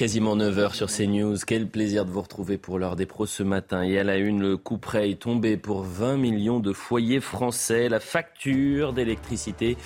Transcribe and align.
quasiment 0.00 0.34
9h 0.34 0.72
sur 0.72 0.86
CNews. 0.86 1.36
Quel 1.46 1.68
plaisir 1.68 2.06
de 2.06 2.10
vous 2.10 2.22
retrouver 2.22 2.56
pour 2.56 2.78
l'heure 2.78 2.96
des 2.96 3.04
pros 3.04 3.26
ce 3.26 3.42
matin. 3.42 3.82
Et 3.82 3.98
à 3.98 4.02
la 4.02 4.16
une, 4.16 4.40
le 4.40 4.56
coup 4.56 4.78
près 4.78 5.10
est 5.10 5.20
tombé 5.20 5.58
pour 5.58 5.82
20 5.82 6.16
millions 6.16 6.58
de 6.58 6.72
foyers 6.72 7.20
français. 7.20 7.90
La 7.90 8.00
facture 8.00 8.94
d'électricité 8.94 9.76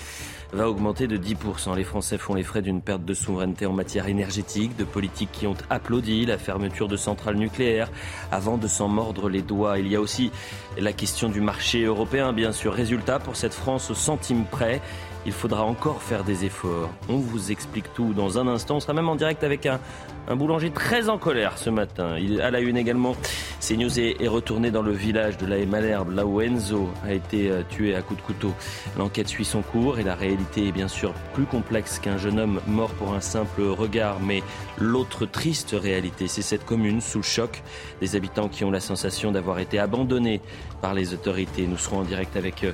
va 0.53 0.69
augmenter 0.69 1.07
de 1.07 1.17
10%. 1.17 1.75
Les 1.75 1.83
Français 1.83 2.17
font 2.17 2.33
les 2.33 2.43
frais 2.43 2.61
d'une 2.61 2.81
perte 2.81 3.03
de 3.03 3.13
souveraineté 3.13 3.65
en 3.65 3.73
matière 3.73 4.07
énergétique, 4.07 4.77
de 4.77 4.85
politiques 4.85 5.33
qui 5.33 5.47
ont 5.47 5.57
applaudi 5.69 6.25
la 6.25 6.37
fermeture 6.37 6.87
de 6.87 6.95
centrales 6.95 7.35
nucléaires 7.35 7.91
avant 8.31 8.57
de 8.57 8.69
s'en 8.69 8.87
mordre 8.87 9.27
les 9.27 9.41
doigts. 9.41 9.79
Il 9.79 9.89
y 9.89 9.97
a 9.97 9.99
aussi 9.99 10.31
la 10.77 10.93
question 10.93 11.27
du 11.27 11.41
marché 11.41 11.83
européen, 11.83 12.31
bien 12.31 12.53
sûr. 12.53 12.73
Résultat, 12.73 13.19
pour 13.19 13.35
cette 13.35 13.53
France 13.53 13.91
au 13.91 13.95
centime 13.95 14.45
près, 14.45 14.81
il 15.25 15.31
faudra 15.31 15.63
encore 15.63 16.01
faire 16.01 16.23
des 16.23 16.45
efforts. 16.45 16.89
On 17.09 17.17
vous 17.17 17.51
explique 17.51 17.93
tout 17.93 18.13
dans 18.13 18.37
un 18.37 18.47
instant. 18.47 18.77
On 18.77 18.79
sera 18.79 18.93
même 18.93 19.09
en 19.09 19.15
direct 19.15 19.43
avec 19.43 19.65
un, 19.65 19.79
un 20.27 20.35
boulanger 20.35 20.71
très 20.71 21.09
en 21.09 21.17
colère 21.17 21.57
ce 21.57 21.69
matin. 21.69 22.17
Il, 22.17 22.41
à 22.41 22.51
la 22.51 22.59
une 22.59 22.77
également, 22.77 23.15
CNews 23.59 23.99
est, 23.99 24.21
est 24.21 24.27
retourné 24.27 24.71
dans 24.71 24.81
le 24.81 24.91
village 24.91 25.37
de 25.37 25.45
la 25.45 25.65
Malherbe, 25.65 26.13
là 26.13 26.25
où 26.25 26.41
Enzo 26.41 26.89
a 27.03 27.13
été 27.13 27.49
euh, 27.49 27.61
tué 27.69 27.95
à 27.95 28.01
coups 28.01 28.19
de 28.21 28.25
couteau. 28.25 28.53
L'enquête 28.97 29.27
suit 29.27 29.45
son 29.45 29.61
cours 29.61 29.99
et 29.99 30.03
la 30.03 30.15
réalité 30.15 30.67
est 30.67 30.71
bien 30.71 30.87
sûr 30.87 31.13
plus 31.33 31.45
complexe 31.45 31.99
qu'un 31.99 32.17
jeune 32.17 32.39
homme 32.39 32.61
mort 32.67 32.91
pour 32.91 33.13
un 33.13 33.21
simple 33.21 33.61
regard. 33.63 34.19
Mais 34.19 34.43
l'autre 34.79 35.25
triste 35.25 35.75
réalité, 35.79 36.27
c'est 36.27 36.41
cette 36.41 36.65
commune 36.65 37.01
sous 37.01 37.19
le 37.19 37.23
choc 37.23 37.63
des 38.01 38.15
habitants 38.15 38.49
qui 38.49 38.63
ont 38.63 38.71
la 38.71 38.79
sensation 38.79 39.31
d'avoir 39.31 39.59
été 39.59 39.79
abandonnés 39.79 40.41
par 40.81 40.93
les 40.93 41.13
autorités. 41.13 41.67
Nous 41.67 41.77
serons 41.77 41.99
en 41.99 42.03
direct 42.03 42.35
avec 42.35 42.63
euh, 42.63 42.71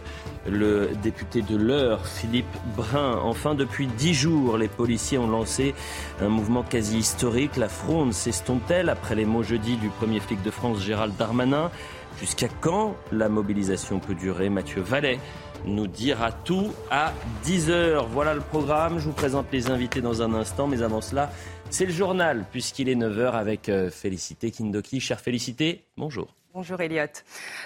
le 0.49 0.89
député 1.01 1.41
de 1.41 1.55
l'heure, 1.55 2.05
Philippe 2.05 2.45
Brun. 2.75 3.19
Enfin, 3.23 3.55
depuis 3.55 3.87
dix 3.87 4.13
jours, 4.13 4.57
les 4.57 4.67
policiers 4.67 5.17
ont 5.17 5.27
lancé 5.27 5.73
un 6.21 6.29
mouvement 6.29 6.63
quasi 6.63 6.97
historique. 6.97 7.40
La 7.57 7.69
fronde 7.69 8.13
s'estompe-t-elle 8.13 8.87
après 8.87 9.15
les 9.15 9.25
mots 9.25 9.41
jeudi 9.41 9.75
du 9.77 9.89
premier 9.89 10.19
flic 10.19 10.43
de 10.43 10.51
France, 10.51 10.79
Gérald 10.79 11.15
Darmanin? 11.17 11.71
Jusqu'à 12.19 12.47
quand 12.47 12.95
la 13.11 13.29
mobilisation 13.29 13.97
peut 13.97 14.13
durer 14.13 14.49
Mathieu 14.49 14.81
Vallet 14.81 15.17
nous 15.65 15.87
dira 15.87 16.31
tout 16.31 16.71
à 16.91 17.13
10h. 17.43 18.05
Voilà 18.11 18.35
le 18.35 18.41
programme. 18.41 18.99
Je 18.99 19.05
vous 19.05 19.13
présente 19.13 19.47
les 19.51 19.71
invités 19.71 20.01
dans 20.01 20.21
un 20.21 20.35
instant. 20.35 20.67
Mais 20.67 20.83
avant 20.83 21.01
cela, 21.01 21.31
c'est 21.71 21.85
le 21.85 21.91
journal, 21.91 22.45
puisqu'il 22.51 22.89
est 22.89 22.95
9h 22.95 23.31
avec 23.31 23.69
euh, 23.69 23.89
Félicité 23.89 24.51
Kindoki. 24.51 24.99
Chère 24.99 25.19
Félicité, 25.19 25.85
bonjour. 25.97 26.27
Bonjour 26.53 26.81
Elliot. 26.81 27.05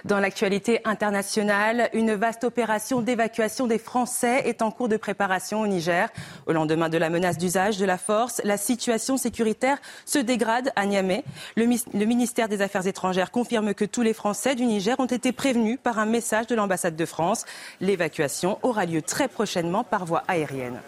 Dans 0.03 0.19
l'actualité 0.19 0.80
internationale, 0.86 1.89
une 1.94 2.14
vaste 2.14 2.44
opération 2.44 3.02
d'évacuation 3.02 3.66
des 3.66 3.80
Français 3.80 4.44
est 4.47 4.61
en 4.61 4.69
cours 4.69 4.89
de 4.89 4.97
préparation 4.97 5.61
au 5.61 5.67
Niger. 5.67 6.09
Au 6.45 6.52
lendemain 6.52 6.88
de 6.88 7.00
la 7.00 7.09
menace 7.09 7.39
d'usage 7.39 7.80
de 7.80 7.86
la 7.86 7.97
force, 7.97 8.42
la 8.44 8.58
situation 8.58 9.17
sécuritaire 9.17 9.80
se 10.05 10.19
dégrade 10.19 10.72
à 10.75 10.86
Niamey. 10.86 11.23
Le, 11.58 11.66
le, 11.66 12.05
ministère 12.05 12.47
des 12.47 12.61
Affaires 12.61 12.86
étrangères 12.86 13.31
confirme 13.31 13.73
que 13.73 13.86
tous 13.86 14.03
les 14.03 14.14
Français 14.14 14.53
du 14.53 14.66
Niger 14.67 14.99
ont 14.99 15.05
été 15.08 15.31
prévenus 15.31 15.80
par 15.81 15.97
un 15.97 16.05
message 16.05 16.45
de 16.45 16.53
l'ambassade 16.53 16.95
de 16.95 17.05
France. 17.08 17.45
L'évacuation 17.81 18.59
aura 18.61 18.86
lieu 18.86 19.02
très 19.02 19.27
prochainement 19.27 19.83
par 19.83 20.05
voie 20.05 20.23
aérienne. 20.27 20.80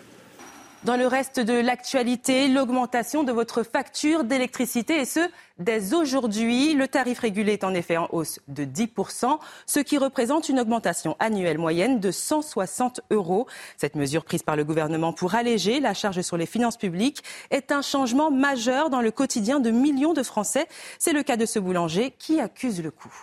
Dans 0.83 0.95
le 0.95 1.07
reste 1.07 1.39
de 1.39 1.53
l'actualité, 1.53 2.47
l'augmentation 2.47 3.23
de 3.23 3.31
votre 3.31 3.63
facture 3.63 4.23
d'électricité 4.23 5.01
et 5.01 5.05
ce, 5.05 5.21
dès 5.57 5.95
aujourd'hui. 5.95 6.75
Le 6.75 6.87
tarif 6.87 7.19
régulé 7.19 7.53
est 7.53 7.63
en 7.63 7.73
effet 7.73 7.97
en 7.97 8.07
hausse 8.11 8.39
de 8.47 8.63
10%, 8.63 9.39
ce 9.65 9.79
qui 9.79 9.97
représente 9.97 10.49
une 10.49 10.59
augmentation 10.59 11.17
annuelle 11.19 11.57
moyenne 11.57 11.99
de 11.99 12.11
160 12.11 13.01
euros. 13.09 13.47
Cette 13.75 13.95
mesure 13.95 14.23
prise 14.23 14.43
par 14.43 14.55
le 14.55 14.63
gouvernement 14.63 15.13
pour 15.13 15.33
alléger 15.33 15.79
la 15.79 15.95
charge 15.95 16.21
sur 16.21 16.37
les 16.37 16.45
finances 16.45 16.77
publiques 16.77 17.23
est 17.49 17.71
un 17.71 17.81
changement 17.81 18.29
majeur 18.29 18.91
dans 18.91 19.01
le 19.01 19.09
quotidien 19.09 19.59
de 19.59 19.71
millions 19.71 20.13
de 20.13 20.21
Français. 20.21 20.67
C'est 20.99 21.13
le 21.13 21.23
cas 21.23 21.37
de 21.37 21.47
ce 21.47 21.57
boulanger 21.57 22.13
qui 22.19 22.39
accuse 22.39 22.83
le 22.83 22.91
coût. 22.91 23.13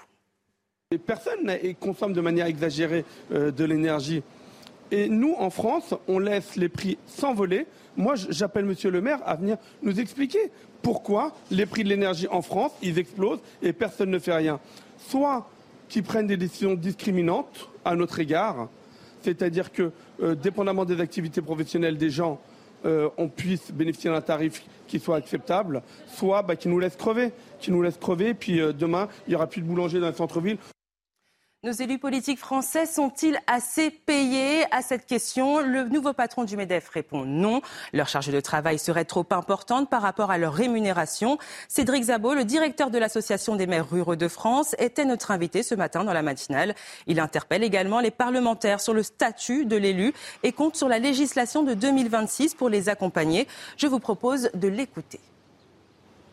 Personne 1.07 1.45
ne 1.45 1.73
consomme 1.73 2.13
de 2.13 2.21
manière 2.21 2.47
exagérée 2.47 3.05
euh, 3.33 3.53
de 3.53 3.65
l'énergie. 3.65 4.23
Et 4.91 5.09
nous, 5.09 5.35
en 5.39 5.51
France, 5.51 5.95
on 6.09 6.19
laisse 6.19 6.57
les 6.57 6.69
prix 6.69 6.99
s'envoler. 7.07 7.67
Moi, 7.97 8.15
j'appelle 8.17 8.65
Monsieur 8.65 8.91
le 8.91 9.01
maire 9.01 9.21
à 9.25 9.37
venir 9.37 9.57
nous 9.83 9.99
expliquer 9.99 10.51
pourquoi 10.83 11.33
les 11.51 11.67
prix 11.67 11.83
de 11.83 11.89
l'énergie 11.89 12.29
en 12.29 12.43
France, 12.43 12.73
explosent 12.83 13.41
et 13.63 13.73
personne 13.73 14.11
ne 14.11 14.19
fait 14.19 14.35
rien. 14.35 14.61
Soit 14.99 15.49
qu'ils 15.89 16.03
prennent 16.03 16.27
des 16.27 16.37
décisions 16.37 16.75
discriminantes 16.75 17.71
à 17.85 17.97
notre 17.97 18.21
égard, 18.21 18.69
c'est-à-dire 19.23 19.73
que, 19.73 19.91
euh, 20.23 20.35
dépendamment 20.35 20.85
des 20.85 21.01
activités 21.01 21.41
professionnelles 21.41 21.97
des 21.97 22.11
gens, 22.11 22.39
euh, 22.85 23.09
on 23.17 23.29
puisse 23.29 23.73
bénéficier 23.73 24.11
d'un 24.11 24.21
tarif 24.21 24.63
qui 24.87 25.01
soit 25.01 25.17
acceptable, 25.17 25.83
soit 26.07 26.43
bah, 26.43 26.57
qui 26.57 26.69
nous 26.69 26.79
laisse 26.79 26.97
crever, 26.97 27.33
qui 27.59 27.73
nous 27.73 27.81
laisse 27.81 27.97
crever, 27.97 28.35
puis 28.35 28.61
euh, 28.61 28.73
demain, 28.75 29.09
il 29.27 29.31
n'y 29.31 29.37
aura 29.37 29.47
plus 29.47 29.63
de 29.63 29.67
boulanger 29.67 30.01
dans 30.01 30.09
le 30.09 30.15
centre-ville. 30.15 30.59
Nos 31.65 31.73
élus 31.73 31.99
politiques 31.99 32.41
français 32.41 32.85
sont-ils 32.85 33.39
assez 33.47 33.91
payés 33.91 34.67
à 34.71 34.83
cette 34.83 35.07
question? 35.07 35.61
Le 35.61 35.85
nouveau 35.85 36.13
patron 36.13 36.45
du 36.45 36.59
MEDEF 36.59 36.91
répond 36.91 37.25
non. 37.25 37.63
Leur 37.95 38.07
charge 38.07 38.29
de 38.29 38.41
travail 38.41 38.79
serait 38.79 39.07
trop 39.07 39.25
importante 39.31 39.89
par 39.89 40.03
rapport 40.03 40.31
à 40.31 40.37
leur 40.37 40.53
rémunération. 40.53 41.39
Cédric 41.69 42.05
Zabot, 42.05 42.35
le 42.35 42.45
directeur 42.45 42.91
de 42.91 42.99
l'Association 42.99 43.57
des 43.57 43.67
maires 43.67 43.89
ruraux 43.89 44.15
de 44.15 44.29
France, 44.29 44.77
était 44.79 45.07
notre 45.07 45.31
invité 45.31 45.63
ce 45.63 45.75
matin 45.75 46.05
dans 46.05 46.13
la 46.13 46.21
matinale. 46.21 46.75
Il 47.07 47.19
interpelle 47.19 47.63
également 47.63 48.01
les 48.01 48.11
parlementaires 48.11 48.83
sur 48.83 48.93
le 48.93 49.03
statut 49.03 49.65
de 49.65 49.77
l'élu 49.77 50.13
et 50.43 50.53
compte 50.53 50.77
sur 50.77 50.91
la 50.91 50.99
législation 50.99 51.63
de 51.63 51.73
2026 51.73 52.57
pour 52.57 52.69
les 52.69 52.91
accompagner. 52.91 53.49
Je 53.79 53.87
vous 53.87 54.01
propose 54.01 54.51
de 54.53 54.69
l'écouter 54.69 55.19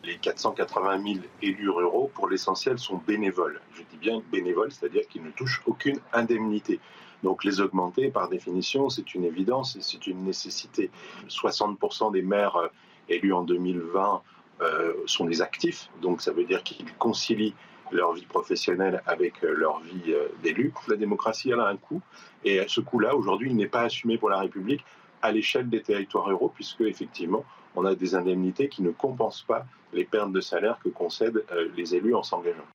les 0.04 0.16
480 0.16 1.02
000 1.02 1.24
élus 1.42 1.70
ruraux, 1.70 2.10
pour 2.14 2.28
l'essentiel, 2.28 2.78
sont 2.78 2.96
bénévoles. 2.96 3.60
Je 3.74 3.82
dis 3.90 3.96
bien 3.96 4.22
bénévoles, 4.32 4.72
c'est-à-dire 4.72 5.06
qu'ils 5.08 5.22
ne 5.22 5.30
touchent 5.30 5.62
aucune 5.66 5.98
indemnité. 6.12 6.80
Donc 7.22 7.44
les 7.44 7.60
augmenter, 7.60 8.10
par 8.10 8.28
définition, 8.28 8.88
c'est 8.88 9.14
une 9.14 9.24
évidence 9.24 9.76
et 9.76 9.80
c'est 9.80 10.06
une 10.06 10.24
nécessité. 10.24 10.90
60% 11.28 12.12
des 12.12 12.22
maires 12.22 12.56
euh, 12.56 12.68
élus 13.08 13.32
en 13.32 13.42
2020 13.44 14.22
euh, 14.60 14.94
sont 15.06 15.24
des 15.24 15.40
actifs, 15.40 15.88
donc 16.00 16.20
ça 16.20 16.32
veut 16.32 16.44
dire 16.44 16.62
qu'ils 16.62 16.92
concilient 16.94 17.54
leur 17.90 18.12
vie 18.12 18.26
professionnelle 18.26 19.02
avec 19.06 19.44
euh, 19.44 19.54
leur 19.54 19.80
vie 19.80 20.14
d'élu. 20.42 20.72
La 20.88 20.96
démocratie, 20.96 21.50
elle 21.50 21.60
a 21.60 21.68
un 21.68 21.76
coût, 21.76 22.00
et 22.44 22.60
ce 22.66 22.80
coût-là, 22.80 23.14
aujourd'hui, 23.14 23.50
il 23.50 23.56
n'est 23.56 23.68
pas 23.68 23.82
assumé 23.82 24.18
pour 24.18 24.30
la 24.30 24.40
République 24.40 24.84
à 25.22 25.32
l'échelle 25.32 25.68
des 25.68 25.82
territoires 25.82 26.26
ruraux, 26.26 26.50
puisque 26.54 26.82
effectivement, 26.82 27.44
on 27.74 27.84
a 27.84 27.94
des 27.94 28.14
indemnités 28.14 28.68
qui 28.68 28.82
ne 28.82 28.90
compensent 28.90 29.44
pas 29.46 29.64
les 29.92 30.04
pertes 30.04 30.32
de 30.32 30.40
salaire 30.40 30.78
que 30.82 30.88
concèdent 30.88 31.44
euh, 31.52 31.70
les 31.76 31.94
élus 31.94 32.14
en 32.14 32.22
s'engageant. 32.22 32.66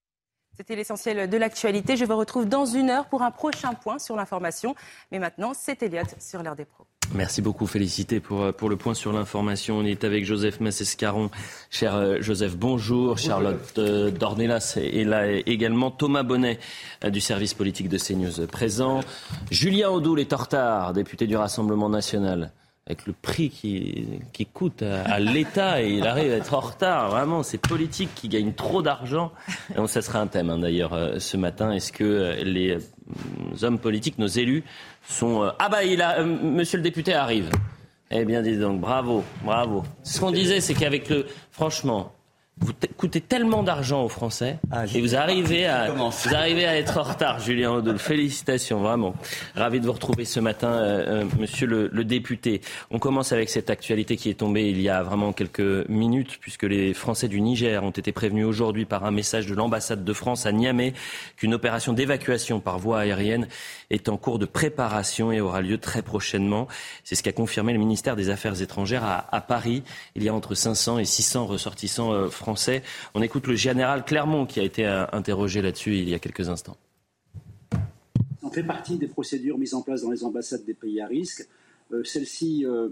C'était 0.55 0.75
l'essentiel 0.75 1.29
de 1.29 1.37
l'actualité. 1.37 1.97
Je 1.97 2.05
vous 2.05 2.17
retrouve 2.17 2.47
dans 2.47 2.65
une 2.65 2.89
heure 2.89 3.07
pour 3.07 3.21
un 3.21 3.29
prochain 3.29 3.73
point 3.73 3.99
sur 3.99 4.15
l'information. 4.15 4.73
Mais 5.11 5.19
maintenant, 5.19 5.53
c'est 5.53 5.83
Elliot 5.83 6.01
sur 6.19 6.41
l'heure 6.41 6.55
des 6.55 6.65
pros. 6.65 6.87
Merci 7.13 7.41
beaucoup, 7.41 7.67
Félicité, 7.67 8.19
pour, 8.19 8.41
euh, 8.41 8.51
pour 8.51 8.69
le 8.69 8.75
point 8.75 8.93
sur 8.93 9.13
l'information. 9.13 9.77
On 9.77 9.85
est 9.85 10.03
avec 10.03 10.25
Joseph 10.25 10.59
Massescaron. 10.59 11.29
Cher 11.69 11.95
euh, 11.95 12.17
Joseph, 12.21 12.57
bonjour. 12.57 13.17
Charlotte 13.17 13.79
Dornelas 13.79 14.77
est 14.77 15.05
là 15.05 15.31
également. 15.31 15.89
Thomas 15.89 16.23
Bonnet 16.23 16.59
du 17.09 17.21
service 17.21 17.53
politique 17.53 17.89
de 17.89 17.97
CNews 17.97 18.45
présent. 18.47 19.01
Julien 19.51 19.89
Audoul 19.89 20.19
est 20.19 20.33
en 20.33 20.37
retard, 20.37 20.93
député 20.93 21.27
du 21.27 21.37
Rassemblement 21.37 21.89
national 21.89 22.51
avec 22.87 23.05
le 23.05 23.13
prix 23.13 23.49
qui, 23.49 24.07
qui 24.31 24.45
coûte 24.45 24.81
à, 24.81 25.19
l'État 25.19 25.83
et 25.83 25.91
il 25.91 26.07
arrive 26.07 26.31
à 26.31 26.35
être 26.37 26.53
en 26.53 26.61
retard. 26.61 27.09
Vraiment, 27.09 27.43
c'est 27.43 27.57
politique 27.57 28.09
qui 28.15 28.29
gagne 28.29 28.53
trop 28.53 28.81
d'argent. 28.81 29.33
Donc, 29.75 29.89
ça 29.89 30.01
sera 30.01 30.19
un 30.19 30.27
thème 30.27 30.49
hein, 30.49 30.57
d'ailleurs 30.57 30.93
euh, 30.93 31.19
ce 31.19 31.35
matin. 31.35 31.71
Est-ce 31.73 31.91
que 31.91 32.05
euh, 32.05 32.43
les 32.43 32.71
euh, 32.71 32.79
hommes 33.63 33.77
politiques, 33.77 34.17
nos 34.17 34.27
élus, 34.27 34.63
sont 35.07 35.51
ah 35.59 35.69
bah 35.69 35.83
il 35.83 36.01
a 36.01 36.23
Monsieur 36.23 36.77
le 36.77 36.83
député 36.83 37.13
arrive. 37.13 37.49
Eh 38.09 38.23
bien, 38.23 38.41
dis 38.41 38.55
donc, 38.55 38.79
bravo, 38.79 39.23
bravo. 39.43 39.83
Ce 40.03 40.21
qu'on 40.21 40.31
disait, 40.31 40.61
c'est 40.61 40.73
qu'avec 40.73 41.09
le, 41.09 41.25
franchement, 41.51 42.13
vous 42.59 42.73
coûtez 42.97 43.21
tellement 43.21 43.61
d'argent 43.61 44.03
aux 44.03 44.09
Français 44.09 44.57
ah, 44.71 44.85
et 44.93 44.99
vous 44.99 45.15
arrivez, 45.15 45.67
à, 45.67 45.91
vous 45.91 46.35
arrivez 46.35 46.65
à 46.65 46.75
être 46.75 46.97
en 46.97 47.03
retard, 47.03 47.39
Julien 47.39 47.71
Odoul. 47.71 47.99
Félicitations, 47.99 48.79
vraiment. 48.81 49.13
Ravi 49.55 49.79
de 49.79 49.85
vous 49.85 49.91
retrouver 49.91 50.25
ce 50.25 50.39
matin, 50.39 50.69
euh, 50.69 51.23
euh, 51.23 51.25
monsieur 51.39 51.67
le, 51.67 51.89
le, 51.93 52.03
député. 52.03 52.61
On 52.89 52.97
commence 52.97 53.31
avec 53.31 53.49
cette 53.49 53.69
actualité 53.69 54.17
qui 54.17 54.29
est 54.31 54.35
tombée 54.39 54.69
il 54.69 54.81
y 54.81 54.89
a 54.89 55.03
vraiment 55.03 55.33
quelques 55.33 55.87
minutes, 55.87 56.39
puisque 56.41 56.63
les 56.63 56.95
Français 56.95 57.27
du 57.27 57.41
Niger 57.41 57.83
ont 57.83 57.91
été 57.91 58.11
prévenus 58.11 58.45
aujourd'hui 58.45 58.85
par 58.85 59.05
un 59.05 59.11
message 59.11 59.45
de 59.45 59.53
l'ambassade 59.53 60.03
de 60.03 60.13
France 60.13 60.47
à 60.47 60.51
Niamey 60.51 60.93
qu'une 61.35 61.53
opération 61.53 61.93
d'évacuation 61.93 62.59
par 62.59 62.79
voie 62.79 63.01
aérienne 63.01 63.47
est 63.91 64.09
en 64.09 64.17
cours 64.17 64.39
de 64.39 64.45
préparation 64.45 65.31
et 65.31 65.41
aura 65.41 65.61
lieu 65.61 65.77
très 65.77 66.01
prochainement. 66.01 66.67
C'est 67.03 67.15
ce 67.15 67.21
qu'a 67.21 67.33
confirmé 67.33 67.71
le 67.73 67.79
ministère 67.79 68.15
des 68.15 68.31
Affaires 68.31 68.59
étrangères 68.61 69.03
à, 69.03 69.27
à, 69.31 69.41
Paris. 69.41 69.83
Il 70.15 70.23
y 70.23 70.29
a 70.29 70.33
entre 70.33 70.55
500 70.55 70.97
et 70.97 71.05
600 71.05 71.45
ressortissants 71.45 72.11
euh, 72.13 72.29
français 72.29 72.46
On 73.13 73.21
écoute 73.21 73.47
le 73.47 73.55
général 73.55 74.05
Clermont 74.05 74.45
qui 74.45 74.59
a 74.59 74.63
été 74.63 74.85
euh, 74.85 75.05
interrogé 75.11 75.61
là-dessus 75.61 75.97
il 75.97 76.09
y 76.09 76.13
a 76.13 76.19
quelques 76.19 76.47
instants. 76.49 76.77
On 78.41 78.49
fait 78.49 78.63
partie 78.63 78.97
des 78.97 79.07
procédures 79.07 79.57
mises 79.57 79.73
en 79.73 79.81
place 79.81 80.01
dans 80.03 80.11
les 80.11 80.23
ambassades 80.23 80.63
des 80.63 80.73
pays 80.73 81.01
à 81.01 81.07
risque. 81.07 81.47
Euh, 81.91 82.03
celles-ci 82.03 82.65
euh, 82.65 82.89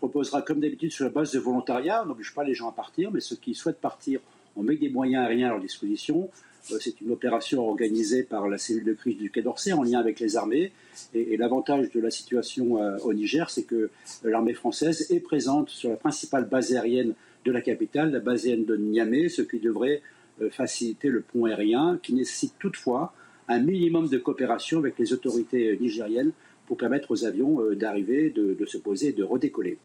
reposera 0.00 0.42
comme 0.42 0.60
d'habitude 0.60 0.92
sur 0.92 1.04
la 1.04 1.10
base 1.10 1.32
de 1.32 1.38
volontariat. 1.40 2.02
On 2.04 2.06
n'oblige 2.06 2.32
pas 2.34 2.44
les 2.44 2.54
gens 2.54 2.68
à 2.68 2.72
partir, 2.72 3.10
mais 3.10 3.20
ceux 3.20 3.36
qui 3.36 3.54
souhaitent 3.54 3.80
partir, 3.80 4.20
on 4.54 4.62
met 4.62 4.76
des 4.76 4.88
moyens 4.88 5.26
aériens 5.26 5.48
à 5.48 5.50
leur 5.50 5.60
disposition. 5.60 6.30
C'est 6.62 7.00
une 7.00 7.12
opération 7.12 7.68
organisée 7.68 8.24
par 8.24 8.48
la 8.48 8.58
cellule 8.58 8.84
de 8.84 8.92
crise 8.92 9.16
du 9.16 9.30
Quai 9.30 9.40
d'Orsay 9.42 9.72
en 9.72 9.84
lien 9.84 10.00
avec 10.00 10.18
les 10.18 10.36
armées. 10.36 10.72
Et, 11.14 11.36
l'avantage 11.36 11.90
de 11.92 12.00
la 12.00 12.10
situation 12.10 12.72
au 13.04 13.14
Niger, 13.14 13.50
c'est 13.50 13.62
que 13.62 13.88
l'armée 14.24 14.54
française 14.54 15.08
est 15.12 15.20
présente 15.20 15.68
sur 15.68 15.90
la 15.90 15.96
principale 15.96 16.48
base 16.48 16.72
aérienne 16.72 17.14
de 17.46 17.52
la 17.52 17.62
capitale, 17.62 18.10
la 18.12 18.20
base 18.20 18.44
aérienne 18.44 18.66
de 18.66 18.76
Niamey, 18.76 19.28
ce 19.28 19.40
qui 19.42 19.58
devrait 19.58 20.02
faciliter 20.50 21.08
le 21.08 21.22
pont 21.22 21.46
aérien, 21.46 21.98
qui 22.02 22.12
nécessite 22.12 22.54
toutefois 22.58 23.14
un 23.48 23.60
minimum 23.60 24.08
de 24.08 24.18
coopération 24.18 24.78
avec 24.78 24.98
les 24.98 25.12
autorités 25.12 25.78
nigériennes 25.80 26.32
pour 26.66 26.76
permettre 26.76 27.10
aux 27.12 27.24
avions 27.24 27.60
euh, 27.60 27.74
d'arriver, 27.74 28.30
de, 28.30 28.64
se 28.66 28.78
poser 28.78 29.08
et 29.08 29.12
de 29.12 29.22
redécoller. 29.22 29.78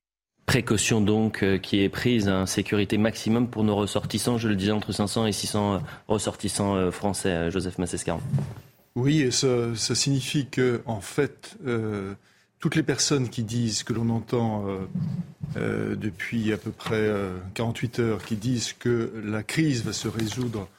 Précaution 0.48 1.00
donc 1.00 1.44
euh, 1.44 1.58
qui 1.58 1.82
est 1.82 1.90
prise, 1.90 2.28
hein, 2.28 2.46
sécurité 2.46 2.98
maximum 2.98 3.48
pour 3.48 3.64
nos 3.64 3.76
ressortissants, 3.76 4.38
je 4.38 4.48
le 4.48 4.56
disais, 4.56 4.72
entre 4.72 4.92
500 4.92 5.28
et 5.28 5.32
600 5.32 5.74
euh, 5.74 5.78
ressortissants 6.08 6.92
français, 6.92 7.52
Joseph 7.52 7.78
Massescaron. 7.78 8.22
Oui, 8.96 9.22
et 9.22 9.32
ça, 9.32 9.74
signifie 9.76 10.48
que, 10.48 10.82
en 10.86 11.00
fait, 11.00 11.58
toutes 12.62 12.76
les 12.76 12.84
personnes 12.84 13.28
qui 13.28 13.44
disent, 13.44 13.84
que 13.84 13.92
l'on 13.92 14.10
entend 14.10 14.66
depuis 15.56 16.54
à 16.54 16.58
peu 16.58 16.72
près 16.72 17.12
48 17.56 18.00
heures, 18.00 18.24
qui 18.24 18.38
disent 18.38 18.74
que 18.74 19.12
la 19.26 19.44
crise 19.44 19.84
va 19.84 19.92
se 19.92 20.08
résoudre 20.08 20.70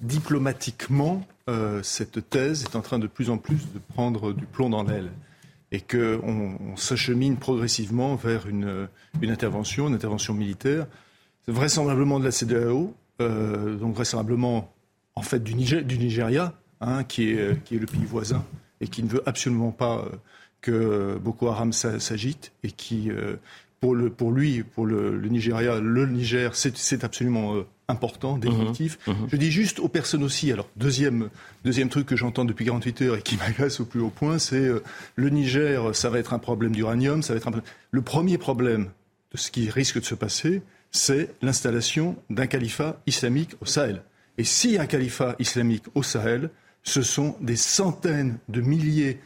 diplomatiquement, 0.00 1.26
euh, 1.48 1.80
cette 1.84 2.28
thèse 2.28 2.64
est 2.64 2.74
en 2.74 2.80
train 2.80 2.98
de 2.98 3.06
plus 3.06 3.30
en 3.30 3.38
plus 3.38 3.72
de 3.72 3.78
prendre 3.94 4.32
du 4.32 4.46
plomb 4.46 4.68
dans 4.68 4.82
l'aile. 4.82 5.10
Et 5.70 5.80
qu'on 5.80 6.58
on, 6.60 6.76
s'achemine 6.76 7.36
progressivement 7.36 8.16
vers 8.16 8.48
une, 8.48 8.88
intervention, 9.22 9.88
une 9.88 9.94
intervention 9.94 10.34
militaire, 10.34 10.86
vraisemblablement 11.46 12.18
de 12.18 12.24
la 12.24 12.30
CDAO, 12.32 12.94
euh, 13.20 13.76
donc 13.76 13.94
vraisemblablement 13.94 14.72
en 15.14 15.22
fait 15.22 15.42
du, 15.42 15.54
Nigeria, 15.54 16.54
hein, 16.80 17.04
qui, 17.04 17.30
est, 17.30 17.70
le 17.70 17.86
pays 17.86 18.04
voisin 18.04 18.44
et 18.80 18.88
qui 18.88 19.02
ne 19.02 19.08
veut 19.08 19.22
absolument 19.26 19.70
pas 19.70 19.98
euh, 19.98 20.16
que 20.70 21.16
Boko 21.18 21.48
Haram 21.48 21.72
s'agite 21.72 22.52
et 22.62 22.70
qui, 22.70 23.10
pour, 23.80 23.94
le, 23.94 24.10
pour 24.10 24.32
lui, 24.32 24.62
pour 24.62 24.86
le, 24.86 25.18
Nigeria, 25.28 25.80
le 25.80 26.06
Niger, 26.06 26.54
c'est 26.54 27.04
absolument 27.04 27.64
important, 27.88 28.34
mhm. 28.34 28.40
définitif. 28.40 28.98
Mhm. 29.06 29.28
Je 29.30 29.36
dis 29.36 29.50
juste 29.50 29.80
aux 29.80 29.88
personnes 29.88 30.22
aussi, 30.22 30.50
alors 30.52 30.68
deuxième, 30.76 31.28
deuxième 31.64 31.88
truc 31.88 32.06
que 32.06 32.16
j'entends 32.16 32.44
depuis 32.44 32.64
48 32.64 33.02
heures 33.02 33.16
et 33.16 33.22
qui 33.22 33.36
m'agace 33.38 33.80
au 33.80 33.84
plus 33.84 34.00
haut 34.00 34.10
point, 34.10 34.38
c'est 34.38 34.56
euh, 34.56 34.82
le 35.14 35.30
Niger, 35.30 35.94
ça 35.94 36.10
va 36.10 36.18
être 36.18 36.32
un 36.32 36.38
problème 36.38 36.72
d'uranium, 36.72 37.22
ça 37.22 37.32
va 37.32 37.38
être 37.38 37.48
un... 37.48 37.62
Le 37.90 38.02
premier 38.02 38.38
problème 38.38 38.88
de 39.32 39.38
ce 39.38 39.50
qui 39.50 39.70
risque 39.70 40.00
de 40.00 40.04
se 40.04 40.14
passer, 40.14 40.62
c'est 40.90 41.34
l'installation 41.42 42.16
d'un 42.30 42.46
califat 42.46 43.00
islamique 43.06 43.54
au 43.60 43.66
Sahel. 43.66 44.02
Et 44.38 44.44
s'il 44.44 44.72
y 44.72 44.78
a 44.78 44.82
un 44.82 44.86
califat 44.86 45.36
islamique 45.38 45.84
au 45.94 46.02
Sahel, 46.02 46.50
ce 46.82 47.02
sont 47.02 47.36
des 47.40 47.56
centaines 47.56 48.38
de 48.48 48.60
milliers 48.60 49.18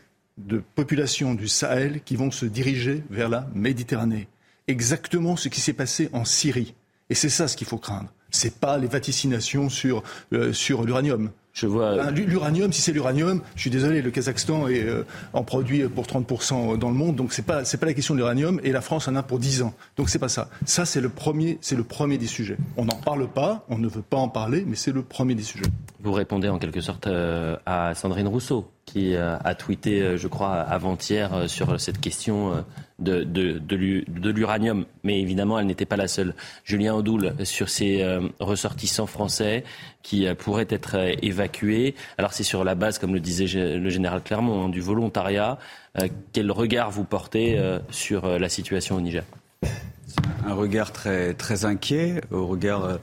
de 0.46 0.62
populations 0.74 1.34
du 1.34 1.48
Sahel 1.48 2.00
qui 2.02 2.16
vont 2.16 2.30
se 2.30 2.46
diriger 2.46 3.02
vers 3.10 3.28
la 3.28 3.48
Méditerranée. 3.54 4.28
Exactement 4.68 5.36
ce 5.36 5.48
qui 5.48 5.60
s'est 5.60 5.72
passé 5.72 6.08
en 6.12 6.24
Syrie. 6.24 6.74
Et 7.08 7.14
c'est 7.14 7.28
ça 7.28 7.48
ce 7.48 7.56
qu'il 7.56 7.66
faut 7.66 7.78
craindre 7.78 8.10
c'est 8.30 8.58
pas 8.58 8.78
les 8.78 8.86
vaticinations 8.86 9.68
sur, 9.68 10.02
euh, 10.32 10.52
sur 10.52 10.84
l'uranium. 10.84 11.30
Je 11.52 11.66
vois. 11.66 12.10
L'uranium, 12.12 12.72
si 12.72 12.80
c'est 12.80 12.92
l'uranium, 12.92 13.42
je 13.56 13.62
suis 13.62 13.70
désolé, 13.70 14.02
le 14.02 14.12
Kazakhstan 14.12 14.68
est 14.68 14.84
euh, 14.84 15.04
en 15.32 15.42
produit 15.42 15.82
pour 15.88 16.04
30% 16.04 16.78
dans 16.78 16.88
le 16.90 16.94
monde, 16.94 17.16
donc 17.16 17.32
c'est 17.32 17.44
pas 17.44 17.64
c'est 17.64 17.76
pas 17.76 17.86
la 17.86 17.92
question 17.92 18.14
de 18.14 18.20
l'uranium 18.20 18.60
et 18.62 18.70
la 18.70 18.80
France 18.80 19.08
en 19.08 19.16
a 19.16 19.24
pour 19.24 19.40
10 19.40 19.62
ans. 19.62 19.74
Donc 19.96 20.10
c'est 20.10 20.20
pas 20.20 20.28
ça. 20.28 20.48
Ça 20.64 20.86
c'est 20.86 21.00
le 21.00 21.08
premier 21.08 21.58
c'est 21.60 21.74
le 21.74 21.82
premier 21.82 22.18
des 22.18 22.28
sujets. 22.28 22.56
On 22.76 22.84
n'en 22.84 22.94
parle 22.94 23.26
pas, 23.26 23.64
on 23.68 23.78
ne 23.78 23.88
veut 23.88 24.00
pas 24.00 24.16
en 24.16 24.28
parler, 24.28 24.64
mais 24.64 24.76
c'est 24.76 24.92
le 24.92 25.02
premier 25.02 25.34
des 25.34 25.42
sujets. 25.42 25.66
Vous 25.98 26.12
répondez 26.12 26.48
en 26.48 26.60
quelque 26.60 26.80
sorte 26.80 27.08
euh, 27.08 27.56
à 27.66 27.96
Sandrine 27.96 28.28
Rousseau 28.28 28.70
qui 28.92 29.16
a 29.16 29.54
tweeté, 29.54 30.16
je 30.16 30.28
crois, 30.28 30.54
avant-hier 30.54 31.48
sur 31.48 31.80
cette 31.80 32.00
question 32.00 32.64
de, 33.00 33.24
de, 33.24 34.30
l'uranium. 34.30 34.84
Mais 35.02 35.20
évidemment, 35.20 35.58
elle 35.58 35.66
n'était 35.66 35.86
pas 35.86 35.96
la 35.96 36.08
seule. 36.08 36.34
Julien 36.64 36.94
Audoul, 36.94 37.34
sur 37.44 37.68
ces 37.68 38.02
euh, 38.02 38.28
ressortissants 38.38 39.06
français 39.06 39.64
qui 40.02 40.26
euh, 40.26 40.34
pourraient 40.34 40.66
être 40.68 40.96
euh, 40.96 41.14
évacués. 41.22 41.94
Alors 42.18 42.32
c'est 42.32 42.44
sur 42.44 42.64
la 42.64 42.74
base, 42.74 42.98
comme 42.98 43.14
le 43.14 43.20
disait 43.20 43.46
le 43.46 43.90
général 43.90 44.22
Clermont, 44.22 44.64
hein, 44.64 44.68
du 44.68 44.80
volontariat. 44.80 45.58
quel 46.32 46.50
regard 46.52 46.90
vous 46.90 47.04
portez 47.04 47.58
sur 47.90 48.38
la 48.38 48.48
situation 48.48 48.96
au 48.96 49.00
Niger? 49.00 49.24
Un 50.46 50.54
regard 50.54 50.92
très, 50.92 51.34
très 51.34 51.64
inquiet, 51.64 52.20
au 52.30 52.46
regard 52.46 52.98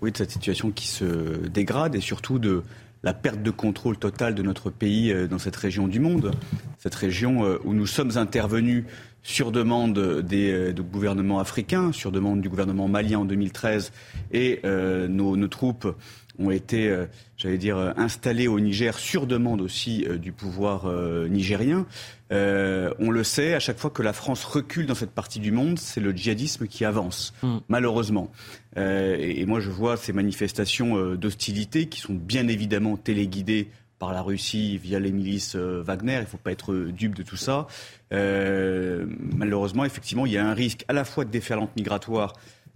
oui, 0.00 0.12
de 0.12 0.16
cette 0.16 0.30
situation 0.30 0.70
qui 0.70 0.86
se 0.86 1.46
dégrade 1.48 1.94
et 1.94 2.00
surtout 2.00 2.38
de 2.38 2.62
la 3.02 3.14
perte 3.14 3.42
de 3.42 3.50
contrôle 3.50 3.96
totale 3.96 4.34
de 4.34 4.42
notre 4.42 4.70
pays 4.70 5.14
dans 5.28 5.38
cette 5.38 5.56
région 5.56 5.88
du 5.88 6.00
monde, 6.00 6.32
cette 6.78 6.94
région 6.94 7.58
où 7.64 7.72
nous 7.72 7.86
sommes 7.86 8.18
intervenus 8.18 8.84
sur 9.22 9.52
demande 9.52 10.22
des, 10.22 10.50
euh, 10.50 10.72
gouvernements 10.72 11.40
africains, 11.40 11.92
sur 11.92 12.12
demande 12.12 12.40
du 12.40 12.48
gouvernement 12.48 12.88
malien 12.88 13.20
en 13.20 13.24
2013, 13.24 13.92
et 14.32 14.60
euh, 14.64 15.08
nos, 15.08 15.48
troupes 15.48 15.94
ont 16.40 16.50
été, 16.50 16.88
euh, 16.88 17.06
j'allais 17.36 17.58
dire, 17.58 17.76
installées 17.96 18.48
au 18.48 18.58
Niger 18.58 18.98
sur 18.98 19.26
demande 19.26 19.60
aussi 19.60 20.06
du 20.20 20.32
pouvoir 20.32 20.86
nigérien. 21.28 21.86
on 22.30 23.10
le 23.10 23.24
sait, 23.24 23.54
à 23.54 23.60
chaque 23.60 23.78
fois 23.78 23.90
que 23.90 24.02
la 24.02 24.12
France 24.12 24.44
recule 24.44 24.86
dans 24.86 24.94
cette 24.94 25.12
partie 25.12 25.40
du 25.40 25.52
monde, 25.52 25.78
c'est 25.78 26.00
le 26.00 26.12
djihadisme 26.12 26.66
qui 26.66 26.84
avance, 26.84 27.34
hmm. 27.42 27.58
malheureusement. 27.68 28.30
et, 28.76 29.44
moi, 29.46 29.60
je 29.60 29.70
vois 29.70 29.96
ces 29.96 30.12
manifestations 30.12 31.14
d'hostilité 31.14 31.86
qui 31.86 32.00
sont 32.00 32.14
bien 32.14 32.48
évidemment 32.48 32.96
téléguidées 32.96 33.68
par 33.98 34.12
la 34.12 34.22
Russie 34.22 34.78
via 34.78 34.98
les 34.98 35.12
milices 35.12 35.56
Wagner. 35.56 36.14
Il 36.14 36.20
ne 36.20 36.26
faut 36.26 36.38
pas 36.38 36.52
être 36.52 36.74
dupe 36.74 37.14
de 37.14 37.22
tout 37.22 37.36
ça. 37.36 37.66
Euh, 38.12 39.06
malheureusement, 39.36 39.84
effectivement, 39.84 40.26
il 40.26 40.32
y 40.32 40.38
a 40.38 40.46
un 40.46 40.54
risque 40.54 40.84
à 40.88 40.92
la 40.92 41.04
fois 41.04 41.24
de 41.24 41.30
déferlante 41.30 41.74
migratoire 41.76 42.34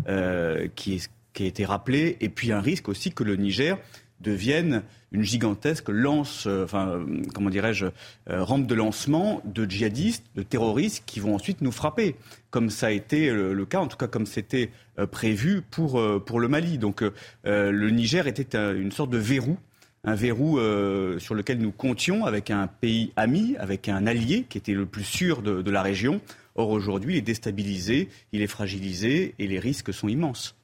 euh, 0.08 0.68
qui, 0.74 1.02
a 1.42 1.46
été 1.46 1.64
rappelé, 1.64 2.16
et 2.20 2.28
puis 2.28 2.52
un 2.52 2.60
risque 2.60 2.88
aussi 2.88 3.12
que 3.12 3.24
le 3.24 3.36
Niger 3.36 3.78
devienne 4.20 4.82
une 5.10 5.22
gigantesque 5.22 5.88
lance, 5.88 6.46
euh, 6.46 6.64
enfin, 6.64 7.04
comment 7.34 7.50
dirais-je, 7.50 7.86
rampe 8.28 8.66
de 8.66 8.74
lancement 8.74 9.42
de 9.44 9.64
djihadistes, 9.68 10.24
de 10.36 10.42
terroristes 10.42 11.02
qui 11.04 11.20
vont 11.20 11.34
ensuite 11.34 11.60
nous 11.60 11.72
frapper, 11.72 12.16
comme 12.50 12.70
ça 12.70 12.86
a 12.86 12.90
été 12.90 13.30
le, 13.30 13.66
cas, 13.66 13.80
en 13.80 13.88
tout 13.88 13.96
cas 13.96 14.06
comme 14.06 14.26
c'était 14.26 14.70
prévu 15.10 15.62
pour, 15.62 16.00
pour 16.24 16.40
le 16.40 16.48
Mali. 16.48 16.78
Donc 16.78 17.02
le 17.44 17.90
Niger 17.90 18.26
était 18.28 18.56
une 18.56 18.92
sorte 18.92 19.10
de 19.10 19.18
verrou 19.18 19.58
un 20.04 20.14
verrou 20.14 20.58
euh, 20.58 21.18
sur 21.18 21.34
lequel 21.34 21.58
nous 21.58 21.72
comptions 21.72 22.26
avec 22.26 22.50
un 22.50 22.66
pays 22.66 23.12
ami, 23.16 23.56
avec 23.58 23.88
un 23.88 24.06
allié 24.06 24.44
qui 24.48 24.58
était 24.58 24.74
le 24.74 24.86
plus 24.86 25.04
sûr 25.04 25.42
de 25.42 25.70
la 25.70 25.82
région. 25.82 26.20
Or 26.54 26.70
aujourd'hui, 26.70 27.14
il 27.14 27.18
est 27.18 27.22
déstabilisé, 27.22 28.08
il 28.32 28.42
est 28.42 28.46
fragilisé 28.46 29.34
et 29.38 29.48
les 29.48 29.58
risques 29.58 29.92
sont 29.92 30.08
immenses. 30.08 30.54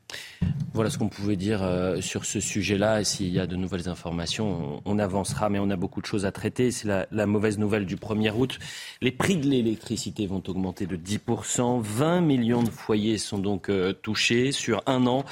Voilà 0.73 0.89
ce 0.89 0.99
qu'on 0.99 1.09
pouvait 1.09 1.35
dire 1.35 1.65
euh, 1.65 2.01
sur 2.01 2.25
ce 2.25 2.39
sujet-là. 2.39 3.03
S'il 3.03 3.29
y 3.29 3.41
a 3.41 3.47
de 3.49 3.57
nouvelles 3.57 3.89
informations, 3.89 4.81
on, 4.85 4.99
avancera, 5.01 5.51
mais 5.51 5.59
on 5.59 5.69
a 5.69 5.77
beaucoup 5.77 6.01
de 6.01 6.07
choses 6.07 6.25
à 6.27 6.33
traiter. 6.33 6.71
C'est 6.71 6.87
la, 7.11 7.27
mauvaise 7.27 7.59
nouvelle 7.59 7.87
du 7.87 7.97
1er 7.97 8.31
août. 8.31 8.59
Les 9.03 9.11
prix 9.11 9.37
de 9.37 9.49
l'électricité 9.49 10.27
vont 10.29 10.43
augmenter 10.47 10.87
de 10.87 10.97
10%. 10.97 11.81
20 11.81 12.21
millions 12.21 12.63
de 12.63 12.71
foyers 12.71 13.19
sont 13.19 13.39
donc 13.39 13.69
euh, 13.69 13.93
touchés. 13.93 14.53
Sur 14.53 14.83
un 14.87 15.07
an, 15.07 15.25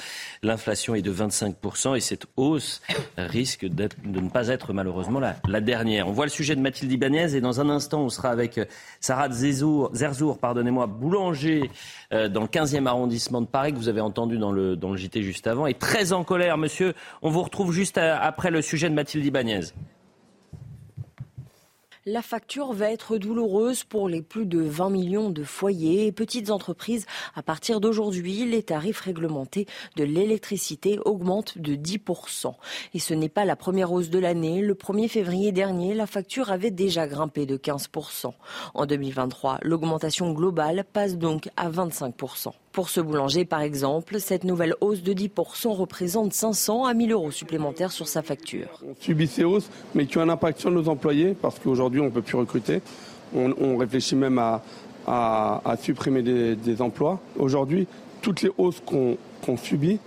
l'inflation 0.42 0.96
est 0.96 1.02
de 1.02 1.12
25% 1.12 1.96
et 1.96 2.00
cette 2.00 2.26
hausse 2.36 2.82
risque 3.16 3.64
de 3.64 3.88
ne 4.04 4.28
pas 4.28 4.48
être 4.48 4.72
malheureusement 4.72 5.20
la, 5.20 5.60
dernière. 5.60 6.08
On 6.08 6.12
voit 6.12 6.26
le 6.26 6.30
sujet 6.30 6.56
de 6.56 6.60
Mathilde 6.60 6.90
Ibanez 6.90 7.36
et 7.36 7.40
dans 7.40 7.60
un 7.60 7.68
instant, 7.68 8.02
on 8.02 8.08
sera 8.08 8.30
avec 8.30 8.60
Sarah 9.00 9.30
Zerzour, 9.30 10.38
pardonnez-moi, 10.40 10.86
boulanger 10.86 11.70
euh, 12.12 12.28
dans 12.28 12.40
le 12.40 12.46
15e 12.48 12.86
arrondissement 12.86 13.40
de 13.40 13.46
Paris, 13.46 13.72
que 13.72 13.78
vous 13.78 13.88
avez 13.88 14.00
entendu 14.00 14.38
dans 14.38 14.50
le, 14.50 14.67
dans 14.76 14.90
le 14.90 14.96
JT 14.96 15.22
juste 15.22 15.46
avant, 15.46 15.66
est 15.66 15.78
très 15.78 16.12
en 16.12 16.24
colère. 16.24 16.58
Monsieur, 16.58 16.94
on 17.22 17.30
vous 17.30 17.42
retrouve 17.42 17.72
juste 17.72 17.98
après 17.98 18.50
le 18.50 18.62
sujet 18.62 18.88
de 18.88 18.94
Mathilde 18.94 19.24
Ibanez. 19.24 19.60
La 22.10 22.22
facture 22.22 22.72
va 22.72 22.90
être 22.90 23.18
douloureuse 23.18 23.84
pour 23.84 24.08
les 24.08 24.22
plus 24.22 24.46
de 24.46 24.60
20 24.60 24.88
millions 24.88 25.28
de 25.28 25.44
foyers 25.44 26.06
et 26.06 26.12
petites 26.12 26.48
entreprises. 26.48 27.04
À 27.34 27.42
partir 27.42 27.80
d'aujourd'hui, 27.80 28.46
les 28.46 28.62
tarifs 28.62 29.00
réglementés 29.00 29.66
de 29.96 30.04
l'électricité 30.04 30.98
augmentent 31.04 31.58
de 31.58 31.74
10%. 31.74 32.54
Et 32.94 32.98
ce 32.98 33.12
n'est 33.12 33.28
pas 33.28 33.44
la 33.44 33.56
première 33.56 33.92
hausse 33.92 34.08
de 34.08 34.18
l'année. 34.18 34.62
Le 34.62 34.72
1er 34.72 35.08
février 35.08 35.52
dernier, 35.52 35.92
la 35.92 36.06
facture 36.06 36.50
avait 36.50 36.70
déjà 36.70 37.06
grimpé 37.06 37.44
de 37.44 37.58
15%. 37.58 38.32
En 38.72 38.86
2023, 38.86 39.58
l'augmentation 39.60 40.32
globale 40.32 40.86
passe 40.90 41.18
donc 41.18 41.50
à 41.58 41.68
25%. 41.68 42.52
Pour 42.78 42.90
ce 42.90 43.00
boulanger, 43.00 43.44
par 43.44 43.62
exemple, 43.62 44.20
cette 44.20 44.44
nouvelle 44.44 44.72
hausse 44.80 45.02
de 45.02 45.12
10% 45.12 45.74
représente 45.74 46.32
500 46.32 46.84
à 46.84 46.94
1000 46.94 47.10
euros 47.10 47.32
supplémentaires 47.32 47.90
sur 47.90 48.06
sa 48.06 48.22
facture. 48.22 48.68
On 48.88 48.94
subit 49.00 49.26
ces 49.26 49.42
hausses, 49.42 49.68
mais 49.96 50.06
qui 50.06 50.16
ont 50.16 50.20
un 50.20 50.28
impact 50.28 50.60
sur 50.60 50.70
nos 50.70 50.88
employés, 50.88 51.34
parce 51.34 51.58
qu'aujourd'hui, 51.58 52.00
on 52.00 52.04
ne 52.04 52.10
peut 52.10 52.22
plus 52.22 52.36
recruter. 52.36 52.80
On, 53.34 53.76
réfléchit 53.78 54.14
même 54.14 54.38
à, 54.38 55.60
supprimer 55.82 56.22
des, 56.22 56.80
emplois. 56.80 57.18
Aujourd'hui, 57.36 57.88
toutes 58.22 58.42
les 58.42 58.50
hausses 58.56 58.80
qu'on 58.86 59.56
subit, 59.56 59.98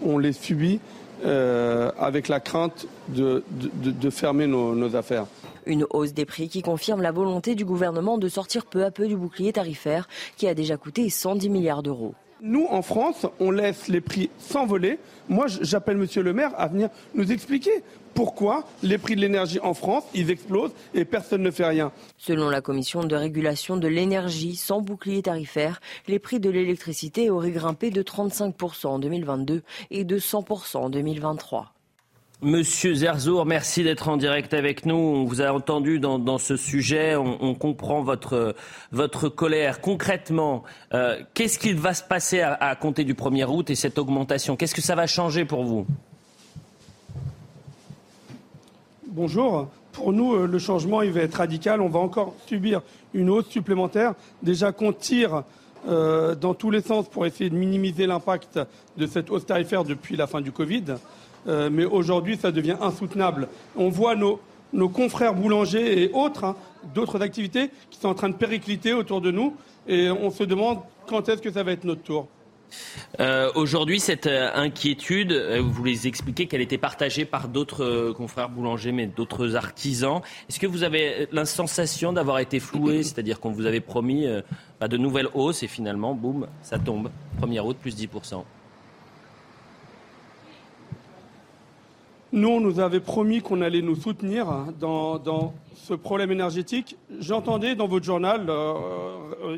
on 0.00 0.16
les 0.16 0.32
subit 0.32 0.78
euh, 1.24 1.90
avec 1.98 2.28
la 2.28 2.38
crainte 2.38 2.86
de, 3.08 3.42
fermer 4.10 4.46
nos, 4.46 4.94
affaires. 4.94 5.26
Une 5.70 5.86
hausse 5.90 6.14
des 6.14 6.24
prix 6.24 6.48
qui 6.48 6.62
confirme 6.62 7.00
la 7.00 7.12
volonté 7.12 7.54
du 7.54 7.64
gouvernement 7.64 8.18
de 8.18 8.28
sortir 8.28 8.66
peu 8.66 8.84
à 8.84 8.90
peu 8.90 9.06
du 9.06 9.16
bouclier 9.16 9.52
tarifaire 9.52 10.08
qui 10.36 10.48
a 10.48 10.54
déjà 10.54 10.76
coûté 10.76 11.08
110 11.08 11.48
milliards 11.48 11.84
d'euros. 11.84 12.12
Nous, 12.42 12.66
en 12.68 12.82
France, 12.82 13.24
on 13.38 13.52
laisse 13.52 13.86
les 13.86 14.00
prix 14.00 14.30
s'envoler. 14.36 14.98
Moi, 15.28 15.46
j'appelle 15.46 15.96
Monsieur 15.96 16.24
le 16.24 16.32
maire 16.32 16.50
à 16.56 16.66
venir 16.66 16.88
nous 17.14 17.30
expliquer 17.30 17.84
pourquoi 18.14 18.64
les 18.82 18.98
prix 18.98 19.14
de 19.14 19.20
l'énergie 19.20 19.60
en 19.60 19.72
France, 19.72 20.02
ils 20.12 20.32
explosent 20.32 20.72
et 20.92 21.04
personne 21.04 21.42
ne 21.42 21.52
fait 21.52 21.66
rien. 21.66 21.92
Selon 22.18 22.50
la 22.50 22.60
commission 22.60 23.04
de 23.04 23.14
régulation 23.14 23.76
de 23.76 23.86
l'énergie 23.86 24.56
sans 24.56 24.80
bouclier 24.80 25.22
tarifaire, 25.22 25.80
les 26.08 26.18
prix 26.18 26.40
de 26.40 26.50
l'électricité 26.50 27.30
auraient 27.30 27.52
grimpé 27.52 27.92
de 27.92 28.02
35% 28.02 28.88
en 28.88 28.98
2022 28.98 29.62
et 29.92 30.02
de 30.02 30.18
100% 30.18 30.78
en 30.78 30.90
2023. 30.90 31.72
Monsieur 32.42 32.94
Zerzour, 32.94 33.44
merci 33.44 33.84
d'être 33.84 34.08
en 34.08 34.16
direct 34.16 34.54
avec 34.54 34.86
nous. 34.86 34.94
On 34.94 35.24
vous 35.24 35.42
a 35.42 35.52
entendu 35.52 35.98
dans, 35.98 36.38
ce 36.38 36.56
sujet, 36.56 37.14
on, 37.14 37.54
comprend 37.54 38.00
votre, 38.00 39.28
colère. 39.28 39.82
Concrètement, 39.82 40.62
euh, 40.94 41.20
qu'est-ce 41.34 41.58
qu'il 41.58 41.76
va 41.76 41.92
se 41.92 42.02
passer 42.02 42.40
à, 42.40 42.54
à 42.54 42.74
compter 42.76 43.04
du 43.04 43.12
1er 43.12 43.44
août 43.44 43.68
et 43.68 43.74
cette 43.74 43.98
augmentation? 43.98 44.56
Qu'est-ce 44.56 44.74
que 44.74 44.80
ça 44.80 44.94
va 44.94 45.06
changer 45.06 45.44
pour 45.44 45.64
vous? 45.64 45.86
Bonjour. 49.08 49.68
Pour 49.92 50.14
nous, 50.14 50.32
euh, 50.32 50.46
le 50.46 50.58
changement, 50.58 51.02
il 51.02 51.12
va 51.12 51.20
être 51.20 51.34
radical. 51.34 51.82
On 51.82 51.90
va 51.90 51.98
encore 51.98 52.34
subir 52.46 52.80
une 53.12 53.28
hausse 53.28 53.48
supplémentaire. 53.48 54.14
Déjà 54.42 54.72
qu'on 54.72 54.94
tire 54.94 55.42
euh, 55.88 56.34
dans 56.34 56.54
tous 56.54 56.70
les 56.70 56.80
sens 56.80 57.06
pour 57.06 57.26
essayer 57.26 57.50
de 57.50 57.56
minimiser 57.56 58.06
l'impact 58.06 58.58
de 58.96 59.06
cette 59.06 59.30
hausse 59.30 59.44
tarifaire 59.44 59.84
depuis 59.84 60.16
la 60.16 60.26
fin 60.26 60.40
du 60.40 60.52
Covid. 60.52 60.84
Euh, 61.46 61.70
mais 61.70 61.84
aujourd'hui, 61.84 62.36
ça 62.36 62.52
devient 62.52 62.76
insoutenable. 62.80 63.48
On 63.76 63.88
voit 63.88 64.14
nos, 64.14 64.40
confrères 64.88 65.34
boulangers 65.34 66.02
et 66.02 66.12
autres, 66.12 66.44
hein, 66.44 66.56
d'autres 66.94 67.22
activités, 67.22 67.70
qui 67.90 67.98
sont 67.98 68.08
en 68.08 68.14
train 68.14 68.28
de 68.28 68.34
péricliter 68.34 68.92
autour 68.92 69.20
de 69.20 69.30
nous. 69.30 69.56
Et 69.88 70.10
on 70.10 70.30
se 70.30 70.44
demande 70.44 70.80
quand 71.06 71.28
est-ce 71.28 71.42
que 71.42 71.50
ça 71.50 71.62
va 71.62 71.72
être 71.72 71.84
notre 71.84 72.02
tour. 72.02 72.28
Euh, 73.18 73.50
aujourd'hui, 73.56 73.98
cette 73.98 74.28
euh, 74.28 74.48
inquiétude, 74.54 75.32
vous 75.32 75.82
les 75.82 76.06
expliquez 76.06 76.46
qu'elle 76.46 76.60
était 76.60 76.78
partagée 76.78 77.24
par 77.24 77.48
d'autres 77.48 78.12
confrères 78.12 78.48
boulangers, 78.48 78.92
mais 78.92 79.06
d'autres 79.06 79.56
artisans. 79.56 80.20
Est-ce 80.48 80.60
que 80.60 80.68
vous 80.68 80.84
avez 80.84 81.26
la 81.32 81.46
sensation 81.46 82.12
d'avoir 82.12 82.38
été 82.38 82.60
floué, 82.60 83.02
c'est-à-dire 83.02 83.40
qu'on 83.40 83.50
vous 83.50 83.66
avait 83.66 83.80
promis 83.80 84.24
de 84.24 84.96
nouvelles 84.96 85.28
hausses 85.34 85.64
et 85.64 85.68
finalement, 85.68 86.14
boum, 86.14 86.46
ça 86.62 86.78
tombe. 86.78 87.10
Première 87.38 87.66
août, 87.66 87.76
plus 87.80 87.96
10%. 87.96 88.44
Nous, 92.32 92.48
on 92.48 92.60
nous 92.60 92.78
avait 92.78 93.00
promis 93.00 93.40
qu'on 93.40 93.60
allait 93.60 93.82
nous 93.82 93.96
soutenir 93.96 94.46
dans, 94.78 95.52
ce 95.74 95.94
problème 95.94 96.30
énergétique. 96.30 96.96
J'entendais 97.18 97.74
dans 97.74 97.88
votre 97.88 98.04
journal 98.04 98.48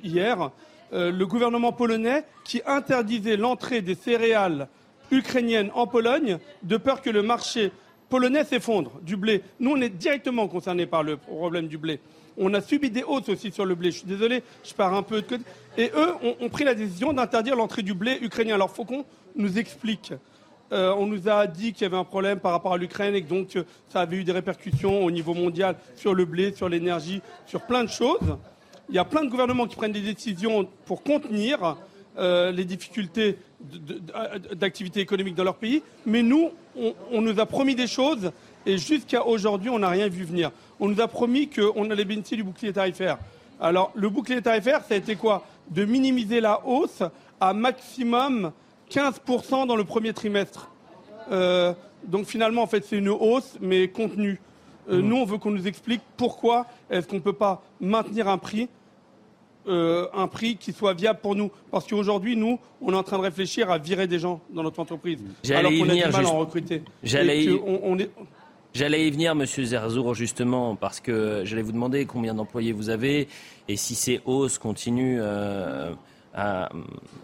hier 0.02 0.50
euh, 0.94 1.12
le 1.12 1.26
gouvernement 1.26 1.72
polonais 1.72 2.24
qui 2.44 2.62
interdisait 2.64 3.36
l'entrée 3.36 3.82
des 3.82 3.94
céréales 3.94 4.68
ukrainiennes 5.10 5.70
en 5.74 5.86
Pologne 5.86 6.38
de 6.62 6.78
peur 6.78 7.02
que 7.02 7.10
le 7.10 7.22
marché 7.22 7.72
polonais 8.08 8.44
s'effondre 8.44 8.92
du 9.02 9.16
blé. 9.16 9.42
Nous, 9.60 9.72
on 9.72 9.80
est 9.80 9.90
directement 9.90 10.48
concernés 10.48 10.86
par 10.86 11.02
le 11.02 11.18
problème 11.18 11.68
du 11.68 11.76
blé. 11.76 12.00
On 12.38 12.54
a 12.54 12.62
subi 12.62 12.88
des 12.88 13.02
hausses 13.02 13.28
aussi 13.28 13.52
sur 13.52 13.66
le 13.66 13.74
blé. 13.74 13.90
Je 13.90 13.98
suis 13.98 14.06
désolé, 14.06 14.42
je 14.64 14.72
pars 14.72 14.94
un 14.94 15.02
peu 15.02 15.20
de 15.20 15.26
côté. 15.26 15.44
Et 15.76 15.90
eux 15.94 16.14
ont, 16.40 16.48
pris 16.48 16.64
la 16.64 16.74
décision 16.74 17.12
d'interdire 17.12 17.56
l'entrée 17.56 17.82
du 17.82 17.92
blé 17.92 18.18
ukrainien. 18.22 18.54
Alors, 18.54 18.70
faut 18.70 18.86
qu'on 18.86 19.04
nous 19.36 19.58
explique. 19.58 20.14
Euh, 20.72 20.94
on 20.96 21.06
nous 21.06 21.28
a 21.28 21.46
dit 21.46 21.72
qu'il 21.72 21.82
y 21.82 21.84
avait 21.84 21.98
un 21.98 22.04
problème 22.04 22.40
par 22.40 22.52
rapport 22.52 22.72
à 22.72 22.78
l'Ukraine 22.78 23.14
et 23.14 23.22
que 23.22 23.28
donc 23.28 23.56
euh, 23.56 23.64
ça 23.90 24.00
avait 24.00 24.16
eu 24.16 24.24
des 24.24 24.32
répercussions 24.32 25.04
au 25.04 25.10
niveau 25.10 25.34
mondial 25.34 25.76
sur 25.96 26.14
le 26.14 26.24
blé, 26.24 26.52
sur 26.52 26.68
l'énergie, 26.68 27.20
sur 27.46 27.60
plein 27.62 27.84
de 27.84 27.90
choses. 27.90 28.38
Il 28.88 28.94
y 28.94 28.98
a 28.98 29.04
plein 29.04 29.22
de 29.22 29.28
gouvernements 29.28 29.66
qui 29.66 29.76
prennent 29.76 29.92
des 29.92 30.00
décisions 30.00 30.66
pour 30.86 31.02
contenir 31.02 31.76
euh, 32.18 32.50
les 32.52 32.64
difficultés 32.64 33.36
d'activité 34.54 35.00
économique 35.00 35.34
dans 35.34 35.44
leur 35.44 35.56
pays. 35.56 35.82
Mais 36.06 36.22
nous, 36.22 36.50
on, 37.10 37.20
nous 37.20 37.38
a 37.38 37.46
promis 37.46 37.74
des 37.74 37.86
choses 37.86 38.32
et 38.64 38.78
jusqu'à 38.78 39.26
aujourd'hui, 39.26 39.68
on 39.68 39.78
n'a 39.78 39.88
rien 39.88 40.08
vu 40.08 40.24
venir. 40.24 40.50
On 40.80 40.88
nous 40.88 41.00
a 41.00 41.08
promis 41.08 41.48
qu'on 41.48 41.90
allait 41.90 42.04
bénéficier 42.04 42.38
du 42.38 42.44
bouclier 42.44 42.72
tarifaire. 42.72 43.18
Alors, 43.60 43.92
le 43.94 44.08
bouclier 44.08 44.40
tarifaire, 44.40 44.82
ça 44.88 44.94
a 44.94 44.96
été 44.96 45.16
quoi? 45.16 45.46
De 45.70 45.84
minimiser 45.84 46.40
la 46.40 46.66
hausse 46.66 47.02
à 47.40 47.52
maximum 47.52 48.52
15% 48.92 49.66
dans 49.66 49.76
le 49.76 49.84
premier 49.84 50.12
trimestre. 50.12 50.70
Euh, 51.30 51.72
donc 52.04 52.26
finalement, 52.26 52.62
en 52.62 52.66
fait, 52.66 52.84
c'est 52.84 52.98
une 52.98 53.08
hausse, 53.08 53.56
mais 53.60 53.88
contenue. 53.88 54.40
Euh, 54.90 55.00
mmh. 55.00 55.08
Nous, 55.08 55.16
on 55.16 55.24
veut 55.24 55.38
qu'on 55.38 55.50
nous 55.50 55.66
explique 55.66 56.02
pourquoi 56.16 56.66
est-ce 56.90 57.06
qu'on 57.06 57.16
ne 57.16 57.20
peut 57.20 57.32
pas 57.32 57.62
maintenir 57.80 58.28
un 58.28 58.38
prix 58.38 58.68
euh, 59.68 60.08
un 60.12 60.26
prix 60.26 60.56
qui 60.56 60.72
soit 60.72 60.92
viable 60.92 61.20
pour 61.22 61.36
nous. 61.36 61.52
Parce 61.70 61.86
qu'aujourd'hui, 61.86 62.36
nous, 62.36 62.58
on 62.80 62.92
est 62.92 62.96
en 62.96 63.04
train 63.04 63.18
de 63.18 63.22
réfléchir 63.22 63.70
à 63.70 63.78
virer 63.78 64.08
des 64.08 64.18
gens 64.18 64.40
dans 64.52 64.64
notre 64.64 64.80
entreprise. 64.80 65.20
Alors 65.50 65.70
qu'on 65.70 65.88
a 65.88 65.94
du 65.94 66.00
mal 66.00 66.26
à 66.26 66.28
en 66.28 66.38
recruter. 66.38 66.82
J'allais 67.04 67.44
y... 67.44 69.10
venir, 69.10 69.36
Monsieur 69.36 69.64
Zerzour, 69.64 70.14
justement, 70.14 70.74
parce 70.74 70.98
que 70.98 71.42
j'allais 71.44 71.62
vous 71.62 71.70
demander 71.70 72.06
combien 72.06 72.34
d'employés 72.34 72.72
vous 72.72 72.88
avez 72.88 73.28
et 73.68 73.76
si 73.76 73.94
ces 73.94 74.20
hausses 74.24 74.58
continuent 74.58 75.20
euh, 75.20 75.92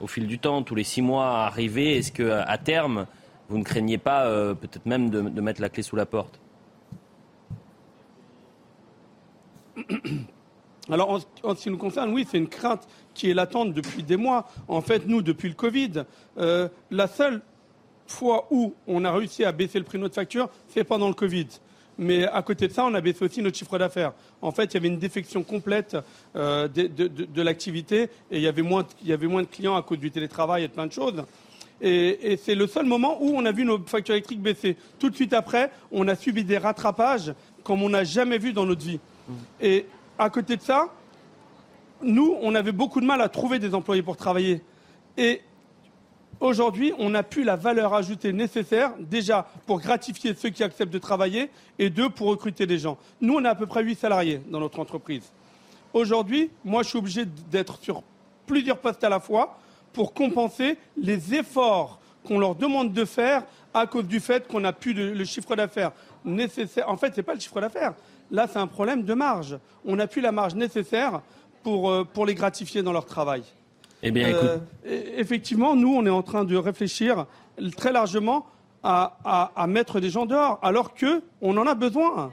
au 0.00 0.06
fil 0.06 0.26
du 0.26 0.38
temps, 0.38 0.62
tous 0.62 0.74
les 0.74 0.84
six 0.84 1.02
mois 1.02 1.42
à 1.42 1.46
arriver, 1.46 1.96
est-ce 1.96 2.12
qu'à 2.12 2.58
terme, 2.58 3.06
vous 3.48 3.58
ne 3.58 3.64
craignez 3.64 3.98
pas 3.98 4.26
euh, 4.26 4.54
peut-être 4.54 4.86
même 4.86 5.10
de 5.10 5.40
mettre 5.40 5.60
la 5.60 5.68
clé 5.68 5.82
sous 5.82 5.96
la 5.96 6.06
porte? 6.06 6.38
Alors, 10.90 11.20
en, 11.42 11.54
ce 11.54 11.62
qui 11.62 11.70
nous 11.70 11.78
concerne, 11.78 12.12
oui, 12.12 12.26
c'est 12.28 12.38
une 12.38 12.48
crainte 12.48 12.88
qui 13.14 13.30
est 13.30 13.34
latente 13.34 13.74
depuis 13.74 14.02
des 14.02 14.16
mois. 14.16 14.48
En 14.68 14.80
fait, 14.80 15.06
nous, 15.06 15.22
depuis 15.22 15.48
le 15.48 15.54
Covid, 15.54 16.04
euh, 16.38 16.68
la 16.90 17.06
seule 17.06 17.42
fois 18.06 18.46
où 18.50 18.74
on 18.86 19.04
a 19.04 19.12
réussi 19.12 19.44
à 19.44 19.52
baisser 19.52 19.78
le 19.78 19.84
prix 19.84 19.98
de 19.98 20.04
notre 20.04 20.14
facture, 20.14 20.48
c'est 20.68 20.84
pendant 20.84 21.08
le 21.08 21.14
Covid. 21.14 21.46
Mais 21.98 22.24
à 22.26 22.42
côté 22.42 22.68
de 22.68 22.72
ça, 22.72 22.84
on 22.84 22.94
a 22.94 23.00
baissé 23.00 23.24
aussi 23.24 23.42
notre 23.42 23.56
chiffre 23.56 23.76
d'affaires. 23.76 24.12
En 24.40 24.52
fait, 24.52 24.66
il 24.66 24.74
y 24.74 24.76
avait 24.76 24.88
une 24.88 24.98
défection 24.98 25.42
complète 25.42 25.96
euh, 26.36 26.68
de, 26.68 27.42
l'activité 27.42 28.02
et 28.30 28.38
il 28.38 28.40
y, 28.40 28.46
avait 28.46 28.62
moins, 28.62 28.84
de 28.84 29.46
clients 29.46 29.76
à 29.76 29.82
cause 29.82 29.98
du 29.98 30.10
télétravail 30.10 30.64
et 30.64 30.68
de 30.68 30.72
plein 30.72 30.86
de 30.86 30.92
choses. 30.92 31.24
Et, 31.80 32.32
et 32.32 32.36
c'est 32.36 32.54
le 32.54 32.66
seul 32.66 32.86
moment 32.86 33.18
où 33.20 33.36
on 33.36 33.44
a 33.44 33.52
vu 33.52 33.64
nos 33.64 33.78
factures 33.84 34.14
électriques 34.14 34.40
baisser. 34.40 34.76
Tout 34.98 35.10
de 35.10 35.14
suite 35.16 35.32
après, 35.32 35.70
on 35.90 36.06
a 36.06 36.14
subi 36.14 36.44
des 36.44 36.58
rattrapages 36.58 37.34
comme 37.64 37.82
on 37.82 37.90
n'a 37.90 38.04
jamais 38.04 38.38
vu 38.38 38.52
dans 38.52 38.64
notre 38.64 38.84
vie. 38.84 39.00
Et 39.60 39.84
à 40.18 40.30
côté 40.30 40.56
de 40.56 40.62
ça, 40.62 40.86
nous, 42.00 42.36
on 42.40 42.54
avait 42.54 42.72
beaucoup 42.72 43.00
de 43.00 43.06
mal 43.06 43.20
à 43.20 43.28
trouver 43.28 43.58
des 43.58 43.74
employés 43.74 44.02
pour 44.02 44.16
travailler. 44.16 44.62
Et 45.16 45.42
aujourd'hui, 46.40 46.92
on 46.98 47.10
n'a 47.10 47.22
plus 47.22 47.44
la 47.44 47.56
valeur 47.56 47.94
ajoutée 47.94 48.32
nécessaire, 48.32 48.92
déjà 48.98 49.46
pour 49.66 49.80
gratifier 49.80 50.34
ceux 50.34 50.50
qui 50.50 50.62
acceptent 50.62 50.92
de 50.92 50.98
travailler, 50.98 51.50
et 51.78 51.90
deux, 51.90 52.08
pour 52.08 52.28
recruter 52.28 52.66
des 52.66 52.78
gens. 52.78 52.98
Nous, 53.20 53.34
on 53.34 53.44
a 53.44 53.50
à 53.50 53.54
peu 53.54 53.66
près 53.66 53.82
8 53.82 53.98
salariés 53.98 54.40
dans 54.48 54.60
notre 54.60 54.80
entreprise. 54.80 55.32
Aujourd'hui, 55.92 56.50
moi, 56.64 56.82
je 56.82 56.88
suis 56.88 56.98
obligé 56.98 57.24
d'être 57.24 57.78
sur 57.82 58.02
plusieurs 58.46 58.78
postes 58.78 59.04
à 59.04 59.08
la 59.08 59.20
fois 59.20 59.58
pour 59.92 60.12
compenser 60.12 60.76
les 60.96 61.34
efforts 61.34 62.00
qu'on 62.24 62.38
leur 62.38 62.54
demande 62.54 62.92
de 62.92 63.04
faire 63.04 63.44
à 63.72 63.86
cause 63.86 64.06
du 64.06 64.20
fait 64.20 64.46
qu'on 64.46 64.60
n'a 64.60 64.72
plus 64.72 64.92
le 64.92 65.24
chiffre 65.24 65.56
d'affaires 65.56 65.92
nécessaire. 66.24 66.88
En 66.88 66.96
fait, 66.96 67.12
ce 67.12 67.16
n'est 67.18 67.22
pas 67.22 67.34
le 67.34 67.40
chiffre 67.40 67.60
d'affaires. 67.60 67.94
Là, 68.30 68.46
c'est 68.50 68.58
un 68.58 68.66
problème 68.66 69.02
de 69.02 69.14
marge. 69.14 69.58
On 69.84 69.96
n'a 69.96 70.06
plus 70.06 70.20
la 70.20 70.32
marge 70.32 70.54
nécessaire 70.54 71.22
pour, 71.62 71.90
euh, 71.90 72.04
pour 72.04 72.26
les 72.26 72.34
gratifier 72.34 72.82
dans 72.82 72.92
leur 72.92 73.06
travail. 73.06 73.42
Eh 74.02 74.10
bien, 74.10 74.28
euh, 74.28 74.58
effectivement, 75.16 75.74
nous, 75.74 75.94
on 75.94 76.06
est 76.06 76.10
en 76.10 76.22
train 76.22 76.44
de 76.44 76.56
réfléchir 76.56 77.26
très 77.76 77.92
largement 77.92 78.46
à, 78.82 79.50
à, 79.56 79.66
mettre 79.66 79.98
des 79.98 80.08
gens 80.08 80.24
dehors, 80.24 80.60
alors 80.62 80.94
qu'on 80.94 81.56
en 81.56 81.66
a 81.66 81.74
besoin. 81.74 82.32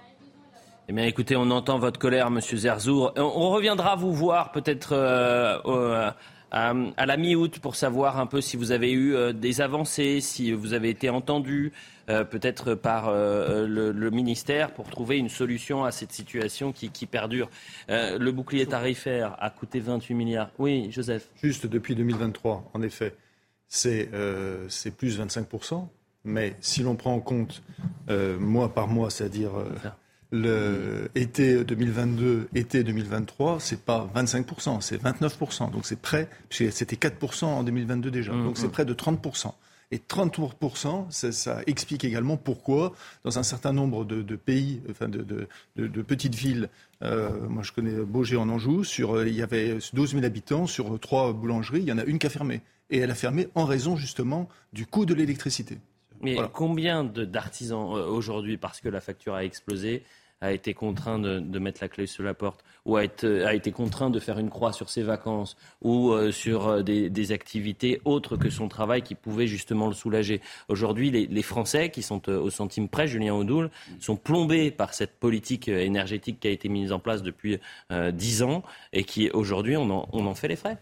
Eh 0.88 0.94
bien, 0.94 1.06
écoutez, 1.06 1.36
on 1.36 1.50
entend 1.50 1.80
votre 1.80 2.00
colère, 2.00 2.30
Monsieur 2.30 2.58
Zerzour. 2.58 3.14
On, 3.18 3.50
reviendra 3.50 3.96
vous 3.96 4.14
voir 4.14 4.52
peut-être 4.52 4.90
euh, 4.94 6.12
à 6.56 7.06
la 7.06 7.18
mi-août 7.18 7.60
pour 7.60 7.76
savoir 7.76 8.18
un 8.18 8.26
peu 8.26 8.40
si 8.40 8.56
vous 8.56 8.72
avez 8.72 8.94
eu 8.94 9.34
des 9.34 9.60
avancées, 9.62 10.22
si 10.22 10.54
vous 10.54 10.74
avez 10.74 10.90
été 10.90 11.10
entendu. 11.10 11.74
Euh, 12.08 12.24
peut-être 12.24 12.76
par 12.76 13.08
euh, 13.08 13.66
le, 13.66 14.12
ministère 14.12 14.72
pour 14.72 14.88
trouver 14.90 15.18
une 15.18 15.30
solution 15.30 15.86
à 15.86 15.92
cette 15.92 16.12
situation 16.12 16.72
qui, 16.72 17.06
perdure. 17.08 17.50
Euh, 17.90 18.20
le 18.20 18.32
bouclier 18.32 18.68
tarifaire 18.68 19.36
a 19.40 19.50
coûté 19.50 19.80
28 19.80 20.14
milliards. 20.14 20.52
Oui, 20.60 20.92
Joseph. 20.92 21.28
Juste 21.42 21.66
depuis 21.66 21.96
2023, 21.96 22.70
en 22.74 22.82
effet, 22.84 23.16
c'est 23.68 24.10
plus 24.98 25.20
25%. 25.20 25.88
Mais 26.26 26.56
si 26.60 26.84
l'on 26.84 26.96
prend 26.96 27.14
en 27.14 27.20
compte 27.20 27.64
mois 28.40 28.74
par 28.74 28.88
mois, 28.88 29.10
c'est-à-dire 29.10 29.52
le 30.36 31.10
été 31.16 31.64
2022, 31.64 32.50
été 32.56 32.84
2023, 32.84 33.60
c'est 33.60 33.82
pas 33.82 34.10
25%, 34.16 34.82
c'est 34.82 35.02
29%. 35.02 35.72
Donc 35.72 35.86
c'est 35.86 36.00
près, 36.00 36.30
c'était 36.50 36.96
4% 36.96 37.46
en 37.46 37.64
2022 37.64 38.12
déjà. 38.12 38.34
Mmh, 38.34 38.44
donc 38.44 38.58
c'est 38.58 38.68
mmh. 38.68 38.72
près 38.72 38.86
de 38.86 38.94
30%. 38.94 39.54
Et 39.92 39.98
30%, 39.98 41.06
ça, 41.10 41.32
ça, 41.32 41.62
explique 41.68 42.04
également 42.04 42.38
pourquoi, 42.38 42.94
dans 43.24 43.38
un 43.38 43.44
certain 43.44 43.72
nombre 43.72 44.04
de, 44.04 44.36
pays, 44.36 44.82
enfin 44.90 45.08
de, 45.08 45.48
de, 45.76 46.02
petites 46.02 46.36
villes, 46.36 46.70
euh, 47.04 47.48
moi 47.48 47.62
je 47.62 47.72
connais 47.72 47.92
Beaugé 48.04 48.36
en 48.36 48.50
Anjou, 48.50 48.84
sur, 48.84 49.16
euh, 49.16 49.28
il 49.28 49.36
y 49.36 49.44
avait 49.44 49.78
12 49.94 50.14
000 50.14 50.26
habitants, 50.26 50.66
sur 50.66 51.00
trois 51.00 51.34
boulangeries, 51.34 51.82
il 51.82 51.88
y 51.88 51.92
en 51.92 52.00
a 52.00 52.04
une 52.04 52.18
qui 52.18 52.26
a 52.26 52.32
fermé. 52.32 52.62
Et 52.90 52.98
elle 52.98 53.12
a 53.12 53.16
fermé 53.16 53.48
en 53.54 53.66
raison 53.66 53.96
justement 53.96 54.50
du 54.74 54.88
coût 54.88 55.06
de 55.06 55.14
l'électricité. 55.14 55.78
Mais 56.22 56.38
combien 56.52 57.04
d'artisans 57.04 57.96
euh, 57.96 58.08
aujourd'hui, 58.08 58.58
parce 58.58 58.82
que 58.82 58.90
la 58.90 59.02
facture 59.02 59.36
a 59.36 59.44
explosé, 59.44 60.04
a 60.42 60.52
été 60.52 60.74
contraint 60.74 61.20
de, 61.20 61.60
mettre 61.60 61.80
la 61.82 61.88
clé 61.88 62.06
sur 62.06 62.24
la 62.24 62.34
porte, 62.34 62.64
ou 62.86 62.98
a 62.98 63.04
été, 63.04 63.72
contraint 63.72 64.10
de 64.10 64.20
faire 64.20 64.38
une 64.38 64.50
croix 64.50 64.74
sur 64.74 64.90
ses 64.90 65.02
vacances, 65.02 65.56
ou 65.82 66.12
euh, 66.12 66.32
sur 66.32 66.68
euh, 66.68 66.84
des, 66.84 67.32
activités 67.32 68.02
autres 68.06 68.38
que 68.38 68.50
son 68.50 68.68
travail 68.68 69.02
qui 69.02 69.16
pouvaient 69.16 69.48
justement 69.48 69.88
le 69.88 69.94
soulager. 69.94 70.42
Aujourd'hui, 70.68 71.10
les, 71.10 71.42
Français, 71.42 71.90
qui 71.90 72.02
sont 72.02 72.30
au 72.30 72.50
centime 72.50 72.88
près, 72.90 73.08
Julien 73.08 73.34
Audoul, 73.34 73.70
sont 74.00 74.16
plombés 74.16 74.72
par 74.72 74.94
cette 74.94 75.20
politique 75.20 75.68
énergétique 75.68 76.40
qui 76.40 76.48
a 76.48 76.52
été 76.52 76.70
mise 76.70 76.92
en 76.92 77.00
place 77.00 77.24
depuis 77.24 77.60
dix 78.14 78.44
ans 78.44 78.64
et 78.94 79.04
qui, 79.04 79.30
aujourd'hui, 79.32 79.78
on 79.78 79.90
en, 79.90 80.36
fait 80.36 80.48
les 80.48 80.56
frais. 80.56 80.78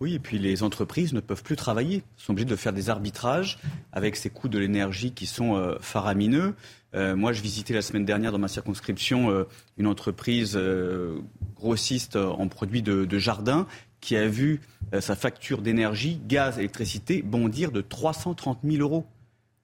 Oui, 0.00 0.14
et 0.14 0.18
puis 0.18 0.38
les 0.38 0.62
entreprises 0.62 1.14
ne 1.14 1.20
peuvent 1.20 1.42
plus 1.42 1.56
travailler. 1.56 1.96
Elles 1.96 2.22
sont 2.22 2.32
obligées 2.32 2.46
de 2.46 2.56
faire 2.56 2.74
des 2.74 2.90
arbitrages 2.90 3.58
avec 3.92 4.16
ces 4.16 4.28
coûts 4.28 4.48
de 4.48 4.58
l'énergie 4.58 5.12
qui 5.12 5.26
sont 5.26 5.56
euh, 5.56 5.76
faramineux. 5.80 6.54
Euh, 6.94 7.16
moi, 7.16 7.32
je 7.32 7.40
visitais 7.40 7.72
la 7.72 7.80
semaine 7.80 8.04
dernière 8.04 8.32
dans 8.32 8.38
ma 8.38 8.48
circonscription 8.48 9.30
euh, 9.30 9.44
une 9.78 9.86
entreprise 9.86 10.58
grossiste 11.54 12.16
en 12.16 12.48
produits 12.48 12.82
de, 12.82 13.18
jardin 13.18 13.66
qui 14.00 14.16
a 14.16 14.28
vu 14.28 14.60
sa 15.00 15.16
facture 15.16 15.62
d'énergie, 15.62 16.20
gaz, 16.26 16.58
électricité 16.58 17.22
bondir 17.22 17.72
de 17.72 17.80
330 17.80 18.58
000 18.62 18.82
euros. 18.82 19.06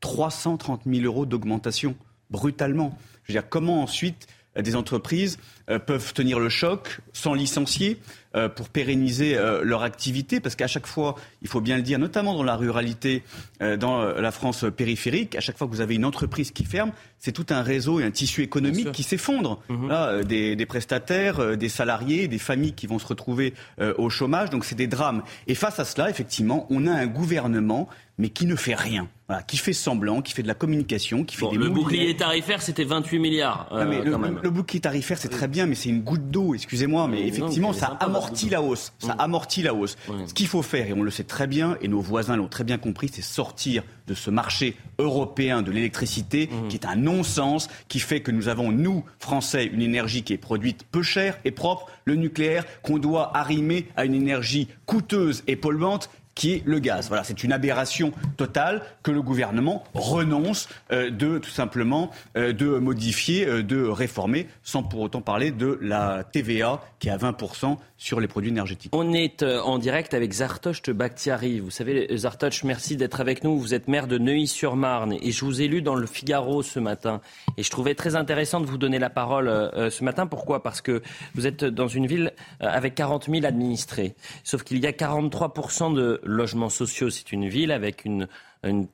330 0.01 0.83
000 0.87 1.05
euros 1.05 1.27
d'augmentation, 1.27 1.95
brutalement. 2.31 2.99
Je 3.23 3.33
veux 3.33 3.39
dire, 3.39 3.49
comment 3.49 3.83
ensuite 3.83 4.27
des 4.61 4.75
entreprises 4.75 5.39
peuvent 5.87 6.13
tenir 6.13 6.39
le 6.39 6.49
choc 6.49 7.01
sans 7.13 7.35
licencier 7.35 7.99
euh, 8.35 8.49
pour 8.49 8.71
pérenniser 8.71 9.37
euh, 9.37 9.61
leur 9.63 9.83
activité, 9.83 10.41
parce 10.41 10.55
qu'à 10.55 10.67
chaque 10.67 10.87
fois, 10.87 11.17
il 11.43 11.49
faut 11.49 11.61
bien 11.61 11.77
le 11.77 11.83
dire, 11.83 11.99
notamment 11.99 12.35
dans 12.35 12.43
la 12.43 12.57
ruralité, 12.57 13.25
euh, 13.61 13.77
dans 13.77 14.03
la 14.03 14.31
France 14.31 14.65
périphérique, 14.75 15.37
à 15.37 15.41
chaque 15.41 15.59
fois 15.59 15.67
que 15.67 15.73
vous 15.73 15.83
avez 15.83 15.97
une 15.97 16.07
entreprise 16.07 16.51
qui 16.51 16.65
ferme, 16.65 16.93
c'est 17.19 17.33
tout 17.33 17.45
un 17.51 17.61
réseau 17.61 18.01
et 18.01 18.05
un 18.05 18.11
tissu 18.11 18.43
économique 18.43 18.91
qui 18.93 19.03
s'effondre. 19.03 19.61
Mhm. 19.69 20.25
des, 20.25 20.57
des, 20.57 20.67
prestataires, 20.67 21.59
des 21.59 21.69
salariés, 21.69 22.27
des 22.27 22.39
familles 22.39 22.73
qui 22.73 22.87
vont 22.87 22.99
se 22.99 23.07
retrouver 23.07 23.53
au 23.99 24.09
chômage, 24.09 24.51
donc 24.51 24.65
c'est 24.65 24.75
des 24.75 24.87
drames. 24.87 25.23
Et 25.47 25.55
face 25.55 25.79
à 25.79 25.85
cela, 25.85 26.09
effectivement, 26.09 26.67
on 26.71 26.87
a 26.87 26.93
un 26.93 27.07
gouvernement 27.07 27.89
mais 28.19 28.29
qui 28.29 28.47
ne 28.47 28.57
fait 28.57 28.75
rien. 28.75 29.09
Voilà, 29.29 29.43
qui 29.43 29.57
fait 29.57 29.73
semblant, 29.73 30.21
qui 30.21 30.33
fait 30.33 30.43
de 30.43 30.49
la 30.49 30.55
communication, 30.55 31.25
qui 31.25 31.37
fait 31.37 31.49
des 31.49 31.57
Le 31.57 31.71
bouclier 31.71 32.15
tarifaire, 32.15 32.61
c'était 32.61 32.85
28 32.85 33.19
milliards. 33.19 33.69
le, 33.73 34.51
bouclier 34.51 34.81
tarifaire, 34.81 35.19
c'est 35.19 35.29
très 35.29 35.49
bien, 35.49 35.52
mais 35.67 35.75
c'est 35.75 35.89
une 35.89 36.03
goutte 36.03 36.31
d'eau, 36.31 36.55
excusez-moi, 36.55 37.09
mais 37.09 37.27
effectivement, 37.27 37.73
ça 37.73 37.97
amortit 38.01 38.23
amortit 38.23 38.49
la 38.51 38.63
hausse. 38.63 38.93
Ça 38.99 39.13
amortit 39.13 39.63
la 39.63 39.75
hausse. 39.75 39.97
Ce 40.27 40.35
qu'il 40.35 40.47
faut 40.47 40.63
faire, 40.63 40.87
et 40.87 40.93
on 40.93 41.03
le 41.03 41.11
sait 41.11 41.25
très 41.25 41.47
bien, 41.47 41.77
et 41.81 41.89
nos 41.89 42.01
voisins 42.01 42.37
l'ont 42.37 42.49
très 42.49 42.65
bien 42.65 42.79
compris, 42.79 43.11
c'est 43.13 43.23
sortir 43.23 43.83
de 44.07 44.15
ce 44.15 44.31
marché 44.31 44.77
européen 44.99 45.63
de 45.63 45.71
l'électricité 45.71 46.49
mmh. 46.49 46.69
qui 46.69 46.77
est 46.77 46.87
un 46.87 46.97
non-sens, 46.97 47.69
qui 47.89 48.01
fait 48.01 48.21
que 48.21 48.31
nous 48.31 48.49
avons, 48.49 48.73
nous, 48.73 49.05
Français, 49.19 49.65
une 49.65 49.83
énergie 49.83 50.23
qui 50.23 50.33
est 50.33 50.39
produite 50.39 50.85
peu 50.91 51.03
chère 51.03 51.39
et 51.45 51.51
propre, 51.51 51.87
le 52.05 52.17
nucléaire, 52.17 52.65
qu'on 52.83 52.99
doit 52.99 53.37
arrimer 53.37 53.87
à 53.97 54.05
une 54.05 54.15
énergie 54.15 54.69
coûteuse 54.87 55.45
et 55.47 55.57
polluante 55.57 56.11
qui 56.35 56.53
est 56.53 56.63
le 56.65 56.79
gaz. 56.79 57.09
Voilà, 57.09 57.25
c'est 57.25 57.45
une 57.45 57.53
aberration 57.53 58.13
totale 58.37 58.83
que 59.03 59.11
le 59.11 59.23
gouvernement 59.23 59.85
renonce 59.95 60.69
euh, 60.91 61.11
de 61.11 61.39
tout 61.39 61.51
simplement 61.51 62.11
euh, 62.37 62.53
de 62.53 62.67
modifier, 62.79 63.47
euh, 63.47 63.63
de 63.63 63.83
réformer, 63.85 64.49
sans 64.63 64.83
pour 64.83 65.01
autant 65.01 65.21
parler 65.21 65.51
de 65.51 65.79
la 65.81 66.25
TVA 66.25 66.81
qui 66.99 67.09
est 67.09 67.13
à 67.13 67.17
20% 67.17 67.77
sur 68.03 68.19
les 68.19 68.27
produits 68.27 68.51
énergétiques. 68.51 68.91
On 68.95 69.13
est 69.13 69.43
en 69.43 69.79
direct 69.79 70.13
avec 70.13 70.33
Zartoche 70.33 70.83
Bakhtiari. 70.91 71.61
Vous 71.61 71.71
savez, 71.71 72.09
Zartoche, 72.17 72.65
merci 72.65 72.97
d'être 72.97 73.21
avec 73.21 73.45
nous. 73.45 73.59
Vous 73.59 73.75
êtes 73.75 73.87
maire 73.87 74.09
de 74.09 74.19
Neuilly-sur-Marne 74.19 75.13
et 75.23 75.31
je 75.31 75.45
vous 75.45 75.63
ai 75.63 75.69
lu 75.69 75.83
dans 75.83 75.95
le 75.95 76.07
Figaro 76.07 76.63
ce 76.63 76.81
matin. 76.81 77.21
Et 77.57 77.63
je 77.63 77.71
trouvais 77.71 77.95
très 77.95 78.17
intéressant 78.17 78.61
de 78.61 78.67
vous 78.67 78.79
donner 78.79 78.99
la 78.99 79.11
parole 79.11 79.49
ce 79.91 80.03
matin. 80.03 80.27
Pourquoi? 80.27 80.63
Parce 80.63 80.81
que 80.81 81.01
vous 81.35 81.47
êtes 81.47 81.65
dans 81.65 81.87
une 81.87 82.07
ville 82.07 82.33
avec 82.61 82.97
40 82.97 83.29
000 83.31 83.45
administrés. 83.45 84.15
Sauf 84.43 84.65
qu'il 84.65 84.79
y 84.79 84.87
a 84.87 84.93
43% 84.93 85.95
de 85.95 86.21
logements 86.25 86.69
sociaux. 86.69 87.11
C'est 87.11 87.33
une 87.33 87.49
ville 87.49 87.71
avec 87.71 88.05
une, 88.05 88.29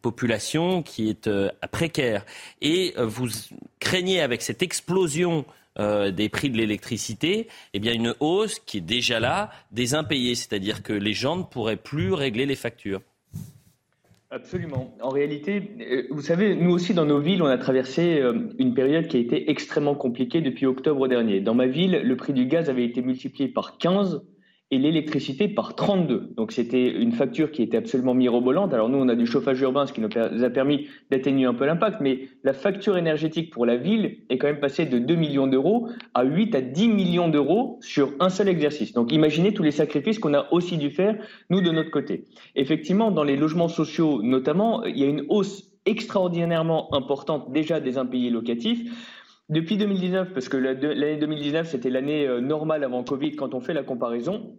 population 0.00 0.82
qui 0.82 1.10
est 1.10 1.26
euh, 1.26 1.50
précaire. 1.70 2.24
Et 2.62 2.94
euh, 2.96 3.04
vous 3.04 3.28
craignez 3.80 4.22
avec 4.22 4.40
cette 4.40 4.62
explosion 4.62 5.44
euh, 5.78 6.10
des 6.10 6.28
prix 6.28 6.50
de 6.50 6.56
l'électricité, 6.56 7.48
eh 7.74 7.78
bien 7.78 7.92
une 7.92 8.14
hausse 8.20 8.58
qui 8.58 8.78
est 8.78 8.82
déjà 8.82 9.20
là 9.20 9.50
des 9.72 9.94
impayés, 9.94 10.34
c'est-à-dire 10.34 10.82
que 10.82 10.92
les 10.92 11.12
gens 11.12 11.36
ne 11.36 11.42
pourraient 11.42 11.76
plus 11.76 12.12
régler 12.12 12.46
les 12.46 12.56
factures. 12.56 13.00
Absolument. 14.30 14.94
En 15.00 15.08
réalité, 15.08 16.06
vous 16.10 16.20
savez, 16.20 16.54
nous 16.54 16.70
aussi 16.70 16.92
dans 16.92 17.06
nos 17.06 17.18
villes, 17.18 17.42
on 17.42 17.46
a 17.46 17.56
traversé 17.56 18.22
une 18.58 18.74
période 18.74 19.08
qui 19.08 19.16
a 19.16 19.20
été 19.20 19.50
extrêmement 19.50 19.94
compliquée 19.94 20.42
depuis 20.42 20.66
octobre 20.66 21.08
dernier. 21.08 21.40
Dans 21.40 21.54
ma 21.54 21.66
ville, 21.66 22.02
le 22.04 22.16
prix 22.16 22.34
du 22.34 22.44
gaz 22.44 22.68
avait 22.68 22.84
été 22.84 23.00
multiplié 23.00 23.48
par 23.48 23.78
15 23.78 24.20
et 24.70 24.78
l'électricité 24.78 25.48
par 25.48 25.74
32. 25.74 26.35
Donc 26.37 26.52
c'était 26.52 26.90
une 26.90 27.12
facture 27.12 27.50
qui 27.50 27.62
était 27.62 27.78
absolument 27.78 28.14
mirobolante. 28.14 28.74
Alors 28.74 28.88
nous, 28.88 28.98
on 28.98 29.09
a 29.09 29.14
du 29.14 29.26
chauffage 29.26 29.61
urbain, 29.61 29.87
ce 29.87 29.92
qui 29.92 30.02
nous 30.02 30.11
a 30.14 30.50
permis 30.50 30.88
d'atténuer 31.11 31.46
un 31.46 31.54
peu 31.54 31.64
l'impact, 31.64 32.00
mais 32.00 32.28
la 32.44 32.52
facture 32.52 32.98
énergétique 32.98 33.50
pour 33.50 33.64
la 33.64 33.76
ville 33.76 34.18
est 34.28 34.37
quand 34.37 34.46
même 34.46 34.61
passée 34.61 34.85
de 34.85 34.98
2 34.98 35.14
millions 35.14 35.46
d'euros 35.46 35.88
à 36.12 36.24
8 36.24 36.54
à 36.54 36.61
10 36.61 36.88
millions 36.88 37.28
d'euros 37.28 37.78
sur 37.81 38.12
un 38.20 38.28
seul 38.28 38.48
exercice. 38.48 38.92
Donc 38.92 39.12
imaginez 39.12 39.54
tous 39.54 39.62
les 39.62 39.70
sacrifices 39.70 40.18
qu'on 40.18 40.35
a 40.35 40.46
aussi 40.52 40.76
dû 40.76 40.90
faire, 40.90 41.16
nous, 41.48 41.62
de 41.62 41.70
notre 41.70 41.90
côté. 41.90 42.24
Effectivement, 42.54 43.11
dans 43.11 43.24
les 43.24 43.37
logements 43.37 43.68
sociaux 43.68 44.20
notamment, 44.22 44.85
il 44.85 44.98
y 44.98 45.04
a 45.04 45.07
une 45.07 45.24
hausse 45.28 45.64
extraordinairement 45.87 46.94
importante 46.94 47.52
déjà 47.52 47.81
des 47.81 47.96
impayés 47.96 48.31
locatifs. 48.31 48.92
Depuis 49.48 49.78
2019, 49.78 50.34
parce 50.34 50.48
que 50.48 50.58
l'année 50.58 51.16
2019, 51.16 51.68
c'était 51.68 51.88
l'année 51.88 52.26
euh, 52.26 52.40
normale 52.40 52.84
avant 52.84 53.02
Covid, 53.02 53.34
quand 53.37 53.54
on 53.54 53.61
fait 53.61 53.72
la 53.72 53.82
comparaison, 53.82 54.58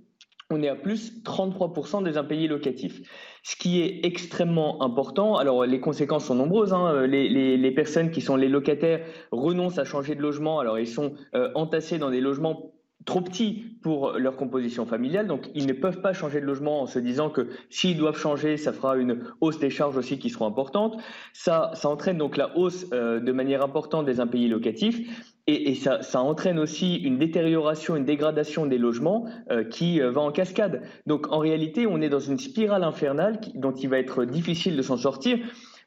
on 0.50 0.64
est 0.64 0.68
à 0.68 0.76
plus 0.76 1.22
33% 1.24 2.04
des 2.04 2.18
impayés 2.18 2.48
locatifs. 2.48 3.00
Ce 3.44 3.56
qui 3.56 3.82
est 3.82 4.04
extrêmement 4.04 4.82
important, 4.82 5.36
alors 5.36 5.64
les 5.66 5.80
conséquences 5.80 6.26
sont 6.26 6.36
nombreuses, 6.36 6.74
hein. 6.74 7.06
les, 7.06 7.72
personnes 7.72 8.10
qui 8.10 8.22
sont 8.22 8.36
les 8.36 8.50
locataires 8.50 9.06
renoncent 9.32 9.78
à 9.78 9.86
changer 9.86 10.16
de 10.16 10.22
logement, 10.22 10.60
alors 10.60 10.80
ils 10.80 10.88
sont 10.88 11.14
euh, 11.36 11.52
entassés 11.54 12.00
dans 12.00 12.10
des 12.10 12.20
logements 12.20 12.74
trop 13.06 13.22
petits 13.22 13.78
pour 13.82 14.14
leur 14.14 14.36
composition 14.36 14.86
familiale, 14.86 15.28
donc 15.28 15.50
ils 15.56 15.66
ne 15.66 15.74
peuvent 15.74 16.02
pas 16.02 16.14
changer 16.14 16.42
de 16.42 16.46
logement 16.46 16.82
en 16.82 16.86
se 16.86 17.00
disant 17.00 17.30
que 17.30 17.48
s'ils 17.70 17.98
doivent 17.98 18.18
changer, 18.18 18.58
ça 18.58 18.74
fera 18.74 18.98
une 18.98 19.24
hausse 19.42 19.60
des 19.60 19.70
charges 19.70 19.98
aussi 19.98 20.20
qui 20.20 20.30
seront 20.30 20.48
importantes. 20.48 21.02
Ça, 21.34 21.72
ça 21.74 21.90
entraîne 21.90 22.18
donc 22.18 22.36
la 22.36 22.58
hausse 22.58 22.88
euh, 22.94 23.20
de 23.20 23.32
manière 23.32 23.64
importante 23.64 24.06
des 24.06 24.20
impayés 24.20 24.48
locatifs. 24.50 25.00
Et, 25.48 25.74
ça, 25.74 26.04
ça, 26.04 26.22
entraîne 26.22 26.60
aussi 26.60 26.98
une 26.98 27.18
détérioration, 27.18 27.96
une 27.96 28.06
dégradation 28.06 28.68
des 28.68 28.78
logements 28.78 29.26
euh, 29.50 29.64
qui 29.64 30.00
euh, 30.00 30.12
va 30.12 30.22
en 30.22 30.32
cascade. 30.32 30.84
Donc 31.08 31.32
en 31.32 31.40
réalité, 31.40 31.88
on 31.88 32.02
est 32.02 32.10
dans 32.10 32.20
une 32.20 32.38
spirale 32.38 32.84
infernale 32.84 33.40
dont 33.56 33.74
il 33.74 33.90
va 33.90 33.98
être 33.98 34.26
difficile 34.26 34.78
de 34.78 34.82
s'en 34.84 34.98
sortir. 34.98 35.40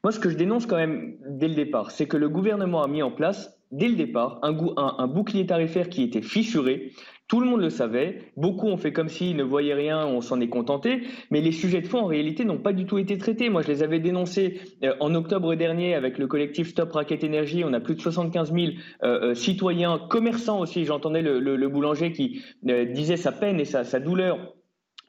Moi, 0.03 0.11
ce 0.11 0.18
que 0.18 0.31
je 0.31 0.37
dénonce 0.37 0.66
quand 0.66 0.79
même 0.79 1.14
dès 1.29 1.46
le 1.46 1.55
départ, 1.55 1.92
c'est 1.92 2.07
que 2.07 2.16
le 2.16 2.29
gouvernement 2.29 2.83
a 2.83 2.88
mis 2.88 3.03
en 3.03 3.12
place 3.12 3.57
dès 3.73 3.89
le 3.89 3.97
départ 3.97 4.39
un, 4.43 5.07
bouclier 5.07 5.47
tarifaire 5.47 5.89
qui 5.89 6.03
était 6.03 6.23
fissuré. 6.23 6.93
Tout 7.29 7.41
le 7.41 7.47
monde 7.47 7.63
le 7.63 7.71
savait. 7.71 8.19
Beaucoup 8.37 8.67
ont 8.67 8.77
fait 8.77 8.93
comme 8.93 9.09
s'ils 9.09 9.37
ne 9.37 9.43
voyaient 9.43 9.75
rien, 9.75 10.07
on 10.07 10.21
s'en 10.21 10.39
est 10.41 10.51
contenté. 10.51 11.03
Mais 11.31 11.41
les 11.41 11.53
sujets 11.53 11.81
de 11.81 11.87
fond, 11.87 12.01
en 12.01 12.07
réalité, 12.07 12.45
n'ont 12.45 12.59
pas 12.59 12.75
du 12.75 12.85
tout 12.85 12.99
été 12.99 13.17
traités. 13.17 13.49
Moi, 13.49 13.63
je 13.63 13.69
les 13.69 13.83
avais 13.83 14.01
dénoncés 14.01 14.61
euh, 14.85 14.93
en 15.01 15.15
octobre 15.15 15.55
dernier 15.55 15.95
avec 15.95 16.19
le 16.19 16.27
collectif 16.27 16.69
Stop 16.69 16.93
Racket 16.93 17.25
Énergie. 17.25 17.65
On 17.65 17.73
a 17.73 17.81
plus 17.81 17.95
de 17.95 18.01
75 18.03 18.53
000 18.53 18.73
euh, 19.03 19.31
euh, 19.31 19.35
citoyens, 19.35 19.99
commerçants 20.11 20.61
aussi. 20.61 20.85
J'entendais 20.85 21.23
le, 21.23 21.69
boulanger 21.69 22.13
qui 22.13 22.43
disait 22.63 23.17
sa 23.17 23.33
peine 23.33 23.59
et 23.59 23.65
sa 23.65 23.99
douleur 23.99 24.55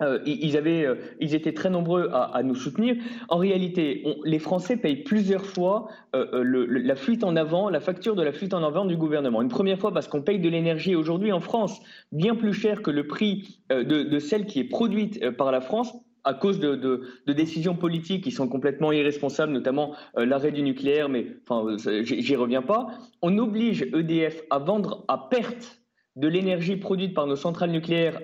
euh, 0.04 0.20
ils, 0.26 0.58
avaient, 0.58 0.86
euh, 0.86 0.96
ils 1.20 1.36
étaient 1.36 1.54
très 1.54 1.70
nombreux 1.70 2.10
à, 2.12 2.42
nous 2.44 2.56
soutenir. 2.56 2.96
En 3.30 3.38
réalité, 3.38 4.04
les 4.24 4.40
Français 4.40 4.78
payent 4.78 5.04
plusieurs 5.04 5.46
fois 5.46 5.88
euh, 6.16 6.44
la 6.44 6.96
fuite 6.96 7.24
en 7.24 7.36
avant, 7.36 7.70
la 7.70 7.80
facture 7.80 8.16
de 8.16 8.24
la 8.24 8.32
fuite 8.32 8.54
en 8.54 8.64
avant 8.64 8.86
du 8.86 8.98
gouvernement. 8.98 9.42
Une 9.42 9.50
première 9.50 9.80
fois 9.80 9.94
parce 9.94 10.08
qu'on 10.08 10.22
paye 10.22 10.40
de 10.40 10.50
l'énergie 10.50 10.96
aujourd'hui 10.96 11.32
en 11.32 11.40
France 11.40 11.80
bien 12.12 12.36
plus 12.36 12.54
cher 12.54 12.82
que 12.82 12.92
le 12.92 13.08
prix 13.08 13.60
de, 13.70 14.20
celle 14.20 14.46
qui 14.46 14.60
est 14.60 14.66
produite 14.66 15.32
par 15.32 15.52
la 15.52 15.62
France 15.62 15.94
à 16.24 16.34
cause 16.34 16.60
de, 16.60 17.02
décisions 17.28 17.76
politiques 17.76 18.24
qui 18.24 18.32
sont 18.32 18.48
complètement 18.48 18.92
irresponsables, 18.92 19.52
notamment 19.52 19.96
l'arrêt 20.16 20.52
du 20.52 20.62
nucléaire, 20.62 21.10
mais 21.10 21.28
enfin, 21.48 21.76
j'y 22.04 22.36
reviens 22.36 22.62
pas. 22.62 22.88
On 23.22 23.38
oblige 23.38 23.84
EDF 23.94 24.44
à 24.50 24.60
vendre 24.60 25.04
à 25.08 25.18
perte 25.30 25.83
de 26.16 26.28
l'énergie 26.28 26.76
produite 26.76 27.16
par 27.16 27.26
nos 27.26 27.36
centrales 27.36 27.72
nucléaires 27.72 28.22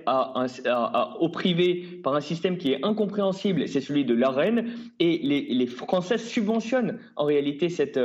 au 1.19 1.29
privé 1.29 1.99
par 2.03 2.15
un 2.15 2.21
système 2.21 2.57
qui 2.57 2.71
est 2.71 2.85
incompréhensible, 2.85 3.67
c'est 3.67 3.81
celui 3.81 4.05
de 4.05 4.13
l'AREN, 4.13 4.65
et 4.99 5.17
les, 5.17 5.67
Français 5.67 6.17
subventionnent 6.17 6.99
en 7.15 7.25
réalité 7.25 7.69
cette, 7.69 7.99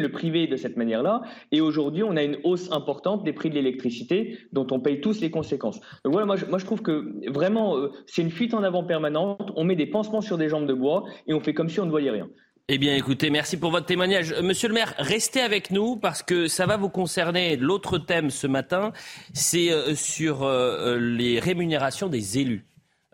le 0.00 0.08
privé 0.08 0.46
de 0.46 0.56
cette 0.56 0.76
manière-là, 0.76 1.22
et 1.52 1.60
aujourd'hui 1.60 2.02
on 2.02 2.16
a 2.16 2.22
une 2.22 2.38
hausse 2.42 2.70
importante 2.72 3.24
des 3.24 3.32
prix 3.32 3.50
de 3.50 3.54
l'électricité 3.54 4.38
dont 4.52 4.66
on 4.70 4.80
paye 4.80 5.00
tous 5.00 5.20
les 5.20 5.30
conséquences. 5.30 5.80
Donc 6.04 6.12
voilà, 6.12 6.26
moi 6.26 6.36
je, 6.36 6.46
moi 6.46 6.58
je 6.58 6.64
trouve 6.64 6.82
que 6.82 7.30
vraiment 7.30 7.76
euh, 7.76 7.90
c'est 8.06 8.22
une 8.22 8.30
fuite 8.30 8.54
en 8.54 8.62
avant 8.62 8.84
permanente, 8.84 9.52
on 9.54 9.64
met 9.64 9.76
des 9.76 9.86
pansements 9.86 10.20
sur 10.20 10.38
des 10.38 10.48
jambes 10.48 10.66
de 10.66 10.74
bois 10.74 11.04
et 11.26 11.34
on 11.34 11.40
fait 11.40 11.54
comme 11.54 11.68
si 11.68 11.80
on 11.80 11.86
ne 11.86 11.90
voyait 11.90 12.10
rien. 12.10 12.28
Eh 12.68 12.78
bien, 12.78 12.96
écoutez, 12.96 13.28
merci 13.28 13.58
pour 13.58 13.70
votre 13.70 13.84
témoignage. 13.84 14.32
Euh, 14.32 14.42
monsieur 14.42 14.68
le 14.68 14.74
maire, 14.74 14.94
restez 14.96 15.42
avec 15.42 15.70
nous 15.70 15.96
parce 15.96 16.22
que 16.22 16.48
ça 16.48 16.64
va 16.64 16.78
vous 16.78 16.88
concerner. 16.88 17.56
L'autre 17.58 17.98
thème 17.98 18.30
ce 18.30 18.46
matin, 18.46 18.92
c'est 19.34 19.70
euh, 19.70 19.94
sur 19.94 20.44
euh, 20.44 20.96
les 20.98 21.40
rémunérations 21.40 22.08
des 22.08 22.38
élus. 22.38 22.64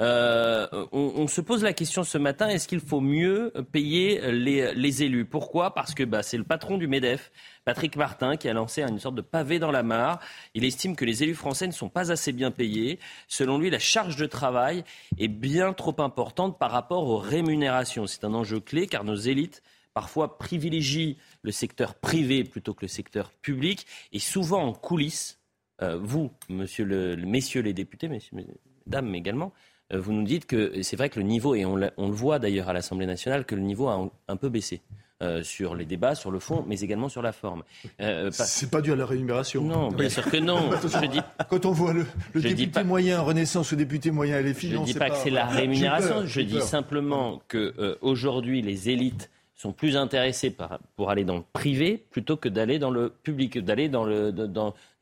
Euh, 0.00 0.66
on, 0.92 1.26
se 1.26 1.42
pose 1.42 1.62
la 1.62 1.74
question 1.74 2.04
ce 2.04 2.16
matin, 2.16 2.48
est-ce 2.48 2.66
qu'il 2.66 2.80
faut 2.80 3.00
mieux 3.00 3.52
payer 3.70 4.32
les, 4.32 5.02
élus? 5.02 5.26
Pourquoi? 5.26 5.74
Parce 5.74 5.94
que 5.94 6.04
bah, 6.04 6.22
c'est 6.22 6.38
le 6.38 6.44
patron 6.44 6.78
du 6.78 6.88
MEDEF, 6.88 7.30
Patrick 7.66 7.96
Martin, 7.96 8.36
qui 8.36 8.48
a 8.48 8.54
lancé 8.54 8.82
une 8.82 8.98
sorte 8.98 9.14
de 9.16 9.20
pavé 9.20 9.58
dans 9.58 9.70
la 9.70 9.82
mare. 9.82 10.18
Il 10.54 10.64
estime 10.64 10.96
que 10.96 11.04
les 11.04 11.22
élus 11.22 11.34
français 11.34 11.66
ne 11.66 11.72
sont 11.72 11.90
pas 11.90 12.10
assez 12.10 12.32
bien 12.32 12.50
payés. 12.50 12.98
Selon 13.28 13.58
lui, 13.58 13.68
la 13.68 13.78
charge 13.78 14.16
de 14.16 14.26
travail 14.26 14.84
est 15.18 15.28
bien 15.28 15.74
trop 15.74 16.00
importante 16.00 16.58
par 16.58 16.70
rapport 16.70 17.06
aux 17.06 17.18
rémunérations. 17.18 18.06
C'est 18.06 18.24
un 18.24 18.32
enjeu 18.32 18.60
clé 18.60 18.86
car 18.86 19.04
nos 19.04 19.16
élites 19.16 19.62
parfois 19.92 20.38
privilégient 20.38 21.18
le 21.42 21.52
secteur 21.52 21.94
privé 21.94 22.44
plutôt 22.44 22.72
que 22.72 22.82
le 22.82 22.88
secteur 22.88 23.32
public 23.42 23.86
et 24.12 24.18
souvent 24.18 24.62
en 24.62 24.72
coulisses, 24.72 25.40
euh, 25.82 25.98
vous, 26.00 26.30
messieurs 26.48 27.60
les 27.60 27.72
députés, 27.74 28.08
mesdames 28.08 29.14
également, 29.14 29.52
vous 29.92 30.12
nous 30.12 30.24
dites 30.24 30.46
que 30.46 30.82
c'est 30.82 30.96
vrai 30.96 31.08
que 31.08 31.18
le 31.18 31.26
niveau, 31.26 31.54
et 31.54 31.64
on, 31.64 31.76
le 31.76 31.90
voit 31.98 32.38
d'ailleurs 32.38 32.68
à 32.68 32.72
l'Assemblée 32.72 33.06
nationale, 33.06 33.44
que 33.44 33.54
le 33.54 33.62
niveau 33.62 33.88
a 33.88 34.10
un, 34.28 34.36
peu 34.36 34.48
baissé. 34.48 34.80
Euh, 35.22 35.42
sur 35.42 35.74
les 35.74 35.84
débats, 35.84 36.14
sur 36.14 36.30
le 36.30 36.38
fond, 36.38 36.64
mais 36.66 36.80
également 36.80 37.10
sur 37.10 37.20
la 37.20 37.32
forme. 37.32 37.62
Euh, 38.00 38.30
C'est 38.32 38.70
pas 38.70 38.80
dû 38.80 38.90
à 38.90 38.96
la 38.96 39.04
rémunération. 39.04 39.62
Non, 39.62 39.90
bien 39.90 40.08
sûr 40.08 40.24
que 40.24 40.38
non. 40.38 40.70
Quand 41.50 41.66
on 41.66 41.72
voit 41.72 41.92
le, 41.92 42.06
député 42.40 42.82
moyen 42.84 43.20
Renaissance, 43.20 43.70
le 43.72 43.76
député 43.76 44.12
moyen 44.12 44.40
LFI, 44.40 44.70
je 44.70 44.76
ne 44.78 44.84
dis 44.86 44.94
pas 44.94 45.10
que 45.10 45.16
c'est 45.16 45.28
la 45.28 45.44
rémunération. 45.44 46.24
Je 46.24 46.40
dis 46.40 46.62
simplement 46.62 47.42
que 47.48 47.98
aujourd'hui 48.00 48.62
les 48.62 48.88
élites 48.88 49.28
sont 49.60 49.72
plus 49.72 49.94
intéressées 49.98 50.56
pour 50.96 51.10
aller 51.10 51.24
dans 51.24 51.36
le 51.36 51.44
privé 51.52 52.02
plutôt 52.10 52.38
que 52.38 52.48
d'aller 52.48 52.78
dans 52.78 52.90
le 52.90 53.10
public, 53.10 53.58
d'aller 53.58 53.90
dans 53.90 54.04
le, 54.04 54.32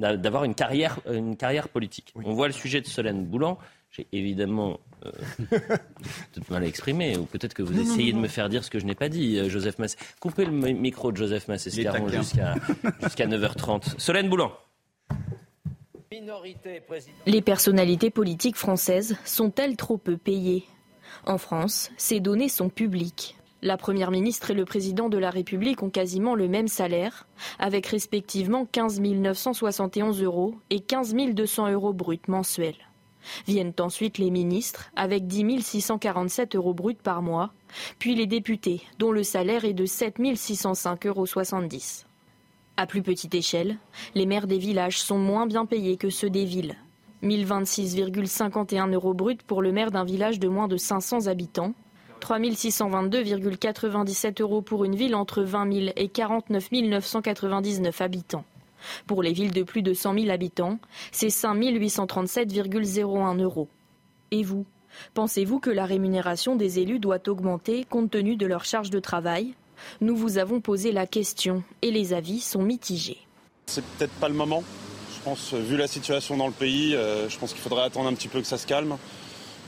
d'avoir 0.01 0.43
une 0.43 0.57
carrière, 0.57 0.99
une 1.09 1.37
carrière 1.37 1.69
politique. 1.69 2.13
On 2.17 2.33
voit 2.33 2.49
le 2.49 2.53
sujet 2.53 2.81
de 2.81 2.87
Solène 2.87 3.25
Boulan. 3.25 3.57
J'ai 3.91 4.07
évidemment 4.13 4.81
euh, 5.07 5.11
peut-être 5.51 6.51
mal 6.51 6.65
exprimé, 6.65 7.17
ou 7.17 7.25
peut-être 7.25 7.55
que 7.55 7.63
vous 7.63 7.79
essayez 7.81 8.13
de 8.13 8.19
me 8.19 8.29
faire 8.29 8.49
dire 8.49 8.65
ce 8.65 8.71
que 8.71 8.79
je 8.79 8.87
n'ai 8.87 8.95
pas 8.95 9.09
dit, 9.09 9.39
euh, 9.39 9.49
Joseph 9.49 9.79
Massé. 9.79 9.97
Coupez 10.21 10.45
le 10.45 10.53
micro 10.53 11.13
de 11.13 11.17
Joseph 11.17 11.49
Massé-Scaron 11.49 12.09
jusqu'à 12.09 12.55
jusqu'à 13.03 13.27
9h30. 13.27 13.99
Solène 13.99 14.29
Boulan. 14.29 14.53
Les 17.27 17.43
personnalités 17.43 18.11
politiques 18.11 18.57
françaises 18.57 19.17
sont-elles 19.25 19.77
trop 19.77 19.99
peu 19.99 20.17
payées? 20.17 20.65
En 21.27 21.39
France, 21.39 21.91
ces 21.97 22.21
données 22.21 22.49
sont 22.49 22.69
publiques. 22.69 23.37
La 23.61 23.77
Première 23.77 24.11
ministre 24.11 24.53
et 24.53 24.55
le 24.55 24.65
Président 24.65 25.09
de 25.09 25.19
la 25.19 25.31
République 25.31 25.83
ont 25.83 25.91
quasiment 25.91 26.35
le 26.35 26.49
même 26.49 26.69
salaire, 26.69 27.27
avec 27.59 27.87
respectivement 27.87 28.67
15 28.67 29.01
971 29.01 30.23
euros 30.23 30.55
et 30.71 30.81
15 30.81 31.15
200 31.15 31.73
euros 31.73 31.93
bruts 31.93 32.21
mensuels. 32.29 32.88
Viennent 33.47 33.75
ensuite 33.81 34.19
les 34.19 34.31
ministres, 34.31 34.91
avec 34.97 35.27
10 35.27 35.63
647 35.63 36.57
euros 36.57 36.75
bruts 36.75 36.95
par 36.95 37.23
mois, 37.23 37.53
puis 37.99 38.15
les 38.15 38.27
députés, 38.27 38.83
dont 38.99 39.13
le 39.13 39.23
salaire 39.23 39.65
est 39.65 39.75
de 39.75 39.87
7 39.87 40.19
605,70 40.19 41.09
euros. 41.09 41.27
À 42.77 42.87
plus 42.87 43.03
petite 43.03 43.35
échelle, 43.35 43.79
les 44.15 44.27
maires 44.27 44.47
des 44.47 44.59
villages 44.59 45.01
sont 45.01 45.19
moins 45.19 45.47
bien 45.47 45.67
payés 45.67 45.97
que 45.97 46.11
ceux 46.11 46.31
des 46.31 46.45
villes. 46.45 46.77
1026,51 47.25 48.95
euros 48.95 49.15
bruts 49.15 49.39
pour 49.47 49.63
le 49.63 49.73
maire 49.73 49.91
d'un 49.91 50.05
village 50.05 50.39
de 50.39 50.47
moins 50.47 50.69
de 50.69 50.77
500 50.77 51.27
habitants, 51.27 51.75
3622,97 52.21 54.43
euros 54.43 54.63
pour 54.63 54.85
une 54.85 54.95
ville 54.95 55.15
entre 55.15 55.43
20 55.43 55.73
000 55.73 55.93
et 55.97 56.09
49 56.09 56.71
999 56.73 58.01
habitants. 58.01 58.45
Pour 59.07 59.23
les 59.23 59.33
villes 59.33 59.53
de 59.53 59.63
plus 59.63 59.83
de 59.83 59.95
100 59.95 60.15
000 60.15 60.31
habitants, 60.31 60.79
c'est 61.13 61.31
5 61.31 61.57
837,01 61.57 63.43
euros. 63.43 63.69
Et 64.31 64.43
vous 64.43 64.67
Pensez-vous 65.15 65.61
que 65.61 65.71
la 65.71 65.87
rémunération 65.87 66.57
des 66.57 66.79
élus 66.79 66.99
doit 66.99 67.29
augmenter 67.29 67.85
compte 67.85 68.11
tenu 68.11 68.37
de 68.37 68.47
leur 68.47 68.65
charge 68.65 68.91
de 68.91 68.99
travail? 68.99 69.55
Nous 70.01 70.17
vous 70.17 70.39
avons 70.39 70.61
posé 70.61 70.93
la 70.93 71.07
question 71.07 71.63
et 71.83 71.91
les 71.91 72.13
avis 72.13 72.41
sont 72.41 72.63
mitigés. 72.63 73.19
C'est 73.67 73.85
peut-être 73.85 74.15
pas 74.15 74.29
le 74.29 74.35
moment. 74.35 74.65
Je 75.15 75.23
pense, 75.23 75.55
vu 75.55 75.77
la 75.77 75.87
situation 75.87 76.37
dans 76.37 76.47
le 76.47 76.53
pays, 76.53 76.95
euh, 76.95 77.29
je 77.29 77.39
pense 77.39 77.53
qu'il 77.53 77.63
faudrait 77.63 77.85
attendre 77.85 78.09
un 78.09 78.15
petit 78.15 78.29
peu 78.29 78.41
que 78.41 78.47
ça 78.47 78.59
se 78.59 78.67
calme. 78.67 78.97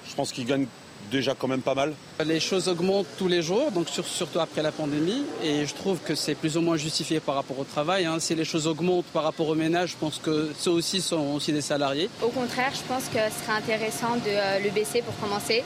Je 0.09 0.15
pense 0.15 0.33
qu'ils 0.33 0.47
gagnent 0.47 0.67
déjà 1.11 1.35
quand 1.35 1.49
même 1.49 1.61
pas 1.61 1.75
mal. 1.75 1.95
Les 2.25 2.41
choses 2.41 2.69
augmentent 2.69 3.07
tous 3.19 3.29
les 3.29 3.43
jours, 3.43 3.71
donc 3.73 3.89
surtout 3.89 4.39
après 4.39 4.63
la 4.63 4.73
pandémie, 4.73 5.23
et 5.43 5.67
je 5.67 5.75
trouve 5.75 5.99
que 5.99 6.15
c'est 6.15 6.35
plus 6.35 6.57
ou 6.57 6.61
moins 6.61 6.77
justifié 6.77 7.21
par 7.21 7.35
rapport 7.35 7.59
au 7.59 7.65
travail. 7.65 8.07
Hein. 8.07 8.19
Si 8.21 8.35
les 8.35 8.45
choses 8.45 8.67
augmentent 8.67 9.07
par 9.07 9.25
rapport 9.25 9.49
au 9.49 9.55
ménage, 9.55 9.91
je 9.91 9.97
pense 9.97 10.19
que 10.19 10.51
ceux 10.59 10.71
aussi 10.71 11.01
sont 11.01 11.35
aussi 11.35 11.53
des 11.53 11.61
salariés. 11.61 12.09
Au 12.23 12.29
contraire, 12.29 12.73
je 12.75 12.83
pense 12.87 13.05
que 13.09 13.19
ce 13.19 13.45
serait 13.45 13.59
intéressant 13.59 14.17
de 14.17 14.29
euh, 14.29 14.59
le 14.61 14.71
baisser 14.71 15.03
pour 15.03 15.19
commencer 15.19 15.65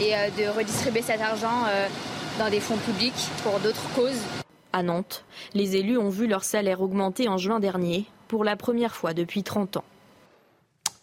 et 0.00 0.14
euh, 0.14 0.28
de 0.38 0.56
redistribuer 0.56 1.02
cet 1.02 1.20
argent 1.20 1.64
euh, 1.68 1.86
dans 2.38 2.50
des 2.50 2.60
fonds 2.60 2.76
publics 2.76 3.12
pour 3.42 3.58
d'autres 3.60 3.88
causes. 3.94 4.20
À 4.72 4.82
Nantes, 4.82 5.24
les 5.54 5.76
élus 5.76 5.98
ont 5.98 6.08
vu 6.08 6.26
leur 6.26 6.44
salaire 6.44 6.80
augmenter 6.80 7.28
en 7.28 7.36
juin 7.36 7.60
dernier 7.60 8.06
pour 8.28 8.44
la 8.44 8.56
première 8.56 8.94
fois 8.94 9.12
depuis 9.12 9.42
30 9.42 9.78
ans. 9.78 9.84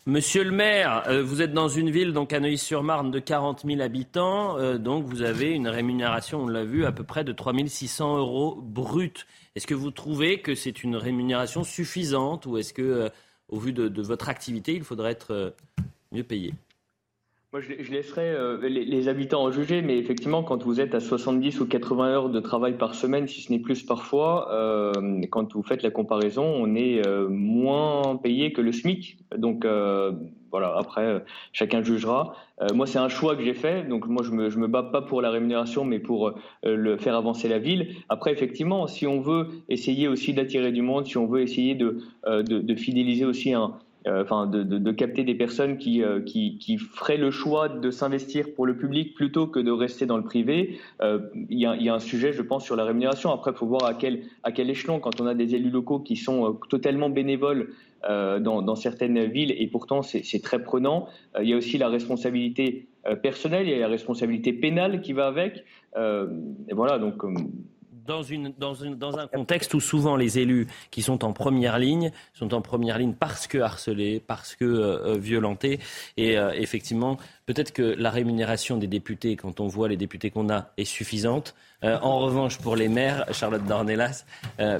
Monsieur 0.05 0.43
le 0.45 0.51
maire, 0.51 1.03
euh, 1.07 1.21
vous 1.21 1.41
êtes 1.41 1.51
dans 1.51 1.67
une 1.67 1.89
ville, 1.91 2.13
donc 2.13 2.31
à 2.31 2.39
Neuilly-sur-Marne, 2.39 3.11
de 3.11 3.19
40 3.19 3.63
000 3.65 3.81
habitants. 3.81 4.57
Euh, 4.57 4.77
donc 4.77 5.05
vous 5.05 5.21
avez 5.21 5.51
une 5.51 5.67
rémunération, 5.67 6.43
on 6.43 6.47
l'a 6.47 6.63
vu, 6.63 6.85
à 6.85 6.91
peu 6.91 7.03
près 7.03 7.23
de 7.23 7.33
3 7.33 7.53
600 7.67 8.17
euros 8.17 8.57
brut. 8.61 9.27
Est-ce 9.55 9.67
que 9.67 9.75
vous 9.75 9.91
trouvez 9.91 10.39
que 10.39 10.55
c'est 10.55 10.83
une 10.83 10.95
rémunération 10.95 11.63
suffisante 11.63 12.45
ou 12.45 12.57
est-ce 12.57 12.73
que, 12.73 12.81
euh, 12.81 13.09
au 13.49 13.59
vu 13.59 13.73
de, 13.73 14.01
votre 14.01 14.29
activité, 14.29 14.73
il 14.73 14.83
faudrait 14.83 15.11
être 15.11 15.53
mieux 16.11 16.23
payé? 16.23 16.53
Moi, 17.51 17.61
je, 17.61 17.91
laisserai 17.91 18.29
euh, 18.29 18.57
les, 18.69 19.07
habitants 19.07 19.41
en 19.41 19.51
juger, 19.51 19.81
mais 19.81 19.97
effectivement, 19.97 20.43
quand 20.43 20.63
vous 20.63 20.79
êtes 20.79 20.93
à 20.93 20.99
70 20.99 21.61
ou 21.61 21.67
80 21.67 22.07
heures 22.07 22.29
de 22.29 22.39
travail 22.39 22.77
par 22.77 22.93
semaine, 22.93 23.27
si 23.27 23.41
ce 23.41 23.51
n'est 23.51 23.57
plus 23.57 23.81
parfois, 23.81 24.53
euh, 24.53 25.21
quand 25.31 25.55
vous 25.55 25.63
faites 25.63 25.81
la 25.81 25.89
comparaison, 25.89 26.43
on 26.43 26.75
est 26.75 27.03
euh, 27.07 27.27
moins 27.27 28.17
payé 28.17 28.53
que 28.53 28.61
le 28.61 28.71
SMIC. 28.71 29.17
Donc 29.35 29.65
voilà, 30.51 30.75
après, 30.77 31.23
chacun 31.53 31.83
jugera. 31.83 32.35
moi, 32.73 32.85
c'est 32.87 32.97
un 32.97 33.09
choix 33.09 33.35
que 33.35 33.43
j'ai 33.43 33.53
fait. 33.53 33.87
Donc 33.87 34.07
moi, 34.07 34.23
je 34.23 34.31
me, 34.31 34.49
me 34.49 34.67
bats 34.67 34.83
pas 34.83 35.01
pour 35.01 35.21
la 35.21 35.31
rémunération, 35.31 35.85
mais 35.85 35.99
pour 35.99 36.33
le 36.63 36.97
faire 36.97 37.15
avancer 37.15 37.47
la 37.47 37.59
ville. 37.59 37.95
Après, 38.09 38.31
effectivement, 38.31 38.85
si 38.87 39.05
on 39.07 39.21
veut 39.21 39.47
essayer 39.69 40.07
aussi 40.07 40.33
d'attirer 40.33 40.71
du 40.71 40.81
monde, 40.81 41.05
si 41.05 41.17
on 41.17 41.27
veut 41.27 41.41
essayer 41.41 41.75
de, 41.75 41.99
fidéliser 42.75 43.25
aussi 43.25 43.53
un 43.53 43.75
enfin 44.07 44.47
de, 44.47 44.91
capter 44.91 45.23
des 45.23 45.35
personnes 45.35 45.77
euh, 45.87 46.21
qui, 46.21 46.57
qui, 46.57 46.77
feraient 46.77 47.17
le 47.17 47.31
choix 47.31 47.69
de 47.69 47.91
s'investir 47.91 48.53
pour 48.55 48.65
le 48.65 48.77
public 48.77 49.13
plutôt 49.13 49.47
que 49.47 49.59
de 49.59 49.71
rester 49.71 50.05
dans 50.05 50.17
le 50.17 50.23
privé. 50.23 50.79
Euh, 51.01 51.19
il 51.49 51.59
y, 51.59 51.65
a, 51.65 51.93
un 51.93 51.99
sujet, 51.99 52.31
je 52.31 52.41
pense, 52.41 52.63
sur 52.63 52.75
la 52.75 52.85
rémunération. 52.85 53.31
Après, 53.31 53.51
il 53.51 53.57
faut 53.57 53.67
voir 53.67 53.85
à 53.85 53.93
quel, 53.93 54.23
à 54.43 54.51
quel 54.51 54.69
échelon, 54.69 54.99
quand 54.99 55.19
on 55.21 55.25
a 55.25 55.33
des 55.33 55.55
élus 55.55 55.69
locaux 55.69 55.99
qui 55.99 56.15
sont 56.15 56.57
totalement 56.69 57.09
bénévoles 57.09 57.73
dans, 58.07 58.75
certaines 58.75 59.25
villes, 59.25 59.53
et 59.57 59.67
pourtant 59.67 60.01
c'est 60.01 60.41
très 60.41 60.63
prenant. 60.63 61.09
il 61.41 61.49
y 61.49 61.53
a 61.53 61.57
aussi 61.57 61.77
la 61.77 61.89
responsabilité 61.89 62.87
personnelle, 63.21 63.67
il 63.67 63.71
y 63.71 63.75
a 63.75 63.79
la 63.79 63.89
responsabilité 63.89 64.53
pénale 64.53 65.01
qui 65.01 65.11
va 65.11 65.27
avec. 65.27 65.65
voilà, 65.93 66.97
donc 66.97 67.21
dans, 68.09 69.19
un 69.19 69.27
contexte 69.27 69.73
où 69.75 69.79
souvent 69.79 70.15
les 70.15 70.39
élus 70.39 70.67
qui 70.89 71.01
sont 71.01 71.23
en 71.23 71.31
première 71.31 71.77
ligne 71.77 72.11
sont 72.33 72.53
en 72.53 72.61
première 72.61 72.97
ligne 72.97 73.13
parce 73.13 73.45
que 73.45 73.59
harcelés, 73.59 74.19
parce 74.25 74.55
que 74.55 74.65
euh, 74.65 75.17
violentés. 75.17 75.79
Et 76.17 76.37
euh, 76.37 76.51
effectivement, 76.53 77.17
peut-être 77.49 77.73
que 77.73 77.95
la 77.97 78.11
rémunération 78.11 78.77
des 78.77 78.85
députés, 78.85 79.35
quand 79.35 79.59
on 79.59 79.67
voit 79.67 79.87
les 79.87 79.97
députés 79.97 80.29
qu'on 80.29 80.51
a, 80.51 80.69
est 80.77 80.85
suffisante. 80.85 81.55
en 81.81 82.19
revanche, 82.19 82.59
pour 82.59 82.75
les 82.75 82.89
maires, 82.89 83.25
Charlotte 83.31 83.65
Dornelas, 83.65 84.23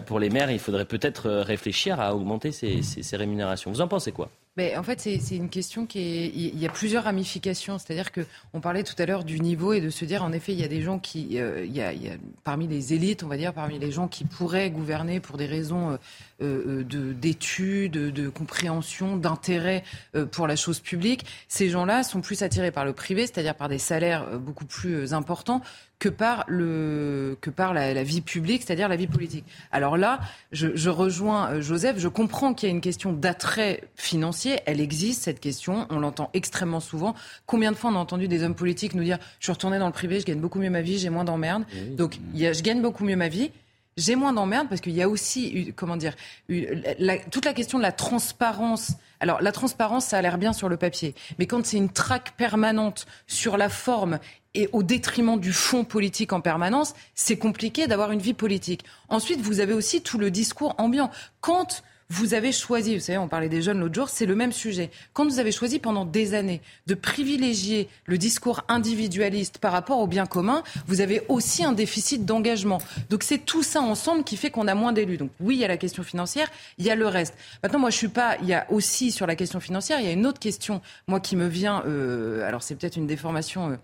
pour 0.06 0.20
les 0.20 0.30
maires, 0.30 0.52
il 0.52 0.60
faudrait 0.60 0.86
peut-être 0.86 1.32
réfléchir 1.32 2.00
à 2.00 2.14
augmenter 2.14 2.52
ces, 2.52 3.18
rémunérations. 3.18 3.72
Vous 3.72 3.82
en 3.82 3.88
pensez 3.88 4.12
quoi? 4.12 4.30
En 4.78 4.84
fait, 4.84 5.00
c'est 5.00 5.36
une 5.36 5.50
question 5.50 5.86
qui 5.86 6.00
est. 6.00 6.32
Il 6.36 6.60
y 6.60 6.68
a 6.68 6.70
plusieurs 6.70 7.06
ramifications. 7.06 7.78
C'est-à-dire 7.78 8.12
que 8.12 8.22
on 8.54 8.60
parlait 8.60 8.84
tout 8.84 8.96
à 8.98 9.06
l'heure 9.06 9.24
du 9.24 9.40
niveau 9.40 9.74
et 9.74 9.82
de 9.82 9.90
se 9.90 10.06
dire, 10.06 10.24
en 10.24 10.32
effet, 10.32 10.52
il 10.54 10.60
y 10.60 10.64
a 10.64 10.68
des 10.68 10.82
gens 10.82 11.00
qui, 11.00 11.40
euh, 11.40 11.64
il, 11.66 11.76
y 11.76 11.82
a, 11.82 11.94
parmi 12.44 12.68
les 12.68 12.94
élites, 12.94 13.24
on 13.24 13.28
va 13.28 13.38
dire, 13.38 13.54
parmi 13.54 13.80
les 13.80 13.92
gens 13.92 14.08
qui 14.08 14.26
pourraient 14.26 14.70
gouverner 14.70 15.20
pour 15.20 15.38
des 15.38 15.46
raisons 15.46 15.92
euh, 15.92 15.94
euh 15.94 15.98
d'études, 16.40 17.92
de, 17.92 18.10
de, 18.10 18.30
compréhension, 18.30 19.18
d'intérêt 19.18 19.84
euh, 20.16 20.26
pour 20.26 20.48
la 20.48 20.56
chose 20.56 20.80
publique. 20.80 21.26
Ces 21.48 21.70
gens-là 21.70 22.04
sont 22.04 22.22
plus 22.22 22.42
attirés 22.42 22.72
par 22.72 22.86
le 22.86 22.94
privé, 22.94 23.28
c'est-à-dire 23.28 23.56
par 23.56 23.70
des 23.70 23.78
salaires 23.78 24.26
euh, 24.32 24.38
beaucoup 24.38 24.66
plus 24.66 25.14
importants 25.14 25.62
que 26.00 26.08
par, 26.08 26.46
le, 26.48 27.38
que 27.42 27.50
par 27.50 27.74
la, 27.74 27.94
la 27.94 28.04
vie 28.04 28.22
publique, 28.22 28.64
c'est-à-dire 28.66 28.88
la 28.88 28.96
vie 28.96 29.08
politique. 29.08 29.44
Alors 29.72 29.98
là, 29.98 30.22
je, 30.54 30.70
je 30.74 30.90
rejoins 30.90 31.60
Joseph, 31.60 31.98
je 32.00 32.08
comprends 32.08 32.54
qu'il 32.54 32.70
y 32.70 32.72
a 32.72 32.74
une 32.74 32.80
question 32.80 33.12
d'attrait 33.12 33.84
financier, 33.96 34.60
elle 34.66 34.80
existe, 34.80 35.24
cette 35.24 35.42
question, 35.42 35.88
on 35.90 36.00
l'entend 36.00 36.30
extrêmement 36.34 36.80
souvent. 36.80 37.16
Combien 37.46 37.74
de 37.74 37.78
fois 37.78 37.92
on 37.92 37.96
a 37.96 38.00
entendu 38.00 38.30
des 38.30 38.44
hommes 38.44 38.56
politiques 38.56 38.96
nous 38.96 39.04
dire, 39.04 39.20
je 39.40 39.46
suis 39.46 39.52
retourné 39.52 39.78
dans 39.78 39.88
le 39.88 39.92
privé, 39.92 40.22
je 40.22 40.26
gagne 40.26 40.40
beaucoup 40.40 40.60
mieux 40.60 40.70
ma 40.70 40.82
vie, 40.82 40.98
j'ai 40.98 41.10
moins 41.10 41.26
d'emmerdes. 41.26 41.66
Donc, 41.98 42.18
il 42.34 42.40
y 42.40 42.48
a, 42.48 42.54
je 42.54 42.64
gagne 42.64 42.82
beaucoup 42.82 43.04
mieux 43.04 43.18
ma 43.18 43.28
vie 43.28 43.52
j'ai 43.98 44.16
moins 44.16 44.34
d'emmerdes 44.34 44.70
parce 44.70 44.82
qu'il 44.82 44.94
y 44.94 45.02
a 45.02 45.10
aussi, 45.10 45.74
comment 45.76 45.98
dire, 45.98 46.16
toute 47.32 47.46
la 47.46 47.54
question 47.54 47.78
de 47.78 47.84
la 47.84 47.92
transparence. 47.92 48.94
Alors, 49.20 49.42
la 49.42 49.52
transparence, 49.52 50.06
ça 50.06 50.18
a 50.18 50.22
l'air 50.22 50.38
bien 50.38 50.54
sur 50.54 50.70
le 50.70 50.78
papier. 50.78 51.16
Mais 51.38 51.48
quand 51.48 51.66
c'est 51.66 51.78
une 51.78 51.90
traque 51.90 52.38
permanente 52.38 53.06
sur 53.28 53.58
la 53.58 53.68
forme 53.68 54.20
et 54.54 54.70
au 54.72 54.84
détriment 54.84 55.40
du 55.40 55.52
fond 55.52 55.84
politique 55.84 56.32
en 56.32 56.42
permanence, 56.42 56.94
c'est 57.14 57.38
compliqué 57.38 57.88
d'avoir 57.88 58.12
une 58.12 58.22
vie 58.22 58.34
politique. 58.34 58.86
Ensuite, 59.10 59.42
vous 59.42 59.60
avez 59.60 59.74
aussi 59.74 60.02
tout 60.02 60.18
le 60.18 60.32
discours 60.32 60.76
ambiant. 60.78 61.12
Quand 61.42 61.84
vous 62.10 62.34
avez 62.34 62.52
choisi, 62.52 62.96
vous 62.96 63.02
savez, 63.02 63.20
on 63.20 63.28
parlait 63.28 63.50
des 63.50 63.62
jeunes 63.62 63.80
l'autre 63.80 63.94
jour, 63.94 64.10
c'est 64.10 64.26
le 64.26 64.36
même 64.36 64.52
sujet. 64.52 64.90
Quand 65.14 65.26
vous 65.26 65.40
avez 65.40 65.52
choisi 65.52 65.78
pendant 65.78 66.06
des 66.06 66.34
années 66.34 66.62
de 66.88 66.96
privilégier 66.96 67.88
le 68.06 68.18
discours 68.18 68.62
individualiste 68.68 69.60
par 69.60 69.72
rapport 69.72 70.00
au 70.00 70.08
bien 70.08 70.26
commun, 70.26 70.64
vous 70.88 71.02
avez 71.02 71.22
aussi 71.30 71.64
un 71.64 71.72
déficit 71.72 72.26
d'engagement. 72.26 72.80
Donc 73.10 73.24
c'est 73.24 73.38
tout 73.38 73.62
ça 73.64 73.82
ensemble 73.82 74.24
qui 74.24 74.38
fait 74.38 74.50
qu'on 74.50 74.68
a 74.68 74.74
moins 74.74 74.92
d'élus. 74.92 75.18
Donc 75.18 75.30
oui, 75.40 75.56
il 75.56 75.60
y 75.60 75.66
a 75.66 75.68
la 75.68 75.78
question 75.78 76.02
financière, 76.02 76.50
il 76.80 76.86
y 76.86 76.90
a 76.90 76.96
le 76.96 77.08
reste. 77.08 77.36
Maintenant, 77.62 77.80
moi, 77.80 77.92
je 77.92 77.98
suis 77.98 78.08
pas. 78.08 78.38
Il 78.42 78.48
y 78.48 78.54
a 78.54 78.66
aussi 78.72 79.12
sur 79.12 79.28
la 79.28 79.36
question 79.36 79.60
financière, 79.60 80.00
il 80.00 80.06
y 80.06 80.10
a 80.10 80.14
une 80.14 80.26
autre 80.26 80.40
question, 80.40 80.82
moi, 81.08 81.20
qui 81.20 81.36
me 81.36 81.48
vient. 81.48 81.84
Euh, 81.86 82.48
alors 82.48 82.64
c'est 82.64 82.76
peut-être 82.76 82.98
une 82.98 83.08
déformation. 83.08 83.72
Euh, 83.72 83.76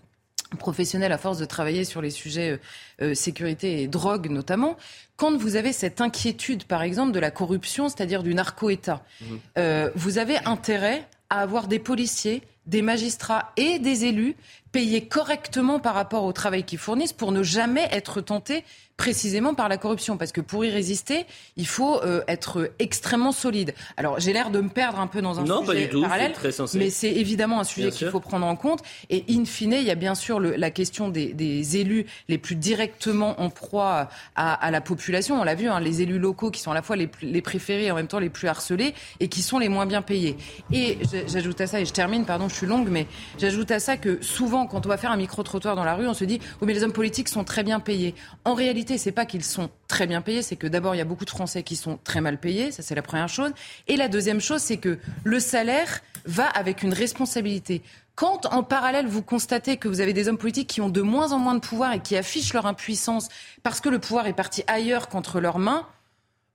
professionnelle 0.55 1.11
à 1.11 1.17
force 1.17 1.37
de 1.37 1.45
travailler 1.45 1.85
sur 1.85 2.01
les 2.01 2.09
sujets 2.09 2.51
euh, 2.51 2.57
euh, 3.01 3.13
sécurité 3.13 3.81
et 3.81 3.87
drogue 3.87 4.29
notamment, 4.29 4.77
quand 5.17 5.37
vous 5.37 5.55
avez 5.55 5.71
cette 5.71 6.01
inquiétude, 6.01 6.65
par 6.65 6.83
exemple, 6.83 7.11
de 7.11 7.19
la 7.19 7.31
corruption, 7.31 7.89
c'est-à-dire 7.89 8.23
du 8.23 8.33
narco-État, 8.33 9.03
mmh. 9.21 9.25
euh, 9.57 9.89
vous 9.95 10.17
avez 10.17 10.37
intérêt 10.45 11.07
à 11.29 11.41
avoir 11.41 11.67
des 11.67 11.79
policiers, 11.79 12.41
des 12.65 12.81
magistrats 12.81 13.51
et 13.57 13.79
des 13.79 14.05
élus 14.05 14.35
payés 14.71 15.07
correctement 15.07 15.79
par 15.79 15.93
rapport 15.93 16.25
au 16.25 16.33
travail 16.33 16.63
qu'ils 16.63 16.79
fournissent 16.79 17.13
pour 17.13 17.31
ne 17.31 17.43
jamais 17.43 17.87
être 17.91 18.19
tentés 18.19 18.65
précisément 18.97 19.53
par 19.53 19.69
la 19.69 19.77
corruption. 19.77 20.17
Parce 20.17 20.31
que 20.31 20.41
pour 20.41 20.65
y 20.65 20.69
résister, 20.69 21.25
il 21.57 21.67
faut 21.67 22.01
euh, 22.01 22.23
être 22.27 22.71
extrêmement 22.79 23.31
solide. 23.31 23.73
Alors 23.97 24.19
j'ai 24.19 24.33
l'air 24.33 24.51
de 24.51 24.59
me 24.61 24.69
perdre 24.69 24.99
un 24.99 25.07
peu 25.07 25.21
dans 25.21 25.39
un 25.39 25.43
non, 25.43 25.61
sujet 25.61 25.73
pas 25.73 25.79
du 25.79 25.89
tout, 25.89 26.01
parallèle, 26.01 26.33
très 26.33 26.49
mais 26.75 26.89
c'est 26.89 27.11
évidemment 27.11 27.59
un 27.59 27.63
sujet 27.63 27.91
qu'il 27.91 28.09
faut 28.09 28.19
prendre 28.19 28.45
en 28.45 28.55
compte. 28.55 28.81
Et 29.09 29.23
in 29.29 29.45
fine, 29.45 29.73
il 29.73 29.83
y 29.83 29.91
a 29.91 29.95
bien 29.95 30.15
sûr 30.15 30.39
le, 30.39 30.55
la 30.55 30.71
question 30.71 31.09
des, 31.09 31.33
des, 31.33 31.77
élus 31.77 32.05
les 32.27 32.37
plus 32.37 32.55
directement 32.55 33.39
en 33.41 33.49
proie 33.49 34.09
à, 34.35 34.53
à 34.53 34.71
la 34.71 34.81
population. 34.81 35.39
On 35.39 35.43
l'a 35.43 35.55
vu, 35.55 35.67
hein, 35.67 35.79
les 35.79 36.01
élus 36.01 36.19
locaux 36.19 36.51
qui 36.51 36.61
sont 36.61 36.71
à 36.71 36.75
la 36.75 36.81
fois 36.81 36.95
les, 36.95 37.09
les 37.21 37.41
préférés 37.41 37.85
et 37.85 37.91
en 37.91 37.95
même 37.95 38.07
temps 38.07 38.19
les 38.19 38.29
plus 38.29 38.47
harcelés 38.47 38.93
et 39.19 39.27
qui 39.27 39.41
sont 39.41 39.59
les 39.59 39.69
moins 39.69 39.85
bien 39.85 40.01
payés. 40.01 40.37
Et 40.71 40.97
j'ajoute 41.27 41.61
à 41.61 41.67
ça, 41.67 41.79
et 41.79 41.85
je 41.85 41.93
termine, 41.93 42.25
pardon, 42.25 42.49
je 42.49 42.54
suis 42.57 42.67
longue, 42.67 42.89
mais 42.89 43.07
j'ajoute 43.37 43.71
à 43.71 43.79
ça 43.79 43.97
que 43.97 44.21
souvent, 44.21 44.67
quand 44.67 44.85
on 44.85 44.89
va 44.89 44.97
faire 44.97 45.11
un 45.11 45.17
micro-trottoir 45.17 45.75
dans 45.75 45.83
la 45.83 45.95
rue, 45.95 46.07
on 46.07 46.13
se 46.13 46.25
dit, 46.25 46.39
oui, 46.61 46.67
mais 46.67 46.73
les 46.73 46.83
hommes 46.83 46.93
politiques 46.93 47.29
sont 47.29 47.43
très 47.43 47.63
bien 47.63 47.79
payés. 47.79 48.15
En 48.43 48.53
réalité, 48.53 48.75
réalité, 48.75 48.97
c'est 48.97 49.13
pas 49.13 49.25
qu'ils 49.25 49.43
sont 49.43 49.69
très 49.87 50.05
bien 50.05 50.21
payés, 50.21 50.41
c'est 50.41 50.57
que 50.57 50.67
d'abord, 50.67 50.95
il 50.95 50.97
y 50.97 51.01
a 51.01 51.05
beaucoup 51.05 51.23
de 51.23 51.29
Français 51.29 51.63
qui 51.63 51.77
sont 51.77 51.97
très 52.03 52.19
mal 52.19 52.37
payés, 52.37 52.71
ça 52.71 52.83
c'est 52.83 52.93
la 52.93 53.01
première 53.01 53.29
chose. 53.29 53.51
Et 53.87 53.95
la 53.95 54.09
deuxième 54.09 54.41
chose, 54.41 54.59
c'est 54.59 54.77
que 54.77 54.99
le 55.23 55.39
salaire 55.39 56.01
va 56.25 56.45
avec 56.47 56.83
une 56.83 56.93
responsabilité. 56.93 57.81
Quand 58.15 58.47
en 58.47 58.63
parallèle 58.63 59.07
vous 59.07 59.21
constatez 59.21 59.77
que 59.77 59.87
vous 59.87 60.01
avez 60.01 60.13
des 60.13 60.27
hommes 60.27 60.37
politiques 60.37 60.67
qui 60.67 60.81
ont 60.81 60.89
de 60.89 61.01
moins 61.01 61.31
en 61.31 61.37
moins 61.39 61.53
de 61.53 61.59
pouvoir 61.59 61.93
et 61.93 61.99
qui 61.99 62.17
affichent 62.17 62.53
leur 62.53 62.65
impuissance 62.65 63.29
parce 63.61 63.79
que 63.79 63.89
le 63.89 63.99
pouvoir 63.99 64.27
est 64.27 64.33
parti 64.33 64.63
ailleurs 64.67 65.07
qu'entre 65.07 65.39
leurs 65.39 65.59
mains, 65.59 65.87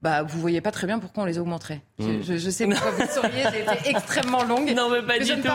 bah, 0.02 0.22
vous 0.22 0.40
voyez 0.40 0.60
pas 0.60 0.70
très 0.70 0.86
bien 0.86 0.98
pourquoi 0.98 1.24
on 1.24 1.26
les 1.26 1.38
augmenterait. 1.38 1.82
Je, 1.98 2.04
hmm. 2.04 2.22
je, 2.22 2.36
je, 2.36 2.50
sais 2.50 2.66
pourquoi 2.66 2.90
vous 2.90 3.12
souriez, 3.12 3.44
j'ai 3.52 3.60
été 3.60 3.90
extrêmement 3.90 4.44
longue. 4.44 4.72
Non, 4.74 4.88
mais 4.90 5.02
pas 5.02 5.18
du 5.18 5.40
tout. 5.40 5.48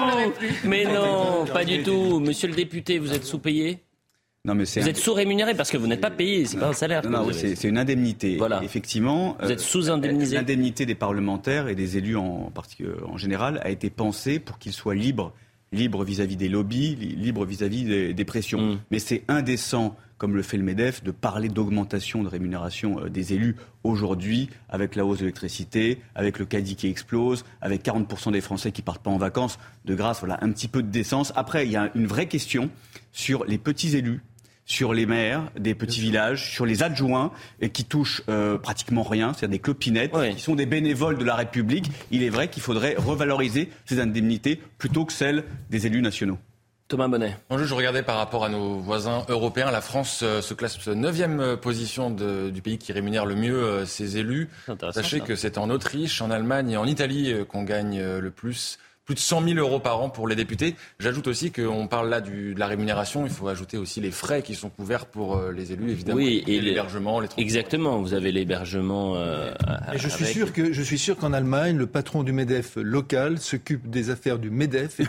Mais 0.65 0.85
non, 0.85 1.45
pas 1.45 1.65
du 1.65 1.83
tout. 1.83 2.19
Monsieur 2.19 2.47
le 2.47 2.55
député, 2.55 2.99
vous 2.99 3.13
êtes 3.13 3.25
sous-payé 3.25 3.85
vous 4.53 4.89
êtes 4.89 4.97
sous-rémunéré 4.97 5.55
parce 5.55 5.71
que 5.71 5.77
vous 5.77 5.87
n'êtes 5.87 6.01
pas 6.01 6.11
payé, 6.11 6.45
c'est 6.45 6.57
pas 6.57 6.69
un 6.69 6.73
salaire. 6.73 7.03
Non, 7.03 7.25
non 7.25 7.29
c'est 7.33 7.63
une 7.63 7.77
indemnité. 7.77 8.37
Voilà. 8.37 8.63
Effectivement, 8.63 9.37
vous 9.41 9.51
êtes 9.51 9.59
sous-indemnisé. 9.59 10.35
Euh, 10.35 10.39
l'indemnité 10.39 10.85
des 10.85 10.95
parlementaires 10.95 11.67
et 11.67 11.75
des 11.75 11.97
élus 11.97 12.17
en, 12.17 12.51
en 13.07 13.17
général 13.17 13.59
a 13.63 13.69
été 13.69 13.89
pensée 13.89 14.39
pour 14.39 14.59
qu'ils 14.59 14.73
soient 14.73 14.95
libres, 14.95 15.33
libres 15.71 16.03
vis-à-vis 16.03 16.35
des 16.35 16.49
lobbies, 16.49 16.95
libres 16.95 17.45
vis-à-vis 17.45 18.13
des, 18.13 18.25
pressions. 18.25 18.61
Mm. 18.61 18.79
Mais 18.91 18.99
c'est 18.99 19.23
indécent 19.27 19.95
comme 20.17 20.35
le 20.35 20.41
fait 20.41 20.57
le 20.57 20.63
MEDEF, 20.63 21.03
de 21.03 21.11
parler 21.11 21.49
d'augmentation 21.49 22.23
de 22.23 22.27
rémunération 22.27 22.99
euh, 22.99 23.09
des 23.09 23.33
élus 23.33 23.55
aujourd'hui, 23.83 24.49
avec 24.69 24.95
la 24.95 25.05
hausse 25.05 25.19
de 25.19 25.23
l'électricité, 25.23 26.01
avec 26.15 26.39
le 26.39 26.45
caddie 26.45 26.75
qui 26.75 26.87
explose, 26.87 27.45
avec 27.61 27.83
40% 27.83 28.31
des 28.31 28.41
Français 28.41 28.71
qui 28.71 28.81
partent 28.81 29.03
pas 29.03 29.11
en 29.11 29.17
vacances. 29.17 29.59
De 29.85 29.95
grâce, 29.95 30.19
voilà, 30.19 30.37
un 30.41 30.51
petit 30.51 30.67
peu 30.67 30.81
de 30.81 30.89
décence. 30.89 31.33
Après, 31.35 31.65
il 31.65 31.71
y 31.71 31.75
a 31.75 31.91
une 31.95 32.07
vraie 32.07 32.27
question 32.27 32.69
sur 33.11 33.45
les 33.45 33.57
petits 33.57 33.95
élus 33.95 34.21
sur 34.65 34.93
les 34.93 35.05
maires 35.05 35.51
des 35.57 35.75
petits 35.75 36.01
villages, 36.01 36.51
sur 36.51 36.65
les 36.65 36.83
adjoints 36.83 37.31
et 37.61 37.69
qui 37.69 37.85
touchent 37.85 38.23
euh, 38.29 38.57
pratiquement 38.57 39.03
rien, 39.03 39.33
c'est-à-dire 39.33 39.57
des 39.57 39.59
clopinettes, 39.59 40.11
qui 40.35 40.41
sont 40.41 40.55
des 40.55 40.65
bénévoles 40.65 41.17
de 41.17 41.23
la 41.23 41.35
République. 41.35 41.91
Il 42.11 42.23
est 42.23 42.29
vrai 42.29 42.49
qu'il 42.49 42.63
faudrait 42.63 42.95
revaloriser 42.97 43.69
ces 43.85 43.99
indemnités 43.99 44.59
plutôt 44.77 45.05
que 45.05 45.13
celles 45.13 45.43
des 45.69 45.85
élus 45.85 46.01
nationaux. 46.01 46.39
Thomas 46.87 47.07
Bonnet. 47.07 47.35
je 47.49 47.73
regardais 47.73 48.03
par 48.03 48.17
rapport 48.17 48.45
à 48.45 48.49
nos 48.49 48.77
voisins 48.77 49.25
européens. 49.27 49.71
La 49.71 49.81
France 49.81 50.21
euh, 50.21 50.41
se 50.41 50.53
classe 50.53 50.77
9e 50.77 51.39
euh, 51.39 51.57
position 51.57 52.11
du 52.11 52.61
pays 52.61 52.77
qui 52.77 52.93
rémunère 52.93 53.25
le 53.25 53.35
mieux 53.35 53.85
ses 53.85 54.17
élus. 54.17 54.49
Sachez 54.91 55.21
que 55.21 55.35
c'est 55.35 55.57
en 55.57 55.69
Autriche, 55.69 56.21
en 56.21 56.29
Allemagne 56.29 56.71
et 56.71 56.77
en 56.77 56.85
Italie 56.85 57.33
qu'on 57.49 57.63
gagne 57.63 58.01
le 58.01 58.31
plus 58.31 58.77
plus 59.05 59.15
de 59.15 59.19
100 59.19 59.43
000 59.47 59.59
euros 59.59 59.79
par 59.79 60.01
an 60.01 60.09
pour 60.09 60.27
les 60.27 60.35
députés. 60.35 60.75
J'ajoute 60.99 61.27
aussi 61.27 61.51
qu'on 61.51 61.87
parle 61.87 62.09
là 62.09 62.21
du, 62.21 62.55
de 62.55 62.59
la 62.59 62.67
rémunération, 62.67 63.25
il 63.25 63.31
faut 63.31 63.47
ajouter 63.47 63.77
aussi 63.77 64.01
les 64.01 64.11
frais 64.11 64.41
qui 64.41 64.55
sont 64.55 64.69
couverts 64.69 65.05
pour 65.05 65.37
euh, 65.37 65.51
les 65.51 65.71
élus, 65.71 65.91
évidemment. 65.91 66.17
Oui, 66.17 66.43
et, 66.47 66.59
l'hébergement, 66.59 67.19
les 67.19 67.27
Exactement, 67.37 68.01
vous 68.01 68.13
avez 68.13 68.31
l'hébergement. 68.31 69.15
Euh, 69.15 69.51
et 69.93 69.97
je 69.99 70.09
suis 70.09 70.25
sûr 70.25 70.53
que 70.53 70.73
je 70.73 70.81
suis 70.81 70.97
sûr 70.97 71.17
qu'en 71.17 71.33
Allemagne, 71.33 71.77
le 71.77 71.85
patron 71.85 72.23
du 72.23 72.33
Medef 72.33 72.77
local 72.77 73.37
s'occupe 73.37 73.89
des 73.89 74.09
affaires 74.09 74.39
du 74.39 74.49
Medef. 74.49 74.99
Et 74.99 75.05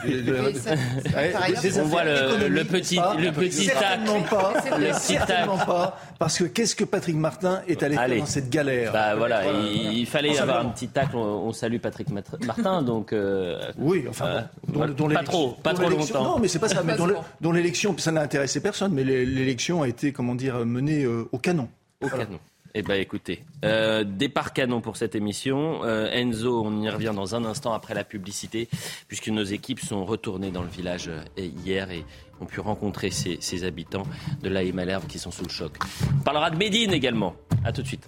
On 1.81 1.85
voit 1.85 2.05
le, 2.05 2.63
petit, 2.65 2.97
le 3.19 3.31
petit 3.33 3.69
tac. 3.69 4.05
Pas, 4.29 4.93
certainement 4.93 5.59
pas, 5.59 5.99
parce 6.19 6.39
que 6.39 6.45
qu'est-ce 6.45 6.77
que 6.77 6.85
Patrick 6.85 7.17
Martin 7.17 7.63
est 7.67 7.83
allé 7.83 7.97
faire 7.97 8.19
dans 8.19 8.27
cette 8.27 8.51
galère 8.51 8.93
Bah 8.93 9.15
voilà, 9.15 9.43
il, 9.53 10.07
fallait 10.07 10.39
avoir 10.39 10.67
un 10.67 10.69
petit 10.69 10.89
tac. 10.89 11.15
On, 11.15 11.53
salue 11.53 11.79
Patrick 11.79 12.09
Martin, 12.11 12.83
donc. 12.83 13.13
Euh, 13.13 13.59
oui, 13.87 14.05
enfin, 14.09 14.49
dont, 14.67 14.81
pas 15.09 15.23
trop, 15.23 15.53
pas 15.63 15.73
trop 15.73 15.89
longtemps. 15.89 16.25
Non, 16.25 16.39
mais 16.41 16.49
c'est 16.49 16.59
pas 16.59 16.69
ça. 16.69 16.83
mais 16.85 16.97
dont 17.41 17.53
l'élection, 17.53 17.97
ça 17.99 18.11
n'a 18.11 18.21
intéressé 18.21 18.61
personne, 18.61 18.93
mais 18.93 19.05
l'élection 19.05 19.83
a 19.83 19.89
été, 19.89 20.11
comment 20.11 20.35
dire, 20.35 20.67
menée 20.67 21.05
euh, 21.05 21.29
au 21.31 21.39
canon. 21.39 21.69
Au 22.03 22.09
canon. 22.09 22.41
Eh 22.75 22.83
bien, 22.83 22.97
écoutez, 22.97 23.45
euh, 23.65 24.03
départ 24.03 24.53
canon 24.53 24.81
pour 24.81 24.97
cette 24.97 25.15
émission. 25.15 25.85
Euh, 25.85 26.11
Enzo, 26.11 26.63
on 26.65 26.83
y 26.83 26.91
revient 26.91 27.13
dans 27.15 27.37
un 27.37 27.45
instant 27.45 27.73
après 27.75 27.95
la 27.95 28.03
publicité, 28.03 28.69
puisque 29.07 29.29
nos 29.29 29.45
équipes 29.45 29.81
sont 29.81 30.05
retournées 30.05 30.51
dans 30.51 30.63
le 30.63 30.69
village 30.69 31.09
hier 31.39 31.89
et 31.93 32.05
ont 32.41 32.45
pu 32.45 32.59
rencontrer 32.59 33.11
ces, 33.11 33.65
habitants 33.65 34.03
de 34.43 34.49
la 34.49 34.65
Malherbe 34.73 35.07
qui 35.07 35.21
sont 35.21 35.31
sous 35.31 35.45
le 35.45 35.49
choc. 35.49 35.79
On 36.19 36.23
parlera 36.25 36.51
de 36.51 36.57
Médine 36.57 36.93
également. 36.93 37.37
À 37.65 37.73
tout 37.73 37.83
de 37.83 37.87
suite. 37.87 38.07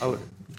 Ah 0.00 0.10
ouais. 0.10 0.18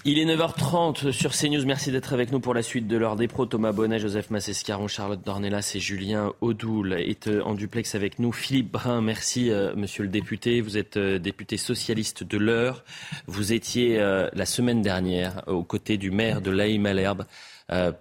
Il 0.10 0.20
est 0.20 0.26
9h30 0.26 1.12
sur 1.12 1.34
CNews. 1.34 1.66
Merci 1.66 1.92
d'être 1.92 2.14
avec 2.14 2.32
nous 2.32 2.40
pour 2.40 2.54
la 2.54 2.62
suite 2.62 2.88
de 2.88 2.96
l'heure 2.96 3.18
des 3.18 3.28
pros. 3.28 3.46
Thomas 3.46 3.74
Bonnet, 3.74 4.00
Joseph 4.00 4.30
Massescaron, 4.30 4.88
Charlotte 4.88 5.20
Dornelas 5.22 5.74
et 5.76 5.82
Julien 5.82 6.32
Audoul 6.40 6.94
est 6.94 7.28
euh, 7.28 7.44
en 7.44 7.56
duplex 7.56 7.94
avec 7.94 8.18
nous. 8.18 8.32
Philippe 8.32 8.72
Brun, 8.72 9.02
merci 9.02 9.52
euh, 9.52 9.76
monsieur 9.76 10.04
le 10.04 10.10
député. 10.10 10.62
Vous 10.62 10.78
êtes 10.78 10.96
euh, 10.96 11.20
député 11.20 11.58
socialiste 11.58 12.24
de 12.24 12.38
l'Eure. 12.38 12.86
Vous 13.26 13.52
étiez 13.52 13.98
la 13.98 14.46
semaine 14.46 14.82
dernière 14.82 15.44
aux 15.48 15.66
côtés 15.66 15.98
du 15.98 16.10
maire 16.10 16.40
de 16.40 16.52
l'Aïe 16.52 16.80
Malherbe 16.80 17.26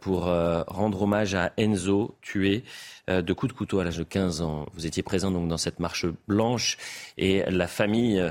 pour 0.00 0.26
rendre 0.26 1.02
hommage 1.02 1.34
à 1.34 1.52
Enzo, 1.56 2.14
tué 2.22 2.62
de 3.08 3.32
coups 3.32 3.52
de 3.52 3.58
couteau 3.58 3.80
à 3.80 3.84
l'âge 3.84 3.98
de 3.98 4.04
15 4.04 4.42
ans. 4.42 4.66
Vous 4.74 4.86
étiez 4.86 5.02
présent 5.02 5.32
donc 5.32 5.48
dans 5.48 5.56
cette 5.56 5.80
marche 5.80 6.06
blanche 6.28 6.76
et 7.18 7.42
la 7.48 7.66
famille 7.66 8.22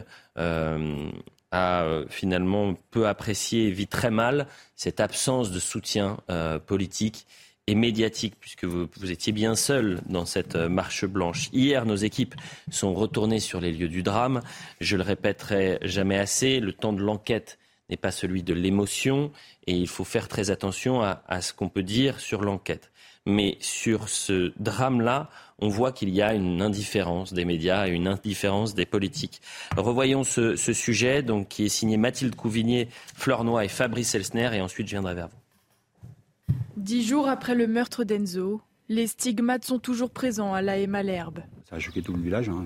a 1.56 1.84
euh, 1.84 2.06
finalement 2.10 2.76
peu 2.92 3.08
apprécié 3.08 3.68
et 3.68 3.72
vit 3.72 3.88
très 3.88 4.12
mal 4.12 4.48
cette 4.76 5.00
absence 5.00 5.52
de 5.52 5.60
soutien 5.60 6.18
euh, 6.30 6.60
politique 6.60 7.26
et 7.68 7.76
médiatique, 7.76 8.36
puisque 8.40 8.66
vous, 8.66 8.88
étiez 9.10 9.34
bien 9.34 9.56
seul 9.56 10.02
dans 10.06 10.26
cette 10.26 10.56
euh, 10.56 10.70
marche 10.70 11.06
blanche. 11.06 11.50
Hier, 11.54 11.86
nos 11.86 11.96
équipes 11.96 12.36
sont 12.70 12.94
retournées 12.94 13.40
sur 13.40 13.62
les 13.62 13.72
lieux 13.72 13.88
du 13.88 14.04
drame. 14.04 14.42
Je 14.82 14.98
le 14.98 15.04
répéterai 15.04 15.80
jamais 15.82 16.18
assez, 16.18 16.60
le 16.60 16.74
temps 16.74 16.94
de 16.94 17.02
l'enquête 17.02 17.58
n'est 17.90 17.98
pas 17.98 18.12
celui 18.12 18.44
de 18.44 18.54
l'émotion 18.54 19.32
et 19.68 19.74
il 19.74 19.88
faut 19.88 20.04
faire 20.04 20.28
très 20.28 20.50
attention 20.50 21.02
à 21.04 21.42
ce 21.42 21.54
qu'on 21.54 21.70
peut 21.70 21.84
dire 21.84 22.20
sur 22.20 22.42
l'enquête. 22.42 22.92
Mais 23.26 23.58
sur 23.60 24.08
ce 24.08 24.54
drame-là, 24.60 25.30
on 25.60 25.68
voit 25.68 25.92
qu'il 25.92 26.10
y 26.10 26.22
a 26.22 26.34
une 26.34 26.62
indifférence 26.62 27.34
des 27.34 27.46
médias 27.46 27.88
et 27.88 27.92
une 27.92 28.08
indifférence 28.08 28.76
des 28.76 28.86
politiques. 28.86 29.42
Revoyons 29.76 30.24
ce, 30.24 30.56
sujet 30.56 31.24
donc, 31.24 31.48
qui 31.48 31.66
est 31.66 31.70
signé 31.70 31.98
Mathilde 31.98 32.36
Couvigné, 32.36 32.90
Fleur 33.16 33.44
Noy 33.44 33.66
et 33.66 33.68
Fabrice 33.68 34.14
Elsner, 34.14 34.52
et 34.54 34.62
ensuite 34.62 34.88
je 34.88 34.92
viendrai 34.92 35.16
vers 35.16 35.30
vous. 35.30 36.56
Dix 36.78 37.08
jours 37.08 37.28
après 37.28 37.56
le 37.56 37.68
meurtre 37.68 38.04
d'Enzo, 38.04 38.62
les 38.90 39.08
stigmates 39.08 39.66
sont 39.66 39.80
toujours 39.80 40.12
présents 40.12 40.54
à 40.54 40.62
la 40.62 40.86
Malherbe. 40.86 41.40
Ça 41.70 41.78
a 41.78 41.80
choqué 41.80 42.02
tout 42.02 42.14
le 42.14 42.22
village. 42.22 42.50
Hein. 42.50 42.66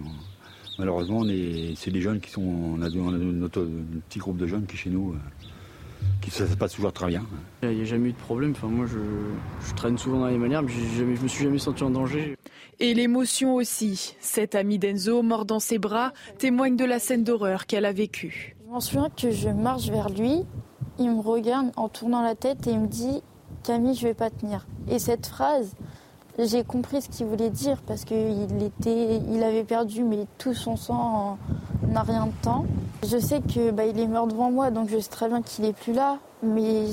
Malheureusement, 0.77 1.23
c'est 1.75 1.91
des 1.91 2.01
jeunes 2.01 2.19
qui 2.19 2.31
sont. 2.31 2.41
On 2.41 2.81
a, 2.81 2.89
notre, 2.89 3.67
petit 4.09 4.19
groupe 4.19 4.37
de 4.37 4.47
jeunes 4.47 4.65
qui, 4.65 4.77
chez 4.77 4.89
nous, 4.89 5.15
qui 6.29 6.37
ça 6.37 6.47
se 6.47 6.55
passe 6.55 6.73
toujours 6.73 6.93
très 6.93 7.07
bien. 7.07 7.23
Il 7.63 7.69
n'y 7.69 7.81
a 7.81 7.85
jamais 7.85 8.09
eu 8.09 8.13
de 8.13 8.17
problème. 8.17 8.51
Enfin, 8.51 8.67
moi, 8.67 8.85
je, 8.87 9.73
traîne 9.75 9.97
souvent 9.97 10.19
dans 10.19 10.27
les 10.27 10.37
manières, 10.37 10.61
mais 10.61 10.71
je 10.71 11.03
me 11.03 11.27
suis 11.27 11.43
jamais 11.43 11.59
senti 11.59 11.83
en 11.83 11.89
danger. 11.89 12.37
Et 12.79 12.93
l'émotion 12.93 13.55
aussi. 13.55 14.15
Cet 14.19 14.55
ami 14.55 14.79
d'Enzo, 14.79 15.21
mort 15.21 15.45
dans 15.45 15.59
ses 15.59 15.79
bras, 15.79 16.13
témoigne 16.37 16.75
de 16.75 16.85
la 16.85 16.99
scène 16.99 17.23
d'horreur 17.23 17.65
qu'elle 17.65 17.85
a 17.85 17.91
vécue. 17.91 18.55
Je 18.65 18.71
m'en 18.71 18.79
souviens 18.79 19.09
que 19.09 19.31
je 19.31 19.49
marche 19.49 19.89
vers 19.89 20.09
lui, 20.09 20.43
il 20.99 21.11
me 21.11 21.21
regarde 21.21 21.71
en 21.75 21.89
tournant 21.89 22.21
la 22.21 22.35
tête 22.35 22.67
et 22.67 22.71
il 22.71 22.79
me 22.79 22.87
dit 22.87 23.21
Camille, 23.63 23.95
je 23.95 24.07
vais 24.07 24.13
pas 24.13 24.29
tenir. 24.29 24.67
Et 24.89 24.99
cette 24.99 25.25
phrase, 25.25 25.73
j'ai 26.47 26.63
compris 26.63 27.01
ce 27.01 27.09
qu'il 27.09 27.25
voulait 27.25 27.49
dire 27.49 27.81
parce 27.85 28.05
qu'il 28.05 28.63
était, 28.63 29.17
il 29.17 29.43
avait 29.43 29.63
perdu 29.63 30.03
mais 30.03 30.25
tout 30.37 30.53
son 30.53 30.75
sang 30.77 31.37
n'a 31.87 32.03
rien 32.03 32.27
de 32.27 32.41
temps. 32.41 32.65
Je 33.03 33.17
sais 33.17 33.41
que 33.41 33.71
bah, 33.71 33.85
il 33.85 33.99
est 33.99 34.07
mort 34.07 34.27
devant 34.27 34.51
moi, 34.51 34.71
donc 34.71 34.89
je 34.89 34.99
sais 34.99 35.09
très 35.09 35.27
bien 35.27 35.41
qu'il 35.41 35.65
est 35.65 35.73
plus 35.73 35.93
là, 35.93 36.19
mais 36.43 36.85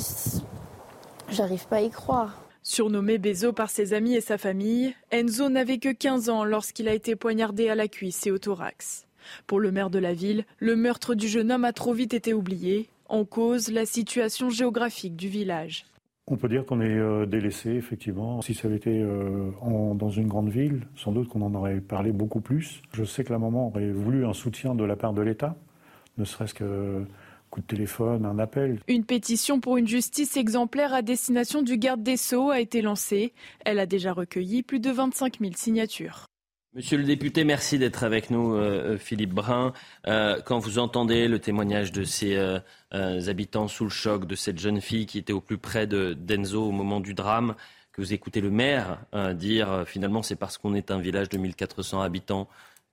j'arrive 1.30 1.66
pas 1.66 1.76
à 1.76 1.80
y 1.80 1.90
croire. 1.90 2.42
Surnommé 2.62 3.18
Bezo 3.18 3.52
par 3.52 3.70
ses 3.70 3.94
amis 3.94 4.14
et 4.14 4.20
sa 4.20 4.38
famille, 4.38 4.94
Enzo 5.12 5.48
n'avait 5.48 5.78
que 5.78 5.92
15 5.92 6.28
ans 6.28 6.44
lorsqu'il 6.44 6.88
a 6.88 6.94
été 6.94 7.14
poignardé 7.14 7.68
à 7.68 7.76
la 7.76 7.86
cuisse 7.86 8.26
et 8.26 8.32
au 8.32 8.38
thorax. 8.38 9.06
Pour 9.46 9.60
le 9.60 9.70
maire 9.70 9.90
de 9.90 10.00
la 10.00 10.14
ville, 10.14 10.44
le 10.58 10.74
meurtre 10.74 11.14
du 11.14 11.28
jeune 11.28 11.52
homme 11.52 11.64
a 11.64 11.72
trop 11.72 11.92
vite 11.92 12.14
été 12.14 12.34
oublié, 12.34 12.88
en 13.08 13.24
cause 13.24 13.70
la 13.70 13.86
situation 13.86 14.50
géographique 14.50 15.16
du 15.16 15.28
village. 15.28 15.86
On 16.28 16.36
peut 16.36 16.48
dire 16.48 16.66
qu'on 16.66 16.80
est 16.80 16.98
euh, 16.98 17.24
délaissé, 17.24 17.70
effectivement. 17.70 18.42
Si 18.42 18.52
ça 18.52 18.66
avait 18.66 18.78
été 18.78 19.00
euh, 19.00 19.50
dans 19.94 20.10
une 20.10 20.26
grande 20.26 20.48
ville, 20.48 20.80
sans 20.96 21.12
doute 21.12 21.28
qu'on 21.28 21.42
en 21.42 21.54
aurait 21.54 21.80
parlé 21.80 22.10
beaucoup 22.10 22.40
plus. 22.40 22.82
Je 22.92 23.04
sais 23.04 23.22
que 23.22 23.32
la 23.32 23.38
maman 23.38 23.68
aurait 23.68 23.92
voulu 23.92 24.26
un 24.26 24.32
soutien 24.32 24.74
de 24.74 24.82
la 24.82 24.96
part 24.96 25.12
de 25.12 25.22
l'État, 25.22 25.54
ne 26.18 26.24
serait-ce 26.24 26.54
que 26.54 27.04
coup 27.50 27.60
de 27.60 27.66
téléphone, 27.66 28.26
un 28.26 28.40
appel. 28.40 28.80
Une 28.88 29.04
pétition 29.04 29.60
pour 29.60 29.76
une 29.76 29.86
justice 29.86 30.36
exemplaire 30.36 30.92
à 30.92 31.02
destination 31.02 31.62
du 31.62 31.78
garde 31.78 32.02
des 32.02 32.16
Sceaux 32.16 32.50
a 32.50 32.58
été 32.58 32.82
lancée. 32.82 33.32
Elle 33.64 33.78
a 33.78 33.86
déjà 33.86 34.12
recueilli 34.12 34.64
plus 34.64 34.80
de 34.80 34.90
25 34.90 35.38
000 35.38 35.52
signatures. 35.54 36.26
Monsieur 36.76 36.98
le 36.98 37.04
député, 37.04 37.44
merci 37.44 37.78
d'être 37.78 38.04
avec 38.04 38.28
nous, 38.28 38.52
euh, 38.52 38.96
euh, 38.96 38.98
Philippe 38.98 39.32
Brun. 39.32 39.72
Euh, 40.08 40.42
quand 40.44 40.58
vous 40.58 40.78
entendez 40.78 41.26
le 41.26 41.38
témoignage 41.38 41.90
de 41.90 42.04
ces 42.04 42.36
habitants 42.92 43.66
sous 43.66 43.84
le 43.84 43.90
choc 43.90 44.26
de 44.26 44.34
cette 44.34 44.58
jeune 44.58 44.82
fille 44.82 45.06
qui 45.06 45.16
était 45.16 45.32
au 45.32 45.40
plus 45.40 45.56
près 45.56 45.86
de 45.86 46.12
d'Enzo 46.12 46.68
au 46.68 46.72
moment 46.72 47.00
du 47.00 47.14
drame, 47.14 47.54
que 47.92 48.02
vous 48.02 48.12
écoutez 48.12 48.42
le 48.42 48.50
maire 48.50 48.98
dire 49.34 49.84
finalement 49.86 50.22
c'est 50.22 50.36
parce 50.36 50.58
qu'on 50.58 50.74
est 50.74 50.90
un 50.90 50.98
village 50.98 51.30
de 51.30 51.38
1400 51.38 52.02
habitants 52.02 52.46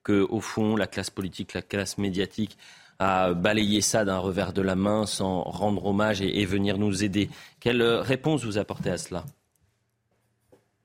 que 0.03 0.25
au 0.29 0.39
fond 0.39 0.77
la 0.77 0.87
classe 0.87 1.09
politique, 1.09 1.53
la 1.53 1.61
classe 1.61 1.97
médiatique 1.97 2.57
à 2.99 3.33
balayer 3.33 3.81
ça 3.81 4.05
d'un 4.05 4.17
revers 4.17 4.53
de 4.53 4.61
la 4.61 4.75
main 4.75 5.05
sans 5.05 5.41
rendre 5.41 5.85
hommage 5.85 6.21
et, 6.21 6.45
venir 6.45 6.77
nous 6.77 7.03
aider. 7.03 7.29
Quelle 7.59 7.83
réponse 7.83 8.45
vous 8.45 8.57
apportez 8.57 8.91
à 8.91 8.97
cela? 8.97 9.25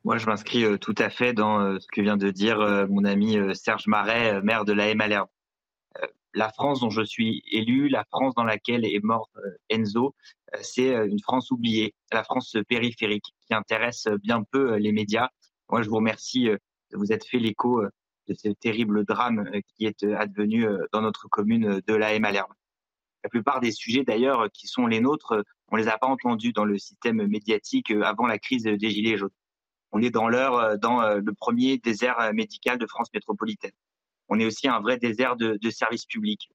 Moi, 0.09 0.17
je 0.17 0.25
m'inscris 0.25 0.65
euh, 0.65 0.79
tout 0.79 0.95
à 0.97 1.11
fait 1.11 1.35
dans 1.35 1.61
euh, 1.61 1.79
ce 1.81 1.87
que 1.87 2.01
vient 2.01 2.17
de 2.17 2.31
dire 2.31 2.63
euh, 2.63 2.87
mon 2.89 3.05
ami 3.05 3.37
Serge 3.55 3.87
Marais, 3.89 4.41
maire 4.41 4.65
de 4.65 4.73
la 4.73 4.95
Malherbe. 4.95 5.29
La 6.33 6.49
France 6.49 6.81
dont 6.81 6.89
je 6.89 7.03
suis 7.03 7.43
élu, 7.51 7.91
la 7.91 8.05
France 8.05 8.35
dans 8.35 8.45
laquelle 8.45 8.87
est 8.87 9.05
mort 9.05 9.29
Enzo, 9.69 10.15
c'est 10.63 10.95
une 11.07 11.21
France 11.21 11.51
oubliée, 11.51 11.95
la 12.11 12.25
France 12.25 12.57
périphérique 12.69 13.35
qui 13.47 13.53
intéresse 13.53 14.09
bien 14.23 14.45
peu 14.51 14.77
les 14.77 14.93
médias. 14.93 15.29
Moi, 15.69 15.83
je 15.83 15.91
vous 15.91 15.97
remercie 15.97 16.45
de 16.45 16.97
vous 16.97 17.13
être 17.13 17.27
fait 17.27 17.39
l'écho 17.39 17.83
de 18.29 18.35
ce 18.35 18.49
terrible 18.49 19.05
drame 19.05 19.51
qui 19.67 19.85
est 19.85 20.05
advenu 20.05 20.67
dans 20.93 21.03
notre 21.03 21.29
commune 21.29 21.83
de 21.87 21.95
la 21.95 22.19
Malherbe. 22.19 22.53
La 23.25 23.31
plupart 23.31 23.61
des 23.61 23.73
sujets 23.73 24.05
d'ailleurs 24.05 24.51
qui 24.53 24.69
sont 24.69 24.87
les 24.87 25.01
nôtres, 25.01 25.43
on 25.71 25.77
les 25.77 25.89
a 25.89 25.99
pas 25.99 26.07
entendus 26.07 26.53
dans 26.53 26.65
le 26.65 26.79
système 26.79 27.27
médiatique 27.27 27.91
avant 27.91 28.27
la 28.27 28.39
crise 28.39 28.65
des 28.65 28.91
Gilets 28.91 29.19
jaunes. 29.19 29.31
On 29.93 30.03
est 30.03 30.11
dans 30.11 30.29
l'heure, 30.29 30.79
dans 30.79 31.15
le 31.15 31.33
premier 31.33 31.79
désert 31.79 32.33
médical 32.35 32.79
de 32.79 32.87
France 32.87 33.09
métropolitaine. 33.15 33.73
On 34.29 34.39
est 34.39 34.45
aussi 34.45 34.69
un 34.69 34.81
vrai 34.81 34.99
désert 34.99 35.37
de, 35.37 35.59
de 35.61 35.71
services 35.71 36.05
publics. 36.05 36.51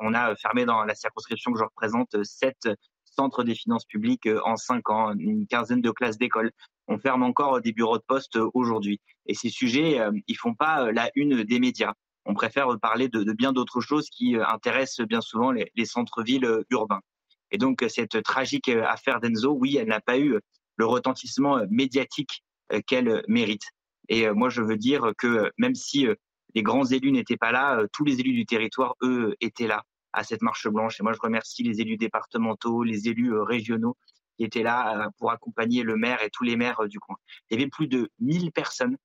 on 0.00 0.14
a 0.14 0.34
fermé 0.36 0.64
dans 0.64 0.84
la 0.84 0.94
circonscription 0.94 1.52
que 1.52 1.58
je 1.58 1.64
représente 1.64 2.22
sept 2.24 2.68
centres 3.04 3.44
des 3.44 3.54
finances 3.54 3.84
publiques 3.84 4.28
en 4.44 4.56
cinq 4.56 4.88
ans, 4.90 5.12
une 5.12 5.46
quinzaine 5.46 5.82
de 5.82 5.90
classes 5.90 6.18
d'école 6.18 6.52
on 6.88 6.98
ferme 6.98 7.22
encore 7.22 7.60
des 7.60 7.72
bureaux 7.72 7.98
de 7.98 8.02
poste 8.02 8.36
euh, 8.36 8.50
aujourd'hui. 8.54 9.00
Et 9.26 9.34
ces 9.34 9.50
sujets, 9.50 10.00
euh, 10.00 10.10
ils 10.26 10.36
font 10.36 10.54
pas 10.54 10.86
euh, 10.86 10.92
la 10.92 11.10
une 11.14 11.44
des 11.44 11.60
médias. 11.60 11.92
On 12.24 12.34
préfère 12.34 12.68
parler 12.80 13.08
de, 13.08 13.32
bien 13.32 13.52
d'autres 13.52 13.80
choses 13.80 14.10
qui 14.10 14.36
intéressent 14.36 15.06
bien 15.06 15.22
souvent 15.22 15.50
les, 15.50 15.84
centres-villes 15.86 16.62
urbains. 16.68 17.00
Et 17.50 17.56
donc 17.56 17.82
cette 17.88 18.22
tragique 18.22 18.68
affaire 18.68 19.18
d'Enzo, 19.20 19.56
oui, 19.58 19.78
elle 19.78 19.88
n'a 19.88 20.02
pas 20.02 20.18
eu 20.18 20.38
le 20.76 20.84
retentissement 20.84 21.60
médiatique 21.70 22.42
qu'elle 22.86 23.22
mérite. 23.28 23.64
Et 24.08 24.30
moi, 24.30 24.48
je 24.48 24.62
veux 24.62 24.76
dire 24.76 25.12
que 25.18 25.50
même 25.58 25.74
si 25.74 26.06
les 26.54 26.62
grands 26.62 26.84
élus 26.84 27.12
n'étaient 27.12 27.36
pas 27.36 27.52
là, 27.52 27.84
tous 27.92 28.04
les 28.04 28.20
élus 28.20 28.32
du 28.32 28.46
territoire, 28.46 28.94
eux, 29.02 29.36
étaient 29.40 29.66
là 29.66 29.84
à 30.12 30.24
cette 30.24 30.42
marche 30.42 30.68
blanche. 30.68 31.00
Et 31.00 31.02
moi, 31.02 31.12
je 31.12 31.20
remercie 31.20 31.62
les 31.62 31.80
élus 31.80 31.96
départementaux, 31.96 32.82
les 32.82 33.08
élus 33.08 33.38
régionaux 33.38 33.96
qui 34.38 34.44
était 34.44 34.62
là 34.62 35.06
euh, 35.06 35.10
pour 35.18 35.30
accompagner 35.32 35.82
le 35.82 35.96
maire 35.96 36.22
et 36.22 36.30
tous 36.30 36.44
les 36.44 36.56
maires 36.56 36.80
euh, 36.80 36.88
du 36.88 37.00
coin. 37.00 37.16
Il 37.50 37.58
y 37.58 37.60
avait 37.60 37.68
plus 37.68 37.88
de 37.88 38.10
1000 38.20 38.52
personnes 38.52 38.96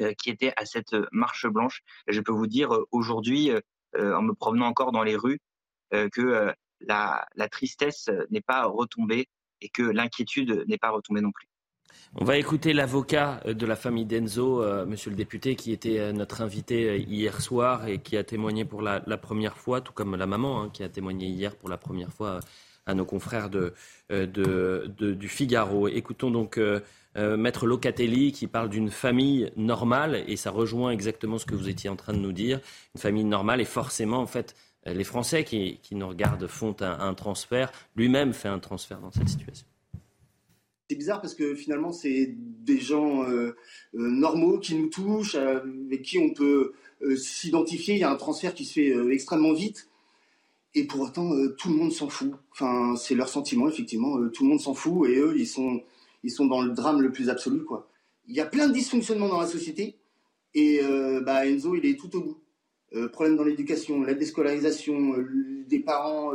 euh, 0.00 0.12
qui 0.12 0.30
étaient 0.30 0.52
à 0.56 0.66
cette 0.66 0.94
marche 1.10 1.46
blanche. 1.46 1.82
je 2.06 2.20
peux 2.20 2.32
vous 2.32 2.46
dire 2.46 2.70
aujourd'hui, 2.92 3.50
en 3.96 4.22
me 4.22 4.34
promenant 4.34 4.66
encore 4.66 4.92
dans 4.92 5.02
les 5.02 5.16
rues, 5.16 5.40
que 5.90 6.54
la, 6.80 7.26
tristesse 7.50 8.08
n'est 8.30 8.40
pas 8.40 8.66
retombée 8.66 9.28
et 9.60 9.68
que 9.68 9.82
l'inquiétude 9.82 10.64
n'est 10.68 10.78
pas 10.78 10.90
retombée 10.90 11.20
non 11.20 11.32
plus. 11.32 11.48
On 12.16 12.24
va 12.24 12.36
écouter 12.36 12.72
l'avocat 12.72 13.40
de 13.46 13.66
la 13.66 13.76
famille 13.76 14.04
d'Enzo, 14.04 14.64
monsieur 14.86 15.10
le 15.10 15.16
député, 15.16 15.54
qui 15.54 15.72
était 15.72 16.12
notre 16.12 16.40
invité 16.42 16.98
hier 16.98 17.40
soir 17.40 17.86
et 17.86 17.98
qui 17.98 18.16
a 18.16 18.24
témoigné 18.24 18.64
pour 18.64 18.82
la, 18.82 19.00
première 19.16 19.56
fois, 19.56 19.80
tout 19.80 19.92
comme 19.92 20.16
la 20.16 20.26
maman 20.26 20.62
hein, 20.62 20.70
qui 20.72 20.82
a 20.82 20.88
témoigné 20.88 21.26
hier 21.26 21.54
pour 21.56 21.68
la 21.68 21.76
première 21.76 22.12
fois 22.12 22.40
à 22.86 22.94
nos 22.94 23.04
confrères 23.04 23.48
euh, 24.10 24.86
du 24.86 25.28
Figaro. 25.28 25.88
Écoutons 25.88 26.30
donc 26.30 26.58
euh, 26.58 26.80
euh, 27.16 27.36
Maître 27.36 27.66
Locatelli 27.66 28.32
qui 28.32 28.46
parle 28.46 28.68
d'une 28.68 28.90
famille 28.90 29.50
normale 29.56 30.22
et 30.26 30.36
ça 30.36 30.50
rejoint 30.50 30.90
exactement 30.90 31.38
ce 31.38 31.46
que 31.46 31.54
vous 31.54 31.68
étiez 31.68 31.90
en 31.90 31.96
train 31.96 32.12
de 32.12 32.18
nous 32.18 32.32
dire. 32.32 32.60
Une 32.94 33.00
famille 33.00 33.24
normale 33.24 33.60
et 33.60 33.64
forcément, 33.64 34.18
en 34.18 34.26
fait, 34.26 34.54
les 34.86 35.04
Français 35.04 35.44
qui, 35.44 35.78
nous 35.92 36.08
regardent 36.08 36.46
font 36.46 36.74
un, 36.80 37.14
transfert. 37.14 37.70
Lui-même 37.96 38.32
fait 38.32 38.48
un 38.48 38.58
transfert 38.58 39.00
dans 39.00 39.10
cette 39.10 39.28
situation. 39.28 39.66
C'est 40.90 40.96
bizarre 40.96 41.20
parce 41.20 41.36
que 41.36 41.54
finalement, 41.54 41.92
c'est 41.92 42.34
des 42.36 42.80
gens 42.80 43.24
normaux 43.92 44.58
qui 44.58 44.74
nous 44.74 44.88
touchent, 44.88 45.36
avec 45.36 46.02
qui 46.02 46.18
on 46.18 46.34
peut 46.34 46.72
s'identifier. 47.16 47.94
Il 47.94 48.00
y 48.00 48.02
a 48.02 48.10
un 48.10 48.16
transfert 48.16 48.54
qui 48.54 48.64
se 48.64 48.72
fait 48.72 48.92
extrêmement 49.12 49.52
vite. 49.52 49.88
Et 50.74 50.84
pour 50.84 51.00
autant, 51.00 51.32
euh, 51.34 51.54
tout 51.58 51.68
le 51.68 51.74
monde 51.74 51.92
s'en 51.92 52.08
fout. 52.08 52.32
Enfin, 52.52 52.94
c'est 52.96 53.14
leur 53.14 53.28
sentiment, 53.28 53.68
effectivement. 53.68 54.18
Euh, 54.18 54.28
tout 54.30 54.44
le 54.44 54.50
monde 54.50 54.60
s'en 54.60 54.74
fout 54.74 55.08
et 55.08 55.16
eux, 55.18 55.34
ils 55.36 55.46
sont, 55.46 55.82
ils 56.22 56.30
sont 56.30 56.46
dans 56.46 56.62
le 56.62 56.72
drame 56.72 57.00
le 57.00 57.10
plus 57.10 57.28
absolu, 57.28 57.64
quoi. 57.64 57.88
Il 58.28 58.36
y 58.36 58.40
a 58.40 58.46
plein 58.46 58.68
de 58.68 58.72
dysfonctionnements 58.72 59.28
dans 59.28 59.40
la 59.40 59.48
société 59.48 59.96
et 60.54 60.80
euh, 60.82 61.20
bah, 61.20 61.46
Enzo, 61.46 61.74
il 61.74 61.86
est 61.86 61.98
tout 61.98 62.14
au 62.16 62.20
bout. 62.20 63.08
problème 63.12 63.36
dans 63.36 63.44
l'éducation, 63.44 64.02
la 64.02 64.14
déscolarisation, 64.14 65.16
des 65.68 65.80
parents 65.80 66.32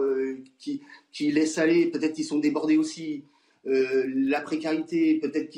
qui, 0.57 0.81
qui 1.11 1.31
laissent 1.31 1.57
aller, 1.57 1.87
peut-être 1.87 2.13
qu'ils 2.13 2.25
sont 2.25 2.39
débordés 2.39 2.77
aussi, 2.77 3.23
la 3.65 4.41
précarité, 4.41 5.19
peut-être 5.19 5.49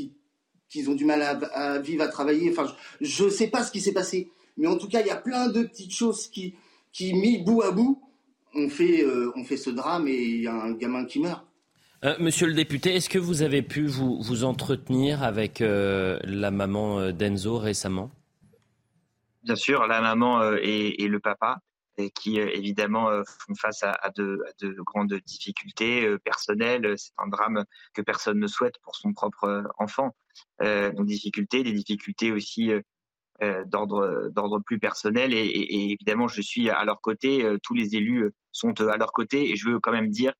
qu'ils 0.70 0.90
ont 0.90 0.96
du 0.96 1.06
mal 1.06 1.22
à, 1.22 1.80
vivre, 1.80 2.04
à 2.04 2.08
travailler. 2.08 2.50
Enfin, 2.50 2.74
je 3.02 3.26
ne 3.26 3.30
sais 3.30 3.48
pas 3.48 3.64
ce 3.64 3.72
qui 3.72 3.82
s'est 3.82 3.94
passé, 3.94 4.30
mais 4.58 4.68
en 4.68 4.78
tout 4.78 4.88
cas, 4.88 5.02
il 5.02 5.08
y 5.08 5.12
a 5.12 5.18
plein 5.18 5.50
de 5.50 5.64
petites 5.64 5.94
choses 5.94 6.28
qui, 6.28 6.56
qui 6.92 7.14
mis 7.14 7.40
bout 7.40 7.62
à 7.62 7.72
bout, 7.72 8.02
on 8.56 8.70
fait, 8.70 9.06
on 9.36 9.44
fait 9.44 9.58
ce 9.58 9.70
drame 9.70 10.08
et 10.08 10.16
il 10.16 10.42
y 10.42 10.48
a 10.48 10.54
un 10.54 10.72
gamin 10.72 11.06
qui 11.06 11.20
meurt. 11.20 11.46
monsieur 12.20 12.48
le 12.48 12.54
député, 12.54 12.96
est-ce 12.96 13.10
que 13.10 13.20
vous 13.20 13.42
avez 13.42 13.62
pu 13.62 13.86
vous, 13.86 14.22
vous 14.22 14.44
entretenir 14.44 15.24
avec 15.24 15.60
la 15.60 16.52
maman 16.52 17.12
d'Enzo 17.12 17.58
récemment? 17.58 18.10
Bien 19.44 19.56
sûr, 19.56 19.88
la 19.88 20.02
maman 20.02 20.56
et, 20.62 21.08
le 21.08 21.20
papa 21.20 21.60
et 21.98 22.12
qui 22.12 22.38
évidemment 22.38 23.10
font 23.26 23.56
face 23.56 23.84
à, 23.84 24.12
de, 24.16 24.44
grandes 24.86 25.14
difficultés 25.26 26.18
personnelles. 26.24 26.94
C'est 26.98 27.14
un 27.18 27.28
drame 27.28 27.66
que 27.94 28.02
personne 28.02 28.40
ne 28.40 28.48
souhaite 28.48 28.76
pour 28.84 28.96
son 28.96 29.14
propre 29.14 29.64
enfant. 29.80 30.16
donc 30.62 31.06
difficultés, 31.06 31.64
des 31.64 31.74
difficultés 31.74 32.32
aussi 32.32 32.72
d'ordre 33.42 34.60
plus 34.66 34.80
personnel 34.80 35.34
et, 35.34 35.92
évidemment 35.92 36.28
je 36.28 36.42
suis 36.42 36.70
à 36.70 36.86
leur 36.86 37.02
côté. 37.02 37.48
tous 37.64 37.74
les 37.74 37.96
élus 37.96 38.32
sont 38.52 38.80
à 38.82 38.98
leur 38.98 39.12
côté 39.12 39.50
et 39.50 39.56
je 39.56 39.70
veux 39.70 39.80
quand 39.80 39.92
même 39.92 40.10
dire 40.10 40.34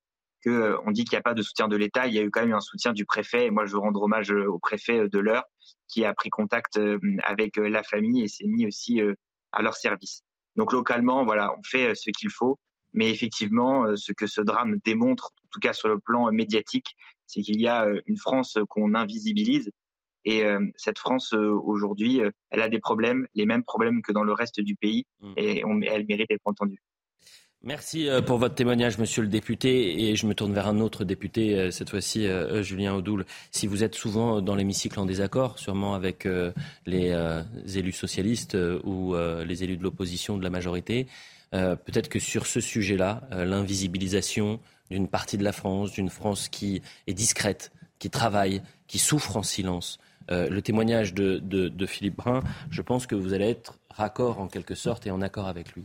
que 0.44 0.76
on 0.86 0.92
dit 0.92 1.04
qu'il 1.04 1.16
n'y 1.16 1.20
a 1.20 1.22
pas 1.22 1.34
de 1.34 1.42
soutien 1.42 1.66
de 1.66 1.76
l'État. 1.76 2.06
Il 2.06 2.14
y 2.14 2.18
a 2.20 2.22
eu 2.22 2.30
quand 2.30 2.42
même 2.42 2.54
un 2.54 2.60
soutien 2.60 2.92
du 2.92 3.04
préfet. 3.04 3.46
Et 3.46 3.50
moi 3.50 3.66
je 3.66 3.72
veux 3.72 3.78
rendre 3.78 4.00
hommage 4.00 4.30
au 4.30 4.58
préfet 4.60 5.08
de 5.08 5.18
l'heure 5.18 5.44
qui 5.88 6.04
a 6.04 6.14
pris 6.14 6.30
contact 6.30 6.78
avec 7.24 7.56
la 7.56 7.82
famille 7.82 8.22
et 8.22 8.28
s'est 8.28 8.46
mis 8.46 8.66
aussi 8.66 9.00
à 9.52 9.62
leur 9.62 9.74
service. 9.74 10.22
Donc 10.58 10.72
localement, 10.72 11.24
voilà, 11.24 11.54
on 11.56 11.62
fait 11.62 11.90
euh, 11.90 11.94
ce 11.94 12.10
qu'il 12.10 12.30
faut. 12.30 12.58
Mais 12.92 13.10
effectivement, 13.10 13.84
euh, 13.84 13.96
ce 13.96 14.12
que 14.12 14.26
ce 14.26 14.40
drame 14.40 14.78
démontre, 14.84 15.32
en 15.44 15.48
tout 15.52 15.60
cas 15.60 15.72
sur 15.72 15.88
le 15.88 15.98
plan 15.98 16.30
médiatique, 16.32 16.96
c'est 17.26 17.42
qu'il 17.42 17.60
y 17.60 17.68
a 17.68 17.86
euh, 17.86 18.00
une 18.06 18.16
France 18.16 18.58
qu'on 18.68 18.94
invisibilise. 18.94 19.70
Et 20.24 20.42
cette 20.76 20.98
France, 20.98 21.32
aujourd'hui, 21.32 22.20
elle 22.50 22.60
a 22.60 22.68
des 22.68 22.80
problèmes, 22.80 23.26
les 23.34 23.46
mêmes 23.46 23.62
problèmes 23.62 24.02
que 24.02 24.12
dans 24.12 24.24
le 24.24 24.34
reste 24.34 24.60
du 24.60 24.74
pays, 24.76 25.06
mmh. 25.20 25.32
et 25.38 25.62
elle 25.86 26.04
mérite 26.06 26.28
d'être 26.28 26.42
entendue. 26.44 26.82
Merci 27.64 28.08
euh, 28.08 28.22
pour 28.22 28.38
votre 28.38 28.54
témoignage, 28.54 28.98
monsieur 28.98 29.20
le 29.20 29.28
député. 29.28 30.08
Et 30.08 30.14
je 30.14 30.26
me 30.26 30.34
tourne 30.34 30.54
vers 30.54 30.68
un 30.68 30.78
autre 30.78 31.04
député, 31.04 31.58
euh, 31.58 31.70
cette 31.72 31.90
fois-ci, 31.90 32.24
euh, 32.24 32.62
Julien 32.62 32.94
Audoul. 32.94 33.26
Si 33.50 33.66
vous 33.66 33.82
êtes 33.82 33.96
souvent 33.96 34.40
dans 34.40 34.54
l'hémicycle 34.54 35.00
en 35.00 35.06
désaccord, 35.06 35.58
sûrement 35.58 35.94
avec 35.94 36.28
les 36.86 37.12
élus 37.74 37.92
socialistes 37.92 38.56
ou 38.84 39.14
les 39.14 39.64
élus 39.64 39.76
de 39.76 39.82
l'opposition, 39.82 40.38
de 40.38 40.44
la 40.44 40.50
majorité, 40.50 41.06
peut-être 41.50 42.08
que 42.08 42.18
sur 42.18 42.46
ce 42.46 42.60
sujet-là, 42.60 43.22
l'invisibilisation 43.32 44.60
d'une 44.90 45.08
partie 45.08 45.38
de 45.38 45.44
la 45.44 45.52
France, 45.52 45.92
d'une 45.92 46.10
France 46.10 46.48
qui 46.48 46.82
est 47.06 47.14
discrète, 47.14 47.72
qui 47.98 48.10
travaille, 48.10 48.62
qui 48.86 48.98
souffre 48.98 49.36
en 49.36 49.42
silence, 49.42 49.98
le 50.30 50.60
témoignage 50.60 51.14
de, 51.14 51.38
de 51.38 51.86
Philippe 51.86 52.16
Brun, 52.16 52.42
je 52.70 52.82
pense 52.82 53.06
que 53.06 53.14
vous 53.14 53.32
allez 53.32 53.48
être 53.48 53.78
raccord 53.90 54.40
en 54.40 54.46
quelque 54.46 54.74
sorte 54.74 55.06
et 55.06 55.10
en 55.10 55.20
accord 55.20 55.48
avec 55.48 55.72
lui. 55.72 55.84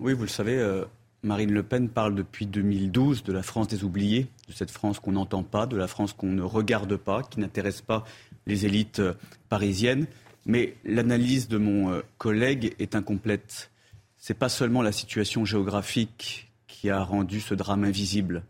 Oui, 0.00 0.12
vous 0.12 0.22
le 0.22 0.28
savez, 0.28 0.58
euh, 0.58 0.84
Marine 1.22 1.52
Le 1.52 1.62
Pen 1.62 1.88
parle 1.88 2.16
depuis 2.16 2.46
2012 2.46 3.22
de 3.22 3.32
la 3.32 3.44
France 3.44 3.68
des 3.68 3.84
oubliés, 3.84 4.26
de 4.48 4.52
cette 4.52 4.72
France 4.72 4.98
qu'on 4.98 5.12
n'entend 5.12 5.44
pas, 5.44 5.66
de 5.66 5.76
la 5.76 5.86
France 5.86 6.12
qu'on 6.12 6.32
ne 6.32 6.42
regarde 6.42 6.96
pas, 6.96 7.22
qui 7.22 7.38
n'intéresse 7.38 7.80
pas 7.80 8.04
les 8.46 8.66
élites 8.66 8.98
euh, 8.98 9.14
parisiennes. 9.48 10.08
Mais 10.46 10.74
l'analyse 10.84 11.46
de 11.46 11.58
mon 11.58 11.92
euh, 11.92 12.02
collègue 12.18 12.74
est 12.80 12.96
incomplète. 12.96 13.70
Ce 14.16 14.32
n'est 14.32 14.38
pas 14.38 14.48
seulement 14.48 14.82
la 14.82 14.90
situation 14.90 15.44
géographique 15.44 16.50
qui 16.66 16.90
a 16.90 17.00
rendu 17.00 17.40
ce 17.40 17.54
drame 17.54 17.84
invisible, 17.84 18.42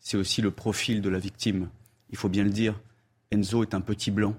c'est 0.00 0.16
aussi 0.16 0.42
le 0.42 0.50
profil 0.50 1.00
de 1.00 1.08
la 1.08 1.20
victime. 1.20 1.68
Il 2.10 2.16
faut 2.16 2.28
bien 2.28 2.42
le 2.42 2.50
dire, 2.50 2.74
Enzo 3.30 3.62
est 3.62 3.72
un 3.72 3.80
petit 3.80 4.10
blanc, 4.10 4.34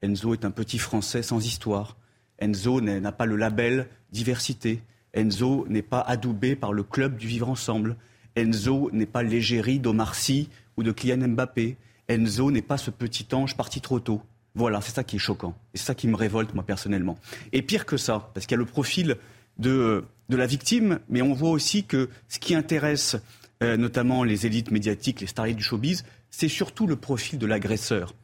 Enzo 0.00 0.32
est 0.32 0.46
un 0.46 0.50
petit 0.50 0.78
Français 0.78 1.22
sans 1.22 1.44
histoire, 1.44 1.98
Enzo 2.38 2.80
n'a 2.80 3.12
pas 3.12 3.26
le 3.26 3.36
label 3.36 3.88
diversité. 4.10 4.80
Enzo 5.14 5.66
n'est 5.68 5.82
pas 5.82 6.00
adoubé 6.00 6.56
par 6.56 6.72
le 6.72 6.82
club 6.82 7.16
du 7.16 7.26
vivre 7.26 7.48
ensemble. 7.48 7.96
Enzo 8.36 8.90
n'est 8.92 9.06
pas 9.06 9.22
l'égérie 9.22 9.78
d'Omar 9.78 10.14
Sy 10.14 10.48
ou 10.76 10.82
de 10.82 10.92
Kylian 10.92 11.28
Mbappé. 11.28 11.76
Enzo 12.08 12.50
n'est 12.50 12.62
pas 12.62 12.78
ce 12.78 12.90
petit 12.90 13.26
ange 13.32 13.56
parti 13.56 13.80
trop 13.80 14.00
tôt. 14.00 14.22
Voilà, 14.54 14.80
c'est 14.80 14.94
ça 14.94 15.04
qui 15.04 15.16
est 15.16 15.20
choquant. 15.20 15.54
Et 15.74 15.78
c'est 15.78 15.84
ça 15.84 15.94
qui 15.94 16.08
me 16.08 16.16
révolte, 16.16 16.54
moi, 16.54 16.64
personnellement. 16.64 17.18
Et 17.52 17.62
pire 17.62 17.86
que 17.86 17.96
ça, 17.96 18.30
parce 18.34 18.46
qu'il 18.46 18.56
y 18.56 18.58
a 18.58 18.58
le 18.58 18.64
profil 18.64 19.16
de, 19.58 20.04
la 20.28 20.46
victime, 20.46 21.00
mais 21.08 21.22
on 21.22 21.32
voit 21.32 21.50
aussi 21.50 21.84
que 21.84 22.08
ce 22.28 22.38
qui 22.38 22.54
intéresse 22.54 23.16
euh, 23.62 23.76
notamment 23.76 24.24
les 24.24 24.46
élites 24.46 24.70
médiatiques, 24.70 25.20
les 25.20 25.26
starlets 25.26 25.54
du 25.54 25.62
showbiz, 25.62 26.04
c'est 26.30 26.48
surtout 26.48 26.86
le 26.86 26.96
profil 26.96 27.38
de 27.38 27.46
l'agresseur. 27.46 28.14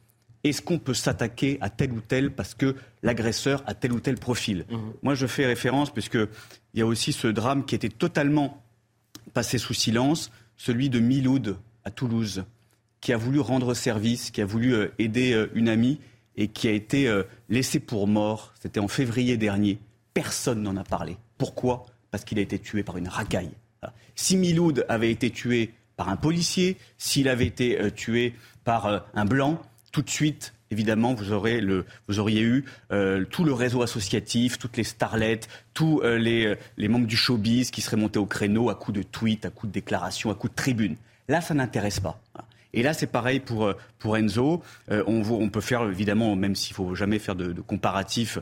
Est-ce 0.45 0.61
qu'on 0.61 0.77
peut 0.77 0.93
s'attaquer 0.93 1.57
à 1.59 1.71
tel 1.71 1.91
ou 1.91 2.01
tel 2.01 2.31
parce 2.31 2.53
que 2.53 2.75
l'agresseur 3.01 3.63
a 3.65 3.73
tel 3.73 3.91
ou 3.91 3.99
tel 3.99 4.15
profil 4.15 4.65
mmh. 4.69 4.77
Moi, 5.01 5.15
je 5.15 5.25
fais 5.25 5.47
référence, 5.47 5.91
puisque 5.91 6.19
il 6.75 6.79
y 6.79 6.81
a 6.83 6.85
aussi 6.85 7.13
ce 7.13 7.27
drame 7.27 7.65
qui 7.65 7.73
était 7.73 7.89
totalement 7.89 8.61
passé 9.33 9.57
sous 9.57 9.73
silence, 9.73 10.29
celui 10.55 10.91
de 10.91 10.99
Miloud 10.99 11.57
à 11.83 11.89
Toulouse, 11.89 12.45
qui 13.01 13.11
a 13.11 13.17
voulu 13.17 13.39
rendre 13.39 13.73
service, 13.73 14.29
qui 14.29 14.39
a 14.39 14.45
voulu 14.45 14.75
euh, 14.75 14.89
aider 14.99 15.33
euh, 15.33 15.49
une 15.55 15.67
amie 15.67 15.99
et 16.37 16.47
qui 16.47 16.67
a 16.67 16.71
été 16.71 17.07
euh, 17.07 17.23
laissé 17.49 17.79
pour 17.79 18.07
mort. 18.07 18.53
C'était 18.61 18.79
en 18.79 18.87
février 18.87 19.37
dernier. 19.37 19.79
Personne 20.13 20.61
n'en 20.61 20.77
a 20.77 20.83
parlé. 20.83 21.17
Pourquoi? 21.39 21.87
Parce 22.11 22.23
qu'il 22.23 22.37
a 22.37 22.41
été 22.41 22.59
tué 22.59 22.83
par 22.83 22.97
une 22.97 23.07
racaille. 23.07 23.51
Si 24.13 24.37
Miloud 24.37 24.85
avait 24.89 25.11
été 25.11 25.31
tué 25.31 25.73
par 25.97 26.09
un 26.09 26.17
policier, 26.17 26.77
s'il 26.99 27.29
avait 27.29 27.45
été 27.47 27.91
tué 27.95 28.33
par 28.63 29.05
un 29.13 29.25
blanc, 29.25 29.61
tout 29.95 30.01
de 30.01 30.09
suite, 30.09 30.53
évidemment, 30.71 31.13
vous, 31.13 31.31
aurez 31.31 31.61
le, 31.61 31.85
vous 32.09 32.19
auriez 32.19 32.41
eu 32.41 32.65
euh, 32.91 33.23
tout 33.23 33.45
le 33.45 33.53
réseau 33.53 33.81
associatif, 33.81 34.59
toutes 34.59 34.75
les 34.75 34.83
starlettes, 34.83 35.47
tous 35.73 36.01
euh, 36.01 36.17
les, 36.17 36.47
euh, 36.47 36.55
les, 36.75 36.89
membres 36.89 37.07
du 37.07 37.15
showbiz 37.15 37.71
qui 37.71 37.79
seraient 37.79 37.95
montés 37.95 38.19
au 38.19 38.25
créneau 38.25 38.69
à 38.69 38.75
coups 38.75 38.97
de 38.97 39.03
tweets, 39.03 39.45
à 39.45 39.51
coups 39.51 39.69
de 39.69 39.73
déclarations, 39.73 40.31
à 40.31 40.35
coups 40.35 40.51
de 40.51 40.55
tribunes. 40.57 40.97
Là, 41.29 41.39
ça 41.39 41.53
n'intéresse 41.53 42.01
pas. 42.01 42.19
Et 42.73 42.83
là, 42.83 42.93
c'est 42.93 43.07
pareil 43.07 43.39
pour, 43.39 43.73
pour 43.97 44.17
Enzo. 44.17 44.61
on, 44.89 45.23
on, 45.31 45.49
peut 45.49 45.61
faire, 45.61 45.83
évidemment, 45.83 46.35
même 46.35 46.55
s'il 46.55 46.75
faut 46.75 46.93
jamais 46.93 47.19
faire 47.19 47.35
de, 47.35 47.53
de 47.53 47.61
comparatifs 47.61 48.37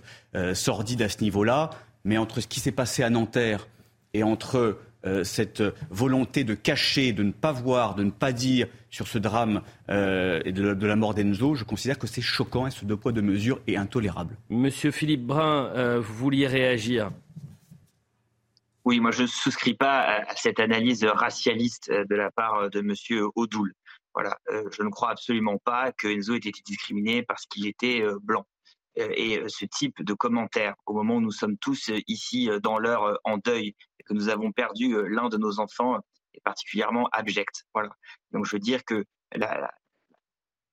sordides 0.56 1.04
à 1.04 1.10
ce 1.10 1.22
niveau-là, 1.22 1.70
mais 2.04 2.18
entre 2.18 2.42
ce 2.42 2.48
qui 2.48 2.60
s'est 2.62 2.72
passé 2.72 3.04
à 3.04 3.12
Nanterre 3.12 3.68
et 4.16 4.24
entre 4.24 4.80
euh, 5.06 5.26
cette 5.26 5.62
volonté 5.90 6.46
de 6.46 6.54
cacher, 6.54 7.12
de 7.12 7.24
ne 7.24 7.34
pas 7.34 7.52
voir, 7.52 7.96
de 7.96 8.04
ne 8.04 8.12
pas 8.12 8.32
dire 8.32 8.68
sur 8.90 9.08
ce 9.08 9.18
drame 9.18 9.62
euh, 9.90 10.40
et 10.46 10.54
de, 10.54 10.86
la 10.86 10.96
mort 10.96 11.14
d'Enzo, 11.14 11.56
je 11.56 11.66
considère 11.66 12.00
que 12.00 12.08
c'est 12.08 12.22
choquant 12.22 12.68
et 12.68 12.72
ce 12.72 12.86
deux 12.86 12.96
poids 12.96 13.12
deux 13.12 13.22
mesures 13.22 13.60
est 13.68 13.76
intolérable. 13.76 14.38
Monsieur 14.50 14.92
Philippe 14.92 15.26
Brun, 15.26 15.66
euh, 15.76 16.00
vous 16.00 16.14
vouliez 16.14 16.48
réagir? 16.48 17.12
Oui, 18.86 19.02
moi 19.02 19.12
je 19.12 19.24
ne 19.24 19.28
souscris 19.28 19.74
pas 19.74 20.24
à 20.26 20.36
cette 20.38 20.62
analyse 20.62 21.04
racialiste 21.04 21.92
de 21.92 22.16
la 22.16 22.32
part 22.32 22.70
de 22.70 22.80
Monsieur 22.80 23.26
Odoul. 23.36 23.74
Voilà, 24.14 24.38
je 24.50 24.84
ne 24.84 24.90
crois 24.90 25.10
absolument 25.12 25.58
pas 25.58 25.92
que 25.92 26.08
Enzo 26.08 26.36
ait 26.36 26.38
été 26.38 26.62
discriminé 26.66 27.24
parce 27.24 27.46
qu'il 27.46 27.66
était 27.66 28.04
blanc. 28.22 28.46
Et 28.96 29.42
ce 29.48 29.66
type 29.66 30.04
de 30.04 30.14
commentaire, 30.14 30.76
au 30.86 30.94
moment 30.94 31.16
où 31.16 31.22
nous 31.22 31.32
sommes 31.32 31.58
tous 31.58 31.90
ici 32.08 32.50
dans 32.62 32.78
l'heure 32.78 33.20
en 33.24 33.38
deuil 33.38 33.76
que 34.06 34.14
nous 34.14 34.30
avons 34.30 34.52
perdu 34.52 34.96
euh, 34.96 35.08
l'un 35.08 35.30
de 35.30 35.38
nos 35.38 35.60
enfants 35.60 35.98
est 36.34 36.42
particulièrement 36.44 37.08
abject. 37.12 37.66
Voilà. 37.74 37.90
Donc 38.32 38.46
je 38.46 38.56
veux 38.56 38.60
dire 38.60 38.84
que 38.86 39.06
le 39.36 39.48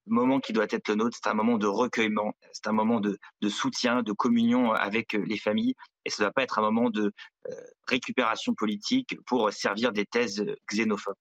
moment 0.06 0.40
qui 0.40 0.52
doit 0.52 0.66
être 0.68 0.88
le 0.88 0.96
nôtre, 0.96 1.16
c'est 1.22 1.30
un 1.30 1.34
moment 1.34 1.58
de 1.58 1.66
recueillement, 1.66 2.34
c'est 2.52 2.66
un 2.66 2.72
moment 2.72 3.00
de, 3.00 3.18
soutien, 3.48 4.02
de 4.02 4.12
communion 4.12 4.72
avec 4.72 5.14
euh, 5.14 5.24
les 5.26 5.38
familles, 5.38 5.74
et 6.04 6.10
ça 6.10 6.22
ne 6.22 6.26
doit 6.26 6.32
pas 6.32 6.42
être 6.42 6.58
un 6.58 6.62
moment 6.62 6.90
de 6.90 7.12
euh, 7.48 7.52
récupération 7.86 8.54
politique 8.54 9.16
pour 9.26 9.52
servir 9.52 9.92
des 9.92 10.06
thèses 10.06 10.44
xénophobes. 10.70 11.14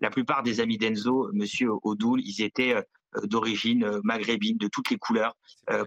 La 0.00 0.10
plupart 0.10 0.42
des 0.42 0.60
amis 0.60 0.76
d'Enzo, 0.76 1.30
Monsieur 1.32 1.70
Odoul, 1.82 2.20
ils 2.20 2.42
étaient 2.42 2.76
d'origine 3.24 4.00
maghrébine, 4.02 4.58
de 4.58 4.68
toutes 4.68 4.90
les 4.90 4.98
couleurs, 4.98 5.36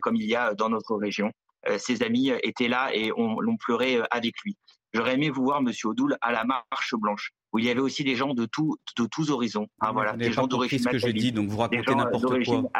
comme 0.01 0.15
il 0.15 0.25
y 0.25 0.35
a 0.35 0.53
dans 0.53 0.69
notre 0.69 0.95
région. 0.95 1.31
Ses 1.77 2.03
amis 2.03 2.31
étaient 2.43 2.67
là 2.67 2.93
et 2.93 3.09
l'ont 3.09 3.57
pleuré 3.57 3.99
avec 4.11 4.33
lui. 4.43 4.57
J'aurais 4.93 5.13
aimé 5.13 5.29
vous 5.29 5.43
voir, 5.43 5.61
Monsieur 5.61 5.89
Odoul, 5.89 6.17
à 6.21 6.31
la 6.31 6.43
marche 6.45 6.95
blanche, 6.95 7.31
où 7.53 7.59
il 7.59 7.65
y 7.65 7.69
avait 7.69 7.79
aussi 7.79 8.03
des 8.03 8.15
gens 8.15 8.33
de, 8.33 8.45
tout, 8.45 8.77
de 8.97 9.05
tous 9.05 9.29
horizons. 9.29 9.67
Hein, 9.81 9.91
voilà, 9.91 10.17
des 10.17 10.31
gens 10.31 10.47
d'origine 10.47 10.79
ce 10.79 10.89
que 10.89 10.97
j'ai 10.97 11.13
dit, 11.13 11.31
donc 11.31 11.49
vous 11.49 11.57
racontez 11.57 11.93
n'importe 11.93 12.25
quoi, 12.25 12.37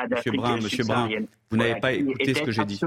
Monsieur 0.10 0.32
Brun, 0.32 0.56
Monsieur 0.58 0.84
Brun. 0.84 1.10
Vous 1.52 1.58
n'avez 1.58 1.80
pas 1.80 1.94
écouté 1.94 2.34
ce 2.34 2.42
que 2.42 2.52
j'ai 2.52 2.66
dit. 2.66 2.80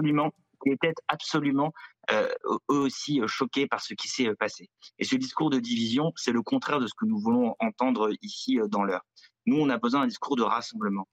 Qui 0.64 0.70
étaient 0.70 0.94
absolument 1.08 1.72
euh, 2.12 2.28
eux 2.70 2.78
aussi 2.78 3.20
euh, 3.20 3.26
choqués 3.26 3.66
par 3.66 3.80
ce 3.80 3.94
qui 3.94 4.06
s'est 4.06 4.28
euh, 4.28 4.36
passé. 4.36 4.70
Et 5.00 5.04
ce 5.04 5.16
discours 5.16 5.50
de 5.50 5.58
division, 5.58 6.12
c'est 6.14 6.30
le 6.30 6.40
contraire 6.40 6.78
de 6.78 6.86
ce 6.86 6.94
que 6.96 7.04
nous 7.04 7.18
voulons 7.18 7.56
entendre 7.58 8.10
ici 8.22 8.60
dans 8.68 8.84
l'heure. 8.84 9.04
Nous, 9.46 9.56
on 9.56 9.68
a 9.70 9.78
besoin 9.78 10.02
d'un 10.02 10.06
discours 10.06 10.36
de 10.36 10.44
rassemblement. 10.44 11.08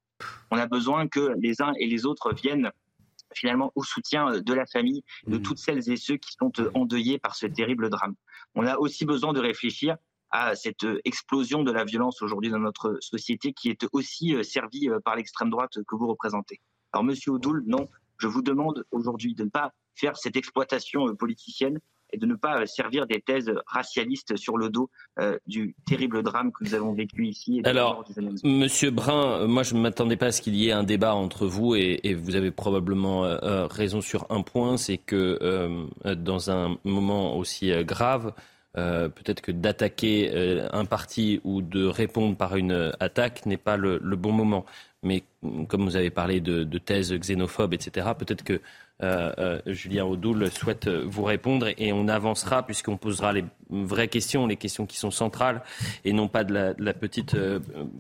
On 0.52 0.58
a 0.58 0.68
besoin 0.68 1.08
que 1.08 1.34
les 1.40 1.62
uns 1.62 1.74
et 1.80 1.88
les 1.88 2.06
autres 2.06 2.34
viennent 2.34 2.72
finalement 3.34 3.72
au 3.76 3.84
soutien 3.84 4.32
euh, 4.32 4.42
de 4.42 4.54
la 4.54 4.66
famille, 4.66 5.04
de 5.28 5.38
mmh. 5.38 5.42
toutes 5.42 5.58
celles 5.58 5.90
et 5.90 5.98
ceux 5.98 6.18
qui 6.18 6.32
sont 6.34 6.52
euh, 6.60 6.72
endeuillés 6.74 7.20
par 7.20 7.36
ce 7.36 7.46
terrible 7.46 7.90
drame. 7.90 8.16
On 8.56 8.66
a 8.66 8.78
aussi 8.78 9.06
besoin 9.06 9.34
de 9.34 9.40
réfléchir 9.40 9.98
à 10.32 10.56
cette 10.56 10.84
euh, 10.84 11.00
explosion 11.06 11.64
de 11.64 11.72
la 11.72 11.84
violence 11.84 12.22
aujourd'hui 12.22 12.50
dans 12.50 12.60
notre 12.60 12.98
société 13.02 13.54
qui 13.54 13.70
est 13.70 13.86
aussi 13.94 14.36
servie 14.44 14.90
par 15.04 15.16
l'extrême 15.16 15.50
droite 15.50 15.78
que 15.88 15.96
vous 15.96 16.08
représentez. 16.08 16.60
Alors, 16.94 17.04
Monsieur 17.04 17.32
Oudoul, 17.32 17.64
non, 17.68 17.88
je 18.18 18.28
vous 18.28 18.42
demande 18.42 18.84
aujourd'hui 18.92 19.36
de 19.36 19.44
ne 19.44 19.50
pas 19.50 19.74
faire 19.96 20.18
cette 20.18 20.36
exploitation 20.36 21.16
politicienne 21.16 21.80
et 22.12 22.18
de 22.18 22.26
ne 22.26 22.36
pas 22.36 22.66
servir 22.66 23.08
des 23.08 23.22
thèses 23.22 23.52
racialistes 23.68 24.38
sur 24.38 24.58
le 24.58 24.70
dos 24.70 24.90
du 25.48 25.76
terrible 25.86 26.24
drame 26.24 26.52
que 26.52 26.64
nous 26.64 26.74
avons 26.74 26.94
vécu 26.94 27.28
ici. 27.28 27.62
Alors, 27.66 28.06
Monsieur 28.44 28.92
Brun, 28.92 29.48
moi 29.48 29.64
je 29.64 29.76
ne 29.76 29.82
m'attendais 29.82 30.18
pas 30.18 30.28
à 30.28 30.32
ce 30.32 30.42
qu'il 30.42 30.56
y 30.56 30.70
ait 30.70 30.72
un 30.72 30.84
débat 30.84 31.14
entre 31.14 31.46
vous 31.46 31.76
et, 31.76 32.00
et 32.04 32.14
vous 32.14 32.36
avez 32.36 32.52
probablement 32.52 33.22
raison 33.70 34.02
sur 34.02 34.26
un 34.30 34.42
point, 34.42 34.78
c'est 34.78 34.98
que 34.98 35.88
dans 36.16 36.52
un 36.52 36.78
moment 36.84 37.38
aussi 37.38 37.72
grave, 37.84 38.34
euh, 38.78 39.10
peut-être 39.10 39.42
que 39.42 39.52
d'attaquer 39.52 40.30
euh, 40.32 40.70
un 40.72 40.86
parti 40.86 41.42
ou 41.44 41.62
de 41.62 41.86
répondre 41.86 42.38
par 42.38 42.56
une 42.56 42.94
attaque 43.00 43.46
n'est 43.46 43.58
pas 43.58 43.78
le, 43.78 43.98
bon 44.16 44.32
moment. 44.32 44.66
Mais 45.02 45.24
comme 45.68 45.84
vous 45.86 45.96
avez 45.96 46.12
parlé 46.12 46.40
de, 46.40 46.78
thèses 46.78 47.14
xénophobes, 47.14 47.74
etc., 47.74 48.10
peut-être 48.18 48.44
que 48.44 48.54
euh, 48.54 48.60
Julien 49.66 50.06
Audoul 50.06 50.52
souhaite 50.52 50.88
vous 50.90 51.24
répondre 51.24 51.68
et 51.78 51.94
on 51.94 52.08
avancera 52.08 52.66
puisqu'on 52.66 52.98
posera 52.98 53.34
les 53.34 53.46
vraies 53.70 54.08
questions, 54.08 54.46
les 54.48 54.58
questions 54.58 54.86
qui 54.86 54.98
sont 54.98 55.12
centrales 55.12 55.64
et 56.04 56.12
non 56.12 56.28
pas 56.28 56.44
de 56.44 56.76
la 56.78 56.94
petite 56.94 57.36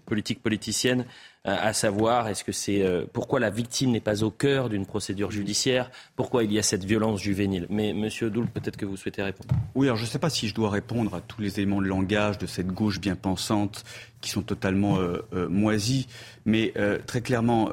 politique 0.05 0.41
politicienne 0.43 1.05
à 1.45 1.73
savoir 1.73 2.27
est-ce 2.27 2.43
que 2.43 2.51
c'est 2.51 2.81
euh, 2.81 3.05
pourquoi 3.11 3.39
la 3.39 3.49
victime 3.49 3.91
n'est 3.91 3.99
pas 3.99 4.23
au 4.23 4.31
cœur 4.31 4.69
d'une 4.69 4.85
procédure 4.85 5.31
judiciaire, 5.31 5.89
pourquoi 6.15 6.43
il 6.43 6.51
y 6.51 6.59
a 6.59 6.63
cette 6.63 6.83
violence 6.83 7.21
juvénile. 7.21 7.65
Mais 7.69 7.93
Monsieur 7.93 8.29
Doul, 8.29 8.47
peut-être 8.47 8.77
que 8.77 8.85
vous 8.85 8.97
souhaitez 8.97 9.23
répondre. 9.23 9.49
Oui, 9.75 9.87
alors 9.87 9.97
je 9.97 10.03
ne 10.03 10.07
sais 10.07 10.19
pas 10.19 10.29
si 10.29 10.47
je 10.47 10.53
dois 10.53 10.69
répondre 10.69 11.15
à 11.15 11.21
tous 11.21 11.41
les 11.41 11.59
éléments 11.59 11.81
de 11.81 11.87
langage 11.87 12.37
de 12.37 12.45
cette 12.45 12.67
gauche 12.67 12.99
bien 12.99 13.15
pensante 13.15 13.85
qui 14.21 14.29
sont 14.29 14.41
totalement 14.41 14.97
euh, 14.97 15.25
euh, 15.33 15.47
moisis, 15.47 16.07
mais 16.45 16.73
très 17.05 17.21
clairement, 17.21 17.71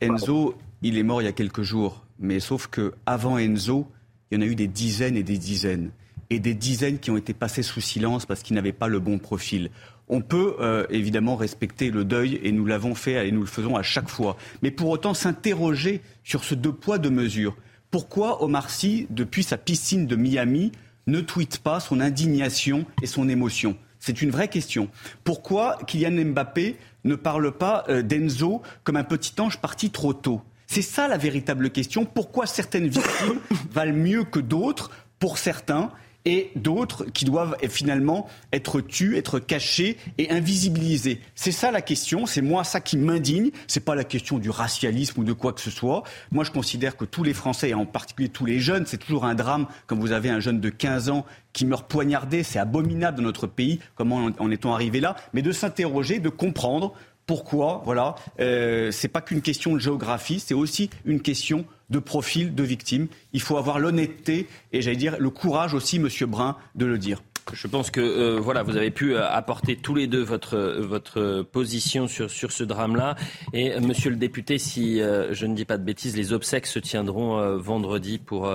Enzo, 0.00 0.54
il 0.82 0.98
est 0.98 1.02
mort 1.02 1.22
il 1.22 1.24
y 1.24 1.28
a 1.28 1.32
quelques 1.32 1.62
jours, 1.62 2.04
mais 2.18 2.40
sauf 2.40 2.66
que 2.66 2.94
avant 3.06 3.38
Enzo, 3.38 3.86
il 4.30 4.38
y 4.38 4.38
en 4.38 4.46
a 4.46 4.46
eu 4.46 4.54
des 4.54 4.68
dizaines 4.68 5.16
et 5.16 5.22
des 5.22 5.38
dizaines 5.38 5.90
et 6.30 6.40
des 6.40 6.54
dizaines 6.54 6.98
qui 6.98 7.10
ont 7.10 7.16
été 7.16 7.32
passées 7.32 7.62
sous 7.62 7.80
silence 7.80 8.26
parce 8.26 8.42
qu'ils 8.42 8.56
n'avaient 8.56 8.72
pas 8.72 8.88
le 8.88 9.00
bon 9.00 9.18
profil. 9.18 9.70
On 10.08 10.20
peut 10.20 10.56
euh, 10.60 10.86
évidemment 10.90 11.36
respecter 11.36 11.90
le 11.90 12.04
deuil 12.04 12.40
et 12.42 12.52
nous 12.52 12.66
l'avons 12.66 12.94
fait 12.94 13.26
et 13.26 13.32
nous 13.32 13.40
le 13.40 13.46
faisons 13.46 13.76
à 13.76 13.82
chaque 13.82 14.08
fois. 14.08 14.36
Mais 14.62 14.70
pour 14.70 14.88
autant 14.88 15.14
s'interroger 15.14 16.00
sur 16.24 16.44
ce 16.44 16.54
deux 16.54 16.72
poids 16.72 16.98
deux 16.98 17.10
mesures. 17.10 17.56
Pourquoi 17.90 18.42
Omar 18.42 18.68
Sy, 18.68 19.06
depuis 19.10 19.42
sa 19.42 19.56
piscine 19.56 20.06
de 20.06 20.16
Miami, 20.16 20.72
ne 21.06 21.20
tweete 21.20 21.58
pas 21.58 21.80
son 21.80 22.00
indignation 22.00 22.84
et 23.02 23.06
son 23.06 23.28
émotion? 23.28 23.76
C'est 23.98 24.22
une 24.22 24.30
vraie 24.30 24.48
question. 24.48 24.88
Pourquoi 25.24 25.78
Kylian 25.86 26.24
Mbappé 26.26 26.76
ne 27.04 27.14
parle 27.14 27.52
pas 27.52 27.84
euh, 27.88 28.02
d'Enzo 28.02 28.62
comme 28.84 28.96
un 28.96 29.04
petit 29.04 29.32
ange 29.40 29.58
parti 29.58 29.90
trop 29.90 30.12
tôt? 30.12 30.42
C'est 30.68 30.82
ça 30.82 31.08
la 31.08 31.16
véritable 31.16 31.70
question. 31.70 32.04
Pourquoi 32.04 32.46
certaines 32.46 32.88
victimes 32.88 33.40
valent 33.72 33.96
mieux 33.96 34.24
que 34.24 34.38
d'autres 34.38 34.90
pour 35.18 35.38
certains 35.38 35.90
et 36.26 36.50
d'autres 36.56 37.06
qui 37.06 37.24
doivent 37.24 37.56
finalement 37.70 38.28
être 38.52 38.82
tués, 38.82 39.16
être 39.16 39.38
cachés 39.38 39.96
et 40.18 40.30
invisibilisés. 40.30 41.20
C'est 41.34 41.52
ça 41.52 41.70
la 41.70 41.80
question, 41.80 42.26
c'est 42.26 42.42
moi 42.42 42.64
ça 42.64 42.80
qui 42.80 42.98
m'indigne, 42.98 43.50
c'est 43.66 43.80
pas 43.80 43.94
la 43.94 44.04
question 44.04 44.38
du 44.38 44.50
racialisme 44.50 45.20
ou 45.20 45.24
de 45.24 45.32
quoi 45.32 45.54
que 45.54 45.60
ce 45.62 45.70
soit. 45.70 46.02
Moi 46.30 46.44
je 46.44 46.50
considère 46.50 46.98
que 46.98 47.06
tous 47.06 47.22
les 47.22 47.32
Français 47.32 47.70
et 47.70 47.74
en 47.74 47.86
particulier 47.86 48.28
tous 48.28 48.44
les 48.44 48.60
jeunes, 48.60 48.84
c'est 48.84 48.98
toujours 48.98 49.24
un 49.24 49.34
drame 49.34 49.68
quand 49.86 49.96
vous 49.96 50.12
avez 50.12 50.28
un 50.28 50.40
jeune 50.40 50.60
de 50.60 50.68
15 50.68 51.08
ans 51.08 51.24
qui 51.54 51.64
meurt 51.64 51.88
poignardé, 51.88 52.42
c'est 52.42 52.58
abominable 52.58 53.16
dans 53.16 53.22
notre 53.22 53.46
pays, 53.46 53.80
comment 53.94 54.30
en 54.38 54.50
est-on 54.50 54.74
arrivé 54.74 55.00
là, 55.00 55.16
mais 55.32 55.40
de 55.40 55.50
s'interroger, 55.50 56.18
de 56.18 56.28
comprendre 56.28 56.92
pourquoi, 57.28 57.82
voilà, 57.84 58.14
euh, 58.40 58.90
c'est 58.90 59.06
pas 59.06 59.20
qu'une 59.20 59.42
question 59.42 59.74
de 59.74 59.78
géographie, 59.78 60.40
c'est 60.40 60.54
aussi 60.54 60.88
une 61.04 61.20
question 61.20 61.66
de 61.90 61.98
profil 61.98 62.54
de 62.54 62.62
victime. 62.62 63.06
Il 63.34 63.42
faut 63.42 63.58
avoir 63.58 63.78
l'honnêteté 63.78 64.48
et, 64.72 64.80
j'allais 64.80 64.96
dire, 64.96 65.16
le 65.18 65.28
courage 65.28 65.74
aussi, 65.74 65.98
Monsieur 65.98 66.26
Brun, 66.26 66.56
de 66.74 66.86
le 66.86 66.96
dire. 66.96 67.22
Je 67.52 67.66
pense 67.66 67.90
que 67.90 68.00
euh, 68.00 68.38
voilà, 68.40 68.62
vous 68.62 68.76
avez 68.76 68.90
pu 68.90 69.14
euh, 69.14 69.28
apporter 69.28 69.76
tous 69.76 69.94
les 69.94 70.06
deux 70.06 70.22
votre 70.22 70.58
votre 70.80 71.42
position 71.42 72.06
sur 72.06 72.30
sur 72.30 72.52
ce 72.52 72.64
drame-là. 72.64 73.16
Et 73.52 73.72
euh, 73.72 73.80
Monsieur 73.80 74.10
le 74.10 74.16
député, 74.16 74.58
si 74.58 74.98
je 74.98 75.46
ne 75.46 75.54
dis 75.54 75.64
pas 75.64 75.78
de 75.78 75.84
bêtises, 75.84 76.16
les 76.16 76.32
obsèques 76.32 76.66
se 76.66 76.78
tiendront 76.78 77.56
vendredi 77.56 78.18
pour 78.18 78.50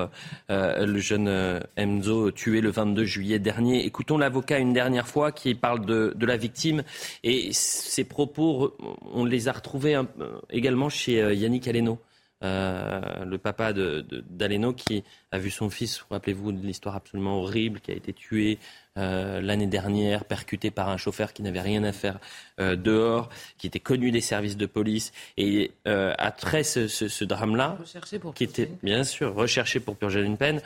le 0.50 0.98
jeune 0.98 1.62
Enzo 1.76 2.32
tué 2.32 2.62
le 2.62 2.70
22 2.70 3.06
juillet 3.06 3.40
dernier. 3.40 3.86
Écoutons 3.86 4.18
l'avocat 4.18 4.60
une 4.60 4.74
dernière 4.74 5.08
fois 5.08 5.32
qui 5.32 5.56
parle 5.56 5.86
de 5.86 6.14
de 6.16 6.26
la 6.26 6.38
victime 6.38 6.84
et 7.24 7.50
ses 7.52 8.04
propos, 8.04 8.78
on 9.14 9.26
les 9.26 9.48
a 9.48 9.52
retrouvés 9.52 10.00
également 10.50 10.90
chez 10.90 11.36
Yannick 11.36 11.68
Aleno. 11.68 12.00
Le 12.44 13.38
papa 13.38 13.74
d'Aleno 13.74 14.72
de, 14.72 14.78
qui 14.78 15.04
a 15.32 15.40
vu 15.40 15.50
son 15.50 15.70
fils, 15.70 16.06
rappelez-vous 16.10 16.52
de 16.52 16.66
l'histoire 16.66 16.96
absolument 16.96 17.40
horrible, 17.40 17.80
qui 17.80 17.92
a 17.92 17.96
été 17.96 18.14
tué 18.14 18.60
euh, 18.98 19.42
l'année 19.42 19.68
dernière, 19.68 20.26
percuté 20.26 20.72
par 20.72 20.90
un 20.90 20.98
chauffeur 20.98 21.34
qui 21.34 21.42
n'avait 21.42 21.62
rien 21.62 21.84
à 21.84 21.92
faire 21.92 22.20
euh, 22.60 22.76
dehors, 22.76 23.30
qui 23.58 23.68
était 23.68 23.80
connu 23.80 24.12
des 24.12 24.22
services 24.22 24.58
de 24.58 24.66
police 24.66 25.12
et 25.38 25.72
a 25.86 26.32
trait 26.32 26.64
ce, 26.64 26.88
ce, 26.88 27.24
drame-là, 27.26 27.78
qui 28.36 28.44
était 28.44 28.70
bien 28.84 29.04
sûr 29.04 29.34
recherché 29.34 29.80
pour 29.80 29.96
purger 29.96 30.22
une 30.22 30.38
peine. 30.38 30.62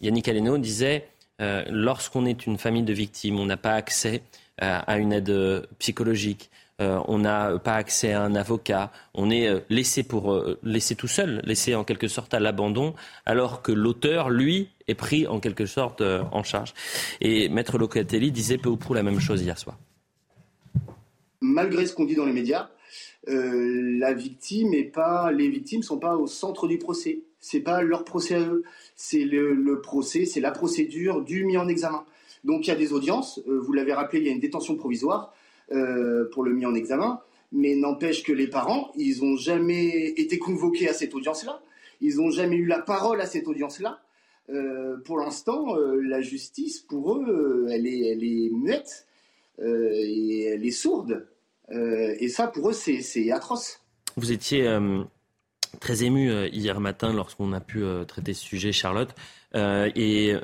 Yannick 0.00 0.28
Aleno 0.28 0.58
disait 0.58 1.08
lorsqu'on 1.38 2.26
est 2.26 2.46
une 2.46 2.58
famille 2.58 2.82
de 2.82 2.92
victimes, 2.92 3.40
on 3.40 3.46
n'a 3.46 3.56
pas 3.56 3.74
accès 3.74 4.22
à 4.58 4.98
une 4.98 5.12
aide 5.12 5.66
psychologique, 5.78 6.50
euh, 6.80 7.00
on 7.08 7.18
n'a 7.18 7.58
pas 7.58 7.74
accès 7.74 8.12
à 8.12 8.22
un 8.22 8.36
avocat, 8.36 8.92
on 9.12 9.30
est 9.30 9.48
euh, 9.48 9.58
euh, 9.58 10.54
laissé 10.62 10.94
tout 10.94 11.08
seul, 11.08 11.42
laissé 11.44 11.74
en 11.74 11.82
quelque 11.82 12.06
sorte 12.06 12.34
à 12.34 12.40
l'abandon, 12.40 12.94
alors 13.26 13.62
que 13.62 13.72
l'auteur, 13.72 14.30
lui, 14.30 14.68
est 14.86 14.94
pris 14.94 15.26
en 15.26 15.40
quelque 15.40 15.66
sorte 15.66 16.02
en 16.02 16.42
charge. 16.44 16.74
Et 17.20 17.48
Maître 17.48 17.78
Locatelli 17.78 18.30
disait 18.30 18.58
peu 18.58 18.68
ou 18.68 18.76
prou 18.76 18.94
la 18.94 19.02
même 19.02 19.18
chose 19.18 19.42
hier 19.42 19.58
soir. 19.58 19.76
Malgré 21.40 21.84
ce 21.84 21.94
qu'on 21.94 22.04
dit 22.04 22.14
dans 22.14 22.24
les 22.24 22.32
médias, 22.32 22.70
la 23.26 24.14
victime 24.14 24.72
et 24.72 24.84
pas 24.84 25.30
les 25.30 25.48
victimes 25.50 25.82
sont 25.82 25.98
pas 25.98 26.16
au 26.16 26.26
centre 26.26 26.66
du 26.68 26.78
procès. 26.78 27.20
C'est 27.38 27.60
pas 27.60 27.82
leur 27.82 28.04
procès 28.04 28.36
à 28.36 28.40
eux, 28.40 28.62
c'est 28.96 29.24
le, 29.24 29.80
procès, 29.82 30.24
c'est 30.24 30.40
la 30.40 30.52
procédure 30.52 31.20
du 31.20 31.44
mis 31.44 31.58
en 31.58 31.68
examen. 31.68 32.04
Donc 32.44 32.66
il 32.66 32.70
y 32.70 32.72
a 32.72 32.76
des 32.76 32.94
audiences. 32.94 33.42
vous 33.46 33.72
l'avez 33.74 33.92
rappelé, 33.92 34.22
il 34.22 34.26
y 34.26 34.30
a 34.30 34.32
une 34.32 34.40
détention 34.40 34.76
provisoire. 34.76 35.34
Euh, 35.70 36.26
pour 36.32 36.44
le 36.44 36.54
mis 36.54 36.64
en 36.64 36.74
examen. 36.74 37.20
Mais 37.52 37.74
n'empêche 37.74 38.22
que 38.22 38.32
les 38.32 38.46
parents, 38.46 38.90
ils 38.96 39.22
n'ont 39.22 39.36
jamais 39.36 40.14
été 40.16 40.38
convoqués 40.38 40.88
à 40.88 40.94
cette 40.94 41.14
audience-là. 41.14 41.60
Ils 42.00 42.16
n'ont 42.16 42.30
jamais 42.30 42.56
eu 42.56 42.64
la 42.64 42.78
parole 42.78 43.20
à 43.20 43.26
cette 43.26 43.46
audience-là. 43.48 44.00
Euh, 44.48 44.96
pour 45.04 45.18
l'instant, 45.18 45.76
euh, 45.76 46.00
la 46.00 46.22
justice, 46.22 46.78
pour 46.80 47.16
eux, 47.16 47.66
elle, 47.70 47.86
est, 47.86 48.12
elle 48.12 48.24
est 48.24 48.48
muette 48.50 49.06
et 49.60 50.44
elle 50.44 50.64
est 50.64 50.70
sourde. 50.70 51.26
et 51.70 52.28
ça, 52.28 52.46
pour 52.46 52.70
eux, 52.70 52.72
c'est 52.72 53.30
atroce. 53.30 53.82
Vous 54.16 54.30
étiez 54.30 54.72
très 55.80 56.04
ému 56.04 56.46
hier 56.46 56.80
matin 56.80 57.12
lorsqu'on 57.12 57.52
a 57.52 57.60
pu 57.60 57.82
traiter 58.06 58.34
ce 58.34 58.44
sujet, 58.44 58.70
Charlotte. 58.70 59.12
et 59.54 60.34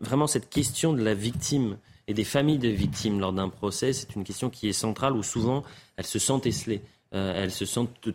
vraiment, 0.00 0.26
cette 0.26 0.50
question 0.50 0.92
de 0.92 1.04
la 1.04 1.14
victime 1.14 1.78
et 2.06 2.14
des 2.14 2.24
familles 2.24 2.58
de 2.58 2.68
victimes 2.68 3.20
lors 3.20 3.32
d'un 3.32 3.48
procès, 3.48 3.92
c'est 3.92 4.14
une 4.14 4.24
question 4.24 4.50
qui 4.50 4.68
est 4.68 4.72
centrale 4.72 5.14
où 5.14 5.22
souvent 5.22 5.64
elles 5.96 6.06
se 6.06 6.18
sentent 6.18 6.46
esselées. 6.46 6.82
Euh, 7.14 7.42
elles 7.42 7.52
se 7.52 7.64
sentent 7.64 8.08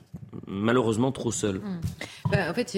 malheureusement 0.46 1.12
trop 1.12 1.32
seules. 1.32 1.60
Hmm. 1.60 1.80
Bah, 2.32 2.52
en 2.52 2.54
fait, 2.54 2.78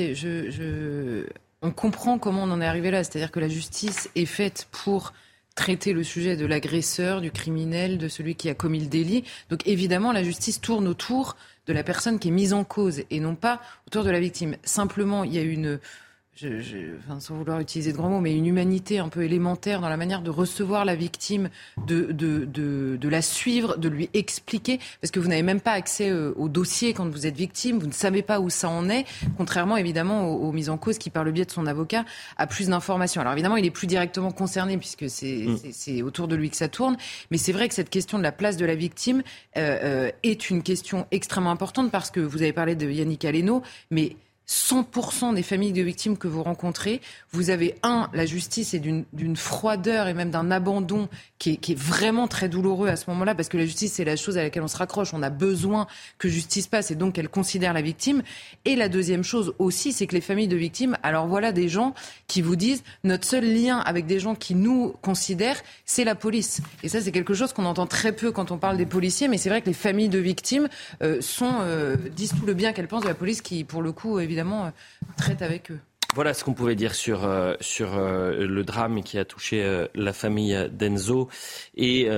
on 1.64 1.72
comprend 1.72 2.20
comment 2.20 2.44
on 2.44 2.52
en 2.52 2.62
est 2.62 2.66
arrivé 2.66 2.92
là. 2.92 3.04
C'est-à-dire 3.04 3.32
que 3.32 3.40
la 3.40 3.50
justice 3.50 4.10
est 4.16 4.26
faite 4.26 4.68
pour 4.72 5.14
traiter 5.56 5.94
le 5.94 6.04
sujet 6.04 6.38
de 6.38 6.46
l'agresseur, 6.46 7.22
du 7.22 7.32
criminel, 7.32 7.98
de 7.98 8.08
celui 8.08 8.36
qui 8.36 8.50
a 8.50 8.54
commis 8.54 8.80
le 8.80 8.86
délit. 8.86 9.24
Donc 9.50 9.68
évidemment, 9.68 10.12
la 10.12 10.24
justice 10.24 10.62
tourne 10.62 10.88
autour 10.88 11.36
de 11.68 11.74
la 11.74 11.84
personne 11.84 12.20
qui 12.20 12.30
est 12.30 12.32
mise 12.32 12.54
en 12.54 12.64
cause 12.64 13.04
et 13.10 13.20
non 13.20 13.36
pas 13.36 13.62
autour 13.88 14.04
de 14.04 14.12
la 14.12 14.20
victime. 14.20 14.56
Simplement, 14.64 15.24
il 15.24 15.34
y 15.34 15.40
a 15.40 15.44
une 15.44 15.80
je, 16.36 16.96
enfin, 16.98 17.20
sans 17.20 17.36
vouloir 17.36 17.60
utiliser 17.60 17.92
de 17.92 17.98
grands 17.98 18.10
mots, 18.10 18.22
mais 18.22 18.36
une 18.36 18.46
humanité 18.46 19.00
un 19.00 19.10
peu 19.10 19.24
élémentaire 19.24 19.82
dans 19.82 19.90
la 19.90 19.98
manière 19.98 20.22
de 20.22 20.30
recevoir 20.30 20.86
la 20.86 20.96
victime, 20.96 21.50
de, 21.86 22.12
de, 22.12 22.46
de, 22.46 22.98
de 23.00 23.10
la 23.10 23.22
suivre, 23.22 23.78
de 23.78 23.90
lui 23.90 24.10
expliquer, 24.14 24.80
parce 25.02 25.12
que 25.12 25.20
vous 25.20 25.28
n'avez 25.28 25.44
même 25.44 25.60
pas 25.60 25.74
accès 25.74 26.10
euh, 26.10 26.34
au 26.38 26.48
dossier 26.48 26.94
quand 26.94 27.08
vous 27.10 27.28
êtes 27.28 27.36
victime, 27.36 27.80
vous 27.80 27.88
ne 27.88 27.92
savez 27.92 28.22
pas 28.22 28.40
où 28.40 28.50
ça 28.50 28.70
en 28.70 28.90
est, 28.90 29.06
contrairement 29.38 29.78
évidemment 29.78 30.30
aux, 30.30 30.52
mises 30.52 30.70
en 30.70 30.78
cause 30.78 30.98
qui, 30.98 31.10
par 31.10 31.24
le 31.24 31.32
biais 31.32 31.46
de 31.46 31.52
son 31.52 31.68
avocat, 31.68 32.06
a 32.38 32.48
plus 32.48 32.70
d'informations. 32.70 33.22
Alors 33.22 33.34
évidemment, 33.34 33.58
il 33.58 33.66
est 33.66 33.72
plus 33.72 33.88
directement 33.88 34.32
concerné 34.32 34.78
puisque 34.78 35.10
c'est 35.10 35.48
mm. 35.48 36.06
autour 36.06 36.28
de 36.28 36.36
lui 36.36 36.50
que 36.50 36.58
ça 36.58 36.70
tourne, 36.70 36.96
mais 37.30 37.38
c'est 37.38 37.52
vrai 37.52 37.68
que 37.68 37.76
cette 37.76 37.90
question 37.90 38.18
de 38.18 38.24
la 38.24 38.32
place 38.32 38.58
de 38.58 38.66
la 38.66 38.76
victime 38.76 39.22
euh, 39.58 39.80
euh, 39.84 40.12
est 40.24 40.50
une 40.50 40.64
question 40.64 41.08
extrêmement 41.12 41.52
importante 41.52 41.92
parce 41.92 42.10
que 42.10 42.20
vous 42.20 42.42
avez 42.42 42.54
parlé 42.54 42.76
de 42.76 42.90
Yannick 42.90 43.26
Aleno, 43.26 43.62
mais 43.90 44.16
100% 44.48 45.34
des 45.34 45.44
familles 45.44 45.72
de 45.72 45.82
victimes 45.82 46.18
que 46.18 46.28
vous 46.28 46.44
rencontrez, 46.44 47.02
vous 47.32 47.50
avez 47.50 47.76
un, 47.84 48.10
la 48.14 48.26
justice 48.26 48.74
est 48.74 48.80
d'une 48.80 49.36
froideur 49.36 50.08
et 50.08 50.14
même 50.14 50.32
d'un 50.32 50.52
abandon 50.52 51.08
qui 51.40 51.52
est, 51.52 51.74
vraiment 51.74 52.28
très 52.28 52.50
douloureux 52.50 52.90
à 52.90 52.96
ce 52.96 53.10
moment-là, 53.10 53.34
parce 53.34 53.48
que 53.48 53.58
la 53.58 53.66
justice 53.66 53.94
c'est 53.94 54.04
la 54.04 54.16
chose 54.16 54.38
à 54.38 54.44
laquelle 54.44 54.64
on 54.64 54.68
se 54.68 54.78
raccroche, 54.78 55.14
on 55.14 55.24
a 55.24 55.30
besoin 55.30 55.88
que 56.18 56.28
justice 56.28 56.68
passe 56.68 56.92
et 56.92 56.96
donc 56.96 57.16
qu'elle 57.16 57.30
considère 57.30 57.74
la 57.74 57.82
victime. 57.82 58.24
Et 58.66 58.76
la 58.76 58.90
deuxième 58.90 59.24
chose 59.24 59.54
aussi, 59.58 59.94
c'est 59.94 60.06
que 60.06 60.16
les 60.16 60.22
familles 60.22 60.48
de 60.50 60.58
victimes, 60.58 60.98
alors 61.02 61.28
voilà 61.28 61.52
des 61.52 61.70
gens 61.70 61.94
qui 62.28 62.42
vous 62.42 62.56
disent 62.56 62.84
notre 63.04 63.26
seul 63.26 63.46
lien 63.46 63.80
avec 63.80 64.06
des 64.06 64.20
gens 64.20 64.36
qui 64.36 64.54
nous 64.54 64.94
considèrent, 65.02 65.62
c'est 65.86 66.04
la 66.04 66.16
police. 66.16 66.62
Et 66.84 66.90
ça 66.90 67.00
c'est 67.02 67.12
quelque 67.12 67.34
chose 67.34 67.54
qu'on 67.54 67.66
entend 67.66 67.88
très 67.88 68.12
peu 68.12 68.32
quand 68.32 68.52
on 68.52 68.58
parle 68.58 68.78
des 68.78 68.86
policiers, 68.86 69.28
mais 69.28 69.38
c'est 69.38 69.50
vrai 69.50 69.62
que 69.62 69.68
les 69.68 69.74
familles 69.74 70.10
de 70.10 70.20
victimes 70.20 70.68
euh, 71.02 71.22
sont, 71.22 71.60
euh, 71.62 71.96
disent 72.16 72.34
tout 72.38 72.46
le 72.46 72.54
bien 72.54 72.74
qu'elles 72.74 72.88
pensent 72.88 73.04
de 73.04 73.08
la 73.08 73.16
police 73.16 73.42
qui, 73.42 73.64
pour 73.64 73.82
le 73.82 73.92
coup, 73.92 74.20
évidemment, 74.32 74.66
euh, 74.68 74.70
traite 75.18 75.42
avec 75.42 75.72
eux. 75.72 75.80
Voilà 76.14 76.34
ce 76.34 76.44
qu'on 76.44 76.54
pouvait 76.54 76.76
dire 76.76 76.94
sur, 76.94 77.24
euh, 77.24 77.54
sur 77.62 77.94
euh, 77.94 78.46
le 78.46 78.64
drame 78.66 79.02
qui 79.02 79.18
a 79.18 79.24
touché 79.24 79.64
euh, 79.64 79.88
la 79.96 80.12
famille 80.12 80.70
d'Enzo. 80.70 81.30
Et 81.78 82.10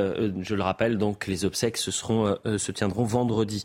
je 0.41 0.55
le 0.55 0.63
rappelle, 0.63 0.97
donc, 0.97 1.27
les 1.27 1.45
obsèques 1.45 1.77
se, 1.77 1.91
seront, 1.91 2.35
se 2.57 2.71
tiendront 2.71 3.03
vendredi. 3.03 3.63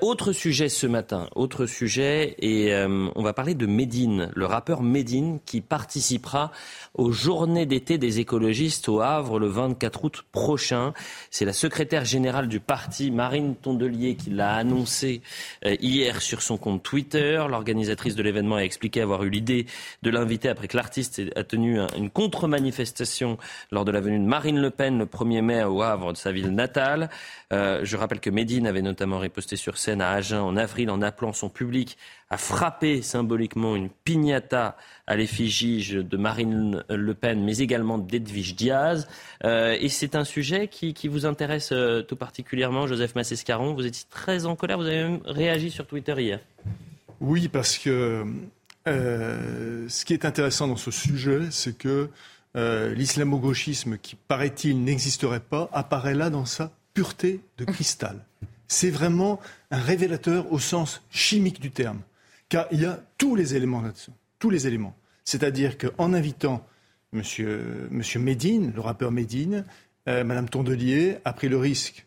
autre 0.00 0.32
sujet 0.32 0.68
ce 0.68 0.86
matin, 0.86 1.28
autre 1.34 1.66
sujet, 1.66 2.34
et 2.40 2.74
on 2.74 3.22
va 3.22 3.32
parler 3.32 3.54
de 3.54 3.66
Médine, 3.66 4.30
le 4.34 4.46
rappeur 4.46 4.82
Médine 4.82 5.38
qui 5.46 5.60
participera 5.60 6.50
aux 6.94 7.12
journées 7.12 7.66
d'été 7.66 7.98
des 7.98 8.20
écologistes 8.20 8.88
au 8.88 9.00
Havre 9.00 9.38
le 9.38 9.46
24 9.46 10.04
août 10.04 10.24
prochain. 10.32 10.92
C'est 11.30 11.44
la 11.44 11.52
secrétaire 11.52 12.04
générale 12.04 12.48
du 12.48 12.60
parti, 12.60 13.10
Marine 13.10 13.54
Tondelier, 13.54 14.16
qui 14.16 14.30
l'a 14.30 14.54
annoncé 14.54 15.22
hier 15.64 16.20
sur 16.20 16.42
son 16.42 16.58
compte 16.58 16.82
Twitter. 16.82 17.44
L'organisatrice 17.48 18.16
de 18.16 18.22
l'événement 18.22 18.56
a 18.56 18.62
expliqué 18.62 19.00
avoir 19.00 19.24
eu 19.24 19.30
l'idée 19.36 19.66
de 20.02 20.10
l'inviter 20.10 20.48
après 20.48 20.66
que 20.68 20.76
l'artiste 20.76 21.20
a 21.36 21.44
tenu 21.44 21.78
une 21.96 22.10
contre-manifestation 22.10 23.36
lors 23.70 23.84
de 23.84 23.92
la 23.92 24.00
venue 24.00 24.18
de 24.18 24.24
Marine 24.24 24.58
Le 24.58 24.70
Pen 24.70 24.98
le 24.98 25.04
1er 25.04 25.42
mai 25.42 25.62
au 25.64 25.82
Havre 25.82 26.12
de 26.12 26.16
sa 26.16 26.32
ville 26.32 26.50
natale. 26.50 27.10
Euh, 27.52 27.80
je 27.84 27.96
rappelle 27.96 28.20
que 28.20 28.30
Médine 28.30 28.66
avait 28.66 28.82
notamment 28.82 29.18
riposté 29.18 29.56
sur 29.56 29.76
scène 29.76 30.00
à 30.00 30.10
Agen 30.12 30.40
en 30.40 30.56
avril 30.56 30.90
en 30.90 31.02
appelant 31.02 31.32
son 31.32 31.48
public 31.48 31.96
à 32.30 32.38
frapper 32.38 33.02
symboliquement 33.02 33.76
une 33.76 33.88
piñata 33.88 34.76
à 35.06 35.16
l'effigie 35.16 36.02
de 36.02 36.16
Marine 36.16 36.82
Le 36.88 37.14
Pen, 37.14 37.44
mais 37.44 37.58
également 37.58 37.98
d'Edwige 37.98 38.56
Diaz. 38.56 39.06
Euh, 39.44 39.76
et 39.78 39.88
c'est 39.88 40.16
un 40.16 40.24
sujet 40.24 40.66
qui, 40.68 40.94
vous 41.06 41.24
intéresse 41.24 41.70
euh, 41.72 42.02
tout 42.02 42.16
particulièrement, 42.16 42.86
Joseph 42.86 43.14
Massescaron. 43.14 43.74
Vous 43.74 43.86
étiez 43.86 44.06
très 44.10 44.46
en 44.46 44.56
colère, 44.56 44.78
vous 44.78 44.86
avez 44.86 45.04
même 45.04 45.20
réagi 45.24 45.70
sur 45.70 45.86
Twitter 45.86 46.14
hier. 46.18 46.40
Oui, 47.20 47.48
parce 47.48 47.78
que 47.78 48.24
euh, 48.86 49.88
ce 49.88 50.04
qui 50.04 50.12
est 50.12 50.24
intéressant 50.24 50.68
dans 50.68 50.76
ce 50.76 50.90
sujet, 50.90 51.42
c'est 51.50 51.76
que 51.76 52.08
euh, 52.56 52.94
l'islamo-gauchisme, 52.94 53.98
qui 53.98 54.16
paraît-il 54.16 54.82
n'existerait 54.82 55.40
pas, 55.40 55.68
apparaît 55.72 56.14
là 56.14 56.30
dans 56.30 56.46
sa 56.46 56.72
pureté 56.94 57.40
de 57.58 57.64
cristal. 57.64 58.24
C'est 58.68 58.90
vraiment 58.90 59.40
un 59.70 59.80
révélateur 59.80 60.50
au 60.50 60.58
sens 60.58 61.02
chimique 61.10 61.60
du 61.60 61.70
terme, 61.70 62.00
car 62.48 62.66
il 62.70 62.80
y 62.80 62.86
a 62.86 63.02
tous 63.18 63.36
les 63.36 63.54
éléments 63.54 63.82
là-dessus, 63.82 64.10
tous 64.38 64.50
les 64.50 64.66
éléments. 64.66 64.96
C'est-à-dire 65.24 65.76
qu'en 65.76 66.14
invitant 66.14 66.66
Monsieur, 67.12 67.88
Monsieur 67.90 68.20
le 68.20 68.80
rappeur 68.80 69.12
Médine, 69.12 69.64
euh, 70.08 70.24
Madame 70.24 70.48
Tondelier 70.48 71.18
a 71.24 71.32
pris 71.32 71.48
le 71.48 71.58
risque 71.58 72.06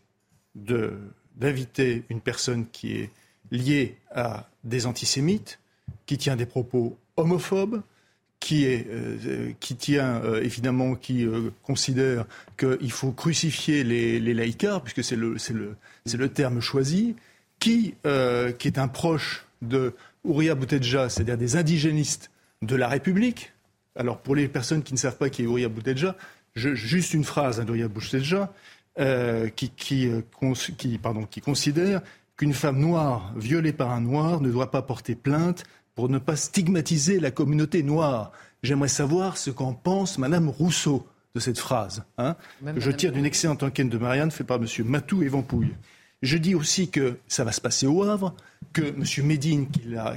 d'inviter 0.54 2.04
une 2.08 2.20
personne 2.20 2.66
qui 2.70 2.94
est 2.94 3.10
liée 3.50 3.96
à 4.10 4.48
des 4.64 4.86
antisémites, 4.86 5.59
qui 6.10 6.18
tient 6.18 6.34
des 6.34 6.44
propos 6.44 6.98
homophobes, 7.16 7.82
qui, 8.40 8.64
est, 8.64 8.84
euh, 8.90 9.52
qui 9.60 9.76
tient 9.76 10.20
euh, 10.24 10.42
évidemment, 10.42 10.96
qui 10.96 11.24
euh, 11.24 11.50
considère 11.62 12.24
qu'il 12.58 12.90
faut 12.90 13.12
crucifier 13.12 13.84
les, 13.84 14.18
les 14.18 14.56
puisque 14.82 15.04
c'est 15.04 15.14
le, 15.14 15.36
le, 15.52 15.76
le, 16.12 16.28
terme 16.28 16.60
choisi, 16.60 17.14
qui, 17.60 17.94
qui 18.58 18.68
est 18.68 18.78
un 18.78 18.88
proche 18.88 19.46
de 19.62 19.94
Ouria 20.24 20.56
Boutedja, 20.56 21.08
c'est-à-dire 21.10 21.38
des 21.38 21.54
indigénistes 21.54 22.32
de 22.60 22.74
la 22.74 22.88
République. 22.88 23.52
Alors 23.94 24.18
pour 24.18 24.34
les 24.34 24.48
personnes 24.48 24.82
qui 24.82 24.94
ne 24.94 24.98
savent 24.98 25.16
pas 25.16 25.30
qui 25.30 25.44
est 25.44 25.46
Ouria 25.46 25.68
Boutedja, 25.68 26.16
juste 26.56 27.14
une 27.14 27.22
phrase 27.22 27.64
d'Ouria 27.64 27.86
Boutedja, 27.86 28.52
qui, 29.54 29.70
qui, 29.76 30.10
qui, 30.76 30.98
pardon, 30.98 31.22
qui 31.22 31.40
considère 31.40 32.02
qu'une 32.36 32.54
femme 32.54 32.78
noire 32.78 33.32
violée 33.36 33.74
par 33.74 33.90
un 33.90 34.00
noir 34.00 34.40
ne 34.40 34.50
doit 34.50 34.70
pas 34.70 34.80
porter 34.80 35.14
plainte 35.14 35.62
pour 35.94 36.08
ne 36.08 36.18
pas 36.18 36.36
stigmatiser 36.36 37.20
la 37.20 37.30
communauté 37.30 37.82
noire. 37.82 38.32
J'aimerais 38.62 38.88
savoir 38.88 39.36
ce 39.36 39.50
qu'en 39.50 39.72
pense 39.72 40.18
Madame 40.18 40.48
Rousseau 40.48 41.06
de 41.34 41.40
cette 41.40 41.58
phrase, 41.58 42.02
hein, 42.18 42.36
que 42.64 42.80
je 42.80 42.90
tire 42.90 43.12
d'une 43.12 43.24
excellente 43.24 43.62
enquête 43.62 43.88
de 43.88 43.98
Marianne 43.98 44.30
faite 44.30 44.46
par 44.46 44.58
M. 44.58 44.66
Matou 44.84 45.22
et 45.22 45.28
Vampouille. 45.28 45.74
Je 46.22 46.36
dis 46.36 46.54
aussi 46.54 46.90
que 46.90 47.16
ça 47.28 47.44
va 47.44 47.52
se 47.52 47.62
passer 47.62 47.86
au 47.86 48.02
Havre, 48.02 48.34
que 48.74 48.82
M. 48.82 49.26
Médine, 49.26 49.68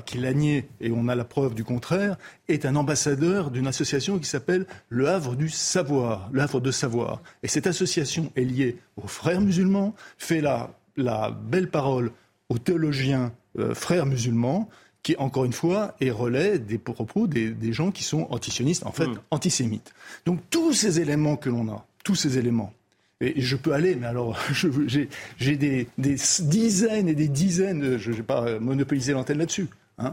qui 0.05 0.17
l'a 0.17 0.33
nié, 0.33 0.67
et 0.81 0.91
on 0.91 1.07
a 1.07 1.15
la 1.15 1.23
preuve 1.23 1.53
du 1.53 1.63
contraire, 1.63 2.17
est 2.49 2.65
un 2.65 2.75
ambassadeur 2.75 3.51
d'une 3.51 3.67
association 3.67 4.19
qui 4.19 4.25
s'appelle 4.25 4.65
le 4.89 5.07
Havre 5.07 5.35
du 5.35 5.47
Savoir, 5.47 6.29
le 6.33 6.41
Havre 6.41 6.59
de 6.59 6.71
Savoir. 6.71 7.21
Et 7.41 7.47
cette 7.47 7.67
association 7.67 8.33
est 8.35 8.43
liée 8.43 8.77
aux 8.97 9.07
frères 9.07 9.39
musulmans, 9.39 9.95
fait 10.17 10.41
la, 10.41 10.71
la 10.97 11.31
belle 11.31 11.69
parole 11.69 12.11
aux 12.49 12.57
théologiens 12.57 13.31
euh, 13.57 13.73
frères 13.73 14.05
musulmans, 14.05 14.69
qui, 15.03 15.15
encore 15.17 15.45
une 15.45 15.53
fois, 15.53 15.95
est 15.99 16.11
relais 16.11 16.59
des 16.59 16.77
propos 16.77 17.27
des, 17.27 17.73
gens 17.73 17.91
qui 17.91 18.03
sont 18.03 18.27
antisionistes, 18.31 18.85
en 18.85 18.91
fait, 18.91 19.07
hmm. 19.07 19.19
antisémites. 19.31 19.93
Donc 20.25 20.39
tous 20.49 20.73
ces 20.73 21.01
éléments 21.01 21.35
que 21.35 21.49
l'on 21.49 21.69
a, 21.69 21.85
tous 22.03 22.15
ces 22.15 22.37
éléments, 22.37 22.73
et 23.19 23.41
je 23.41 23.55
peux 23.55 23.73
aller, 23.73 23.95
mais 23.95 24.07
alors 24.07 24.37
j'ai 25.37 25.57
des, 25.57 25.87
dizaines 25.97 27.07
et 27.07 27.15
des 27.15 27.27
dizaines, 27.27 27.97
je 27.97 28.11
ne 28.11 28.15
vais 28.15 28.23
pas 28.23 28.59
monopoliser 28.59 29.13
l'antenne 29.13 29.39
là-dessus. 29.39 29.67
Hein. 29.97 30.11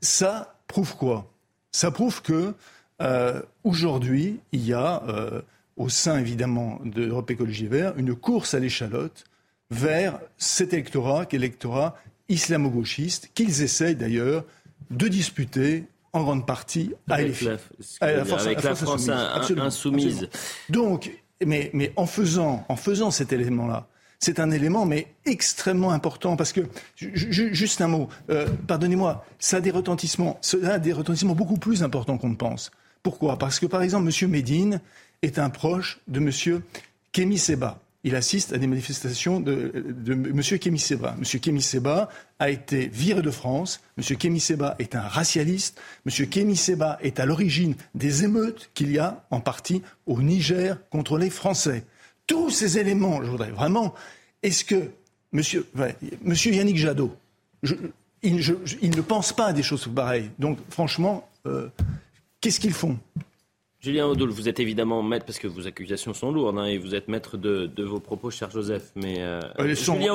Ça 0.00 0.56
prouve 0.66 0.96
quoi? 0.96 1.30
Ça 1.70 1.90
prouve 1.90 2.22
que 2.22 2.54
euh, 3.02 3.42
aujourd'hui, 3.64 4.40
il 4.52 4.66
y 4.66 4.72
a, 4.72 5.02
euh, 5.08 5.42
au 5.76 5.88
sein 5.88 6.18
évidemment 6.18 6.80
de 6.84 7.04
l'Europe 7.04 7.30
Écologie 7.30 7.66
Vert, 7.66 7.94
une 7.96 8.14
course 8.14 8.54
à 8.54 8.60
l'échalote 8.60 9.24
vers 9.70 10.20
cet 10.38 10.72
électorat 10.72 11.26
qui 11.26 11.36
est 11.36 11.38
l'électorat 11.38 11.98
islamo-gauchistes 12.28 13.30
qu'ils 13.34 13.62
essayent 13.62 13.96
d'ailleurs 13.96 14.44
de 14.90 15.08
disputer 15.08 15.84
en 16.12 16.22
grande 16.22 16.46
partie 16.46 16.92
avec, 17.08 17.40
la, 17.42 17.58
France, 18.24 19.08
insoumise. 19.08 20.28
Donc, 20.70 21.10
mais, 21.44 21.70
mais 21.72 21.92
en, 21.96 22.06
faisant, 22.06 22.64
en 22.68 22.76
faisant 22.76 23.10
cet 23.10 23.32
élément-là, 23.32 23.88
c'est 24.20 24.38
un 24.40 24.50
élément, 24.52 24.86
mais 24.86 25.08
extrêmement 25.26 25.90
important, 25.90 26.36
parce 26.36 26.52
que, 26.52 26.62
juste 26.96 27.80
un 27.80 27.88
mot, 27.88 28.08
euh, 28.30 28.46
pardonnez-moi, 28.66 29.24
ça 29.38 29.58
a 29.58 29.60
des 29.60 29.72
retentissements, 29.72 30.38
ça 30.40 30.56
a 30.74 30.78
des 30.78 30.92
retentissements 30.92 31.34
beaucoup 31.34 31.58
plus 31.58 31.82
importants 31.82 32.16
qu'on 32.16 32.30
ne 32.30 32.36
pense. 32.36 32.70
Pourquoi? 33.02 33.36
Parce 33.36 33.58
que, 33.58 33.66
par 33.66 33.82
exemple, 33.82 34.08
M. 34.08 34.30
Médine 34.30 34.80
est 35.20 35.38
un 35.38 35.50
proche 35.50 36.00
de 36.08 36.20
M. 36.20 36.62
Kémy 37.12 37.38
Seba 37.38 37.80
il 38.04 38.14
assiste 38.14 38.52
à 38.52 38.58
des 38.58 38.66
manifestations 38.66 39.40
de, 39.40 39.72
M. 40.06 40.40
Kémy 40.42 40.78
Seba. 40.78 41.16
M. 41.18 41.24
Kémy 41.40 41.62
Seba 41.62 42.10
a 42.38 42.50
été 42.50 42.86
viré 42.86 43.22
de 43.22 43.30
France. 43.30 43.80
M. 43.96 44.16
Kémy 44.16 44.40
Seba 44.40 44.76
est 44.78 44.94
un 44.94 45.00
racialiste. 45.00 45.80
M. 46.06 46.26
Kémy 46.28 46.54
Seba 46.54 46.98
est 47.02 47.18
à 47.18 47.24
l'origine 47.24 47.74
des 47.94 48.24
émeutes 48.24 48.70
qu'il 48.74 48.92
y 48.92 48.98
a 48.98 49.24
en 49.30 49.40
partie 49.40 49.82
au 50.06 50.20
Niger 50.20 50.78
contre 50.90 51.16
les 51.16 51.30
Français. 51.30 51.84
Tous 52.26 52.50
ces 52.50 52.78
éléments, 52.78 53.22
je 53.22 53.30
voudrais 53.30 53.50
vraiment. 53.50 53.94
Est-ce 54.42 54.64
que 54.64 54.90
M. 55.32 55.42
monsieur 56.22 56.52
Yannick 56.52 56.76
Jadot, 56.76 57.16
il, 58.22 58.36
ne 58.36 59.00
pense 59.00 59.32
pas 59.32 59.46
à 59.46 59.52
des 59.54 59.62
choses 59.62 59.88
pareilles. 59.94 60.30
Donc, 60.38 60.58
franchement, 60.68 61.28
euh, 61.46 61.68
qu'est-ce 62.40 62.60
qu'ils 62.60 62.74
font? 62.74 62.98
Julien 63.84 64.06
Audoul, 64.06 64.30
vous 64.30 64.48
êtes 64.48 64.60
évidemment 64.60 65.02
maître, 65.02 65.26
parce 65.26 65.38
que 65.38 65.46
vos 65.46 65.66
accusations 65.66 66.14
sont 66.14 66.32
lourdes, 66.32 66.58
hein, 66.58 66.64
et 66.64 66.78
vous 66.78 66.94
êtes 66.94 67.06
maître 67.06 67.36
de, 67.36 67.70
vos 67.82 68.00
propos, 68.00 68.30
cher 68.30 68.50
Joseph. 68.50 68.84
Mais 68.96 69.16
euh, 69.18 69.40
elles 69.58 69.76
sont, 69.76 69.96
Julien 69.96 70.14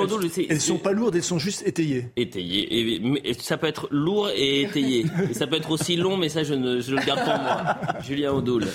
elles, 0.49 0.59
sont 0.59 0.79
pas 0.79 0.91
lourdes, 0.91 1.15
elles 1.15 1.21
sont 1.21 1.37
juste 1.37 1.67
étayées. 1.67 2.07
Étayées. 2.15 3.27
Et, 3.29 3.33
ça 3.35 3.57
peut 3.57 3.67
être 3.67 3.87
lourd 3.91 4.31
et 4.35 4.63
étayé. 4.63 5.05
et 5.29 5.35
ça 5.35 5.45
peut 5.45 5.55
être 5.55 5.69
aussi 5.69 5.97
long, 5.97 6.17
mais 6.17 6.29
ça, 6.29 6.41
je, 6.41 6.55
ne, 6.55 6.81
je 6.81 6.95
le 6.95 7.05
garde 7.05 7.23
pour 7.23 7.39
moi. 7.39 7.77
Julien 8.01 8.31
Audoul. 8.31 8.65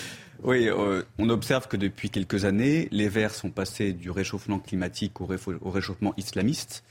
Oui, 0.45 0.69
euh, 0.69 1.03
on 1.19 1.29
observe 1.29 1.67
que 1.67 1.77
depuis 1.77 2.09
quelques 2.09 2.45
années, 2.45 2.87
les 2.93 3.09
Verts 3.09 3.35
sont 3.35 3.51
passés 3.51 3.95
du 3.95 4.13
réchauffement 4.13 4.61
climatique 4.61 5.21
au 5.21 5.27
réchauffement 5.71 6.15
islamiste 6.17 6.85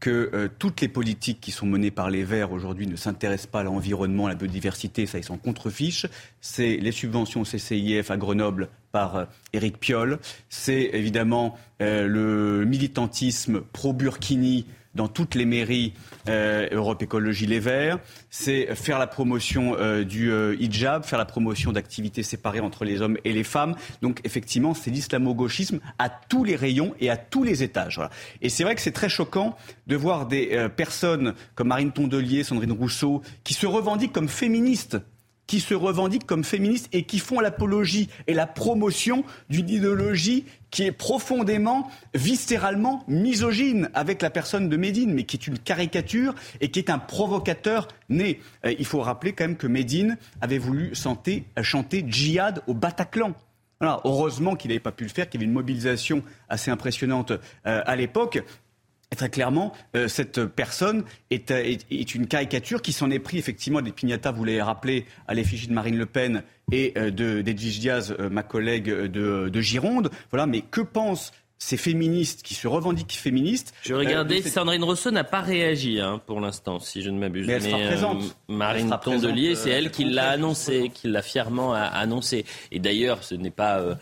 que 0.00 0.30
euh, 0.34 0.48
toutes 0.58 0.80
les 0.80 0.88
politiques 0.88 1.40
qui 1.40 1.50
sont 1.50 1.66
menées 1.66 1.90
par 1.90 2.10
les 2.10 2.22
Verts 2.22 2.52
aujourd'hui 2.52 2.86
ne 2.86 2.96
s'intéressent 2.96 3.50
pas 3.50 3.60
à 3.60 3.64
l'environnement, 3.64 4.26
à 4.26 4.28
la 4.28 4.34
biodiversité, 4.34 5.06
ça 5.06 5.18
ils 5.18 5.24
s'en 5.24 5.38
contrefichent. 5.38 6.06
C'est 6.40 6.76
les 6.76 6.92
subventions 6.92 7.44
CCIF 7.44 8.10
à 8.10 8.16
Grenoble 8.16 8.68
par 8.92 9.16
euh, 9.16 9.24
Éric 9.52 9.78
Piolle. 9.78 10.18
C'est 10.48 10.90
évidemment 10.92 11.56
euh, 11.80 12.06
le 12.06 12.64
militantisme 12.66 13.62
pro-Burkini 13.72 14.66
dans 14.96 15.06
toutes 15.06 15.36
les 15.36 15.44
mairies 15.44 15.92
euh, 16.28 16.66
Europe 16.72 17.02
Écologie 17.02 17.46
Les 17.46 17.60
Verts. 17.60 18.00
C'est 18.30 18.74
faire 18.74 18.98
la 18.98 19.06
promotion 19.06 19.76
euh, 19.78 20.02
du 20.02 20.32
euh, 20.32 20.56
hijab, 20.58 21.04
faire 21.04 21.18
la 21.18 21.24
promotion 21.24 21.70
d'activités 21.72 22.24
séparées 22.24 22.60
entre 22.60 22.84
les 22.84 23.02
hommes 23.02 23.18
et 23.24 23.32
les 23.32 23.44
femmes. 23.44 23.76
Donc 24.02 24.20
effectivement, 24.24 24.74
c'est 24.74 24.90
l'islamo-gauchisme 24.90 25.78
à 25.98 26.08
tous 26.08 26.42
les 26.42 26.56
rayons 26.56 26.94
et 26.98 27.10
à 27.10 27.16
tous 27.16 27.44
les 27.44 27.62
étages. 27.62 28.00
Et 28.42 28.48
c'est 28.48 28.64
vrai 28.64 28.74
que 28.74 28.80
c'est 28.80 28.92
très 28.92 29.08
choquant 29.08 29.56
de 29.86 29.94
voir 29.94 30.26
des 30.26 30.68
personnes 30.74 31.34
comme 31.54 31.68
Marine 31.68 31.92
Tondelier, 31.92 32.42
Sandrine 32.42 32.72
Rousseau, 32.72 33.22
qui 33.44 33.54
se 33.54 33.66
revendiquent 33.66 34.12
comme 34.12 34.28
féministes 34.28 34.96
qui 35.46 35.60
se 35.60 35.74
revendiquent 35.74 36.26
comme 36.26 36.44
féministes 36.44 36.88
et 36.92 37.04
qui 37.04 37.18
font 37.18 37.40
l'apologie 37.40 38.08
et 38.26 38.34
la 38.34 38.46
promotion 38.46 39.24
d'une 39.48 39.68
idéologie 39.68 40.44
qui 40.70 40.82
est 40.82 40.92
profondément, 40.92 41.90
viscéralement 42.14 43.04
misogyne 43.08 43.88
avec 43.94 44.20
la 44.22 44.30
personne 44.30 44.68
de 44.68 44.76
Médine, 44.76 45.14
mais 45.14 45.24
qui 45.24 45.36
est 45.36 45.46
une 45.46 45.58
caricature 45.58 46.34
et 46.60 46.70
qui 46.70 46.78
est 46.78 46.90
un 46.90 46.98
provocateur 46.98 47.88
né. 48.08 48.40
Euh, 48.64 48.74
il 48.78 48.84
faut 48.84 49.00
rappeler 49.00 49.32
quand 49.32 49.44
même 49.44 49.56
que 49.56 49.66
Médine 49.66 50.18
avait 50.40 50.58
voulu 50.58 50.94
chanter, 50.94 51.44
chanter 51.62 52.04
djihad 52.06 52.62
au 52.66 52.74
Bataclan. 52.74 53.32
heureusement 53.80 54.56
qu'il 54.56 54.68
n'avait 54.68 54.80
pas 54.80 54.92
pu 54.92 55.04
le 55.04 55.10
faire, 55.10 55.28
qu'il 55.28 55.40
y 55.40 55.44
avait 55.44 55.48
une 55.48 55.54
mobilisation 55.54 56.22
assez 56.48 56.70
impressionnante 56.70 57.30
euh, 57.30 57.82
à 57.86 57.96
l'époque. 57.96 58.42
Très 59.14 59.30
clairement, 59.30 59.72
euh, 59.94 60.08
cette 60.08 60.44
personne 60.44 61.04
est, 61.30 61.52
est, 61.52 62.14
une 62.14 62.26
caricature 62.26 62.82
qui 62.82 62.92
s'en 62.92 63.08
est 63.10 63.20
pris 63.20 63.38
effectivement 63.38 63.80
des 63.80 63.92
pignata, 63.92 64.32
vous 64.32 64.44
l'avez 64.44 64.62
rappelé, 64.62 65.06
à 65.28 65.34
l'effigie 65.34 65.68
de 65.68 65.72
Marine 65.72 65.96
Le 65.96 66.06
Pen 66.06 66.42
et 66.72 66.92
euh, 66.98 67.10
d'Edwige 67.12 67.78
Diaz, 67.78 68.16
euh, 68.18 68.28
ma 68.28 68.42
collègue 68.42 68.90
de, 68.90 69.48
de 69.48 69.60
Gironde. 69.60 70.10
Voilà, 70.30 70.46
mais 70.46 70.60
que 70.60 70.80
pense 70.80 71.30
ces 71.58 71.76
féministes 71.76 72.42
qui 72.42 72.54
se 72.54 72.68
revendiquent 72.68 73.12
féministes. 73.12 73.72
Je 73.82 73.94
regardais, 73.94 74.44
euh, 74.44 74.48
Sandrine 74.48 74.84
Rousseau 74.84 75.10
n'a 75.10 75.24
pas 75.24 75.40
réagi 75.40 76.00
hein, 76.00 76.20
pour 76.26 76.40
l'instant, 76.40 76.78
si 76.78 77.02
je 77.02 77.10
ne 77.10 77.18
m'abuse. 77.18 77.46
Mais 77.46 77.54
elle 77.54 77.62
sera 77.62 77.78
présente. 77.78 78.22
Euh, 78.22 78.54
Marine 78.54 78.94
Tondelier, 79.02 79.54
c'est 79.54 79.70
elle 79.70 79.90
qui 79.90 80.04
l'a 80.04 80.30
annoncé, 80.30 80.90
qui 80.92 81.08
l'a 81.08 81.22
fièrement 81.22 81.72
annoncé. 81.72 82.44
Et 82.72 82.78
d'ailleurs, 82.78 83.24
ce 83.24 83.34
n'est 83.34 83.50
pas 83.50 83.78
euh, 83.78 83.96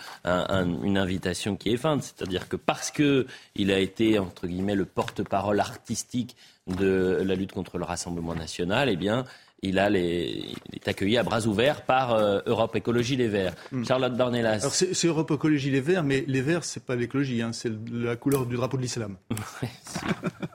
une 0.83 0.99
invitation 0.99 1.57
qui 1.57 1.71
est 1.71 1.77
feinte, 1.77 2.03
c'est-à-dire 2.03 2.49
que 2.49 2.57
parce 2.57 2.91
que 2.91 3.27
il 3.55 3.71
a 3.71 3.79
été 3.79 4.19
entre 4.19 4.47
guillemets 4.47 4.75
le 4.75 4.85
porte-parole 4.85 5.61
artistique 5.61 6.37
de 6.67 7.23
la 7.25 7.35
lutte 7.35 7.53
contre 7.53 7.79
le 7.79 7.85
Rassemblement 7.85 8.35
national, 8.35 8.89
eh 8.89 8.97
bien, 8.97 9.27
il, 9.65 9.79
a 9.79 9.91
les, 9.91 10.55
est 10.73 10.89
accueilli 10.89 11.17
à 11.19 11.23
bras 11.23 11.47
ouverts 11.47 11.83
par 11.83 12.15
euh, 12.15 12.41
Europe 12.47 12.77
Écologie 12.77 13.17
Les 13.17 13.29
Verts. 13.29 13.55
Hmm. 13.73 13.85
Charlotte 13.85 14.17
Dornelas. 14.17 14.61
Alors 14.61 14.75
c'est, 14.75 15.07
Europe 15.07 15.31
Écologie 15.31 15.71
Les 15.71 15.81
Verts, 15.81 16.05
mais 16.05 16.25
les 16.27 16.43
Verts, 16.43 16.65
c'est 16.65 16.85
pas 16.85 16.97
l'écologie, 16.97 17.43
hein, 17.43 17.53
c'est 17.53 17.73
la 17.93 18.17
couleur 18.17 18.47
du 18.47 18.57
drapeau 18.57 18.77
de 18.77 18.83
l'islam. 18.83 19.17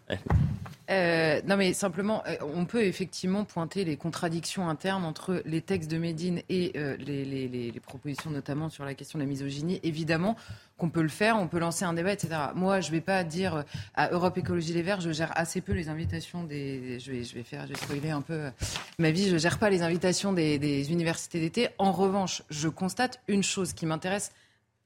Euh, 0.89 1.41
non, 1.45 1.55
mais 1.55 1.73
simplement, 1.73 2.23
euh, 2.27 2.35
on 2.55 2.65
peut 2.65 2.83
effectivement 2.83 3.45
pointer 3.45 3.85
les 3.85 3.95
contradictions 3.95 4.67
internes 4.69 5.05
entre 5.05 5.43
les 5.45 5.61
textes 5.61 5.89
de 5.89 5.97
Médine 5.97 6.41
et 6.49 6.71
euh, 6.75 6.97
les, 6.97 7.71
propositions, 7.83 8.31
notamment 8.31 8.69
sur 8.69 8.85
la 8.85 8.95
question 8.95 9.19
de 9.19 9.23
la 9.23 9.29
misogynie. 9.29 9.79
Évidemment 9.83 10.35
qu'on 10.77 10.89
peut 10.89 11.01
le 11.01 11.09
faire, 11.09 11.37
on 11.37 11.47
peut 11.47 11.59
lancer 11.59 11.85
un 11.85 11.93
débat, 11.93 12.13
etc. 12.13 12.35
Moi, 12.55 12.81
je 12.81 12.87
ne 12.87 12.93
vais 12.93 13.01
pas 13.01 13.23
dire 13.23 13.65
à 13.95 14.09
Europe 14.09 14.37
Écologie 14.37 14.73
Les 14.73 14.81
Verts, 14.81 15.01
je 15.01 15.11
gère 15.11 15.31
assez 15.37 15.61
peu 15.61 15.73
les 15.73 15.89
invitations 15.89 16.43
des. 16.43 16.99
Je 16.99 17.11
vais, 17.11 17.23
je 17.23 17.35
vais 17.35 17.43
faire, 17.43 17.67
je 17.67 17.73
vais 17.73 17.79
spoiler 17.79 18.09
un 18.09 18.21
peu 18.21 18.49
ma 18.97 19.11
vie, 19.11 19.29
je 19.29 19.37
gère 19.37 19.59
pas 19.59 19.69
les 19.69 19.83
invitations 19.83 20.33
des 20.33 20.91
universités 20.91 21.39
d'été. 21.39 21.69
En 21.77 21.91
revanche, 21.91 22.43
je 22.49 22.67
constate 22.67 23.21
une 23.27 23.43
chose 23.43 23.73
qui 23.73 23.85
m'intéresse 23.85 24.31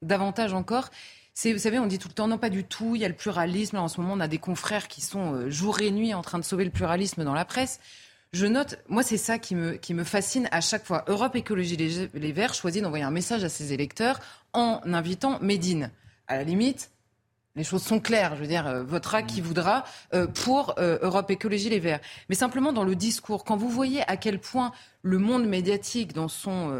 davantage 0.02 0.52
encore 0.52 0.90
vous 1.42 1.58
savez, 1.58 1.78
on 1.78 1.86
dit 1.86 1.98
tout 1.98 2.08
le 2.08 2.14
temps, 2.14 2.28
non, 2.28 2.38
pas 2.38 2.50
du 2.50 2.64
tout, 2.64 2.94
il 2.94 3.02
y 3.02 3.04
a 3.04 3.08
le 3.08 3.14
pluralisme. 3.14 3.76
en 3.76 3.88
ce 3.88 4.00
moment, 4.00 4.14
on 4.14 4.20
a 4.20 4.28
des 4.28 4.38
confrères 4.38 4.88
qui 4.88 5.00
sont 5.00 5.34
euh, 5.34 5.50
jour 5.50 5.80
et 5.80 5.90
nuit 5.90 6.14
en 6.14 6.22
train 6.22 6.38
de 6.38 6.44
sauver 6.44 6.64
le 6.64 6.70
pluralisme 6.70 7.24
dans 7.24 7.34
la 7.34 7.44
presse. 7.44 7.80
Je 8.32 8.46
note, 8.46 8.78
moi, 8.88 9.02
c'est 9.02 9.16
ça 9.16 9.38
qui 9.38 9.54
me, 9.54 9.74
qui 9.74 9.94
me 9.94 10.02
fascine 10.02 10.48
à 10.50 10.60
chaque 10.60 10.84
fois. 10.84 11.04
Europe 11.06 11.36
Écologie 11.36 11.76
Les, 11.76 12.08
les 12.14 12.32
Verts 12.32 12.54
choisit 12.54 12.82
d'envoyer 12.82 13.04
un 13.04 13.12
message 13.12 13.44
à 13.44 13.48
ses 13.48 13.72
électeurs 13.72 14.18
en 14.52 14.80
invitant 14.84 15.38
Médine. 15.40 15.90
À 16.26 16.36
la 16.36 16.42
limite, 16.42 16.90
les 17.56 17.64
choses 17.64 17.82
sont 17.82 18.00
claires. 18.00 18.34
Je 18.34 18.40
veux 18.40 18.48
dire, 18.48 18.66
euh, 18.66 18.82
votera 18.82 19.22
qui 19.22 19.40
mmh. 19.40 19.44
voudra 19.44 19.84
euh, 20.14 20.26
pour 20.26 20.74
euh, 20.78 20.98
Europe 21.02 21.30
Écologie 21.30 21.70
Les 21.70 21.78
Verts. 21.78 22.00
Mais 22.28 22.34
simplement 22.34 22.72
dans 22.72 22.84
le 22.84 22.96
discours, 22.96 23.44
quand 23.44 23.56
vous 23.56 23.68
voyez 23.68 24.02
à 24.10 24.16
quel 24.16 24.40
point 24.40 24.72
le 25.04 25.18
monde 25.18 25.46
médiatique, 25.46 26.12
dans 26.14 26.28
son, 26.28 26.72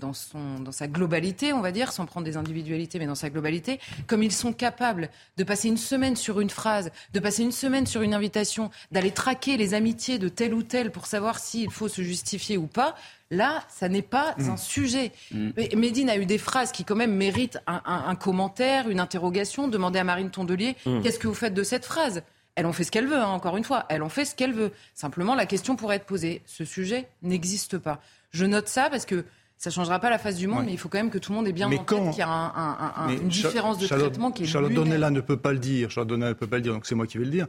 dans 0.00 0.12
son, 0.12 0.58
dans 0.60 0.72
sa 0.72 0.88
globalité, 0.88 1.52
on 1.52 1.60
va 1.60 1.70
dire, 1.70 1.92
sans 1.92 2.06
prendre 2.06 2.24
des 2.24 2.36
individualités, 2.36 2.98
mais 2.98 3.06
dans 3.06 3.14
sa 3.14 3.30
globalité, 3.30 3.78
comme 4.06 4.22
ils 4.22 4.32
sont 4.32 4.52
capables 4.52 5.10
de 5.36 5.44
passer 5.44 5.68
une 5.68 5.76
semaine 5.76 6.16
sur 6.16 6.40
une 6.40 6.50
phrase, 6.50 6.90
de 7.12 7.20
passer 7.20 7.42
une 7.42 7.52
semaine 7.52 7.86
sur 7.86 8.02
une 8.02 8.14
invitation, 8.14 8.70
d'aller 8.92 9.10
traquer 9.10 9.56
les 9.56 9.74
amitiés 9.74 10.18
de 10.18 10.28
tel 10.28 10.54
ou 10.54 10.62
tel 10.62 10.90
pour 10.90 11.06
savoir 11.06 11.38
s'il 11.38 11.70
faut 11.70 11.88
se 11.88 12.02
justifier 12.02 12.56
ou 12.56 12.66
pas. 12.66 12.94
Là, 13.30 13.64
ça 13.68 13.88
n'est 13.88 14.02
pas 14.02 14.34
mm. 14.38 14.50
un 14.50 14.56
sujet. 14.56 15.12
Mm. 15.32 15.50
Médine 15.76 16.10
a 16.10 16.16
eu 16.16 16.26
des 16.26 16.38
phrases 16.38 16.72
qui 16.72 16.84
quand 16.84 16.94
même 16.94 17.14
méritent 17.14 17.58
un, 17.66 18.14
commentaire, 18.14 18.88
une 18.88 19.00
interrogation. 19.00 19.68
Demandez 19.68 19.98
à 19.98 20.04
Marine 20.04 20.30
Tondelier, 20.30 20.76
mm. 20.86 21.02
qu'est-ce 21.02 21.18
que 21.18 21.28
vous 21.28 21.34
faites 21.34 21.54
de 21.54 21.62
cette 21.62 21.84
phrase? 21.84 22.22
Elle 22.56 22.66
en 22.66 22.72
fait 22.72 22.84
ce 22.84 22.90
qu'elle 22.90 23.06
veut, 23.06 23.18
hein, 23.18 23.28
encore 23.28 23.56
une 23.56 23.64
fois. 23.64 23.84
Elle 23.88 24.02
en 24.02 24.08
fait 24.08 24.24
ce 24.24 24.34
qu'elle 24.34 24.52
veut. 24.52 24.72
Simplement, 24.94 25.34
la 25.34 25.46
question 25.46 25.76
pourrait 25.76 25.96
être 25.96 26.06
posée. 26.06 26.42
Ce 26.46 26.64
sujet 26.64 27.08
n'existe 27.22 27.78
pas. 27.78 28.00
Je 28.30 28.44
note 28.44 28.68
ça 28.68 28.88
parce 28.90 29.06
que 29.06 29.24
ça 29.58 29.70
ne 29.70 29.74
changera 29.74 29.98
pas 30.00 30.10
la 30.10 30.18
face 30.18 30.36
du 30.36 30.46
monde, 30.46 30.64
mais 30.66 30.72
il 30.72 30.78
faut 30.78 30.88
quand 30.88 30.98
même 30.98 31.10
que 31.10 31.18
tout 31.18 31.32
le 31.32 31.36
monde 31.36 31.48
ait 31.48 31.52
bien 31.52 31.66
en 31.66 31.70
tête 31.70 31.86
qu'il 31.86 32.18
y 32.18 32.22
a 32.22 33.08
une 33.08 33.28
différence 33.28 33.78
de 33.78 33.86
traitement 33.86 34.30
qui 34.30 34.42
est 34.42 34.46
Charlotte 34.46 34.72
Donnella 34.72 35.10
ne 35.10 35.20
peut 35.20 35.36
pas 35.36 35.52
le 35.52 35.58
dire. 35.58 35.90
Charlotte 35.90 36.08
Donnella 36.08 36.30
ne 36.30 36.34
peut 36.34 36.46
pas 36.46 36.56
le 36.56 36.62
dire, 36.62 36.74
donc 36.74 36.86
c'est 36.86 36.94
moi 36.94 37.06
qui 37.06 37.18
vais 37.18 37.24
le 37.24 37.30
dire. 37.30 37.46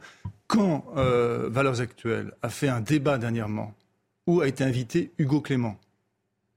Quand 0.48 0.86
euh, 0.96 1.50
Valeurs 1.50 1.82
Actuelles 1.82 2.34
a 2.42 2.50
fait 2.50 2.70
un 2.70 2.80
débat 2.80 3.18
dernièrement 3.18 3.74
où 4.26 4.42
a 4.42 4.48
été 4.48 4.64
invité 4.64 5.12
Hugo 5.18 5.42
Clément. 5.42 5.78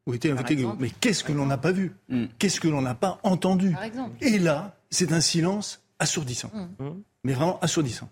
Où 0.07 0.15
été 0.15 0.31
invité 0.31 0.55
Hugo. 0.55 0.75
Mais 0.79 0.91
qu'est-ce 1.01 1.25
que 1.25 1.33
l'on 1.33 1.47
n'a 1.47 1.59
pas 1.59 1.73
vu? 1.73 1.93
Mm. 2.09 2.27
Qu'est-ce 2.39 2.61
que 2.61 2.69
l'on 2.69 2.83
n'a 2.83 2.95
pas 2.95 3.19
entendu? 3.23 3.77
Et 4.21 4.39
là, 4.39 4.77
c'est 4.91 5.13
un 5.13 5.21
silence 5.21 5.83
assourdissant. 5.99 6.51
Mm. 6.79 6.91
Mais 7.25 7.33
vraiment 7.33 7.59
assourdissant. 7.61 8.09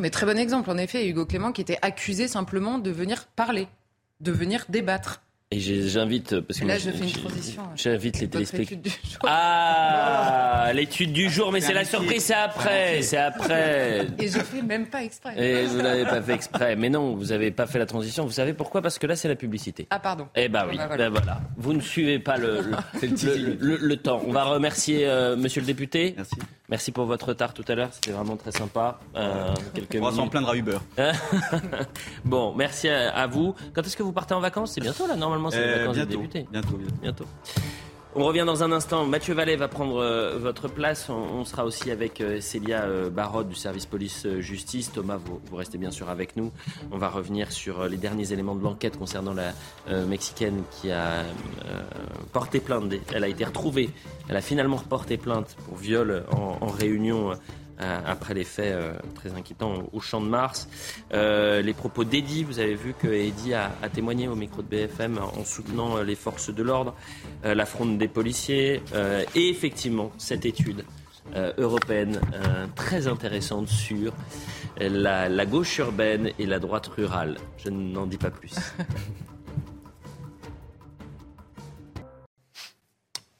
Mais 0.00 0.10
très 0.10 0.26
bon 0.26 0.38
exemple, 0.38 0.70
en 0.70 0.78
effet, 0.78 1.06
Hugo 1.06 1.26
Clément 1.26 1.52
qui 1.52 1.60
était 1.60 1.78
accusé 1.82 2.26
simplement 2.26 2.78
de 2.78 2.90
venir 2.90 3.26
parler, 3.36 3.68
de 4.20 4.32
venir 4.32 4.64
débattre. 4.68 5.22
Et 5.52 5.60
j'invite 5.60 6.40
parce 6.40 6.60
que 6.60 6.64
là, 6.64 6.78
je 6.78 6.90
fais 6.90 7.04
une 7.04 7.12
transition. 7.12 7.62
J'invite 7.76 8.20
les 8.20 8.28
téléspectateurs. 8.28 9.20
Ah, 9.26 10.70
l'étude 10.72 11.12
du 11.12 11.28
jour, 11.28 11.52
mais 11.52 11.60
c'est 11.60 11.74
la 11.74 11.84
surprise, 11.84 12.24
c'est 12.24 12.32
après, 12.32 13.02
c'est 13.02 13.18
après. 13.18 14.06
Et 14.18 14.28
je 14.28 14.38
fais 14.38 14.62
même 14.62 14.86
pas 14.86 15.04
exprès. 15.04 15.34
Et 15.36 15.66
vous 15.66 15.76
l'avez 15.76 16.04
pas 16.04 16.22
fait 16.22 16.32
exprès, 16.32 16.74
mais 16.74 16.88
non, 16.88 17.14
vous 17.14 17.32
avez 17.32 17.50
pas 17.50 17.66
fait 17.66 17.78
la 17.78 17.84
transition. 17.84 18.24
Vous 18.24 18.32
savez 18.32 18.54
pourquoi? 18.54 18.80
Parce 18.80 18.98
que 18.98 19.06
là, 19.06 19.14
c'est 19.14 19.28
la 19.28 19.36
publicité. 19.36 19.86
Ah 19.90 19.98
pardon. 19.98 20.26
Eh 20.36 20.48
ben 20.48 20.64
oui, 20.70 20.78
ben 20.78 21.10
voilà. 21.10 21.42
Vous 21.58 21.74
ne 21.74 21.82
suivez 21.82 22.18
pas 22.18 22.38
le 22.38 22.62
le, 23.02 23.76
le, 23.76 23.96
temps. 23.98 24.22
On 24.26 24.32
va 24.32 24.44
remercier 24.44 25.06
euh, 25.06 25.36
Monsieur 25.36 25.60
le 25.60 25.66
député. 25.66 26.14
Merci. 26.16 26.36
Merci 26.72 26.90
pour 26.90 27.04
votre 27.04 27.28
retard 27.28 27.52
tout 27.52 27.64
à 27.68 27.74
l'heure, 27.74 27.90
c'était 27.92 28.12
vraiment 28.12 28.34
très 28.34 28.50
sympa. 28.50 28.98
Euh, 29.14 29.52
quelques 29.74 29.96
On 30.00 30.06
va 30.08 30.12
s'en 30.12 30.26
plaindre 30.26 30.48
à 30.48 30.56
Uber. 30.56 30.78
bon, 32.24 32.54
merci 32.54 32.88
à, 32.88 33.26
vous. 33.26 33.54
Quand 33.74 33.82
est-ce 33.82 33.94
que 33.94 34.02
vous 34.02 34.12
partez 34.12 34.32
en 34.32 34.40
vacances? 34.40 34.72
C'est 34.72 34.80
bientôt 34.80 35.06
là, 35.06 35.14
normalement, 35.14 35.41
c'est 35.50 35.58
euh, 35.58 35.92
bientôt. 35.92 36.20
Bientôt, 36.20 36.76
bientôt. 36.76 36.96
bientôt. 37.02 37.26
On 38.14 38.24
revient 38.24 38.44
dans 38.44 38.62
un 38.62 38.72
instant. 38.72 39.06
Mathieu 39.06 39.32
Vallet 39.32 39.56
va 39.56 39.68
prendre 39.68 39.96
euh, 39.96 40.36
votre 40.36 40.68
place. 40.68 41.08
On, 41.08 41.46
sera 41.46 41.64
aussi 41.64 41.90
avec 41.90 42.20
euh, 42.20 42.42
Célia 42.42 42.82
euh, 42.82 43.08
Barod 43.08 43.48
du 43.48 43.54
service 43.54 43.86
police-justice. 43.86 44.92
Thomas, 44.92 45.16
vous, 45.16 45.56
restez 45.56 45.78
bien 45.78 45.90
sûr 45.90 46.10
avec 46.10 46.36
nous. 46.36 46.52
On 46.90 46.98
va 46.98 47.08
revenir 47.08 47.50
sur 47.50 47.88
les 47.88 47.96
derniers 47.96 48.34
éléments 48.34 48.54
de 48.54 48.62
l'enquête 48.62 48.98
concernant 48.98 49.32
la 49.32 49.52
Mexicaine 50.06 50.62
qui 50.70 50.90
a 50.90 51.24
porté 52.32 52.60
plainte. 52.60 52.92
Elle 53.14 53.24
a 53.24 53.28
été 53.28 53.44
retrouvée. 53.44 53.88
Elle 54.28 54.36
a 54.36 54.42
finalement 54.42 54.76
porté 54.76 55.16
plainte 55.16 55.56
pour 55.64 55.76
viol 55.76 56.24
en 56.30 56.66
réunion 56.66 57.32
après 58.06 58.34
les 58.34 58.44
faits 58.44 58.72
euh, 58.72 58.94
très 59.14 59.32
inquiétants 59.34 59.88
au 59.92 60.00
Champ 60.00 60.20
de 60.20 60.26
Mars. 60.28 60.68
Euh, 61.12 61.62
les 61.62 61.74
propos 61.74 62.04
d'Eddie, 62.04 62.44
vous 62.44 62.58
avez 62.58 62.74
vu 62.74 62.94
que 62.94 63.08
a, 63.54 63.88
témoigné 63.88 64.28
au 64.28 64.34
micro 64.34 64.62
de 64.62 64.68
BFM 64.68 65.18
en 65.18 65.44
soutenant 65.44 66.02
les 66.02 66.14
forces 66.14 66.50
de 66.50 66.62
l'ordre, 66.62 66.94
la 67.44 67.66
des 67.98 68.08
policiers 68.08 68.82
et 69.34 69.48
effectivement 69.48 70.12
cette 70.18 70.46
étude 70.46 70.84
européenne 71.58 72.20
très 72.74 73.06
intéressante 73.06 73.68
sur 73.68 74.12
la, 74.78 75.28
la 75.28 75.46
gauche 75.46 75.78
urbaine 75.78 76.30
et 76.38 76.46
la 76.46 76.58
droite 76.58 76.86
rurale. 76.86 77.36
Je 77.58 77.70
n'en 77.70 78.06
dis 78.06 78.18
pas 78.18 78.30
plus. 78.30 78.54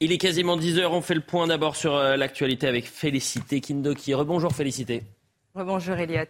Il 0.04 0.10
est 0.10 0.18
quasiment 0.18 0.58
10h, 0.58 0.88
on 0.88 1.00
fait 1.00 1.14
le 1.14 1.20
point 1.20 1.46
d'abord 1.46 1.76
sur 1.76 1.94
euh, 1.94 2.16
l'actualité 2.16 2.66
avec 2.66 2.86
Félicité 2.86 3.60
Kindoki. 3.60 4.14
Rebonjour 4.14 4.50
Félicité. 4.50 5.04
Rebonjour 5.54 5.94
Elliot. 5.94 6.24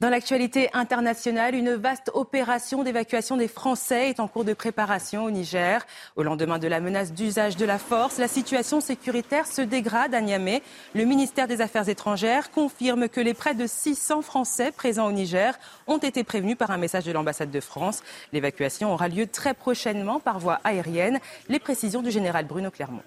Dans 0.00 0.08
l'actualité 0.08 0.70
internationale, 0.72 1.54
une 1.54 1.74
vaste 1.74 2.10
opération 2.14 2.82
d'évacuation 2.82 3.36
des 3.36 3.48
Français 3.48 4.08
est 4.08 4.18
en 4.18 4.28
cours 4.28 4.46
de 4.46 4.54
préparation 4.54 5.24
au 5.24 5.30
Niger. 5.30 5.84
Au 6.16 6.22
lendemain 6.22 6.58
de 6.58 6.66
la 6.68 6.80
menace 6.80 7.12
d'usage 7.12 7.58
de 7.58 7.66
la 7.66 7.78
force, 7.78 8.16
la 8.16 8.26
situation 8.26 8.80
sécuritaire 8.80 9.46
se 9.46 9.60
dégrade 9.60 10.14
à 10.14 10.22
Niamey. 10.22 10.62
Le 10.94 11.04
ministère 11.04 11.48
des 11.48 11.60
Affaires 11.60 11.86
étrangères 11.90 12.50
confirme 12.50 13.10
que 13.10 13.20
les 13.20 13.34
près 13.34 13.54
de 13.54 13.66
600 13.66 14.22
Français 14.22 14.72
présents 14.72 15.06
au 15.06 15.12
Niger 15.12 15.58
ont 15.86 15.98
été 15.98 16.24
prévenus 16.24 16.56
par 16.56 16.70
un 16.70 16.78
message 16.78 17.04
de 17.04 17.12
l'ambassade 17.12 17.50
de 17.50 17.60
France. 17.60 18.02
L'évacuation 18.32 18.94
aura 18.94 19.06
lieu 19.06 19.26
très 19.26 19.52
prochainement 19.52 20.18
par 20.18 20.38
voie 20.38 20.60
aérienne. 20.64 21.18
Les 21.50 21.58
précisions 21.58 22.00
du 22.00 22.10
général 22.10 22.46
Bruno 22.46 22.70
Clermont. 22.70 23.02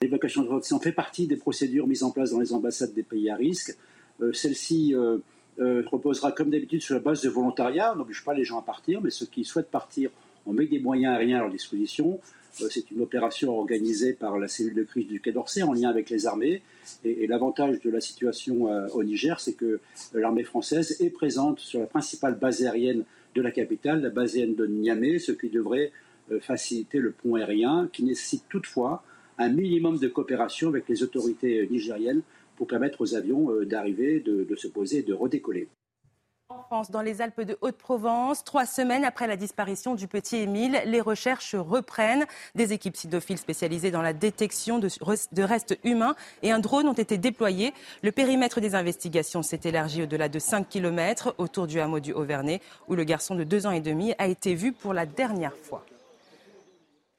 L'évacuation 0.00 0.40
de 0.42 0.48
vaccins 0.48 0.80
fait 0.80 0.92
partie 0.92 1.26
des 1.26 1.36
procédures 1.36 1.86
mises 1.86 2.02
en 2.02 2.12
place 2.12 2.30
dans 2.30 2.40
les 2.40 2.54
ambassades 2.54 2.94
des 2.94 3.02
pays 3.02 3.28
à 3.28 3.36
risque. 3.36 3.76
Euh, 4.22 4.32
celle-ci 4.32 4.94
euh, 4.94 5.18
euh, 5.60 5.82
reposera 5.90 6.32
comme 6.32 6.48
d'habitude 6.48 6.80
sur 6.80 6.94
la 6.94 7.00
base 7.00 7.22
de 7.22 7.28
volontariat. 7.28 7.92
On 7.92 7.96
n'oblige 7.98 8.24
pas 8.24 8.32
les 8.32 8.44
gens 8.44 8.58
à 8.58 8.62
partir, 8.62 9.02
mais 9.02 9.10
ceux 9.10 9.26
qui 9.26 9.44
souhaitent 9.44 9.70
partir, 9.70 10.10
on 10.46 10.54
met 10.54 10.66
des 10.66 10.78
moyens 10.78 11.16
aériens 11.16 11.36
à 11.36 11.40
leur 11.40 11.50
disposition. 11.50 12.18
Euh, 12.62 12.68
c'est 12.70 12.90
une 12.90 13.02
opération 13.02 13.58
organisée 13.58 14.14
par 14.14 14.38
la 14.38 14.48
cellule 14.48 14.74
de 14.74 14.84
crise 14.84 15.06
du 15.06 15.20
Quai 15.20 15.32
d'Orsay 15.32 15.62
en 15.62 15.74
lien 15.74 15.90
avec 15.90 16.08
les 16.08 16.26
armées. 16.26 16.62
Et, 17.04 17.26
l'avantage 17.26 17.80
de 17.80 17.90
la 17.90 18.00
situation 18.00 18.68
euh, 18.72 18.88
au 18.94 19.04
Niger, 19.04 19.38
c'est 19.38 19.52
que 19.52 19.80
l'armée 20.14 20.44
française 20.44 20.96
est 21.00 21.10
présente 21.10 21.60
sur 21.60 21.80
la 21.80 21.86
principale 21.86 22.38
base 22.38 22.62
aérienne 22.64 23.04
de 23.34 23.42
la 23.42 23.50
capitale, 23.50 24.00
la 24.00 24.08
base 24.10 24.36
aérienne 24.36 24.54
de 24.54 24.66
Niamey, 24.66 25.18
ce 25.18 25.32
qui 25.32 25.50
devrait 25.50 25.92
faciliter 26.40 26.98
le 26.98 27.10
pont 27.10 27.34
aérien, 27.34 27.88
qui 27.92 28.04
nécessite 28.04 28.44
toutefois 28.48 29.02
un 29.36 29.48
minimum 29.48 29.98
de 29.98 30.06
coopération 30.08 30.68
avec 30.68 30.88
les 30.88 31.02
autorités 31.02 31.66
nigériennes 31.70 32.22
pour 32.60 32.66
permettre 32.66 33.00
aux 33.00 33.14
avions 33.14 33.50
euh, 33.52 33.64
d'arriver, 33.64 34.20
de, 34.20 34.54
se 34.54 34.68
poser 34.68 34.98
et 34.98 35.02
de 35.02 35.14
redécoller. 35.14 35.70
En 36.50 36.62
France, 36.62 36.90
dans 36.90 37.00
les 37.00 37.22
Alpes 37.22 37.40
de 37.40 37.56
Haute-Provence, 37.62 38.44
trois 38.44 38.66
semaines 38.66 39.02
après 39.02 39.26
la 39.26 39.36
disparition 39.36 39.94
du 39.94 40.06
petit 40.06 40.36
Émile, 40.36 40.82
les 40.84 41.00
recherches 41.00 41.54
reprennent. 41.54 42.26
Des 42.54 42.74
équipes 42.74 42.98
sidophiles 42.98 43.38
spécialisées 43.38 43.90
dans 43.90 44.02
la 44.02 44.12
détection 44.12 44.78
de, 44.78 45.42
restes 45.42 45.78
humains 45.84 46.14
et 46.42 46.50
un 46.50 46.58
drone 46.58 46.86
ont 46.86 46.92
été 46.92 47.16
déployés. 47.16 47.72
Le 48.02 48.12
périmètre 48.12 48.60
des 48.60 48.74
investigations 48.74 49.42
s'est 49.42 49.60
élargi 49.64 50.02
au-delà 50.02 50.28
de 50.28 50.38
5 50.38 50.68
km 50.68 51.34
autour 51.38 51.66
du 51.66 51.80
hameau 51.80 52.00
du 52.00 52.12
Haut-Vernay, 52.12 52.60
où 52.88 52.94
le 52.94 53.04
garçon 53.04 53.36
de 53.36 53.44
deux 53.44 53.66
ans 53.66 53.70
et 53.70 53.80
demi 53.80 54.12
a 54.18 54.26
été 54.26 54.54
vu 54.54 54.72
pour 54.72 54.92
la 54.92 55.06
dernière 55.06 55.56
fois. 55.56 55.86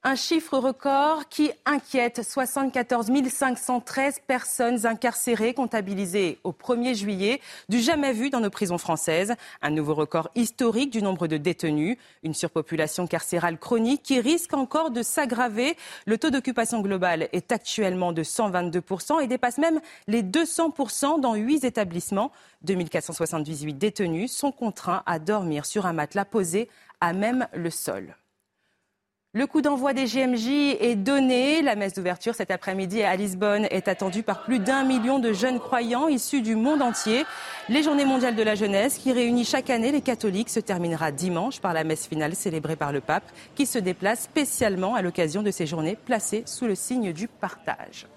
Un 0.03 0.15
chiffre 0.15 0.57
record 0.57 1.29
qui 1.29 1.51
inquiète 1.63 2.23
74 2.23 3.11
513 3.29 4.21
personnes 4.25 4.87
incarcérées 4.87 5.53
comptabilisées 5.53 6.39
au 6.43 6.53
1er 6.53 6.95
juillet, 6.95 7.39
du 7.69 7.79
jamais 7.79 8.11
vu 8.11 8.31
dans 8.31 8.39
nos 8.39 8.49
prisons 8.49 8.79
françaises. 8.79 9.35
Un 9.61 9.69
nouveau 9.69 9.93
record 9.93 10.31
historique 10.33 10.89
du 10.89 11.03
nombre 11.03 11.27
de 11.27 11.37
détenus. 11.37 11.99
Une 12.23 12.33
surpopulation 12.33 13.05
carcérale 13.05 13.59
chronique 13.59 14.01
qui 14.01 14.19
risque 14.19 14.55
encore 14.55 14.89
de 14.89 15.03
s'aggraver. 15.03 15.77
Le 16.07 16.17
taux 16.17 16.31
d'occupation 16.31 16.81
global 16.81 17.29
est 17.31 17.51
actuellement 17.51 18.11
de 18.11 18.23
122% 18.23 19.21
et 19.21 19.27
dépasse 19.27 19.59
même 19.59 19.79
les 20.07 20.23
200% 20.23 21.21
dans 21.21 21.35
huit 21.35 21.63
établissements. 21.63 22.31
2478 22.63 23.75
détenus 23.75 24.31
sont 24.31 24.51
contraints 24.51 25.03
à 25.05 25.19
dormir 25.19 25.67
sur 25.67 25.85
un 25.85 25.93
matelas 25.93 26.25
posé 26.25 26.69
à 27.01 27.13
même 27.13 27.47
le 27.53 27.69
sol. 27.69 28.15
Le 29.33 29.47
coup 29.47 29.61
d'envoi 29.61 29.93
des 29.93 30.07
GMJ 30.07 30.75
est 30.81 30.97
donné. 30.97 31.61
La 31.61 31.77
messe 31.77 31.93
d'ouverture 31.93 32.35
cet 32.35 32.51
après-midi 32.51 33.01
à 33.01 33.15
Lisbonne 33.15 33.65
est 33.71 33.87
attendue 33.87 34.23
par 34.23 34.43
plus 34.43 34.59
d'un 34.59 34.83
million 34.83 35.19
de 35.19 35.31
jeunes 35.31 35.61
croyants 35.61 36.09
issus 36.09 36.41
du 36.41 36.57
monde 36.57 36.81
entier. 36.81 37.23
Les 37.69 37.81
Journées 37.81 38.03
mondiales 38.03 38.35
de 38.35 38.43
la 38.43 38.55
jeunesse, 38.55 38.97
qui 38.97 39.13
réunit 39.13 39.45
chaque 39.45 39.69
année 39.69 39.93
les 39.93 40.01
catholiques, 40.01 40.49
se 40.49 40.59
terminera 40.59 41.13
dimanche 41.13 41.61
par 41.61 41.71
la 41.73 41.85
messe 41.85 42.07
finale 42.07 42.35
célébrée 42.35 42.75
par 42.75 42.91
le 42.91 42.99
pape, 42.99 43.23
qui 43.55 43.65
se 43.65 43.79
déplace 43.79 44.23
spécialement 44.23 44.95
à 44.95 45.01
l'occasion 45.01 45.43
de 45.43 45.51
ces 45.51 45.65
journées 45.65 45.97
placées 46.05 46.43
sous 46.45 46.65
le 46.65 46.75
signe 46.75 47.13
du 47.13 47.29
partage. 47.29 48.07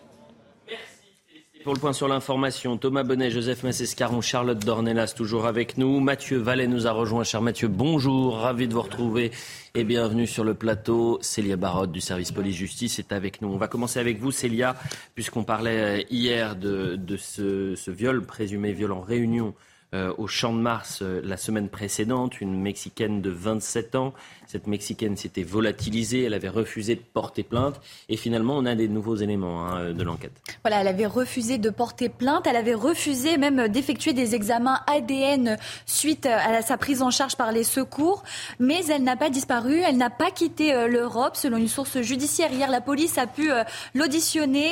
Pour 1.65 1.73
le 1.73 1.81
point 1.81 1.95
sur 1.95 2.09
l'information, 2.09 2.77
Thomas 2.77 3.05
Bonnet, 3.05 3.31
Joseph 3.31 3.63
Massescaron, 3.63 4.21
Charlotte 4.21 4.63
Dornelas 4.63 5.15
toujours 5.17 5.47
avec 5.47 5.79
nous. 5.79 5.99
Mathieu 5.99 6.37
Vallet 6.37 6.67
nous 6.67 6.87
a 6.87 6.93
rejoint. 6.93 7.25
Cher 7.25 7.41
Mathieu, 7.41 7.69
bonjour, 7.69 8.37
ravi 8.37 8.69
de 8.69 8.75
vous 8.75 8.83
retrouver 8.83 9.31
et 9.75 9.83
bienvenue 9.83 10.27
sur 10.27 10.45
le 10.45 10.53
plateau. 10.53 11.19
Célia 11.23 11.57
Barotte 11.57 11.91
du 11.91 12.03
service 12.03 12.33
police-justice 12.33 12.99
est 12.99 13.13
avec 13.13 13.41
nous. 13.41 13.49
On 13.49 13.57
va 13.57 13.67
commencer 13.67 13.99
avec 13.99 14.19
vous, 14.19 14.31
Célia, 14.31 14.77
puisqu'on 15.15 15.43
parlait 15.43 16.07
hier 16.11 16.55
de, 16.55 16.99
ce, 17.17 17.75
ce 17.75 17.91
viol 17.91 18.27
présumé 18.27 18.73
viol 18.73 18.93
en 18.93 19.01
réunion 19.01 19.55
euh, 19.95 20.13
au 20.19 20.27
Champ 20.27 20.53
de 20.53 20.59
Mars 20.59 21.01
euh, 21.03 21.21
la 21.23 21.37
semaine 21.37 21.69
précédente, 21.69 22.41
une 22.41 22.61
Mexicaine 22.61 23.23
de 23.23 23.31
27 23.31 23.95
ans. 23.95 24.13
Cette 24.47 24.67
Mexicaine 24.67 25.17
s'était 25.17 25.43
volatilisée, 25.43 26.25
elle 26.25 26.35
avait 26.35 26.49
refusé 26.49 26.97
de 26.97 27.01
porter 27.01 27.43
plainte. 27.43 27.81
Et 28.09 28.17
finalement, 28.17 28.57
on 28.57 28.67
a 28.67 28.75
des 28.75 28.89
nouveaux 28.89 29.17
éléments 29.17 29.67
hein, 29.67 29.93
de 29.93 30.03
l'enquête. 30.03 30.33
Voilà, 30.63 30.81
elle 30.81 30.89
avait 30.89 31.07
refusé 31.07 31.59
de 31.59 31.71
porter 31.71 32.09
plainte, 32.09 32.47
elle 32.47 32.57
avait 32.57 32.75
refusé 32.75 33.37
même 33.37 33.69
d'effectuer 33.69 34.13
des 34.13 34.35
examens 34.35 34.81
ADN 34.87 35.59
suite 35.87 36.27
à 36.27 36.63
sa 36.63 36.77
prise 36.77 37.03
en 37.03 37.11
charge 37.11 37.37
par 37.37 37.53
les 37.53 37.65
secours. 37.65 38.23
Mais 38.59 38.85
elle 38.87 39.03
n'a 39.03 39.17
pas 39.17 39.31
disparu, 39.31 39.81
elle 39.81 39.97
n'a 39.97 40.11
pas 40.11 40.31
quitté 40.31 40.75
euh, 40.75 40.89
l'Europe, 40.89 41.37
selon 41.37 41.59
une 41.59 41.69
source 41.69 42.01
judiciaire. 42.01 42.53
Hier, 42.53 42.71
la 42.71 42.81
police 42.81 43.19
a 43.19 43.27
pu 43.27 43.51
l'auditionner 43.95 44.71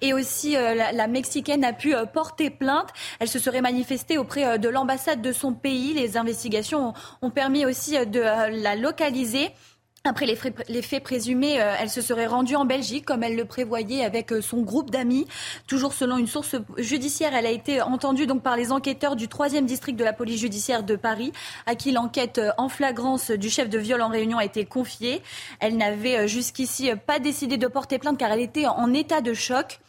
et, 0.00 0.12
aussi 0.12 0.52
la, 0.52 1.06
Mexicaine 1.06 1.64
a 1.64 1.72
pu 1.72 1.94
porter 2.12 2.50
plainte. 2.50 2.88
Elle 3.18 3.28
se 3.28 3.38
serait 3.38 3.60
manifestée 3.60 4.18
au 4.18 4.24
auprès 4.30 4.46
euh, 4.46 4.58
de 4.58 4.68
l'ambassade 4.68 5.22
de 5.22 5.32
son 5.32 5.52
pays. 5.52 5.94
Les 5.94 6.16
investigations 6.16 6.94
ont 7.22 7.30
permis 7.30 7.66
aussi 7.66 7.96
euh, 7.96 8.04
de 8.04 8.20
euh, 8.20 8.48
la 8.50 8.76
localiser. 8.80 9.50
Après 10.02 10.24
les 10.24 10.34
faits, 10.34 11.04
présumés, 11.04 11.56
elle 11.56 11.90
se 11.90 12.00
serait 12.00 12.26
rendue 12.26 12.56
en 12.56 12.64
Belgique 12.64 13.04
comme 13.04 13.22
elle 13.22 13.36
le 13.36 13.44
prévoyait 13.44 14.02
avec 14.02 14.32
son 14.40 14.62
groupe 14.62 14.90
d'amis. 14.90 15.26
Toujours 15.66 15.92
selon 15.92 16.16
une 16.16 16.26
source 16.26 16.56
judiciaire, 16.78 17.34
elle 17.34 17.44
a 17.44 17.50
été 17.50 17.82
entendue 17.82 18.26
donc 18.26 18.42
par 18.42 18.56
les 18.56 18.72
enquêteurs 18.72 19.14
du 19.14 19.26
3e 19.26 19.66
district 19.66 19.98
de 19.98 20.04
la 20.04 20.14
police 20.14 20.40
judiciaire 20.40 20.84
de 20.84 20.96
Paris, 20.96 21.32
à 21.66 21.74
qui 21.74 21.92
l'enquête 21.92 22.40
en 22.56 22.70
flagrance 22.70 23.30
du 23.30 23.50
chef 23.50 23.68
de 23.68 23.78
viol 23.78 24.00
en 24.00 24.08
réunion 24.08 24.38
a 24.38 24.44
été 24.46 24.64
confiée. 24.64 25.20
Elle 25.58 25.76
n'avait 25.76 26.26
jusqu'ici 26.26 26.90
pas 27.06 27.18
décidé 27.18 27.58
de 27.58 27.66
porter 27.66 27.98
plainte 27.98 28.16
car 28.16 28.32
elle 28.32 28.40
était 28.40 28.66
en 28.66 28.94
état 28.94 29.20
de 29.20 29.34
choc. 29.34 29.80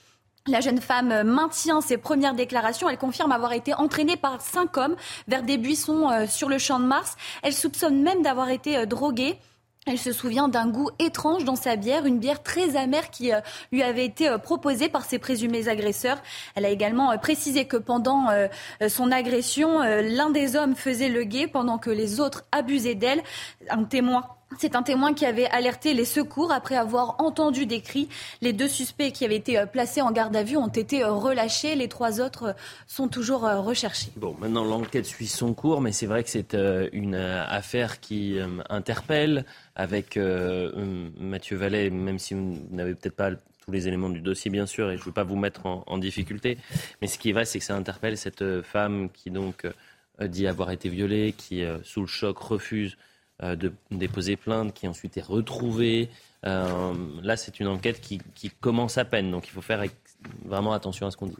La 0.47 0.59
jeune 0.59 0.81
femme 0.81 1.21
maintient 1.21 1.81
ses 1.81 1.97
premières 1.97 2.33
déclarations. 2.33 2.89
Elle 2.89 2.97
confirme 2.97 3.31
avoir 3.31 3.53
été 3.53 3.75
entraînée 3.75 4.17
par 4.17 4.41
cinq 4.41 4.75
hommes 4.75 4.95
vers 5.27 5.43
des 5.43 5.59
buissons 5.59 6.09
euh, 6.09 6.25
sur 6.25 6.49
le 6.49 6.57
champ 6.57 6.79
de 6.79 6.85
Mars. 6.85 7.15
Elle 7.43 7.53
soupçonne 7.53 8.01
même 8.01 8.23
d'avoir 8.23 8.49
été 8.49 8.75
euh, 8.75 8.85
droguée. 8.87 9.37
Elle 9.85 9.99
se 9.99 10.11
souvient 10.11 10.47
d'un 10.47 10.67
goût 10.67 10.89
étrange 10.97 11.43
dans 11.43 11.55
sa 11.55 11.75
bière, 11.75 12.07
une 12.07 12.17
bière 12.17 12.41
très 12.41 12.75
amère 12.75 13.11
qui 13.11 13.31
euh, 13.31 13.39
lui 13.71 13.83
avait 13.83 14.05
été 14.05 14.35
proposée 14.41 14.89
par 14.89 15.05
ses 15.05 15.19
présumés 15.19 15.67
agresseurs. 15.67 16.17
Elle 16.55 16.65
a 16.65 16.69
également 16.69 17.15
précisé 17.19 17.65
que 17.65 17.77
pendant 17.77 18.27
son 18.89 19.11
agression, 19.11 19.79
l'un 19.79 20.29
des 20.29 20.55
hommes 20.55 20.75
faisait 20.75 21.09
le 21.09 21.23
guet 21.23 21.47
pendant 21.47 21.79
que 21.79 21.89
les 21.89 22.19
autres 22.19 22.43
abusaient 22.51 22.93
d'elle. 22.93 23.23
Un 23.69 23.83
témoin 23.83 24.25
c'est 24.59 24.75
un 24.75 24.83
témoin 24.83 25.13
qui 25.13 25.25
avait 25.25 25.45
alerté 25.45 25.93
les 25.93 26.05
secours 26.05 26.51
après 26.51 26.75
avoir 26.75 27.15
entendu 27.19 27.65
des 27.65 27.81
cris. 27.81 28.09
Les 28.41 28.53
deux 28.53 28.67
suspects 28.67 29.11
qui 29.11 29.25
avaient 29.25 29.35
été 29.35 29.57
euh, 29.57 29.65
placés 29.65 30.01
en 30.01 30.11
garde 30.11 30.35
à 30.35 30.43
vue 30.43 30.57
ont 30.57 30.67
été 30.67 31.03
euh, 31.03 31.13
relâchés. 31.13 31.75
Les 31.75 31.87
trois 31.87 32.19
autres 32.19 32.43
euh, 32.43 32.53
sont 32.87 33.07
toujours 33.07 33.41
recherchés. 33.41 34.11
Bon, 34.17 34.35
maintenant 34.39 34.63
l'enquête 34.63 35.05
suit 35.05 35.27
son 35.27 35.53
cours, 35.53 35.81
mais 35.81 35.91
c'est 35.91 36.05
vrai 36.05 36.23
que 36.23 36.29
c'est 36.29 36.55
une 36.93 37.15
affaire 37.15 37.99
qui 37.99 38.37
interpelle 38.69 39.45
avec 39.75 40.17
Mathieu 40.17 41.57
Vallet, 41.57 41.89
même 41.89 42.19
si 42.19 42.33
vous 42.33 42.57
n'avez 42.71 42.93
peut-être 42.93 43.15
pas 43.15 43.31
tous 43.31 43.71
les 43.71 43.87
éléments 43.87 44.09
du 44.09 44.21
dossier, 44.21 44.51
bien 44.51 44.65
sûr, 44.65 44.91
et 44.91 44.97
je 44.97 45.01
ne 45.01 45.05
veux 45.05 45.11
pas 45.11 45.23
vous 45.23 45.35
mettre 45.35 45.65
en, 45.65 45.83
en, 45.87 45.97
difficulté. 45.97 46.57
Mais 47.01 47.07
ce 47.07 47.17
qui 47.17 47.29
est 47.29 47.33
vrai, 47.33 47.45
c'est 47.45 47.59
que 47.59 47.65
ça 47.65 47.75
interpelle 47.75 48.17
cette 48.17 48.61
femme 48.61 49.09
qui 49.11 49.31
donc 49.31 49.65
dit 50.19 50.47
avoir 50.47 50.71
été 50.71 50.89
violée, 50.89 51.33
qui, 51.37 51.63
sous 51.83 52.01
le 52.01 52.07
choc, 52.07 52.37
refuse 52.37 52.97
de 53.41 53.73
déposer 53.91 54.35
plainte, 54.35 54.73
qui 54.73 54.87
ensuite 54.87 55.17
est 55.17 55.25
retrouvée. 55.25 56.09
Euh, 56.45 56.93
là, 57.21 57.37
c'est 57.37 57.59
une 57.59 57.67
enquête 57.67 58.01
qui, 58.01 58.19
commence 58.59 58.97
à 58.97 59.05
peine, 59.05 59.31
donc 59.31 59.47
il 59.47 59.51
faut 59.51 59.61
faire 59.61 59.83
vraiment 60.45 60.73
attention 60.73 61.07
à 61.07 61.11
ce 61.11 61.17
qu'on 61.17 61.27
dit. 61.27 61.37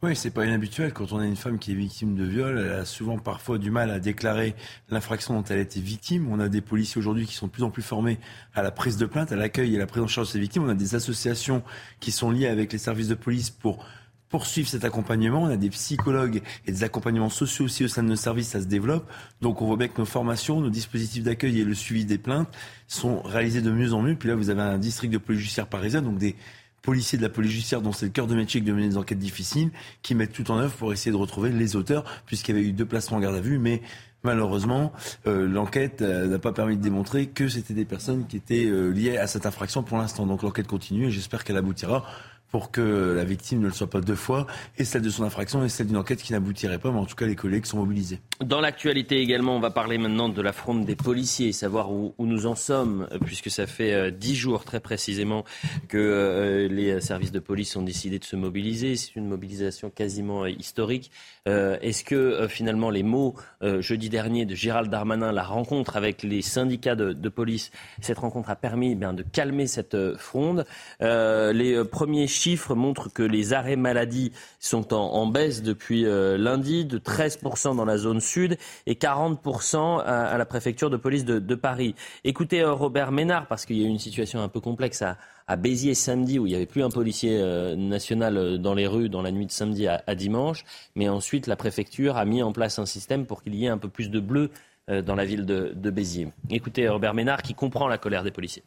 Oui, 0.00 0.14
c'est 0.14 0.30
pas 0.30 0.44
inhabituel. 0.44 0.92
Quand 0.92 1.12
on 1.12 1.18
a 1.18 1.26
une 1.26 1.34
femme 1.34 1.58
qui 1.58 1.72
est 1.72 1.74
victime 1.74 2.14
de 2.14 2.22
viol, 2.22 2.56
elle 2.56 2.72
a 2.72 2.84
souvent 2.84 3.18
parfois 3.18 3.58
du 3.58 3.72
mal 3.72 3.90
à 3.90 3.98
déclarer 3.98 4.54
l'infraction 4.90 5.34
dont 5.34 5.42
elle 5.42 5.58
a 5.58 5.62
été 5.62 5.80
victime. 5.80 6.30
On 6.30 6.38
a 6.38 6.48
des 6.48 6.60
policiers 6.60 7.00
aujourd'hui 7.00 7.26
qui 7.26 7.34
sont 7.34 7.48
de 7.48 7.50
plus 7.50 7.64
en 7.64 7.70
plus 7.70 7.82
formés 7.82 8.20
à 8.54 8.62
la 8.62 8.70
prise 8.70 8.96
de 8.96 9.06
plainte, 9.06 9.32
à 9.32 9.36
l'accueil 9.36 9.72
et 9.72 9.76
à 9.76 9.80
la 9.80 9.86
prise 9.86 10.04
en 10.04 10.06
charge 10.06 10.28
de 10.28 10.32
ces 10.34 10.38
victimes. 10.38 10.62
On 10.62 10.68
a 10.68 10.74
des 10.74 10.94
associations 10.94 11.64
qui 11.98 12.12
sont 12.12 12.30
liées 12.30 12.46
avec 12.46 12.72
les 12.72 12.78
services 12.78 13.08
de 13.08 13.16
police 13.16 13.50
pour 13.50 13.84
poursuivre 14.28 14.68
cet 14.68 14.84
accompagnement. 14.84 15.42
On 15.42 15.48
a 15.48 15.56
des 15.56 15.70
psychologues 15.70 16.42
et 16.66 16.72
des 16.72 16.84
accompagnements 16.84 17.30
sociaux 17.30 17.64
aussi 17.64 17.84
au 17.84 17.88
sein 17.88 18.02
de 18.02 18.08
nos 18.08 18.16
services, 18.16 18.48
ça 18.48 18.60
se 18.60 18.66
développe. 18.66 19.08
Donc 19.40 19.62
on 19.62 19.66
voit 19.66 19.76
bien 19.76 19.88
que 19.88 19.98
nos 19.98 20.06
formations, 20.06 20.60
nos 20.60 20.70
dispositifs 20.70 21.22
d'accueil 21.22 21.60
et 21.60 21.64
le 21.64 21.74
suivi 21.74 22.04
des 22.04 22.18
plaintes 22.18 22.48
sont 22.86 23.22
réalisés 23.22 23.62
de 23.62 23.70
mieux 23.70 23.92
en 23.92 24.02
mieux. 24.02 24.16
Puis 24.16 24.28
là, 24.28 24.34
vous 24.34 24.50
avez 24.50 24.62
un 24.62 24.78
district 24.78 25.12
de 25.12 25.18
police 25.18 25.40
judiciaire 25.40 25.66
parisien, 25.66 26.02
donc 26.02 26.18
des 26.18 26.36
policiers 26.82 27.18
de 27.18 27.22
la 27.22 27.28
police 27.28 27.52
judiciaire, 27.52 27.82
dont 27.82 27.92
c'est 27.92 28.06
le 28.06 28.12
cœur 28.12 28.26
de 28.26 28.34
métier 28.34 28.60
de 28.60 28.72
mener 28.72 28.88
des 28.88 28.96
enquêtes 28.96 29.18
difficiles, 29.18 29.70
qui 30.02 30.14
mettent 30.14 30.32
tout 30.32 30.50
en 30.50 30.58
œuvre 30.58 30.74
pour 30.74 30.92
essayer 30.92 31.10
de 31.10 31.16
retrouver 31.16 31.50
les 31.50 31.76
auteurs, 31.76 32.04
puisqu'il 32.26 32.54
y 32.54 32.58
avait 32.58 32.66
eu 32.66 32.72
deux 32.72 32.86
placements 32.86 33.18
en 33.18 33.20
garde 33.20 33.34
à 33.34 33.40
vue, 33.40 33.58
mais 33.58 33.82
malheureusement, 34.22 34.92
euh, 35.26 35.46
l'enquête 35.46 36.02
euh, 36.02 36.26
n'a 36.26 36.38
pas 36.38 36.52
permis 36.52 36.76
de 36.76 36.82
démontrer 36.82 37.26
que 37.26 37.48
c'était 37.48 37.74
des 37.74 37.84
personnes 37.84 38.26
qui 38.26 38.36
étaient 38.36 38.66
euh, 38.66 38.90
liées 38.90 39.18
à 39.18 39.26
cette 39.26 39.46
infraction 39.46 39.82
pour 39.82 39.98
l'instant. 39.98 40.26
Donc 40.26 40.42
l'enquête 40.42 40.66
continue 40.66 41.06
et 41.06 41.10
j'espère 41.10 41.44
qu'elle 41.44 41.56
aboutira 41.56 42.04
pour 42.50 42.70
que 42.70 43.14
la 43.16 43.24
victime 43.24 43.60
ne 43.60 43.66
le 43.66 43.72
soit 43.72 43.90
pas 43.90 44.00
deux 44.00 44.14
fois, 44.14 44.46
et 44.78 44.84
celle 44.84 45.02
de 45.02 45.10
son 45.10 45.24
infraction 45.24 45.64
et 45.64 45.68
celle 45.68 45.86
d'une 45.86 45.96
enquête 45.96 46.22
qui 46.22 46.32
n'aboutirait 46.32 46.78
pas, 46.78 46.90
mais 46.90 46.98
en 46.98 47.04
tout 47.04 47.14
cas 47.14 47.26
les 47.26 47.36
collègues 47.36 47.66
sont 47.66 47.78
mobilisés. 47.78 48.20
Dans 48.44 48.60
l'actualité 48.60 49.20
également, 49.20 49.56
on 49.56 49.60
va 49.60 49.70
parler 49.70 49.98
maintenant 49.98 50.28
de 50.28 50.42
la 50.42 50.52
fronde 50.52 50.84
des 50.84 50.96
policiers, 50.96 51.52
savoir 51.52 51.92
où, 51.92 52.14
nous 52.18 52.46
en 52.46 52.54
sommes, 52.54 53.08
puisque 53.24 53.50
ça 53.50 53.66
fait 53.66 53.92
euh, 53.92 54.10
dix 54.10 54.34
jours 54.34 54.64
très 54.64 54.80
précisément 54.80 55.44
que 55.88 55.98
euh, 55.98 56.68
les 56.68 57.00
services 57.00 57.32
de 57.32 57.38
police 57.38 57.74
ont 57.76 57.82
décidé 57.82 58.18
de 58.18 58.24
se 58.24 58.36
mobiliser. 58.36 58.96
C'est 58.96 59.16
une 59.16 59.26
mobilisation 59.26 59.90
quasiment 59.90 60.44
euh, 60.44 60.50
historique. 60.50 61.10
Est-ce 61.46 62.04
que 62.04 62.46
finalement 62.46 62.90
les 62.90 63.02
mots 63.02 63.34
jeudi 63.62 64.10
dernier 64.10 64.44
de 64.44 64.54
Gérald 64.54 64.90
Darmanin, 64.90 65.32
la 65.32 65.44
rencontre 65.44 65.96
avec 65.96 66.22
les 66.22 66.42
syndicats 66.42 66.94
de, 66.94 67.28
police, 67.30 67.70
cette 68.02 68.18
rencontre 68.18 68.50
a 68.50 68.56
permis 68.56 68.92
eh 68.92 69.14
de 69.14 69.22
calmer 69.22 69.66
cette 69.66 69.96
fronde. 70.18 70.66
les 71.00 71.82
premiers 71.90 72.26
chiffres 72.38 72.74
montrent 72.74 73.12
que 73.12 73.22
les 73.22 73.52
arrêts 73.52 73.76
maladie 73.76 74.32
sont 74.60 74.94
en, 74.94 75.26
baisse 75.26 75.62
depuis 75.62 76.06
euh, 76.06 76.38
lundi, 76.38 76.84
de 76.84 76.98
13% 76.98 77.76
dans 77.76 77.84
la 77.84 77.98
zone 77.98 78.20
sud 78.20 78.56
et 78.86 78.94
40% 78.94 80.02
à, 80.02 80.38
la 80.38 80.46
préfecture 80.46 80.90
de 80.90 80.96
police 80.96 81.24
de, 81.24 81.54
Paris. 81.54 81.94
Écoutez 82.24 82.60
euh, 82.60 82.72
Robert 82.72 83.10
Ménard, 83.10 83.48
parce 83.48 83.66
qu'il 83.66 83.76
y 83.78 83.84
a 83.84 83.86
eu 83.86 83.90
une 83.90 83.98
situation 83.98 84.40
un 84.40 84.48
peu 84.48 84.60
complexe 84.60 85.02
à, 85.02 85.16
Béziers 85.56 85.94
samedi, 85.94 86.38
où 86.38 86.46
il 86.46 86.50
n'y 86.50 86.56
avait 86.56 86.66
plus 86.66 86.82
un 86.82 86.90
policier 86.90 87.38
euh, 87.40 87.74
national 87.74 88.58
dans 88.58 88.74
les 88.74 88.86
rues 88.86 89.08
dans 89.08 89.22
la 89.22 89.32
nuit 89.32 89.46
de 89.46 89.50
samedi 89.50 89.88
à, 89.88 90.14
dimanche, 90.14 90.64
mais 90.94 91.08
ensuite 91.08 91.46
la 91.46 91.56
préfecture 91.56 92.18
a 92.18 92.24
mis 92.26 92.42
en 92.42 92.52
place 92.52 92.78
un 92.78 92.86
système 92.86 93.24
pour 93.24 93.42
qu'il 93.42 93.54
y 93.54 93.64
ait 93.64 93.68
un 93.68 93.78
peu 93.78 93.88
plus 93.88 94.10
de 94.10 94.20
bleu 94.20 94.50
dans 94.88 95.14
la 95.14 95.24
ville 95.24 95.44
de, 95.44 95.72
de 95.74 95.90
Béziers. 95.90 96.28
Écoutez 96.50 96.88
Robert 96.88 97.14
Ménard 97.14 97.42
qui 97.42 97.54
comprend 97.54 97.88
la 97.88 97.98
colère 97.98 98.24
des 98.24 98.30
policiers 98.30 98.62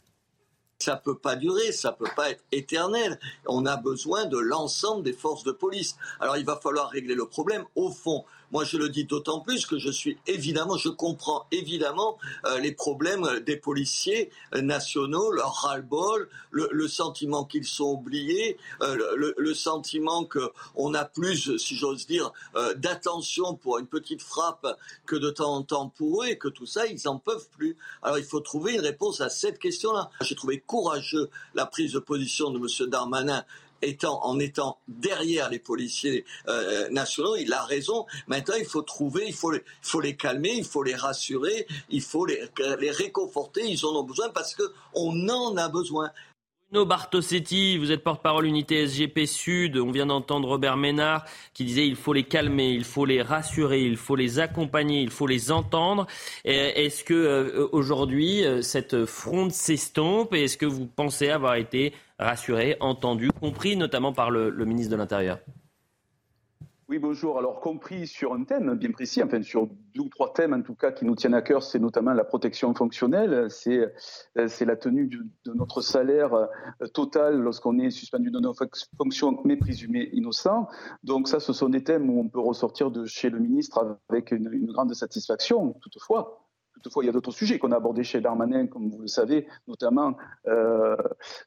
ça 0.81 0.95
peut 0.95 1.17
pas 1.17 1.35
durer, 1.35 1.71
ça 1.71 1.91
peut 1.91 2.09
pas 2.15 2.31
être 2.31 2.43
éternel. 2.51 3.19
On 3.47 3.65
a 3.65 3.77
besoin 3.77 4.25
de 4.25 4.37
l'ensemble 4.37 5.03
des 5.03 5.13
forces 5.13 5.43
de 5.43 5.51
police. 5.51 5.95
Alors 6.19 6.37
il 6.37 6.45
va 6.45 6.59
falloir 6.61 6.89
régler 6.89 7.15
le 7.15 7.27
problème 7.27 7.65
au 7.75 7.91
fond. 7.91 8.25
Moi, 8.51 8.63
je 8.65 8.77
le 8.77 8.89
dis 8.89 9.05
d'autant 9.05 9.39
plus 9.39 9.65
que 9.65 9.77
je 9.77 9.89
suis 9.89 10.17
évidemment, 10.27 10.77
je 10.77 10.89
comprends 10.89 11.47
évidemment 11.51 12.17
euh, 12.45 12.59
les 12.59 12.71
problèmes 12.71 13.39
des 13.45 13.57
policiers 13.57 14.29
nationaux, 14.53 15.31
leur 15.31 15.53
ras-le-bol, 15.53 16.29
le, 16.51 16.87
sentiment 16.87 17.45
qu'ils 17.45 17.65
sont 17.65 17.91
oubliés, 17.93 18.57
euh, 18.81 19.15
le, 19.15 19.33
le, 19.37 19.53
sentiment 19.53 20.25
qu'on 20.25 20.93
a 20.93 21.05
plus, 21.05 21.57
si 21.57 21.75
j'ose 21.75 22.05
dire, 22.05 22.31
euh, 22.55 22.73
d'attention 22.73 23.55
pour 23.55 23.79
une 23.79 23.87
petite 23.87 24.21
frappe 24.21 24.67
que 25.05 25.15
de 25.15 25.29
temps 25.29 25.55
en 25.55 25.63
temps 25.63 25.89
pour 25.89 26.23
eux 26.23 26.27
et 26.27 26.37
que 26.37 26.47
tout 26.47 26.65
ça, 26.65 26.85
ils 26.87 27.07
en 27.07 27.17
peuvent 27.17 27.47
plus. 27.57 27.77
Alors, 28.01 28.17
il 28.17 28.25
faut 28.25 28.41
trouver 28.41 28.73
une 28.73 28.81
réponse 28.81 29.21
à 29.21 29.29
cette 29.29 29.59
question-là. 29.59 30.09
J'ai 30.21 30.35
trouvé 30.35 30.59
courageux 30.59 31.29
la 31.53 31.65
prise 31.65 31.93
de 31.93 31.99
position 31.99 32.49
de 32.51 32.59
M. 32.59 32.89
Darmanin 32.89 33.45
en 34.03 34.39
étant 34.39 34.77
derrière 34.87 35.49
les 35.49 35.59
policiers 35.59 36.25
euh, 36.47 36.89
nationaux, 36.89 37.35
il 37.35 37.51
a 37.53 37.63
raison. 37.63 38.05
Maintenant, 38.27 38.55
il 38.57 38.65
faut 38.65 38.81
trouver, 38.81 39.25
il 39.27 39.33
faut, 39.33 39.51
les, 40.01 40.15
calmer, 40.15 40.53
il 40.55 40.65
faut 40.65 40.83
les 40.83 40.95
rassurer, 40.95 41.67
il 41.89 42.01
faut 42.01 42.25
les, 42.25 42.41
les 42.79 42.91
réconforter. 42.91 43.61
Ils 43.65 43.85
en 43.85 43.95
ont 43.95 44.03
besoin 44.03 44.29
parce 44.29 44.55
qu'on 44.55 45.29
en 45.29 45.57
a 45.57 45.69
besoin. 45.69 46.11
Bruno 46.71 46.85
Bartosetti, 46.85 47.77
vous 47.77 47.91
êtes 47.91 48.01
porte-parole 48.01 48.45
unité 48.45 48.87
SGP 48.87 49.25
Sud. 49.25 49.75
On 49.75 49.91
vient 49.91 50.05
d'entendre 50.05 50.47
Robert 50.47 50.77
Ménard 50.77 51.25
qui 51.53 51.65
disait 51.65 51.85
il 51.85 51.97
faut 51.97 52.13
les 52.13 52.23
calmer, 52.23 52.69
il 52.69 52.85
faut 52.85 53.03
les 53.03 53.21
rassurer, 53.21 53.81
il 53.81 53.97
faut 53.97 54.15
les 54.15 54.39
accompagner, 54.39 55.01
il 55.01 55.09
faut 55.09 55.27
les 55.27 55.51
entendre. 55.51 56.07
Est-ce 56.45 57.03
que 57.03 57.13
euh, 57.13 57.67
aujourd'hui 57.73 58.45
euh, 58.45 58.61
cette 58.61 59.05
fronde 59.05 59.51
s'estompe 59.51 60.33
et 60.33 60.45
est-ce 60.45 60.57
que 60.57 60.65
vous 60.65 60.85
pensez 60.85 61.27
avoir 61.27 61.55
été 61.55 61.91
rassuré, 62.17 62.77
entendu, 62.79 63.31
compris 63.31 63.75
notamment 63.75 64.13
par 64.13 64.31
le 64.31 64.63
ministre 64.63 64.93
de 64.93 64.97
l'Intérieur? 64.97 65.39
Oui, 66.91 66.99
bonjour. 66.99 67.37
Alors, 67.37 67.61
compris 67.61 68.05
sur 68.05 68.33
un 68.33 68.43
thème 68.43 68.75
bien 68.75 68.91
précis, 68.91 69.23
enfin 69.23 69.41
sur 69.41 69.67
deux 69.95 70.01
ou 70.01 70.09
trois 70.09 70.33
thèmes 70.33 70.51
en 70.51 70.61
tout 70.61 70.75
cas 70.75 70.91
qui 70.91 71.05
nous 71.05 71.15
tiennent 71.15 71.33
à 71.33 71.41
cœur, 71.41 71.63
c'est 71.63 71.79
notamment 71.79 72.11
la 72.11 72.25
protection 72.25 72.73
fonctionnelle, 72.73 73.49
c'est 73.49 73.79
euh, 74.37 74.47
la 74.59 74.75
tenue 74.75 75.07
de 75.07 75.53
notre 75.53 75.79
salaire 75.79 76.33
euh, 76.33 76.47
total 76.93 77.39
lorsqu'on 77.39 77.79
est 77.79 77.91
suspendu 77.91 78.29
de 78.29 78.41
nos 78.41 78.53
fonctions 78.97 79.39
mais 79.45 79.55
présumé 79.55 80.09
innocent. 80.11 80.67
Donc 81.05 81.29
ça, 81.29 81.39
ce 81.39 81.53
sont 81.53 81.69
des 81.69 81.81
thèmes 81.81 82.09
où 82.09 82.19
on 82.19 82.27
peut 82.27 82.41
ressortir 82.41 82.91
de 82.91 83.05
chez 83.05 83.29
le 83.29 83.39
ministre 83.39 83.97
avec 84.09 84.31
une, 84.31 84.51
une 84.51 84.73
grande 84.73 84.93
satisfaction. 84.93 85.71
Toutefois, 85.81 86.50
Toutefois, 86.81 87.03
il 87.03 87.07
y 87.07 87.09
a 87.09 87.13
d'autres 87.13 87.31
sujets 87.31 87.59
qu'on 87.59 87.71
a 87.71 87.77
abordés 87.77 88.03
chez 88.03 88.21
Darmanin, 88.21 88.67
comme 88.67 88.89
vous 88.89 89.01
le 89.01 89.07
savez, 89.07 89.47
notamment 89.67 90.15
euh, 90.47 90.95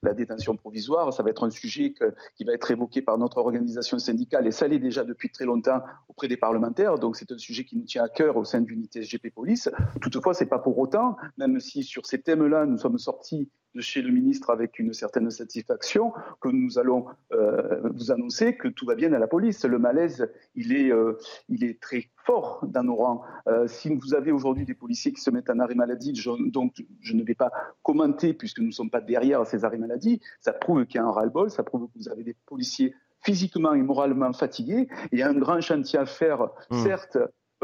la 0.02 0.14
détention 0.14 0.56
provisoire. 0.56 1.12
Ça 1.12 1.22
va 1.22 1.30
être 1.30 1.44
un 1.44 1.50
sujet 1.50 1.94
qui 2.36 2.44
va 2.44 2.52
être 2.52 2.70
évoqué 2.70 3.02
par 3.02 3.18
notre 3.18 3.38
organisation 3.38 3.98
syndicale, 3.98 4.46
et 4.46 4.50
ça 4.50 4.68
l'est 4.68 4.78
déjà 4.78 5.04
depuis 5.04 5.30
très 5.30 5.44
longtemps 5.44 5.82
auprès 6.08 6.28
des 6.28 6.36
parlementaires. 6.36 6.98
Donc 6.98 7.16
c'est 7.16 7.32
un 7.32 7.38
sujet 7.38 7.64
qui 7.64 7.76
nous 7.76 7.84
tient 7.84 8.04
à 8.04 8.08
cœur 8.08 8.36
au 8.36 8.44
sein 8.44 8.60
de 8.60 8.66
l'unité 8.66 9.02
SGP 9.02 9.32
Police. 9.34 9.70
Toutefois, 10.00 10.34
c'est 10.34 10.46
pas 10.46 10.58
pour 10.58 10.78
autant, 10.78 11.16
même 11.36 11.60
si 11.60 11.82
sur 11.82 12.06
ces 12.06 12.20
thèmes-là, 12.20 12.66
nous 12.66 12.78
sommes 12.78 12.98
sortis 12.98 13.50
de 13.74 13.80
chez 13.80 14.02
le 14.02 14.10
ministre 14.10 14.50
avec 14.50 14.78
une 14.78 14.92
certaine 14.92 15.30
satisfaction 15.30 16.12
que 16.40 16.48
nous 16.48 16.78
allons 16.78 17.06
euh, 17.32 17.80
vous 17.94 18.12
annoncer 18.12 18.56
que 18.56 18.68
tout 18.68 18.86
va 18.86 18.94
bien 18.94 19.12
à 19.12 19.18
la 19.18 19.26
police. 19.26 19.64
Le 19.64 19.78
malaise, 19.78 20.30
il 20.54 20.74
est, 20.74 20.92
euh, 20.92 21.18
il 21.48 21.64
est 21.64 21.80
très 21.80 22.10
fort 22.24 22.64
dans 22.66 22.84
nos 22.84 22.96
rangs. 22.96 23.22
Euh, 23.48 23.66
si 23.66 23.94
vous 23.94 24.14
avez 24.14 24.32
aujourd'hui 24.32 24.64
des 24.64 24.74
policiers 24.74 25.12
qui 25.12 25.20
se 25.20 25.30
mettent 25.30 25.50
en 25.50 25.58
arrêt 25.58 25.74
maladie, 25.74 26.14
je, 26.14 26.30
donc 26.50 26.84
je 27.00 27.14
ne 27.14 27.22
vais 27.22 27.34
pas 27.34 27.50
commenter 27.82 28.32
puisque 28.32 28.60
nous 28.60 28.68
ne 28.68 28.72
sommes 28.72 28.90
pas 28.90 29.00
derrière 29.00 29.46
ces 29.46 29.64
arrêts 29.64 29.78
maladie, 29.78 30.20
ça 30.40 30.52
prouve 30.52 30.86
qu'il 30.86 30.96
y 30.96 31.02
a 31.02 31.06
un 31.06 31.10
ras-le-bol, 31.10 31.50
ça 31.50 31.62
prouve 31.62 31.86
que 31.86 31.98
vous 31.98 32.08
avez 32.08 32.22
des 32.22 32.36
policiers 32.46 32.94
physiquement 33.22 33.74
et 33.74 33.82
moralement 33.82 34.32
fatigués. 34.32 34.88
Il 35.10 35.18
y 35.18 35.22
a 35.22 35.28
un 35.28 35.34
grand 35.34 35.60
chantier 35.60 35.98
à 35.98 36.06
faire, 36.06 36.50
mmh. 36.70 36.82
certes, 36.82 37.18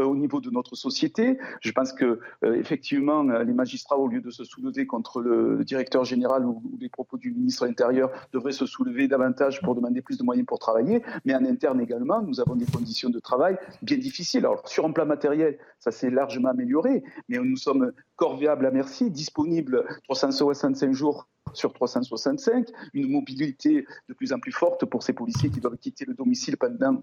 au 0.04 0.16
niveau 0.16 0.40
de 0.40 0.50
notre 0.50 0.76
société. 0.76 1.38
Je 1.60 1.72
pense 1.72 1.92
que 1.92 2.20
euh, 2.44 2.54
effectivement, 2.54 3.28
euh, 3.28 3.44
les 3.44 3.52
magistrats, 3.52 3.98
au 3.98 4.08
lieu 4.08 4.20
de 4.20 4.30
se 4.30 4.44
soulever 4.44 4.86
contre 4.86 5.20
le 5.20 5.64
directeur 5.64 6.04
général 6.04 6.44
ou, 6.44 6.62
les 6.80 6.88
propos 6.88 7.16
du 7.16 7.32
ministre 7.32 7.64
de 7.64 7.68
l'Intérieur, 7.68 8.10
devraient 8.32 8.52
se 8.52 8.66
soulever 8.66 9.08
davantage 9.08 9.60
pour 9.60 9.74
demander 9.74 10.02
plus 10.02 10.18
de 10.18 10.22
moyens 10.22 10.46
pour 10.46 10.58
travailler. 10.58 11.02
Mais 11.24 11.34
en 11.34 11.44
interne 11.44 11.80
également, 11.80 12.22
nous 12.22 12.40
avons 12.40 12.56
des 12.56 12.66
conditions 12.66 13.10
de 13.10 13.18
travail 13.18 13.56
bien 13.82 13.98
difficiles. 13.98 14.40
Alors 14.40 14.66
sur 14.68 14.84
un 14.84 14.92
plan 14.92 15.06
matériel, 15.06 15.58
ça 15.78 15.90
s'est 15.90 16.10
largement 16.10 16.50
amélioré, 16.50 17.02
mais 17.28 17.38
nous 17.38 17.56
sommes 17.56 17.92
corvéables 18.16 18.66
à 18.66 18.70
merci, 18.70 19.10
disponibles 19.10 19.84
365 20.04 20.92
jours 20.92 21.26
sur 21.54 21.72
365, 21.72 22.68
une 22.94 23.10
mobilité 23.10 23.86
de 24.08 24.14
plus 24.14 24.32
en 24.32 24.38
plus 24.38 24.52
forte 24.52 24.84
pour 24.84 25.02
ces 25.02 25.12
policiers 25.12 25.50
qui 25.50 25.60
doivent 25.60 25.78
quitter 25.78 26.04
le 26.04 26.14
domicile 26.14 26.56
pendant 26.56 27.02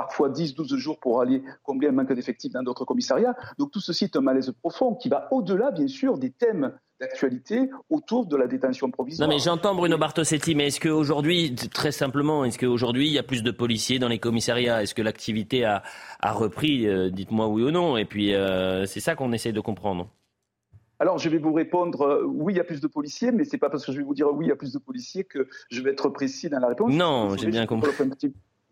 parfois 0.00 0.30
10-12 0.30 0.76
jours 0.76 0.98
pour 0.98 1.20
aller 1.20 1.42
combler 1.62 1.88
un 1.88 1.92
manque 1.92 2.12
d'effectifs 2.14 2.52
dans 2.52 2.62
d'autres 2.62 2.86
commissariats. 2.86 3.34
Donc 3.58 3.70
tout 3.70 3.80
ceci 3.80 4.04
est 4.04 4.16
un 4.16 4.22
malaise 4.22 4.50
profond 4.62 4.94
qui 4.94 5.10
va 5.10 5.28
au-delà, 5.30 5.70
bien 5.72 5.88
sûr, 5.88 6.16
des 6.16 6.30
thèmes 6.30 6.72
d'actualité 6.98 7.70
autour 7.90 8.26
de 8.26 8.36
la 8.36 8.46
détention 8.46 8.90
provisoire. 8.90 9.28
Non 9.28 9.34
mais 9.34 9.40
j'entends 9.40 9.74
Bruno 9.74 9.98
Bartosetti, 9.98 10.54
mais 10.54 10.68
est-ce 10.68 10.80
qu'aujourd'hui, 10.80 11.54
très 11.54 11.92
simplement, 11.92 12.44
est-ce 12.44 12.58
qu'aujourd'hui 12.58 13.08
il 13.08 13.12
y 13.12 13.18
a 13.18 13.22
plus 13.22 13.42
de 13.42 13.50
policiers 13.50 13.98
dans 13.98 14.08
les 14.08 14.18
commissariats? 14.18 14.82
Est-ce 14.82 14.94
que 14.94 15.02
l'activité 15.02 15.64
a, 15.64 15.82
repris? 16.22 16.86
Euh, 16.86 17.10
Dites-moi 17.10 17.48
oui 17.48 17.62
ou 17.62 17.70
non. 17.70 17.98
Et 17.98 18.06
puis 18.06 18.34
euh, 18.34 18.86
c'est 18.86 19.00
ça 19.00 19.14
qu'on 19.14 19.32
essaie 19.32 19.52
de 19.52 19.60
comprendre. 19.60 20.08
Alors, 20.98 21.16
je 21.16 21.30
vais 21.30 21.38
vous 21.38 21.54
répondre 21.54 22.02
euh, 22.02 22.24
oui, 22.26 22.52
il 22.52 22.56
y 22.56 22.60
a 22.60 22.64
plus 22.64 22.82
de 22.82 22.86
policiers, 22.86 23.32
mais 23.32 23.44
c'est 23.44 23.56
pas 23.56 23.70
parce 23.70 23.86
que 23.86 23.92
je 23.92 23.98
vais 23.98 24.04
vous 24.04 24.14
dire 24.14 24.30
oui, 24.32 24.46
il 24.46 24.48
y 24.48 24.52
a 24.52 24.56
plus 24.56 24.74
de 24.74 24.78
policiers 24.78 25.24
que 25.24 25.48
je 25.70 25.80
vais 25.80 25.90
être 25.92 26.10
précis 26.10 26.50
dans 26.50 26.58
la 26.58 26.68
réponse. 26.68 26.92
Non, 26.92 27.36
j'ai 27.36 27.46
bien 27.46 27.66
compris. 27.66 27.90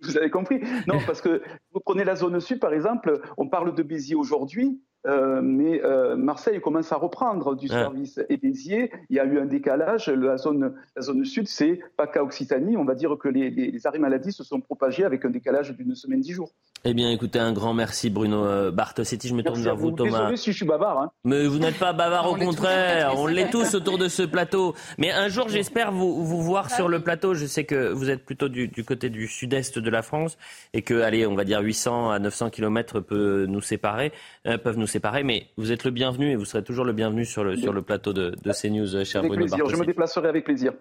Vous 0.02 0.16
avez 0.16 0.30
compris? 0.30 0.60
Non, 0.86 0.98
parce 1.06 1.20
que 1.20 1.42
vous 1.72 1.80
prenez 1.80 2.04
la 2.04 2.14
zone 2.14 2.40
sud, 2.40 2.60
par 2.60 2.72
exemple, 2.72 3.20
on 3.36 3.48
parle 3.48 3.74
de 3.74 3.82
Béziers 3.82 4.14
aujourd'hui, 4.14 4.80
euh, 5.06 5.40
mais 5.42 5.82
euh, 5.84 6.16
Marseille 6.16 6.60
commence 6.60 6.90
à 6.92 6.96
reprendre 6.96 7.54
du 7.54 7.68
service. 7.68 8.20
Et 8.28 8.36
Béziers, 8.36 8.90
il 9.10 9.16
y 9.16 9.20
a 9.20 9.24
eu 9.24 9.38
un 9.38 9.46
décalage. 9.46 10.08
La 10.08 10.36
zone, 10.36 10.74
la 10.96 11.02
zone 11.02 11.24
sud, 11.24 11.46
c'est 11.46 11.80
pas 11.96 12.06
qu'à 12.06 12.22
Occitanie. 12.22 12.76
On 12.76 12.84
va 12.84 12.94
dire 12.94 13.16
que 13.18 13.28
les, 13.28 13.50
les, 13.50 13.86
arrêts 13.86 13.98
maladie 13.98 14.32
se 14.32 14.42
sont 14.42 14.60
propagés 14.60 15.04
avec 15.04 15.24
un 15.24 15.30
décalage 15.30 15.74
d'une 15.76 15.94
semaine, 15.94 16.20
dix 16.20 16.32
jours. 16.32 16.50
Eh 16.84 16.94
bien, 16.94 17.10
écoutez, 17.10 17.38
un 17.38 17.52
grand 17.52 17.74
merci, 17.74 18.10
Bruno 18.10 18.44
euh, 18.44 18.70
Bartosetti. 18.70 19.28
Je 19.28 19.34
me 19.34 19.42
tourne 19.42 19.60
vers 19.62 19.76
vous, 19.76 19.92
Thomas. 19.92 20.18
Désolé 20.18 20.36
si 20.36 20.52
je 20.52 20.56
suis 20.56 20.66
bavard. 20.66 21.00
Hein. 21.00 21.10
Mais 21.24 21.46
vous 21.46 21.58
n'êtes 21.58 21.78
pas 21.78 21.92
bavard, 21.92 22.30
au 22.30 22.36
contraire. 22.36 23.14
On 23.16 23.26
l'est 23.26 23.50
tous 23.50 23.74
autour 23.74 23.98
de 23.98 24.08
ce 24.08 24.22
plateau. 24.22 24.74
Mais 24.98 25.12
un 25.12 25.28
jour, 25.28 25.48
j'espère 25.48 25.92
vous, 25.92 26.24
vous 26.24 26.42
voir 26.42 26.70
sur 26.70 26.88
le 26.88 27.00
plateau. 27.00 27.34
Je 27.34 27.46
sais 27.46 27.64
que 27.64 27.92
vous 27.92 28.10
êtes 28.10 28.24
plutôt 28.24 28.48
du, 28.48 28.68
du 28.68 28.84
côté 28.84 29.10
du 29.10 29.28
sud-est 29.28 29.78
de 29.78 29.90
la 29.90 30.02
France 30.02 30.38
et 30.72 30.82
que, 30.82 31.00
allez, 31.02 31.26
on 31.26 31.34
va 31.34 31.44
dire 31.44 31.60
800 31.60 32.10
à 32.10 32.18
900 32.18 32.50
kilomètres 32.50 33.00
peut 33.00 33.46
nous 33.48 33.60
séparer, 33.60 34.12
peuvent 34.44 34.78
nous 34.78 34.87
séparer. 34.88 35.22
Mais 35.22 35.46
vous 35.56 35.70
êtes 35.70 35.84
le 35.84 35.90
bienvenu 35.90 36.30
et 36.30 36.36
vous 36.36 36.44
serez 36.44 36.64
toujours 36.64 36.84
le 36.84 36.92
bienvenu 36.92 37.24
sur 37.24 37.44
le, 37.44 37.56
sur 37.56 37.72
le 37.72 37.82
plateau 37.82 38.12
de, 38.12 38.34
de 38.42 38.52
CNews, 38.52 39.04
cher 39.04 39.20
avec 39.20 39.30
Bruno 39.30 39.46
plaisir. 39.46 39.68
Je 39.68 39.76
me 39.76 39.86
déplacerai 39.86 40.28
avec 40.28 40.44
plaisir. 40.44 40.72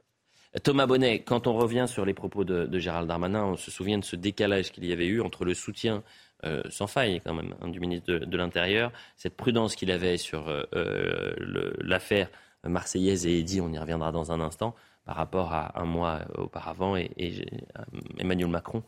Thomas 0.63 0.85
Bonnet, 0.85 1.19
quand 1.19 1.47
on 1.47 1.53
revient 1.53 1.85
sur 1.87 2.05
les 2.05 2.13
propos 2.13 2.43
de, 2.43 2.79
Gérald 2.79 3.07
Darmanin, 3.07 3.43
on 3.43 3.55
se 3.57 3.69
souvient 3.69 3.97
de 3.97 4.05
ce 4.05 4.15
décalage 4.15 4.71
qu'il 4.71 4.85
y 4.85 4.93
avait 4.93 5.07
eu 5.07 5.21
entre 5.21 5.45
le 5.45 5.53
soutien 5.53 6.03
euh, 6.45 6.61
sans 6.69 6.87
faille 6.87 7.21
quand 7.25 7.33
même 7.33 7.55
hein, 7.61 7.67
du 7.67 7.79
ministre 7.79 8.13
de, 8.13 8.37
l'Intérieur, 8.37 8.91
cette 9.15 9.35
prudence 9.35 9.75
qu'il 9.75 9.91
avait 9.91 10.17
sur 10.17 10.47
euh, 10.47 10.63
euh, 10.75 11.33
l'affaire 11.79 12.29
marseillaise 12.63 13.25
et 13.25 13.39
Eddy, 13.39 13.59
on 13.59 13.71
y 13.71 13.77
reviendra 13.77 14.11
dans 14.11 14.31
un 14.31 14.39
instant, 14.39 14.75
par 15.05 15.15
rapport 15.15 15.53
à 15.53 15.79
un 15.79 15.85
mois 15.85 16.21
auparavant 16.37 16.97
et 16.97 17.11
Emmanuel 18.19 18.49
Macron 18.49 18.83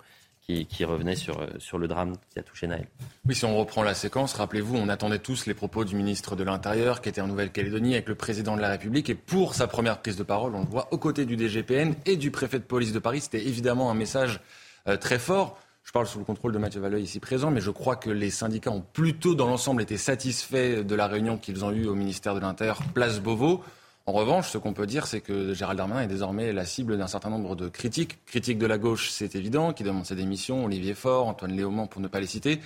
qui, 0.70 0.86
revenait 0.86 1.16
sur, 1.16 1.39
euh, 1.39 1.47
sur 1.60 1.78
le 1.78 1.88
drame 1.88 2.14
qui 2.32 2.39
a 2.39 2.43
touché 2.43 2.68
Naël. 2.68 2.88
Oui, 3.28 3.36
si 3.36 3.45
on 3.45 3.58
reprend 3.58 3.84
la 3.84 3.93
séquence, 3.93 4.34
rappelez-vous, 4.34 4.76
on 4.76 4.89
attendait 4.89 5.20
tous 5.20 5.45
les 5.45 5.54
propos 5.54 5.86
du 5.86 5.95
ministre 5.95 6.36
de 6.36 6.43
l'Intérieur 6.43 7.02
qui 7.02 7.10
était 7.10 7.22
en 7.22 7.28
Nouvelle-Calédonie 7.28 7.93
avec 7.93 8.08
le 8.08 8.16
président 8.16 8.56
de 8.56 8.62
la 8.62 8.70
République. 8.70 9.10
Et 9.10 9.16
pour 9.16 9.54
sa 9.54 9.68
première 9.68 10.00
prise 10.00 10.18
de 10.18 10.24
parole, 10.24 10.56
on 10.56 10.62
le 10.62 10.68
voit 10.68 10.88
aux 10.91 10.97
côtés 10.97 11.26
du 11.26 11.38
DGPN 11.38 11.95
et 12.06 12.18
du 12.18 12.32
préfet 12.32 12.58
de 12.58 12.64
police 12.64 12.93
de 12.93 13.00
Paris. 13.00 13.22
C'était 13.22 13.45
évidemment 13.45 13.91
un 13.91 13.95
message 13.95 14.39
euh, 14.88 14.97
très 14.97 15.20
fort. 15.20 15.60
Je 15.84 15.91
parle 15.91 16.08
sous 16.08 16.20
le 16.20 16.26
contrôle 16.26 16.52
de 16.52 16.58
Mathieu 16.58 16.82
Vallée 16.82 17.02
ici 17.02 17.20
présent, 17.20 17.52
mais 17.52 17.62
je 17.62 17.72
crois 17.72 17.95
que 17.95 18.10
les 18.10 18.30
syndicats 18.30 18.72
ont 18.72 18.84
plutôt, 18.93 19.34
dans 19.34 19.47
l'ensemble, 19.47 19.82
été 19.82 19.97
satisfaits 19.97 20.84
de 20.84 20.95
la 20.95 21.08
réunion 21.08 21.38
qu'ils 21.38 21.64
ont 21.66 21.72
eue 21.72 21.88
au 21.88 21.95
ministère 21.95 22.36
de 22.36 22.39
l'Intérieur, 22.39 22.80
place 22.93 23.20
Beauvau. 23.20 23.64
En 24.10 24.12
revanche, 24.12 24.49
ce 24.49 24.57
qu'on 24.57 24.74
peut 24.74 24.88
dire, 24.88 25.05
c'est 25.05 25.22
que 25.22 25.53
Gérald 25.53 25.78
Darmanin 25.78 26.01
est 26.01 26.07
désormais 26.07 26.51
la 26.51 26.66
cible 26.66 26.97
d'un 26.97 27.05
certain 27.05 27.30
nombre 27.30 27.55
de 27.55 27.70
critiques. 27.70 28.18
Critiques 28.26 28.57
de 28.57 28.66
la 28.66 28.80
gauche, 28.80 29.12
c'est 29.12 29.36
évident, 29.36 29.72
qui 29.72 29.84
demandent 29.84 30.07
sa 30.07 30.16
démission, 30.16 30.66
Olivier 30.66 30.95
Faure, 30.95 31.28
Antoine 31.28 31.51
Léaumont, 31.51 31.86
pour 31.86 32.01
ne 32.01 32.07
pas 32.07 32.20
les 32.20 32.26
citer. 32.26 32.60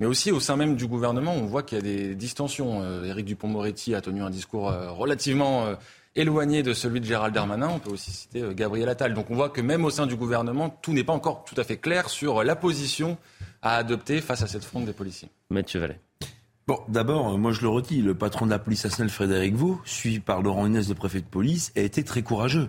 Mais 0.00 0.06
aussi 0.06 0.30
au 0.32 0.38
sein 0.38 0.54
même 0.56 0.76
du 0.76 0.86
gouvernement, 0.86 1.32
on 1.32 1.46
voit 1.46 1.62
qu'il 1.62 1.78
y 1.78 1.80
a 1.80 1.82
des 1.82 2.14
distensions. 2.14 2.82
Euh, 2.82 3.04
Éric 3.04 3.24
Dupont-Moretti 3.24 3.94
a 3.94 4.02
tenu 4.02 4.20
un 4.22 4.28
discours 4.28 4.68
euh, 4.68 4.90
relativement 4.90 5.64
euh, 5.64 5.76
éloigné 6.14 6.62
de 6.62 6.74
celui 6.74 7.00
de 7.00 7.06
Gérald 7.06 7.34
Darmanin. 7.34 7.70
On 7.70 7.78
peut 7.78 7.92
aussi 7.92 8.10
citer 8.10 8.44
Gabriel 8.54 8.90
Attal. 8.90 9.14
Donc 9.14 9.30
on 9.30 9.34
voit 9.34 9.48
que 9.48 9.62
même 9.62 9.86
au 9.86 9.90
sein 9.90 10.06
du 10.06 10.16
gouvernement, 10.16 10.68
tout 10.82 10.92
n'est 10.92 11.04
pas 11.04 11.14
encore 11.14 11.46
tout 11.46 11.58
à 11.58 11.64
fait 11.64 11.78
clair 11.78 12.10
sur 12.10 12.44
la 12.44 12.54
position 12.54 13.16
à 13.62 13.78
adopter 13.78 14.20
face 14.20 14.42
à 14.42 14.46
cette 14.46 14.64
fronde 14.64 14.84
des 14.84 14.92
policiers. 14.92 15.30
Mathieu. 15.48 15.88
Bon, 16.68 16.78
d'abord, 16.88 17.36
moi 17.38 17.50
je 17.50 17.60
le 17.60 17.68
redis, 17.68 18.02
le 18.02 18.14
patron 18.14 18.46
de 18.46 18.50
la 18.52 18.60
police 18.60 18.84
nationale, 18.84 19.10
Frédéric 19.10 19.56
Vaux, 19.56 19.80
suivi 19.84 20.20
par 20.20 20.42
Laurent 20.42 20.64
Inès, 20.66 20.88
le 20.88 20.94
préfet 20.94 21.20
de 21.20 21.26
police, 21.26 21.72
a 21.74 21.80
été 21.80 22.04
très 22.04 22.22
courageux. 22.22 22.68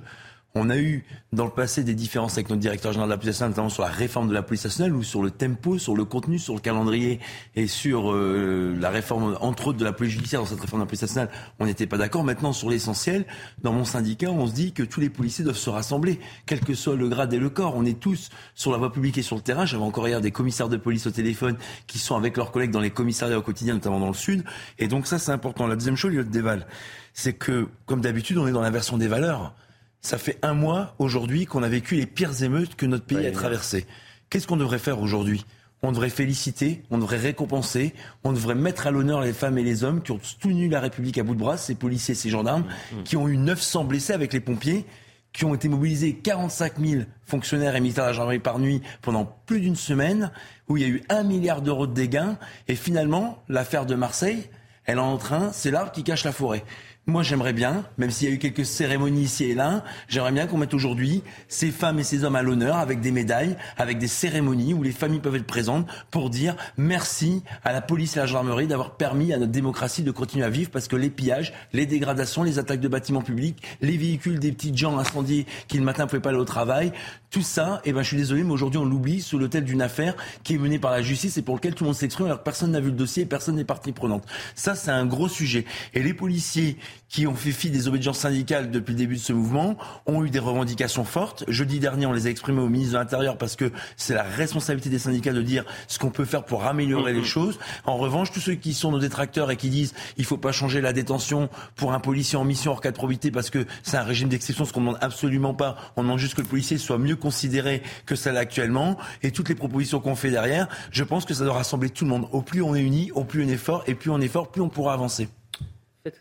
On 0.55 0.69
a 0.69 0.77
eu 0.77 1.03
dans 1.31 1.45
le 1.45 1.51
passé 1.51 1.83
des 1.83 1.95
différences 1.95 2.33
avec 2.33 2.47
notre 2.51 2.61
directeur 2.61 2.91
général 2.91 3.09
de 3.09 3.13
la 3.13 3.17
police 3.17 3.29
nationale, 3.29 3.49
notamment 3.49 3.69
sur 3.69 3.81
la 3.81 3.89
réforme 3.89 4.27
de 4.27 4.35
la 4.35 4.43
police 4.43 4.63
nationale 4.63 4.95
ou 4.95 5.01
sur 5.01 5.23
le 5.23 5.31
tempo, 5.31 5.79
sur 5.79 5.95
le 5.95 6.05
contenu, 6.05 6.37
sur 6.37 6.53
le 6.53 6.59
calendrier 6.59 7.19
et 7.55 7.65
sur 7.65 8.11
euh, 8.11 8.77
la 8.79 8.91
réforme, 8.91 9.35
entre 9.41 9.69
autres, 9.69 9.79
de 9.79 9.83
la 9.83 9.93
police 9.93 10.13
judiciaire 10.13 10.41
dans 10.41 10.45
cette 10.45 10.61
réforme 10.61 10.81
de 10.81 10.85
la 10.85 10.89
police 10.89 11.01
nationale. 11.01 11.29
On 11.59 11.65
n'était 11.65 11.87
pas 11.87 11.97
d'accord. 11.97 12.23
Maintenant, 12.23 12.53
sur 12.53 12.69
l'essentiel, 12.69 13.25
dans 13.63 13.73
mon 13.73 13.83
syndicat, 13.83 14.29
on 14.29 14.45
se 14.45 14.53
dit 14.53 14.73
que 14.73 14.83
tous 14.83 14.99
les 14.99 15.09
policiers 15.09 15.43
doivent 15.43 15.57
se 15.57 15.71
rassembler, 15.71 16.19
quel 16.45 16.59
que 16.59 16.75
soit 16.75 16.95
le 16.95 17.09
grade 17.09 17.33
et 17.33 17.39
le 17.39 17.49
corps. 17.49 17.73
On 17.75 17.83
est 17.83 17.99
tous 17.99 18.29
sur 18.53 18.71
la 18.71 18.77
voie 18.77 18.93
publique 18.93 19.17
et 19.17 19.23
sur 19.23 19.35
le 19.35 19.41
terrain. 19.41 19.65
J'avais 19.65 19.81
encore 19.81 20.07
hier 20.07 20.21
des 20.21 20.29
commissaires 20.29 20.69
de 20.69 20.77
police 20.77 21.07
au 21.07 21.11
téléphone 21.11 21.57
qui 21.87 21.97
sont 21.97 22.15
avec 22.15 22.37
leurs 22.37 22.51
collègues 22.51 22.69
dans 22.69 22.79
les 22.79 22.91
commissariats 22.91 23.39
au 23.39 23.41
quotidien, 23.41 23.73
notamment 23.73 23.99
dans 23.99 24.09
le 24.09 24.13
sud. 24.13 24.43
Et 24.77 24.87
donc 24.87 25.07
ça, 25.07 25.17
c'est 25.17 25.31
important. 25.31 25.65
La 25.65 25.75
deuxième 25.75 25.95
chose, 25.95 26.13
de 26.13 26.21
Déval, 26.21 26.67
c'est 27.15 27.33
que, 27.33 27.67
comme 27.87 28.01
d'habitude, 28.01 28.37
on 28.37 28.45
est 28.45 28.51
dans 28.51 28.61
l'inversion 28.61 28.99
des 28.99 29.07
valeurs. 29.07 29.55
Ça 30.03 30.17
fait 30.17 30.37
un 30.41 30.53
mois 30.53 30.95
aujourd'hui 30.99 31.45
qu'on 31.45 31.63
a 31.63 31.69
vécu 31.69 31.95
les 31.95 32.05
pires 32.05 32.43
émeutes 32.43 32.75
que 32.75 32.85
notre 32.85 33.05
pays 33.05 33.25
a 33.25 33.31
traversées. 33.31 33.87
Qu'est-ce 34.29 34.47
qu'on 34.47 34.57
devrait 34.57 34.77
faire 34.77 34.99
aujourd'hui? 34.99 35.45
On 35.81 35.93
devrait 35.93 36.09
féliciter, 36.09 36.83
on 36.91 36.97
devrait 36.97 37.17
récompenser, 37.17 37.93
on 38.25 38.33
devrait 38.33 38.55
mettre 38.55 38.85
à 38.85 38.91
l'honneur 38.91 39.21
les 39.21 39.31
femmes 39.31 39.57
et 39.57 39.63
les 39.63 39.85
hommes 39.85 40.01
qui 40.01 40.11
ont 40.11 40.19
tenu 40.41 40.67
la 40.67 40.81
République 40.81 41.17
à 41.17 41.23
bout 41.23 41.35
de 41.35 41.39
bras, 41.39 41.55
ces 41.55 41.75
policiers, 41.75 42.15
ces 42.15 42.29
gendarmes, 42.29 42.63
mmh, 42.63 42.95
mmh. 42.95 43.03
qui 43.03 43.15
ont 43.15 43.29
eu 43.29 43.37
900 43.37 43.85
blessés 43.85 44.11
avec 44.11 44.33
les 44.33 44.41
pompiers, 44.41 44.85
qui 45.31 45.45
ont 45.45 45.55
été 45.55 45.69
mobilisés 45.69 46.13
45 46.13 46.79
000 46.79 47.03
fonctionnaires 47.25 47.75
et 47.77 47.79
militaires 47.79 48.03
de 48.03 48.09
la 48.09 48.13
gendarmerie 48.13 48.39
par 48.39 48.59
nuit 48.59 48.81
pendant 49.01 49.25
plus 49.45 49.61
d'une 49.61 49.77
semaine, 49.77 50.31
où 50.67 50.75
il 50.75 50.83
y 50.83 50.85
a 50.85 50.89
eu 50.89 51.01
un 51.07 51.23
milliard 51.23 51.61
d'euros 51.61 51.87
de 51.87 51.93
dégâts, 51.93 52.33
et 52.67 52.75
finalement, 52.75 53.41
l'affaire 53.47 53.85
de 53.85 53.95
Marseille, 53.95 54.49
elle 54.85 54.97
est 54.97 55.01
en 55.01 55.17
train, 55.17 55.51
c'est 55.53 55.71
l'arbre 55.71 55.93
qui 55.93 56.03
cache 56.03 56.25
la 56.25 56.33
forêt. 56.33 56.65
Moi, 57.05 57.21
j'aimerais 57.21 57.51
bien, 57.51 57.83
même 57.97 58.11
s'il 58.11 58.29
y 58.29 58.31
a 58.31 58.33
eu 58.33 58.39
quelques 58.39 58.65
cérémonies 58.65 59.23
ici 59.23 59.43
et 59.43 59.55
là, 59.55 59.83
j'aimerais 60.07 60.31
bien 60.31 60.47
qu'on 60.47 60.57
mette 60.57 60.73
aujourd'hui 60.73 61.21
ces 61.49 61.69
femmes 61.69 61.99
et 61.99 62.03
ces 62.03 62.23
hommes 62.23 62.37
à 62.37 62.41
l'honneur 62.41 62.77
avec 62.77 63.01
des 63.01 63.11
médailles, 63.11 63.57
avec 63.75 63.97
des 63.97 64.07
cérémonies 64.07 64.73
où 64.73 64.83
les 64.83 64.93
familles 64.93 65.19
peuvent 65.19 65.35
être 65.35 65.45
présentes 65.45 65.85
pour 66.11 66.29
dire 66.29 66.55
merci 66.77 67.43
à 67.65 67.73
la 67.73 67.81
police 67.81 68.15
et 68.15 68.19
à 68.19 68.21
la 68.21 68.27
gendarmerie 68.27 68.67
d'avoir 68.67 68.95
permis 68.95 69.33
à 69.33 69.37
notre 69.37 69.51
démocratie 69.51 70.01
de 70.01 70.11
continuer 70.11 70.45
à 70.45 70.49
vivre 70.49 70.71
parce 70.71 70.87
que 70.87 70.95
les 70.95 71.09
pillages, 71.09 71.51
les 71.73 71.85
dégradations, 71.85 72.41
les 72.41 72.57
attaques 72.57 72.79
de 72.79 72.87
bâtiments 72.87 73.21
publics, 73.21 73.61
les 73.81 73.97
véhicules 73.97 74.39
des 74.39 74.53
petites 74.53 74.77
gens 74.77 74.97
incendiés 74.97 75.45
qui 75.67 75.77
le 75.77 75.83
matin 75.83 76.03
ne 76.03 76.07
pouvaient 76.07 76.21
pas 76.21 76.29
aller 76.29 76.39
au 76.39 76.45
travail, 76.45 76.93
tout 77.33 77.41
ça, 77.41 77.81
eh 77.83 77.93
ben, 77.93 78.03
je 78.03 78.09
suis 78.09 78.17
désolé, 78.17 78.43
mais 78.43 78.51
aujourd'hui 78.51 78.77
on 78.77 78.85
l'oublie 78.85 79.19
sous 79.19 79.39
l'autel 79.39 79.63
d'une 79.63 79.81
affaire 79.81 80.15
qui 80.43 80.53
est 80.53 80.57
menée 80.59 80.77
par 80.77 80.91
la 80.91 81.01
justice 81.01 81.35
et 81.35 81.41
pour 81.41 81.55
laquelle 81.55 81.73
tout 81.73 81.83
le 81.83 81.87
monde 81.87 81.95
s'exprime 81.95 82.27
alors 82.27 82.37
que 82.37 82.43
personne 82.43 82.69
n'a 82.69 82.79
vu 82.79 82.91
le 82.91 82.95
dossier 82.95 83.23
et 83.23 83.25
personne 83.25 83.55
n'est 83.55 83.63
partie 83.63 83.91
prenante. 83.91 84.23
Ça, 84.53 84.75
c'est 84.75 84.91
un 84.91 85.03
gros 85.07 85.27
sujet. 85.27 85.65
Et 85.95 86.03
les 86.03 86.13
policiers 86.13 86.77
qui 87.09 87.25
ont 87.25 87.33
fait 87.33 87.51
fi 87.51 87.71
des 87.71 87.87
obédiences 87.87 88.19
syndicales 88.19 88.69
depuis 88.69 88.91
le 88.91 88.99
début 88.99 89.15
de 89.15 89.19
ce 89.19 89.33
mouvement 89.33 89.77
ont 90.05 90.23
eu 90.23 90.29
des 90.29 90.37
revendications 90.37 91.05
fortes. 91.05 91.43
Jeudi 91.47 91.79
dernier, 91.79 92.05
on 92.05 92.13
les 92.13 92.27
a 92.27 92.29
exprimées 92.29 92.61
au 92.61 92.69
ministre 92.69 92.93
de 92.93 92.99
l'Intérieur 92.99 93.37
parce 93.39 93.55
que 93.55 93.71
c'est 93.97 94.13
la 94.13 94.23
responsabilité 94.23 94.91
des 94.91 94.99
syndicats 94.99 95.33
de 95.33 95.41
dire 95.41 95.65
ce 95.87 95.97
qu'on 95.97 96.11
peut 96.11 96.25
faire 96.25 96.45
pour 96.45 96.65
améliorer 96.65 97.13
les 97.13 97.23
choses. 97.23 97.57
En 97.85 97.97
revanche, 97.97 98.31
tous 98.31 98.41
ceux 98.41 98.55
qui 98.55 98.75
sont 98.75 98.91
nos 98.91 98.99
détracteurs 98.99 99.49
et 99.49 99.57
qui 99.57 99.69
disent 99.69 99.95
il 100.17 100.25
faut 100.25 100.37
pas 100.37 100.51
changer 100.51 100.81
la 100.81 100.93
détention 100.93 101.49
pour 101.75 101.93
un 101.93 101.99
policier 101.99 102.37
en 102.37 102.45
mission 102.45 102.73
hors 102.73 102.81
cas 102.81 102.91
de 102.91 102.95
probité 102.95 103.31
parce 103.31 103.49
que 103.49 103.65
c'est 103.81 103.97
un 103.97 104.03
régime 104.03 104.29
d'exception, 104.29 104.65
ce 104.65 104.73
qu'on 104.73 104.81
demande 104.81 104.99
absolument 105.01 105.55
pas. 105.55 105.77
On 105.95 106.03
demande 106.03 106.19
juste 106.19 106.35
que 106.35 106.41
le 106.41 106.47
policier 106.47 106.77
soit 106.77 106.99
mieux 106.99 107.15
considéré 107.23 107.81
que 108.05 108.15
celle 108.15 108.37
actuellement. 108.37 108.97
Et 109.23 109.31
toutes 109.31 109.49
les 109.49 109.55
propositions 109.55 110.01
qu'on 110.01 110.15
fait 110.15 110.29
derrière, 110.29 110.67
je 110.91 111.03
pense 111.03 111.23
que 111.25 111.33
ça 111.33 111.45
doit 111.45 111.53
rassembler 111.53 111.89
tout 111.89 112.03
le 112.03 112.11
monde. 112.11 112.27
Au 112.33 112.41
plus 112.41 112.61
on 112.61 112.75
est 112.75 112.83
unis, 112.83 113.11
au 113.15 113.23
plus 113.23 113.45
on 113.45 113.47
est 113.47 113.57
fort, 113.57 113.83
et 113.87 113.95
plus 113.95 114.11
on 114.11 114.19
est 114.19 114.27
fort, 114.27 114.51
plus 114.51 114.61
on 114.61 114.69
pourra 114.69 114.93
avancer 114.93 115.29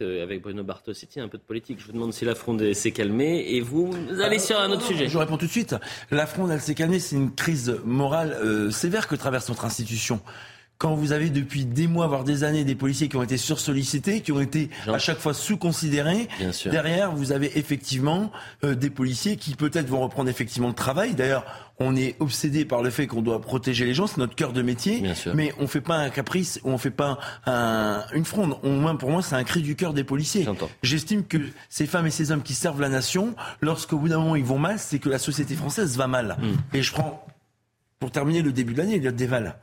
avec 0.01 0.43
Bruno 0.43 0.63
Bartosetti, 0.63 1.19
un 1.19 1.27
peu 1.27 1.39
de 1.39 1.43
politique. 1.43 1.81
Je 1.81 1.87
vous 1.87 1.93
demande 1.93 2.13
si 2.13 2.25
la 2.25 2.37
fronde 2.37 2.73
s'est 2.73 2.93
calmée 2.93 3.45
et 3.49 3.61
vous, 3.61 3.91
allez 4.23 4.39
sur 4.39 4.57
un 4.61 4.71
autre 4.71 4.87
sujet. 4.87 5.09
Je 5.09 5.19
réponds 5.19 5.37
tout 5.37 5.47
de 5.47 5.51
suite. 5.51 5.75
La 6.13 6.27
fronde, 6.27 6.53
elle 6.53 6.61
s'est 6.61 6.77
calmée. 6.77 7.01
C'est 7.01 7.17
une 7.17 7.35
crise 7.35 7.81
morale 7.85 8.37
euh, 8.45 8.71
sévère 8.71 9.09
que 9.09 9.17
traverse 9.17 9.49
notre 9.49 9.65
institution 9.65 10.21
quand 10.83 10.97
vous 10.97 11.13
avez 11.13 11.31
depuis 11.31 11.65
des 11.65 11.87
mois, 11.87 12.09
voire 12.09 12.25
des 12.25 12.43
années, 12.43 12.65
des 12.65 12.75
policiers 12.75 13.09
qui 13.09 13.17
ont 13.17 13.23
été 13.23 13.37
sursollicités, 13.37 14.21
qui 14.21 14.33
ont 14.33 14.41
été 14.41 14.69
à 14.89 14.99
chaque 14.99 15.21
fois 15.21 15.33
sous-considérés, 15.33 16.27
derrière, 16.65 17.13
vous 17.13 17.31
avez 17.31 17.57
effectivement 17.57 18.33
euh, 18.65 18.75
des 18.75 18.91
policiers 18.91 19.37
qui 19.37 19.55
peut-être 19.55 19.87
vont 19.87 20.01
reprendre 20.01 20.29
effectivement 20.29 20.67
le 20.67 20.75
travail. 20.75 21.15
D'ailleurs, 21.15 21.45
on 21.79 21.95
est 21.95 22.17
obsédé 22.19 22.65
par 22.65 22.83
le 22.83 22.91
fait 22.91 23.07
qu'on 23.07 23.23
doit 23.23 23.41
protéger 23.41 23.85
les 23.85 23.95
gens, 23.95 24.09
c'est 24.09 24.19
notre 24.19 24.35
cœur 24.35 24.53
de 24.53 24.61
métier, 24.61 25.05
mais 25.35 25.55
on 25.61 25.69
fait 25.69 25.81
pas 25.81 25.99
un 25.99 26.11
caprice, 26.11 26.59
on 26.65 26.79
fait 26.79 26.91
pas 26.91 27.21
une 28.13 28.25
fronde. 28.25 28.57
On, 28.65 28.97
pour 28.97 29.11
moi, 29.11 29.23
c'est 29.23 29.37
un 29.37 29.45
cri 29.45 29.63
du 29.63 29.77
cœur 29.77 29.95
des 29.95 30.03
policiers. 30.03 30.49
J'estime 30.83 31.25
que 31.25 31.39
ces 31.69 31.87
femmes 31.87 32.09
et 32.09 32.11
ces 32.11 32.33
hommes 32.33 32.43
qui 32.43 32.55
servent 32.55 32.81
la 32.81 32.89
nation, 32.89 33.37
lorsqu'au 33.61 33.99
bout 33.99 34.09
d'un 34.09 34.19
moment 34.19 34.35
ils 34.35 34.43
vont 34.43 34.59
mal, 34.59 34.81
c'est 34.81 34.99
que 34.99 35.09
la 35.09 35.21
société 35.21 35.55
française 35.55 35.97
va 35.97 36.09
mal. 36.09 36.37
Mm. 36.41 36.77
Et 36.77 36.83
je 36.83 36.93
prends, 36.93 37.25
pour 38.01 38.11
terminer 38.11 38.43
le 38.43 38.51
début 38.51 38.73
de 38.73 38.79
l'année, 38.79 38.97
il 38.97 39.05
y 39.05 39.07
a 39.07 39.13
des 39.13 39.29
vals. 39.29 39.55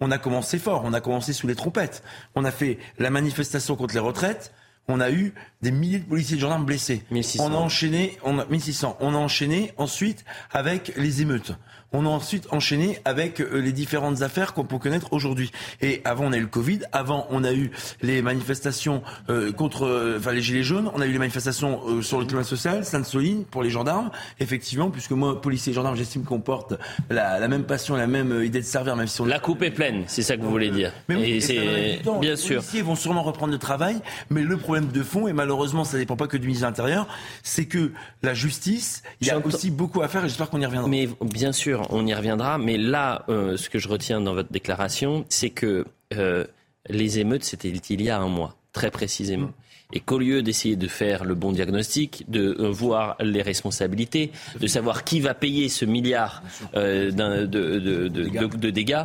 On 0.00 0.10
a 0.10 0.18
commencé 0.18 0.58
fort, 0.58 0.82
on 0.84 0.92
a 0.92 1.00
commencé 1.00 1.32
sous 1.32 1.46
les 1.46 1.54
trompettes. 1.54 2.02
On 2.34 2.44
a 2.44 2.50
fait 2.50 2.78
la 2.98 3.10
manifestation 3.10 3.76
contre 3.76 3.94
les 3.94 4.00
retraites. 4.00 4.52
On 4.90 5.00
a 5.00 5.10
eu 5.10 5.34
des 5.60 5.70
milliers 5.70 5.98
de 5.98 6.04
policiers 6.04 6.34
et 6.34 6.36
de 6.36 6.40
gendarmes 6.40 6.64
blessés. 6.64 7.04
On 7.38 7.52
a 7.52 7.56
enchaîné, 7.56 8.18
on 8.24 8.38
a 8.38 8.46
1600. 8.46 8.96
On 9.00 9.14
a 9.14 9.18
enchaîné 9.18 9.72
ensuite 9.76 10.24
avec 10.50 10.94
les 10.96 11.20
émeutes. 11.20 11.52
On 11.92 12.04
a 12.04 12.08
ensuite 12.10 12.48
enchaîné 12.50 12.98
avec 13.06 13.40
euh, 13.40 13.60
les 13.60 13.72
différentes 13.72 14.20
affaires 14.20 14.52
qu'on 14.52 14.64
peut 14.64 14.76
connaître 14.76 15.14
aujourd'hui. 15.14 15.50
Et 15.80 16.02
avant, 16.04 16.26
on 16.26 16.32
a 16.32 16.36
eu 16.36 16.42
le 16.42 16.46
Covid. 16.46 16.80
Avant, 16.92 17.26
on 17.30 17.44
a 17.44 17.54
eu 17.54 17.70
les 18.02 18.20
manifestations 18.20 19.02
euh, 19.30 19.52
contre, 19.52 19.86
euh, 19.86 20.18
enfin 20.18 20.32
les 20.32 20.42
gilets 20.42 20.62
jaunes. 20.62 20.90
On 20.94 21.00
a 21.00 21.06
eu 21.06 21.12
les 21.12 21.18
manifestations 21.18 22.02
sur 22.02 22.20
le 22.20 22.26
climat 22.26 22.44
social, 22.44 22.84
Sainte-Soline 22.84 23.44
pour 23.44 23.62
les 23.62 23.70
gendarmes. 23.70 24.10
Effectivement, 24.38 24.90
puisque 24.90 25.12
moi, 25.12 25.40
policier 25.40 25.72
et 25.72 25.74
gendarme, 25.74 25.96
j'estime 25.96 26.24
qu'on 26.24 26.40
porte 26.40 26.74
la, 27.08 27.38
la, 27.38 27.48
même 27.48 27.64
passion, 27.64 27.96
la 27.96 28.06
même 28.06 28.42
idée 28.44 28.60
de 28.60 28.66
servir, 28.66 28.94
même 28.94 29.06
si 29.06 29.22
on 29.22 29.24
la 29.24 29.38
coupe 29.38 29.62
est 29.62 29.70
pleine. 29.70 30.04
C'est 30.08 30.22
ça 30.22 30.36
que 30.36 30.42
vous 30.42 30.50
voulez 30.50 30.70
dire. 30.70 30.92
Mais 31.08 31.16
oui, 31.16 31.40
c'est 31.40 32.02
bien 32.20 32.36
sûr. 32.36 32.50
Les 32.50 32.56
policiers 32.56 32.82
vont 32.82 32.96
sûrement 32.96 33.22
reprendre 33.22 33.52
le 33.52 33.58
travail, 33.58 33.96
mais 34.28 34.42
le 34.42 34.58
problème 34.58 34.88
de 34.88 35.02
fond, 35.02 35.26
et 35.26 35.32
malheureusement, 35.32 35.84
ça 35.84 35.96
dépend 35.96 36.16
pas 36.16 36.26
que 36.26 36.36
du 36.36 36.48
ministre 36.48 36.66
de 36.66 36.70
l'Intérieur, 36.70 37.08
c'est 37.42 37.64
que 37.64 37.92
la 38.22 38.34
justice, 38.34 39.02
il 39.22 39.28
y 39.28 39.30
a 39.30 39.38
aussi 39.38 39.70
beaucoup 39.70 40.02
à 40.02 40.08
faire. 40.08 40.24
et 40.24 40.28
J'espère 40.28 40.50
qu'on 40.50 40.60
y 40.60 40.66
reviendra. 40.66 40.88
Mais 40.88 41.08
bien 41.22 41.52
sûr 41.52 41.77
on 41.90 42.06
y 42.06 42.14
reviendra. 42.14 42.58
Mais 42.58 42.76
là, 42.76 43.24
euh, 43.28 43.56
ce 43.56 43.70
que 43.70 43.78
je 43.78 43.88
retiens 43.88 44.20
dans 44.20 44.34
votre 44.34 44.52
déclaration, 44.52 45.24
c'est 45.28 45.50
que 45.50 45.84
euh, 46.14 46.44
les 46.88 47.18
émeutes, 47.18 47.44
c'était 47.44 47.68
il 47.68 48.02
y 48.02 48.10
a 48.10 48.18
un 48.18 48.28
mois, 48.28 48.56
très 48.72 48.90
précisément. 48.90 49.50
Et 49.94 50.00
qu'au 50.00 50.18
lieu 50.18 50.42
d'essayer 50.42 50.76
de 50.76 50.86
faire 50.86 51.24
le 51.24 51.34
bon 51.34 51.50
diagnostic, 51.50 52.26
de 52.28 52.54
euh, 52.60 52.68
voir 52.70 53.16
les 53.20 53.40
responsabilités, 53.40 54.32
de 54.60 54.66
savoir 54.66 55.02
qui 55.02 55.20
va 55.20 55.32
payer 55.32 55.70
ce 55.70 55.86
milliard 55.86 56.42
de, 56.74 57.46
de, 57.46 58.70
dégâts 58.70 59.04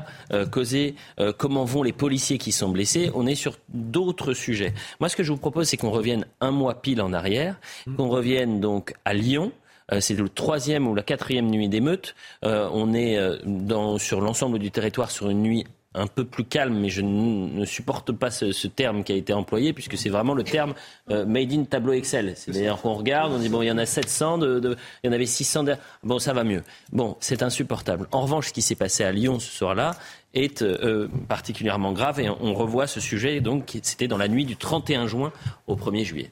causés, 0.51 0.95
comment 1.37 1.63
vont 1.63 1.83
les 1.83 1.93
policiers 1.93 2.37
qui 2.37 2.51
sont 2.51 2.67
blessés, 2.67 3.11
on 3.13 3.25
est 3.27 3.35
sur 3.35 3.57
d'autres 3.69 4.33
sujets. 4.33 4.73
Moi, 4.99 5.07
ce 5.07 5.15
que 5.15 5.23
je 5.23 5.31
vous 5.31 5.37
propose, 5.37 5.69
c'est 5.69 5.77
qu'on 5.77 5.91
revienne 5.91 6.25
un 6.41 6.51
mois 6.51 6.81
pile 6.81 7.01
en 7.01 7.13
arrière, 7.13 7.55
qu'on 7.95 8.09
revienne 8.09 8.59
donc 8.59 8.93
à 9.05 9.13
Lyon, 9.13 9.53
c'est 9.99 10.15
le 10.15 10.29
troisième 10.29 10.87
ou 10.87 10.95
la 10.95 11.03
quatrième 11.03 11.49
nuit 11.49 11.69
d'émeute. 11.69 12.15
on 12.41 12.93
est 12.93 13.17
dans, 13.45 13.97
sur 13.97 14.21
l'ensemble 14.21 14.59
du 14.59 14.71
territoire 14.71 15.11
sur 15.11 15.29
une 15.29 15.41
nuit 15.41 15.65
un 15.95 16.07
peu 16.07 16.25
plus 16.25 16.43
calme, 16.43 16.77
mais 16.79 16.89
je 16.89 17.01
ne 17.01 17.65
supporte 17.65 18.11
pas 18.11 18.31
ce, 18.31 18.67
terme 18.67 19.03
qui 19.03 19.11
a 19.11 19.15
été 19.15 19.33
employé, 19.33 19.73
puisque 19.73 19.97
c'est 19.97 20.09
vraiment 20.09 20.33
le 20.33 20.43
terme 20.43 20.73
euh, 21.11 21.25
made 21.25 21.51
in 21.53 21.63
tableau 21.65 21.93
Excel. 21.93 22.33
C'est 22.35 22.51
d'ailleurs 22.51 22.81
qu'on 22.81 22.93
regarde, 22.93 23.31
on 23.31 23.39
dit, 23.39 23.49
bon, 23.49 23.61
il 23.61 23.67
y 23.67 23.71
en 23.71 23.77
a 23.77 23.85
700, 23.85 24.39
de, 24.39 24.77
il 25.03 25.07
y 25.07 25.09
en 25.09 25.13
avait 25.13 25.25
600, 25.25 25.65
bon, 26.03 26.19
ça 26.19 26.33
va 26.33 26.43
mieux. 26.43 26.63
Bon, 26.91 27.15
c'est 27.19 27.43
insupportable. 27.43 28.07
En 28.11 28.21
revanche, 28.21 28.49
ce 28.49 28.53
qui 28.53 28.61
s'est 28.61 28.75
passé 28.75 29.03
à 29.03 29.11
Lyon 29.11 29.39
ce 29.39 29.51
soir-là 29.51 29.91
est 30.33 30.63
euh, 30.63 31.07
particulièrement 31.27 31.91
grave, 31.91 32.19
et 32.19 32.29
on 32.29 32.53
revoit 32.53 32.87
ce 32.87 32.99
sujet, 32.99 33.39
donc, 33.39 33.77
c'était 33.83 34.07
dans 34.07 34.17
la 34.17 34.27
nuit 34.27 34.45
du 34.45 34.55
31 34.55 35.05
juin 35.05 35.31
au 35.67 35.75
1er 35.75 36.05
juillet. 36.05 36.31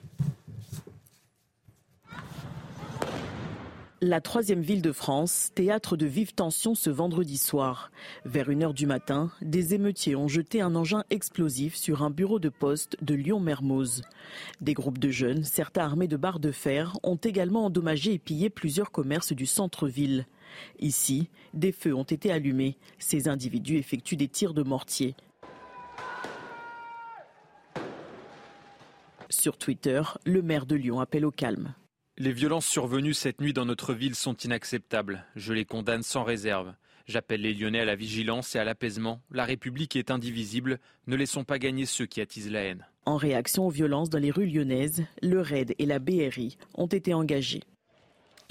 La 4.03 4.19
troisième 4.19 4.61
ville 4.61 4.81
de 4.81 4.91
France, 4.91 5.51
théâtre 5.53 5.95
de 5.95 6.07
vives 6.07 6.33
tensions 6.33 6.73
ce 6.73 6.89
vendredi 6.89 7.37
soir. 7.37 7.91
Vers 8.25 8.49
une 8.49 8.63
heure 8.63 8.73
du 8.73 8.87
matin, 8.87 9.29
des 9.43 9.75
émeutiers 9.75 10.15
ont 10.15 10.27
jeté 10.27 10.59
un 10.59 10.73
engin 10.73 11.03
explosif 11.11 11.75
sur 11.75 12.01
un 12.01 12.09
bureau 12.09 12.39
de 12.39 12.49
poste 12.49 12.97
de 13.03 13.13
Lyon-Mermoz. 13.13 14.01
Des 14.59 14.73
groupes 14.73 14.97
de 14.97 15.11
jeunes, 15.11 15.43
certains 15.43 15.83
armés 15.83 16.07
de 16.07 16.17
barres 16.17 16.39
de 16.39 16.51
fer, 16.51 16.97
ont 17.03 17.15
également 17.17 17.65
endommagé 17.65 18.13
et 18.13 18.17
pillé 18.17 18.49
plusieurs 18.49 18.89
commerces 18.89 19.33
du 19.33 19.45
centre-ville. 19.45 20.25
Ici, 20.79 21.29
des 21.53 21.71
feux 21.71 21.93
ont 21.93 22.01
été 22.01 22.31
allumés. 22.31 22.77
Ces 22.97 23.27
individus 23.27 23.77
effectuent 23.77 24.17
des 24.17 24.29
tirs 24.29 24.55
de 24.55 24.63
mortier. 24.63 25.15
Sur 29.29 29.59
Twitter, 29.59 30.01
le 30.25 30.41
maire 30.41 30.65
de 30.65 30.73
Lyon 30.73 30.99
appelle 30.99 31.25
au 31.25 31.31
calme. 31.31 31.75
Les 32.17 32.33
violences 32.33 32.65
survenues 32.65 33.13
cette 33.13 33.39
nuit 33.39 33.53
dans 33.53 33.65
notre 33.65 33.93
ville 33.93 34.15
sont 34.15 34.35
inacceptables. 34.35 35.25
Je 35.37 35.53
les 35.53 35.63
condamne 35.63 36.03
sans 36.03 36.23
réserve. 36.23 36.73
J'appelle 37.07 37.41
les 37.41 37.53
Lyonnais 37.53 37.79
à 37.79 37.85
la 37.85 37.95
vigilance 37.95 38.53
et 38.53 38.59
à 38.59 38.65
l'apaisement. 38.65 39.21
La 39.31 39.45
République 39.45 39.95
est 39.95 40.11
indivisible. 40.11 40.79
Ne 41.07 41.15
laissons 41.15 41.45
pas 41.45 41.57
gagner 41.57 41.85
ceux 41.85 42.05
qui 42.05 42.19
attisent 42.19 42.51
la 42.51 42.63
haine. 42.63 42.85
En 43.05 43.15
réaction 43.15 43.65
aux 43.65 43.71
violences 43.71 44.09
dans 44.09 44.19
les 44.19 44.29
rues 44.29 44.45
lyonnaises, 44.45 45.05
le 45.21 45.39
RAID 45.39 45.73
et 45.79 45.85
la 45.85 45.99
BRI 45.99 46.57
ont 46.75 46.87
été 46.87 47.13
engagés. 47.13 47.63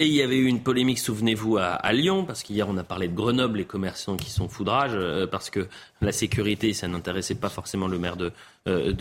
Et 0.01 0.07
il 0.07 0.13
y 0.13 0.23
avait 0.23 0.37
eu 0.37 0.47
une 0.47 0.61
polémique, 0.61 0.97
souvenez-vous, 0.97 1.57
à, 1.57 1.93
Lyon, 1.93 2.25
parce 2.25 2.41
qu'hier 2.41 2.67
on 2.67 2.75
a 2.77 2.83
parlé 2.83 3.07
de 3.07 3.13
Grenoble, 3.13 3.59
les 3.59 3.65
commerçants 3.65 4.17
qui 4.17 4.31
sont 4.31 4.49
foudrage, 4.49 4.93
euh, 4.95 5.27
parce 5.27 5.51
que 5.51 5.67
la 6.01 6.11
sécurité, 6.11 6.73
ça 6.73 6.87
n'intéressait 6.87 7.35
pas 7.35 7.49
forcément 7.49 7.87
le 7.87 7.99
maire 7.99 8.17
de, 8.17 8.31
euh, 8.67 8.93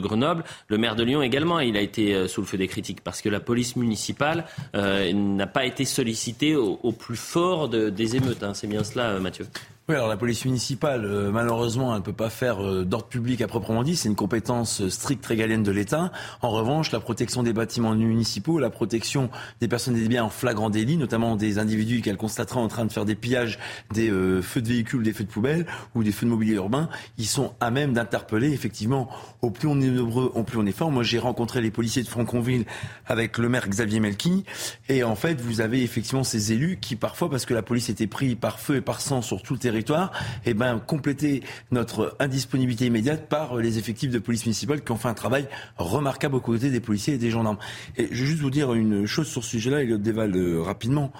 Grenoble. 0.00 0.42
Le 0.66 0.76
maire 0.76 0.96
de 0.96 1.04
Lyon 1.04 1.22
également, 1.22 1.60
il 1.60 1.76
a 1.76 1.80
été 1.80 2.12
euh, 2.12 2.26
sous 2.26 2.40
le 2.40 2.46
feu 2.48 2.58
des 2.58 2.66
critiques, 2.66 3.02
parce 3.04 3.22
que 3.22 3.28
la 3.28 3.38
police 3.38 3.76
municipale 3.76 4.46
n'a 4.74 5.46
pas 5.46 5.64
été 5.64 5.84
sollicitée 5.84 6.56
au, 6.56 6.90
plus 6.90 7.16
fort 7.16 7.68
des 7.68 8.16
émeutes. 8.16 8.42
Hein. 8.42 8.52
C'est 8.52 8.66
bien 8.66 8.82
cela, 8.82 9.20
Mathieu? 9.20 9.46
Oui, 9.88 9.94
alors 9.94 10.08
la 10.08 10.18
police 10.18 10.44
municipale, 10.44 11.06
euh, 11.06 11.30
malheureusement, 11.32 11.92
elle 11.94 12.00
ne 12.00 12.04
peut 12.04 12.12
pas 12.12 12.28
faire 12.28 12.62
euh, 12.62 12.84
d'ordre 12.84 13.06
public 13.06 13.40
à 13.40 13.46
proprement 13.46 13.82
dit. 13.82 13.96
C'est 13.96 14.10
une 14.10 14.16
compétence 14.16 14.82
euh, 14.82 14.90
stricte 14.90 15.24
régalienne 15.24 15.62
de 15.62 15.70
l'État. 15.70 16.12
En 16.42 16.50
revanche, 16.50 16.92
la 16.92 17.00
protection 17.00 17.42
des 17.42 17.54
bâtiments 17.54 17.94
municipaux, 17.94 18.58
la 18.58 18.68
protection 18.68 19.30
des 19.62 19.68
personnes 19.68 19.96
et 19.96 20.00
des 20.00 20.08
biens 20.08 20.24
en 20.24 20.28
flagrant 20.28 20.68
délit, 20.68 20.98
notamment 20.98 21.36
des 21.36 21.58
individus 21.58 22.02
qu'elle 22.02 22.18
constatera 22.18 22.60
en 22.60 22.68
train 22.68 22.84
de 22.84 22.92
faire 22.92 23.06
des 23.06 23.14
pillages 23.14 23.58
des 23.94 24.10
feux 24.42 24.60
de 24.60 24.68
véhicules, 24.68 25.02
des 25.02 25.14
feux 25.14 25.24
de 25.24 25.30
poubelle 25.30 25.64
ou 25.94 26.02
des 26.02 26.12
feux 26.12 26.26
de 26.26 26.30
mobilier 26.30 26.56
urbain, 26.56 26.90
ils 27.16 27.26
sont 27.26 27.54
à 27.58 27.70
même 27.70 27.94
d'interpeller. 27.94 28.52
Effectivement, 28.52 29.08
au 29.40 29.50
plus 29.50 29.68
on 29.68 29.80
est 29.80 29.88
nombreux, 29.88 30.30
au 30.34 30.42
plus 30.42 30.58
on 30.58 30.66
est 30.66 30.72
fort. 30.72 30.90
Moi, 30.90 31.02
j'ai 31.02 31.18
rencontré 31.18 31.62
les 31.62 31.70
policiers 31.70 32.02
de 32.02 32.08
Franconville 32.08 32.66
avec 33.06 33.38
le 33.38 33.48
maire 33.48 33.66
Xavier 33.66 34.00
Melki. 34.00 34.44
Et 34.90 35.02
en 35.02 35.14
fait, 35.16 35.40
vous 35.40 35.62
avez 35.62 35.82
effectivement 35.82 36.24
ces 36.24 36.52
élus 36.52 36.78
qui, 36.78 36.94
parfois, 36.94 37.30
parce 37.30 37.46
que 37.46 37.54
la 37.54 37.62
police 37.62 37.88
était 37.88 38.06
prise 38.06 38.34
par 38.34 38.60
feu 38.60 38.76
et 38.76 38.80
par 38.82 39.00
sang 39.00 39.22
sur 39.22 39.42
tout 39.42 39.54
le 39.54 39.58
territoire, 39.58 39.77
et 39.78 40.50
eh 40.50 40.54
ben, 40.54 40.78
compléter 40.78 41.42
notre 41.70 42.16
indisponibilité 42.18 42.86
immédiate 42.86 43.28
par 43.28 43.56
les 43.56 43.78
effectifs 43.78 44.10
de 44.10 44.18
police 44.18 44.44
municipale 44.46 44.82
qui 44.82 44.92
ont 44.92 44.96
fait 44.96 45.08
un 45.08 45.14
travail 45.14 45.48
remarquable 45.76 46.36
aux 46.36 46.40
côtés 46.40 46.70
des 46.70 46.80
policiers 46.80 47.14
et 47.14 47.18
des 47.18 47.30
gendarmes. 47.30 47.58
Et 47.96 48.08
je 48.10 48.22
vais 48.22 48.26
juste 48.26 48.40
vous 48.40 48.50
dire 48.50 48.72
une 48.74 49.06
chose 49.06 49.28
sur 49.28 49.44
ce 49.44 49.50
sujet-là, 49.50 49.82
le 49.84 49.98
Déval, 49.98 50.34
euh, 50.36 50.62
rapidement. 50.62 51.12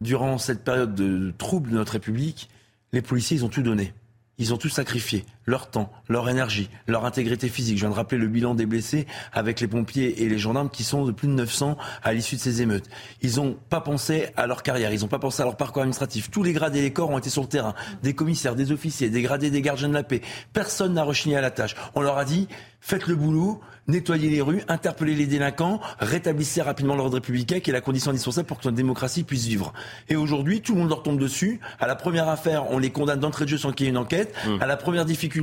Durant 0.00 0.38
cette 0.38 0.64
période 0.64 0.94
de 0.94 1.32
trouble 1.38 1.70
de 1.70 1.76
notre 1.76 1.92
République, 1.92 2.50
les 2.92 3.02
policiers, 3.02 3.36
ils 3.38 3.44
ont 3.44 3.48
tout 3.48 3.62
donné. 3.62 3.94
Ils 4.38 4.52
ont 4.52 4.56
tout 4.56 4.68
sacrifié, 4.68 5.24
leur 5.46 5.70
temps, 5.70 5.92
leur 6.08 6.28
énergie, 6.28 6.70
leur 6.86 7.04
intégrité 7.04 7.48
physique. 7.48 7.76
Je 7.76 7.82
viens 7.82 7.90
de 7.90 7.94
rappeler 7.94 8.18
le 8.18 8.28
bilan 8.28 8.54
des 8.54 8.66
blessés 8.66 9.06
avec 9.32 9.60
les 9.60 9.68
pompiers 9.68 10.22
et 10.22 10.28
les 10.28 10.38
gendarmes 10.38 10.70
qui 10.70 10.84
sont 10.84 11.04
de 11.04 11.12
plus 11.12 11.28
de 11.28 11.32
900 11.32 11.76
à 12.02 12.12
l'issue 12.12 12.36
de 12.36 12.40
ces 12.40 12.62
émeutes. 12.62 12.88
Ils 13.22 13.36
n'ont 13.36 13.56
pas 13.68 13.80
pensé 13.80 14.28
à 14.36 14.46
leur 14.46 14.62
carrière, 14.62 14.92
ils 14.92 15.00
n'ont 15.00 15.08
pas 15.08 15.18
pensé 15.18 15.42
à 15.42 15.44
leur 15.44 15.56
parcours 15.56 15.82
administratif. 15.82 16.30
Tous 16.30 16.42
les 16.42 16.52
gradés 16.52 16.78
et 16.78 16.82
les 16.82 16.92
corps 16.92 17.10
ont 17.10 17.18
été 17.18 17.30
sur 17.30 17.42
le 17.42 17.48
terrain. 17.48 17.74
Des 18.02 18.14
commissaires, 18.14 18.54
des 18.54 18.72
officiers, 18.72 19.10
des 19.10 19.22
gradés, 19.22 19.50
des 19.50 19.62
gardiens 19.62 19.88
de 19.88 19.94
la 19.94 20.02
paix. 20.02 20.22
Personne 20.52 20.94
n'a 20.94 21.02
rechigné 21.02 21.36
à 21.36 21.40
la 21.40 21.50
tâche. 21.50 21.74
On 21.94 22.00
leur 22.00 22.18
a 22.18 22.24
dit, 22.24 22.48
faites 22.80 23.06
le 23.06 23.16
boulot, 23.16 23.60
nettoyer 23.86 24.30
les 24.30 24.40
rues, 24.40 24.62
interpeller 24.68 25.14
les 25.14 25.26
délinquants, 25.26 25.80
rétablissez 25.98 26.62
rapidement 26.62 26.94
l'ordre 26.94 27.14
républicain 27.14 27.60
qui 27.60 27.70
est 27.70 27.72
la 27.72 27.80
condition 27.80 28.10
indispensable 28.10 28.46
pour 28.46 28.58
que 28.58 28.64
notre 28.64 28.76
démocratie 28.76 29.24
puisse 29.24 29.44
vivre. 29.44 29.72
Et 30.08 30.16
aujourd'hui, 30.16 30.62
tout 30.62 30.74
le 30.74 30.80
monde 30.80 30.88
leur 30.88 31.02
tombe 31.02 31.18
dessus. 31.18 31.60
À 31.80 31.86
la 31.86 31.96
première 31.96 32.28
affaire, 32.28 32.70
on 32.70 32.78
les 32.78 32.90
condamne 32.90 33.20
d'entrée 33.20 33.44
de 33.44 33.50
jeu 33.50 33.58
sans 33.58 33.72
qu'il 33.72 33.86
y 33.86 33.88
ait 33.88 33.90
une 33.90 33.98
enquête. 33.98 34.34
Mmh. 34.46 34.62
À 34.62 34.66
la 34.66 34.76
première 34.76 35.04
difficulté, 35.04 35.33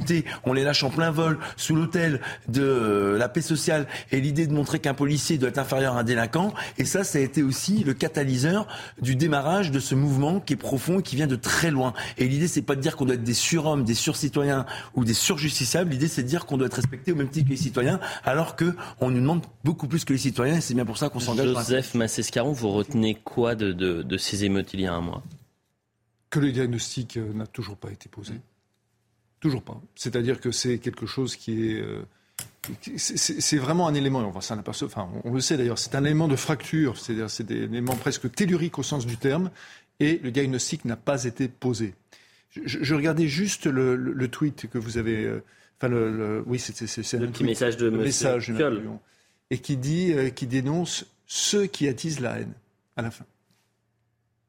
on 0.46 0.54
les 0.54 0.64
lâche 0.64 0.84
en 0.84 0.90
plein 0.90 1.12
vol 1.12 1.38
sous 1.58 1.76
l'hôtel 1.76 2.22
de 2.48 2.62
euh, 2.62 3.18
la 3.18 3.30
paix 3.30 3.42
sociale 3.42 3.88
et 4.12 4.22
l'idée 4.22 4.48
de 4.48 4.54
montrer 4.54 4.80
qu'un 4.80 4.94
policier 4.94 5.38
doit 5.38 5.50
être 5.50 5.58
inférieur 5.58 5.96
à 5.96 6.00
un 6.00 6.04
délinquant. 6.04 6.54
Et 6.78 6.86
ça, 6.86 7.04
ça 7.04 7.20
a 7.20 7.22
été 7.22 7.44
aussi 7.44 7.84
le 7.84 7.94
catalyseur 7.94 8.68
du 9.02 9.16
démarrage 9.16 9.72
de 9.72 9.80
ce 9.80 9.96
mouvement 9.96 10.40
qui 10.40 10.54
est 10.54 10.58
profond 10.58 11.00
et 11.00 11.04
qui 11.04 11.16
vient 11.16 11.28
de 11.28 11.36
très 11.36 11.72
loin. 11.72 11.94
Et 12.18 12.28
l'idée, 12.28 12.48
c'est 12.48 12.62
pas 12.62 12.76
de 12.76 12.82
dire 12.82 12.96
qu'on 12.96 13.06
doit 13.06 13.16
être 13.16 13.24
des 13.24 13.34
surhommes, 13.34 13.84
des 13.84 13.94
surcitoyens 13.94 14.66
ou 14.96 15.06
des 15.06 15.14
surjusticiables. 15.14 15.92
L'idée, 15.92 16.08
c'est 16.08 16.24
de 16.24 16.28
dire 16.28 16.46
qu'on 16.46 16.58
doit 16.58 16.68
être 16.68 16.76
respecté 16.76 17.12
au 17.12 17.16
même 17.16 17.30
titre 17.30 17.48
que 17.48 17.52
les 17.52 17.58
citoyens 17.58 18.00
alors 18.24 18.56
qu'on 18.56 19.10
nous 19.10 19.20
demande 19.20 19.46
beaucoup 19.64 19.88
plus 19.88 20.06
que 20.06 20.14
les 20.14 20.20
citoyens, 20.20 20.58
et 20.58 20.62
c'est 20.62 20.74
bien 20.74 20.86
pour 20.86 20.98
ça 20.98 21.10
qu'on 21.10 21.20
s'engage. 21.20 21.50
Joseph 21.50 21.96
Massescaron, 21.96 22.52
vous 22.52 22.70
retenez 22.70 23.16
quoi 23.16 23.56
de, 23.56 24.18
ces 24.18 24.46
émeutes 24.46 24.74
il 24.74 24.82
y 24.82 24.88
a 24.88 24.94
un 24.94 25.02
mois? 25.02 25.24
Que 26.30 26.40
le 26.40 26.52
diagnostic 26.52 27.18
euh, 27.18 27.34
n'a 27.34 27.48
toujours 27.48 27.76
pas 27.76 27.92
été 27.92 28.08
posé. 28.08 28.34
Toujours 29.42 29.64
pas. 29.64 29.82
C'est-à-dire 29.96 30.40
que 30.40 30.52
c'est 30.52 30.78
quelque 30.78 31.06
chose 31.06 31.36
qui 31.36 31.72
est... 31.72 31.82
Euh, 31.82 32.04
c'est 32.96 33.58
vraiment 33.58 33.88
un 33.88 33.96
élément, 33.96 34.20
on, 34.20 34.40
ça 34.40 34.56
enfin, 34.68 35.10
on 35.24 35.34
le 35.34 35.42
sait 35.42 35.58
d'ailleurs, 35.58 35.80
c'est 35.80 35.96
un 35.96 36.06
élément 36.06 36.28
de 36.28 36.36
fracture, 36.36 36.98
c'est-à-dire 36.98 37.28
c'est 37.28 37.44
des 37.44 37.64
éléments 37.64 37.96
presque 37.96 38.32
telluriques 38.32 38.78
au 38.78 38.84
sens 38.84 39.08
du 39.08 39.18
terme, 39.18 39.50
et 40.00 40.20
le 40.24 40.30
diagnostic 40.30 40.86
n'a 40.86 40.96
pas 40.96 41.24
été 41.24 41.48
posé. 41.48 41.96
Je, 42.52 42.94
regardais 42.94 43.28
juste 43.28 43.66
le, 43.66 44.28
tweet 44.28 44.68
que 44.70 44.78
vous 44.78 45.00
avez 45.00 45.26
euh, 45.26 45.44
le, 45.88 46.44
oui, 46.46 46.60
c'est 46.60 46.80
un 46.84 47.28
petit 47.28 47.44
message 47.44 47.78
de 47.78 47.90
message 47.90 48.54
et 49.50 49.58
qui 49.58 49.78
dit, 49.78 50.14
euh, 50.14 50.30
qui 50.30 50.48
dénonce 50.48 51.06
ceux 51.26 51.66
qui 51.66 51.88
attisent 51.88 52.20
la 52.20 52.40
haine 52.40 52.54
à 52.96 53.02
la 53.02 53.12
fin. 53.12 53.26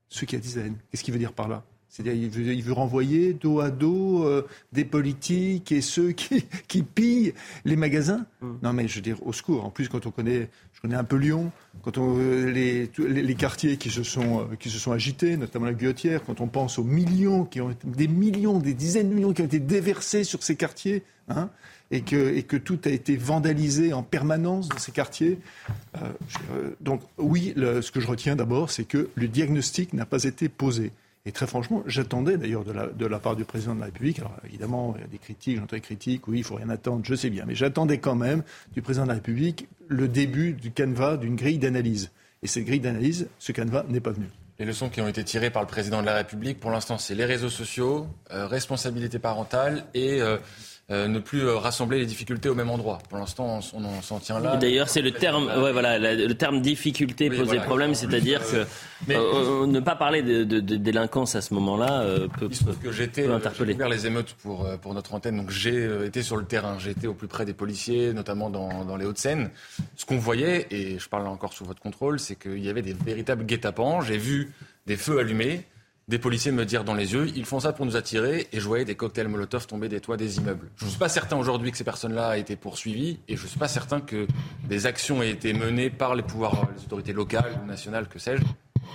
Ceux 0.09 0.27
qui 0.27 0.37
attisent 0.37 0.57
la 0.57 0.65
haine. 0.65 0.77
Qu'est-ce 0.91 1.03
qu'il 1.03 1.13
veut 1.13 1.19
dire 1.19 1.33
par 1.33 1.49
là? 1.49 1.65
C'est-à-dire 1.93 2.15
il 2.15 2.31
veut, 2.31 2.55
il 2.55 2.63
veut, 2.63 2.73
renvoyer 2.73 3.35
dos 3.35 3.61
à 3.61 3.71
dos 3.71 4.25
euh, 4.25 4.47
des 4.73 4.87
politiques 4.87 5.73
et 5.73 5.83
ceux 5.83 6.13
qui, 6.13 6.47
qui 6.67 6.83
pillent 6.83 7.35
les 7.67 7.77
magasins. 7.77 8.25
Mm. 8.41 8.53
Non 8.63 8.73
mais 8.73 8.89
je 8.89 8.95
veux 8.97 9.03
dire, 9.03 9.19
au 9.27 9.35
secours. 9.35 9.67
En 9.67 9.71
plus, 9.71 9.89
quand 9.89 10.07
on 10.07 10.11
connaît, 10.11 10.49
je 10.73 10.81
connais 10.81 10.97
un 10.97 11.05
peu 11.05 11.17
Lyon, 11.17 11.53
quand 11.83 11.99
on, 11.99 12.17
euh, 12.19 12.51
les, 12.51 12.91
les, 12.99 13.35
quartiers 13.35 13.77
qui 13.77 13.91
se, 13.91 14.03
sont, 14.03 14.41
euh, 14.41 14.57
qui 14.59 14.71
se 14.71 14.79
sont 14.79 14.93
agités, 14.93 15.37
notamment 15.37 15.67
la 15.67 15.75
Guillotière, 15.75 16.25
quand 16.25 16.41
on 16.41 16.47
pense 16.49 16.79
aux 16.79 16.85
millions, 16.85 17.45
qui 17.45 17.61
ont 17.61 17.77
des 17.85 18.09
millions, 18.09 18.59
des 18.59 18.73
dizaines 18.73 19.11
de 19.11 19.15
millions 19.15 19.35
qui 19.35 19.43
ont 19.43 19.47
été 19.47 19.61
déversés 19.61 20.25
sur 20.25 20.43
ces 20.43 20.57
quartiers, 20.57 21.03
hein, 21.29 21.51
et, 21.91 22.01
que, 22.01 22.35
et 22.35 22.43
que 22.43 22.57
tout 22.57 22.81
a 22.87 22.89
été 22.89 23.19
vandalisé 23.19 23.93
en 23.93 24.03
permanence 24.03 24.71
dans 24.71 24.79
ces 24.79 24.93
quartiers. 24.93 25.39
donc 26.81 27.03
oui, 27.19 27.53
ce 27.55 27.91
que 27.91 28.01
je 28.01 28.07
retiens 28.07 28.35
d'abord, 28.35 28.71
c'est 28.71 28.85
que 28.85 29.11
le 29.15 29.29
diagnostic 29.29 29.93
n'a 29.93 30.07
pas 30.07 30.25
été 30.25 30.49
posé. 30.49 30.91
Et 31.25 31.31
très 31.31 31.47
franchement, 31.47 31.85
j'attendais 31.87 32.37
d'ailleurs 32.37 32.65
de 32.65 33.07
la, 33.07 33.19
part 33.21 33.37
du 33.37 33.45
président 33.45 33.75
de 33.75 33.81
la 33.81 33.87
République, 33.87 34.19
alors 34.19 34.35
évidemment, 34.45 34.95
il 34.97 35.03
y 35.03 35.05
a 35.05 35.07
des 35.07 35.19
critiques, 35.19 35.57
j'entends 35.57 35.77
des 35.77 35.81
critiques, 35.81 36.27
oui, 36.27 36.39
il 36.39 36.45
faut 36.45 36.57
rien 36.57 36.69
attendre, 36.69 37.03
je 37.05 37.15
sais 37.15 37.31
bien, 37.31 37.45
mais 37.47 37.55
j'attendais 37.55 37.99
quand 37.99 38.17
même 38.17 38.43
du 38.73 38.83
président 38.83 39.05
de 39.05 39.09
la 39.09 39.15
République 39.15 39.69
le 39.87 40.09
début 40.09 40.53
du 40.53 40.73
canevas 40.73 41.17
d'une 41.19 41.37
grille 41.37 41.59
d'analyse. 41.59 42.11
Et 42.43 42.49
cette 42.49 42.65
grille 42.65 42.81
d'analyse, 42.81 43.29
ce 43.39 43.53
canevas 43.53 43.85
n'est 43.89 44.01
pas 44.01 44.11
venu. 44.11 44.27
Les 44.59 44.65
leçons 44.65 44.89
qui 44.89 45.01
ont 45.01 45.09
été 45.09 45.23
tirées 45.23 45.51
par 45.51 45.63
le 45.63 45.69
président 45.69 46.01
de 46.01 46.07
la 46.07 46.15
République, 46.15 46.59
pour 46.59 46.71
l'instant, 46.71 46.99
c'est 46.99 47.15
les 47.15 47.25
réseaux 47.25 47.51
sociaux, 47.51 48.09
euh, 48.33 48.47
responsabilité 48.47 49.21
parentale 49.21 49.85
et 49.95 50.21
euh, 50.21 50.39
euh, 50.91 51.07
ne 51.07 51.21
plus 51.21 51.43
euh, 51.43 51.57
rassembler 51.57 52.01
les 52.01 52.07
difficultés 52.07 52.49
au 52.49 52.55
même 52.55 52.69
endroit. 52.69 52.99
Pour 53.09 53.17
l'instant, 53.17 53.61
on, 53.73 53.85
on 53.85 54.03
s'en 54.03 54.19
tient 54.19 54.41
là. 54.41 54.57
D'ailleurs, 54.57 54.89
c'est 54.89 55.01
le 55.01 55.13
terme, 55.13 55.47
ouais, 55.47 55.73
voilà, 55.73 55.99
le 55.99 56.35
terme 56.35 56.61
difficulté 56.61 57.31
pose 57.31 57.51
des 57.51 57.61
problèmes, 57.61 57.95
c'est-à-dire 57.95 58.41
que 58.41 58.67
euh, 59.11 59.67
ne 59.67 59.81
pas 59.81 59.95
parler 59.95 60.23
de, 60.23 60.43
de, 60.43 60.61
de, 60.61 60.77
délinquance 60.77 61.37
à 61.37 61.41
ce 61.41 61.55
moment-là 61.55 62.05
peut, 62.39 62.49
peut, 62.49 62.73
que 62.83 62.91
j'étais 62.91 63.29
interpeller. 63.29 63.77
J'ai 63.79 63.89
les 63.89 64.07
émeutes 64.07 64.35
pour 64.43 64.69
pour 64.81 64.93
notre 64.95 65.15
antenne, 65.15 65.37
donc 65.37 65.51
j'ai 65.51 66.07
été 66.07 66.23
sur 66.23 66.37
le 66.37 66.45
terrain, 66.45 66.79
j'ai 66.79 66.91
été 66.91 67.07
au 67.07 67.15
plus 67.15 67.29
près 67.29 67.45
des 67.45 67.55
policiers, 67.55 68.13
notamment 68.13 68.51
dans, 68.51 68.85
dans 68.85 68.97
les 68.97 69.07
Hauts-de-Seine. 69.07 69.51
Ce 69.97 70.05
qu'on 70.05 70.19
voyait, 70.19 70.67
et 70.71 70.99
je 70.99 71.09
parle 71.09 71.27
encore 71.29 71.53
sous 71.53 71.65
votre 71.65 71.81
contrôle, 71.81 72.19
c'est 72.19 72.35
qu'il 72.35 72.63
y 72.63 72.69
avait 72.69 72.83
des 72.83 72.93
véritables 72.95 73.45
guet-apens. 73.45 74.03
J'ai 74.03 74.19
vu 74.19 74.53
des 74.87 74.97
feux 74.97 75.19
allumés 75.19 75.65
des 76.13 76.19
policiers 76.19 76.53
me 76.53 76.67
dire 76.67 76.85
dans 76.85 76.93
les 76.93 77.15
yeux, 77.15 77.29
ils 77.35 77.47
font 77.47 77.59
ça 77.59 77.73
pour 77.73 77.87
nous 77.87 77.97
attirer, 77.97 78.47
et 78.53 78.61
je 78.61 78.67
voyais 78.67 78.85
des 78.85 78.95
cocktails 78.95 79.29
Molotov 79.29 79.67
tomber 79.67 79.89
des 79.89 79.99
toits 79.99 80.19
des 80.19 80.37
immeubles. 80.37 80.69
Je 80.77 80.85
ne 80.85 80.91
suis 80.91 80.99
pas 80.99 81.09
certain 81.09 81.39
aujourd'hui 81.39 81.71
que 81.71 81.79
ces 81.79 81.85
personnes-là 81.85 82.37
aient 82.37 82.41
été 82.41 82.55
poursuivies, 82.55 83.19
et 83.29 83.37
je 83.39 83.43
ne 83.43 83.49
suis 83.49 83.59
pas 83.59 83.67
certain 83.67 84.03
que 84.03 84.27
des 84.69 84.85
actions 84.85 85.23
aient 85.23 85.31
été 85.31 85.55
menées 85.55 85.89
par 85.89 86.15
les 86.15 86.23
pouvoirs, 86.23 86.69
les 86.77 86.85
autorités 86.85 87.15
locales 87.15 87.59
ou 87.63 87.67
nationales, 87.67 88.09
que 88.09 88.19
sais-je, 88.19 88.43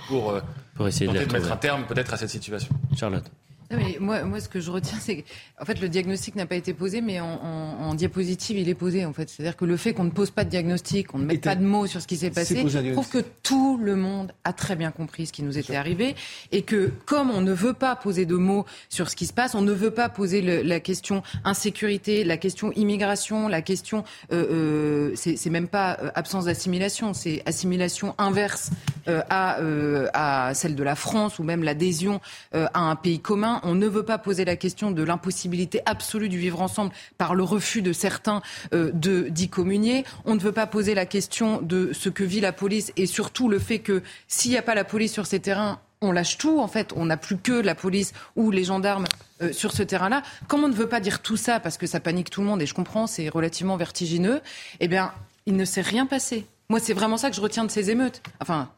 pour, 0.06 0.30
euh, 0.30 0.40
pour 0.76 0.86
essayer 0.86 1.10
de 1.10 1.18
mettre 1.18 1.50
un 1.50 1.56
terme 1.56 1.86
peut-être 1.88 2.14
à 2.14 2.16
cette 2.16 2.30
situation. 2.30 2.72
Charlotte 2.96 3.28
mais 3.70 3.96
moi, 4.00 4.24
moi, 4.24 4.40
ce 4.40 4.48
que 4.48 4.60
je 4.60 4.70
retiens, 4.70 4.98
c'est 5.00 5.24
en 5.60 5.64
fait, 5.64 5.80
le 5.80 5.88
diagnostic 5.88 6.34
n'a 6.36 6.46
pas 6.46 6.56
été 6.56 6.72
posé, 6.72 7.00
mais 7.00 7.20
en, 7.20 7.26
en, 7.26 7.88
en, 7.88 7.94
diapositive, 7.94 8.58
il 8.58 8.68
est 8.68 8.74
posé. 8.74 9.04
En 9.04 9.12
fait, 9.12 9.28
c'est-à-dire 9.28 9.56
que 9.56 9.64
le 9.64 9.76
fait 9.76 9.92
qu'on 9.92 10.04
ne 10.04 10.10
pose 10.10 10.30
pas 10.30 10.44
de 10.44 10.50
diagnostic, 10.50 11.08
qu'on 11.08 11.18
ne 11.18 11.24
mette 11.24 11.42
pas 11.42 11.56
de 11.56 11.64
mots 11.64 11.86
sur 11.86 12.00
ce 12.00 12.06
qui 12.06 12.16
s'est 12.16 12.30
passé, 12.30 12.64
prouve 12.92 13.08
que 13.08 13.24
tout 13.42 13.78
le 13.78 13.96
monde 13.96 14.32
a 14.44 14.52
très 14.52 14.76
bien 14.76 14.90
compris 14.90 15.26
ce 15.26 15.32
qui 15.32 15.42
nous 15.42 15.58
était 15.58 15.76
arrivé, 15.76 16.14
et 16.52 16.62
que 16.62 16.90
comme 17.06 17.30
on 17.30 17.40
ne 17.40 17.52
veut 17.52 17.72
pas 17.72 17.96
poser 17.96 18.26
de 18.26 18.36
mots 18.36 18.64
sur 18.88 19.10
ce 19.10 19.16
qui 19.16 19.26
se 19.26 19.32
passe, 19.32 19.54
on 19.54 19.62
ne 19.62 19.72
veut 19.72 19.90
pas 19.90 20.08
poser 20.08 20.40
le, 20.40 20.62
la 20.62 20.80
question 20.80 21.22
insécurité, 21.44 22.24
la 22.24 22.36
question 22.36 22.72
immigration, 22.72 23.48
la 23.48 23.62
question, 23.62 24.04
euh, 24.32 25.12
euh, 25.12 25.12
c'est 25.14 25.50
même 25.50 25.68
pas 25.68 25.98
euh, 26.02 26.10
absence 26.14 26.46
d'assimilation, 26.46 27.14
c'est 27.14 27.42
assimilation 27.46 28.14
inverse 28.18 28.70
euh, 29.08 29.22
à, 29.30 29.60
euh, 29.60 30.08
à 30.14 30.52
celle 30.54 30.74
de 30.74 30.82
la 30.82 30.94
France 30.94 31.38
ou 31.38 31.42
même 31.42 31.62
l'adhésion 31.62 32.20
à 32.52 32.80
un 32.80 32.96
pays 32.96 33.20
commun 33.20 33.57
on 33.62 33.74
ne 33.74 33.86
veut 33.86 34.04
pas 34.04 34.18
poser 34.18 34.44
la 34.44 34.56
question 34.56 34.90
de 34.90 35.02
l'impossibilité 35.02 35.80
absolue 35.86 36.28
du 36.28 36.38
vivre 36.38 36.60
ensemble 36.60 36.92
par 37.16 37.34
le 37.34 37.42
refus 37.42 37.82
de 37.82 37.92
certains 37.92 38.42
euh, 38.72 38.90
d'y 38.94 39.48
communier. 39.48 40.04
On 40.24 40.34
ne 40.34 40.40
veut 40.40 40.52
pas 40.52 40.66
poser 40.66 40.94
la 40.94 41.06
question 41.06 41.60
de 41.62 41.90
ce 41.92 42.08
que 42.08 42.24
vit 42.24 42.40
la 42.40 42.52
police 42.52 42.92
et 42.96 43.06
surtout 43.06 43.48
le 43.48 43.58
fait 43.58 43.78
que 43.78 44.02
s'il 44.26 44.50
n'y 44.50 44.58
a 44.58 44.62
pas 44.62 44.74
la 44.74 44.84
police 44.84 45.12
sur 45.12 45.26
ces 45.26 45.40
terrains, 45.40 45.80
on 46.00 46.12
lâche 46.12 46.38
tout. 46.38 46.60
En 46.60 46.68
fait, 46.68 46.92
on 46.96 47.06
n'a 47.06 47.16
plus 47.16 47.36
que 47.36 47.52
la 47.52 47.74
police 47.74 48.12
ou 48.36 48.50
les 48.50 48.64
gendarmes 48.64 49.06
euh, 49.42 49.52
sur 49.52 49.72
ce 49.72 49.82
terrain-là. 49.82 50.22
Comme 50.46 50.64
on 50.64 50.68
ne 50.68 50.74
veut 50.74 50.88
pas 50.88 51.00
dire 51.00 51.22
tout 51.22 51.36
ça 51.36 51.60
parce 51.60 51.76
que 51.78 51.86
ça 51.86 52.00
panique 52.00 52.30
tout 52.30 52.40
le 52.40 52.46
monde 52.46 52.62
et 52.62 52.66
je 52.66 52.74
comprends, 52.74 53.06
c'est 53.06 53.28
relativement 53.28 53.76
vertigineux. 53.76 54.40
Eh 54.80 54.88
bien, 54.88 55.12
il 55.46 55.56
ne 55.56 55.64
s'est 55.64 55.80
rien 55.80 56.06
passé. 56.06 56.46
Moi, 56.68 56.80
c'est 56.80 56.92
vraiment 56.92 57.16
ça 57.16 57.30
que 57.30 57.36
je 57.36 57.40
retiens 57.40 57.64
de 57.64 57.70
ces 57.70 57.90
émeutes. 57.90 58.20
Enfin, 58.40 58.68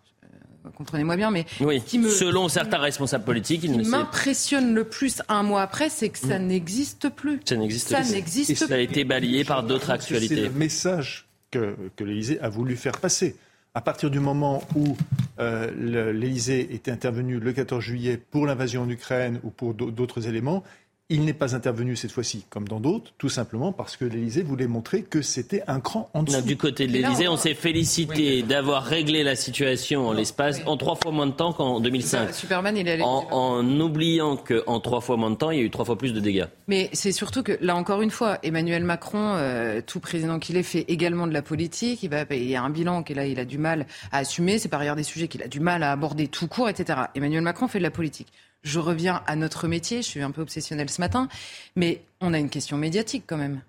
comprenez-moi 0.76 1.16
bien, 1.16 1.30
mais 1.30 1.44
qui 1.86 1.98
me, 1.98 2.08
selon 2.08 2.48
certains 2.48 2.78
responsables 2.78 3.24
politiques, 3.24 3.62
il 3.64 3.88
m'impressionne 3.88 4.74
le 4.74 4.84
plus 4.84 5.22
un 5.28 5.42
mois 5.42 5.62
après, 5.62 5.88
c'est 5.88 6.08
que 6.08 6.18
ça 6.18 6.38
mm. 6.38 6.46
n'existe 6.46 7.08
plus. 7.08 7.40
Ça 7.44 7.56
n'existe 7.56 7.94
plus. 7.94 8.04
Ça 8.04 8.12
n'existe 8.12 8.66
Ça 8.66 8.74
a 8.74 8.78
été 8.78 9.04
balayé 9.04 9.44
par 9.44 9.62
d'autres 9.62 9.90
actualités. 9.90 10.36
C'est 10.36 10.42
le 10.42 10.50
message 10.50 11.26
que, 11.50 11.76
que 11.96 12.04
l'Élysée 12.04 12.40
a 12.40 12.48
voulu 12.48 12.76
faire 12.76 12.98
passer. 12.98 13.36
À 13.74 13.80
partir 13.80 14.10
du 14.10 14.18
moment 14.18 14.62
où 14.74 14.96
euh, 15.38 16.12
l'Élysée 16.12 16.74
était 16.74 16.90
intervenu 16.90 17.38
le 17.38 17.52
14 17.52 17.82
juillet 17.82 18.16
pour 18.16 18.46
l'invasion 18.46 18.82
en 18.82 18.90
Ukraine 18.90 19.40
ou 19.44 19.50
pour 19.50 19.74
d'autres 19.74 20.26
éléments, 20.26 20.64
il 21.10 21.24
n'est 21.24 21.34
pas 21.34 21.56
intervenu 21.56 21.96
cette 21.96 22.12
fois-ci, 22.12 22.46
comme 22.48 22.68
dans 22.68 22.78
d'autres, 22.78 23.12
tout 23.18 23.28
simplement 23.28 23.72
parce 23.72 23.96
que 23.96 24.04
l'Élysée 24.04 24.42
voulait 24.42 24.68
montrer 24.68 25.02
que 25.02 25.22
c'était 25.22 25.62
un 25.66 25.80
cran 25.80 26.08
en 26.14 26.22
dessous. 26.22 26.40
du 26.42 26.56
côté 26.56 26.86
de 26.86 26.92
l'Élysée, 26.92 27.28
on 27.28 27.36
s'est 27.36 27.54
félicité 27.54 28.42
d'avoir 28.42 28.84
réglé 28.84 29.24
la 29.24 29.34
situation 29.34 30.08
en 30.08 30.12
l'espace 30.12 30.60
en 30.66 30.76
trois 30.76 30.94
fois 30.94 31.10
moins 31.10 31.26
de 31.26 31.32
temps 31.32 31.52
qu'en 31.52 31.80
2005. 31.80 32.32
Superman, 32.32 32.76
il 32.76 32.86
est 32.86 33.02
en, 33.02 33.26
en 33.30 33.80
oubliant 33.80 34.36
qu'en 34.36 34.78
trois 34.78 35.00
fois 35.00 35.16
moins 35.16 35.30
de 35.30 35.36
temps, 35.36 35.50
il 35.50 35.58
y 35.58 35.62
a 35.62 35.64
eu 35.64 35.70
trois 35.70 35.84
fois 35.84 35.98
plus 35.98 36.14
de 36.14 36.20
dégâts. 36.20 36.46
Mais 36.68 36.88
c'est 36.92 37.12
surtout 37.12 37.42
que, 37.42 37.58
là 37.60 37.74
encore 37.74 38.02
une 38.02 38.12
fois, 38.12 38.38
Emmanuel 38.44 38.84
Macron, 38.84 39.34
euh, 39.34 39.80
tout 39.84 39.98
président 39.98 40.38
qu'il 40.38 40.56
est, 40.56 40.62
fait 40.62 40.84
également 40.86 41.26
de 41.26 41.32
la 41.32 41.42
politique. 41.42 42.04
Il, 42.04 42.10
va, 42.10 42.24
il 42.30 42.48
y 42.48 42.54
a 42.54 42.62
un 42.62 42.70
bilan 42.70 43.02
qu'il 43.02 43.18
a, 43.18 43.26
il 43.26 43.40
a 43.40 43.44
du 43.44 43.58
mal 43.58 43.86
à 44.12 44.18
assumer. 44.18 44.58
C'est 44.58 44.68
par 44.68 44.80
ailleurs 44.80 44.96
des 44.96 45.02
sujets 45.02 45.26
qu'il 45.26 45.42
a 45.42 45.48
du 45.48 45.58
mal 45.58 45.82
à 45.82 45.90
aborder 45.90 46.28
tout 46.28 46.46
court, 46.46 46.68
etc. 46.68 47.00
Emmanuel 47.16 47.42
Macron 47.42 47.66
fait 47.66 47.78
de 47.78 47.82
la 47.82 47.90
politique 47.90 48.28
je 48.62 48.78
reviens 48.78 49.22
à 49.26 49.36
notre 49.36 49.68
métier, 49.68 50.02
je 50.02 50.08
suis 50.08 50.22
un 50.22 50.30
peu 50.30 50.42
obsessionnelle 50.42 50.90
ce 50.90 51.00
matin, 51.00 51.28
mais 51.76 52.02
on 52.20 52.34
a 52.34 52.38
une 52.38 52.50
question 52.50 52.76
médiatique 52.76 53.24
quand 53.26 53.36
même. 53.36 53.62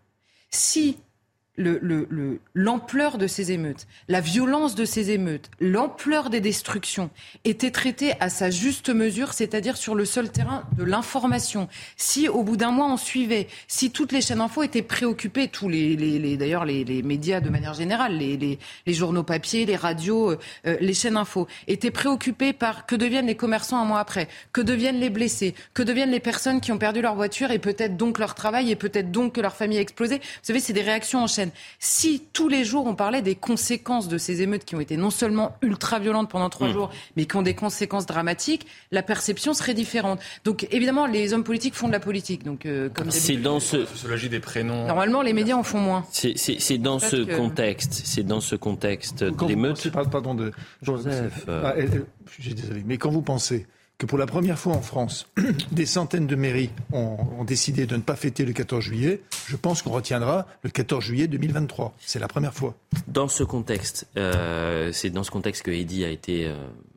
Si 0.49 0.97
l'ampleur 1.57 3.13
le, 3.13 3.17
de 3.19 3.27
ces 3.27 3.51
émeutes, 3.51 3.87
la 4.07 4.21
violence 4.21 4.73
de 4.73 4.85
ces 4.85 5.11
émeutes, 5.11 5.49
l'ampleur 5.59 6.29
des 6.29 6.39
destructions 6.39 7.09
étaient 7.43 7.71
traitées 7.71 8.13
à 8.21 8.29
sa 8.29 8.49
juste 8.49 8.89
mesure, 8.89 9.33
c'est-à-dire 9.33 9.75
sur 9.75 9.93
le 9.93 10.05
seul 10.05 10.31
terrain 10.31 10.63
de 10.77 10.83
l'information. 10.83 11.67
Si 11.97 12.29
au 12.29 12.43
bout 12.43 12.55
d'un 12.55 12.71
mois 12.71 12.87
on 12.87 12.97
suivait, 12.97 13.47
si 13.67 13.91
toutes 13.91 14.13
les 14.13 14.21
chaînes 14.21 14.37
d'infos 14.37 14.63
étaient 14.63 14.81
préoccupées, 14.81 15.49
tous 15.49 15.67
les, 15.67 15.97
les, 15.97 16.37
d'ailleurs 16.37 16.63
les, 16.63 16.85
les, 16.85 17.01
médias 17.03 17.41
de 17.41 17.49
manière 17.49 17.73
générale, 17.73 18.17
les, 18.17 18.57
journaux 18.87 19.23
papier, 19.23 19.65
les 19.65 19.75
radios, 19.75 20.31
euh, 20.31 20.37
les 20.79 20.93
chaînes 20.93 21.17
infos 21.17 21.47
étaient 21.67 21.91
préoccupés 21.91 22.53
par 22.53 22.85
que 22.85 22.95
deviennent 22.95 23.27
les 23.27 23.35
commerçants 23.35 23.81
un 23.81 23.85
mois 23.85 23.99
après, 23.99 24.29
que 24.53 24.61
deviennent 24.61 24.99
les 24.99 25.09
blessés, 25.09 25.53
que 25.73 25.83
deviennent 25.83 26.11
les 26.11 26.19
personnes 26.19 26.61
qui 26.61 26.71
ont 26.71 26.77
perdu 26.77 27.01
leur 27.01 27.15
voiture 27.15 27.51
et 27.51 27.59
peut-être 27.59 27.97
donc 27.97 28.19
leur 28.19 28.35
travail 28.35 28.71
et 28.71 28.75
peut-être 28.77 29.11
donc 29.11 29.33
que 29.33 29.41
leur 29.41 29.55
famille 29.55 29.77
a 29.77 29.81
explosé. 29.81 30.17
Vous 30.19 30.23
savez, 30.43 30.59
c'est 30.59 30.73
des 30.73 30.81
réactions 30.81 31.23
en 31.23 31.27
chaîne. 31.27 31.40
Si 31.79 32.23
tous 32.33 32.47
les 32.47 32.63
jours 32.63 32.85
on 32.85 32.95
parlait 32.95 33.21
des 33.21 33.35
conséquences 33.35 34.07
de 34.07 34.17
ces 34.17 34.41
émeutes 34.41 34.65
qui 34.65 34.75
ont 34.75 34.79
été 34.79 34.97
non 34.97 35.09
seulement 35.09 35.55
ultra 35.61 35.99
violentes 35.99 36.29
pendant 36.29 36.49
trois 36.49 36.67
hmm. 36.67 36.73
jours, 36.73 36.89
mais 37.15 37.25
qui 37.25 37.35
ont 37.35 37.41
des 37.41 37.55
conséquences 37.55 38.05
dramatiques, 38.05 38.67
la 38.91 39.03
perception 39.03 39.53
serait 39.53 39.73
différente. 39.73 40.19
Donc 40.43 40.67
évidemment, 40.71 41.05
les 41.05 41.33
hommes 41.33 41.43
politiques 41.43 41.75
font 41.75 41.87
de 41.87 41.93
la 41.93 41.99
politique. 41.99 42.43
Donc 42.43 42.65
euh, 42.65 42.89
comme 42.89 43.11
c'est 43.11 43.37
dans 43.37 43.59
ce 43.59 43.77
des 44.27 44.39
prénoms. 44.39 44.87
Normalement, 44.87 45.21
les 45.21 45.33
médias 45.33 45.55
en 45.55 45.63
font 45.63 45.79
moins. 45.79 46.05
C'est 46.11 46.77
dans 46.77 46.99
ce 46.99 47.35
contexte, 47.35 48.01
c'est 48.05 48.23
dans 48.23 48.41
ce 48.41 48.55
contexte 48.55 49.23
d'émeutes. 49.23 49.89
Pardon 49.91 50.35
de 50.35 50.51
Joseph. 50.81 51.45
Ah, 51.47 51.73
je 51.77 52.41
suis 52.41 52.53
désolé, 52.53 52.83
mais 52.85 52.97
quand 52.97 53.11
vous 53.11 53.21
pensez 53.21 53.67
que 54.01 54.07
pour 54.07 54.17
la 54.17 54.25
première 54.25 54.57
fois 54.57 54.73
en 54.73 54.81
France, 54.81 55.27
des 55.71 55.85
centaines 55.85 56.25
de 56.25 56.35
mairies 56.35 56.71
ont, 56.91 57.43
décidé 57.45 57.85
de 57.85 57.95
ne 57.95 58.01
pas 58.01 58.15
fêter 58.15 58.45
le 58.45 58.51
14 58.51 58.83
juillet, 58.83 59.21
je 59.47 59.55
pense 59.55 59.83
qu'on 59.83 59.91
retiendra 59.91 60.47
le 60.63 60.71
14 60.71 61.03
juillet 61.03 61.27
2023. 61.27 61.93
C'est 61.99 62.17
la 62.17 62.27
première 62.27 62.55
fois. 62.55 62.73
Dans 63.07 63.27
ce 63.27 63.43
contexte, 63.43 64.07
euh, 64.17 64.91
c'est 64.91 65.11
dans 65.11 65.23
ce 65.23 65.29
contexte 65.29 65.61
que 65.61 65.69
Eddy 65.69 66.03
a 66.03 66.09
été 66.09 66.47
euh, 66.47 66.55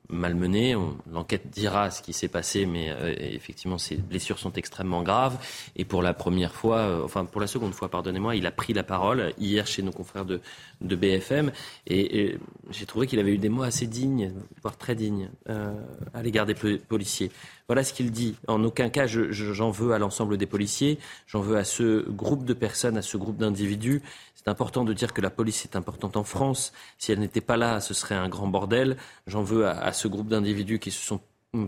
malmené. 0.09 0.77
L'enquête 1.11 1.51
dira 1.51 1.91
ce 1.91 2.03
qui 2.03 2.13
s'est 2.13 2.29
passé, 2.29 2.67
mais 2.67 2.91
euh, 2.91 3.15
effectivement, 3.19 3.79
ces 3.79 3.97
blessures 3.97 4.39
sont 4.39 4.53
extrêmement 4.53 5.03
graves. 5.03 5.39
Et 5.77 5.85
pour 5.85 6.03
la 6.03 6.15
première 6.15 6.55
fois, 6.55 6.79
euh, 6.79 7.05
enfin 7.05 7.25
pour 7.25 7.41
la 7.41 7.47
seconde 7.47 7.75
fois, 7.75 7.89
pardonnez-moi, 7.91 8.37
il 8.37 8.47
a 8.47 8.51
pris 8.51 8.73
la 8.73 8.83
parole 8.83 9.33
hier 9.39 9.67
chez 9.67 9.83
nos 9.83 9.93
confrères 9.93 10.25
de, 10.25 10.41
de 10.81 10.97
BFM. 10.97 11.53
Et, 11.87 12.37
j'ai 12.71 12.87
trouvé 12.87 13.07
qu'il 13.07 13.19
avait 13.19 13.33
eu 13.33 13.39
des 13.39 13.49
mots 13.49 13.63
assez 13.63 13.87
dignes, 13.87 14.33
voire 14.63 14.77
très 14.77 14.95
dignes, 14.95 15.31
euh, 15.49 15.73
à 16.13 16.23
l'égard 16.23 16.47
des 16.47 16.55
policiers. 16.55 17.31
Voilà 17.67 17.83
ce 17.83 17.95
qu'il 17.95 18.11
dit. 18.11 18.37
En 18.47 18.63
aucun 18.63 18.91
cas, 18.91 19.07
j'en 19.07 19.71
veux 19.71 19.93
à 19.93 19.99
l'ensemble 19.99 20.37
des 20.37 20.47
policiers, 20.47 20.99
j'en 21.27 21.41
veux 21.41 21.57
à 21.57 21.65
ce 21.65 22.09
groupe 22.11 22.45
de 22.45 22.53
personnes, 22.53 22.99
à 22.99 23.03
ce 23.03 23.17
groupe 23.17 23.39
d'individus. 23.39 24.03
C'est 24.35 24.49
important 24.49 24.85
de 24.85 24.93
dire 24.93 25.15
que 25.15 25.23
la 25.23 25.31
police 25.31 25.65
est 25.65 25.75
importante 25.75 26.19
en 26.19 26.25
France. 26.25 26.75
Si 26.99 27.11
elle 27.13 27.21
n'était 27.21 27.41
pas 27.41 27.57
là, 27.57 27.81
ce 27.81 27.95
serait 27.95 28.15
un 28.15 28.29
grand 28.29 28.49
bordel. 28.49 28.99
J'en 29.27 29.43
veux 29.43 29.67
à, 29.67 29.93
ce 29.95 30.09
groupe 30.09 30.29
d'individus 30.29 30.79
qui 30.79 30.91
se 30.91 31.01
sont 31.01 31.21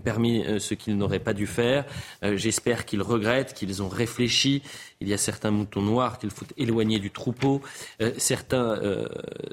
permis 0.03 0.45
euh, 0.45 0.59
ce 0.59 0.73
qu'ils 0.73 0.97
n'auraient 0.97 1.19
pas 1.19 1.33
dû 1.33 1.47
faire. 1.47 1.85
Euh, 2.23 2.37
j'espère 2.37 2.85
qu'ils 2.85 3.01
regrettent, 3.01 3.53
qu'ils 3.53 3.81
ont 3.81 3.89
réfléchi. 3.89 4.61
Il 4.99 5.07
y 5.07 5.13
a 5.13 5.17
certains 5.17 5.51
moutons 5.51 5.81
noirs 5.81 6.17
qu'il 6.17 6.31
faut 6.31 6.45
éloigner 6.57 6.99
du 6.99 7.11
troupeau. 7.11 7.61
Euh, 8.01 8.11
certains, 8.17 8.79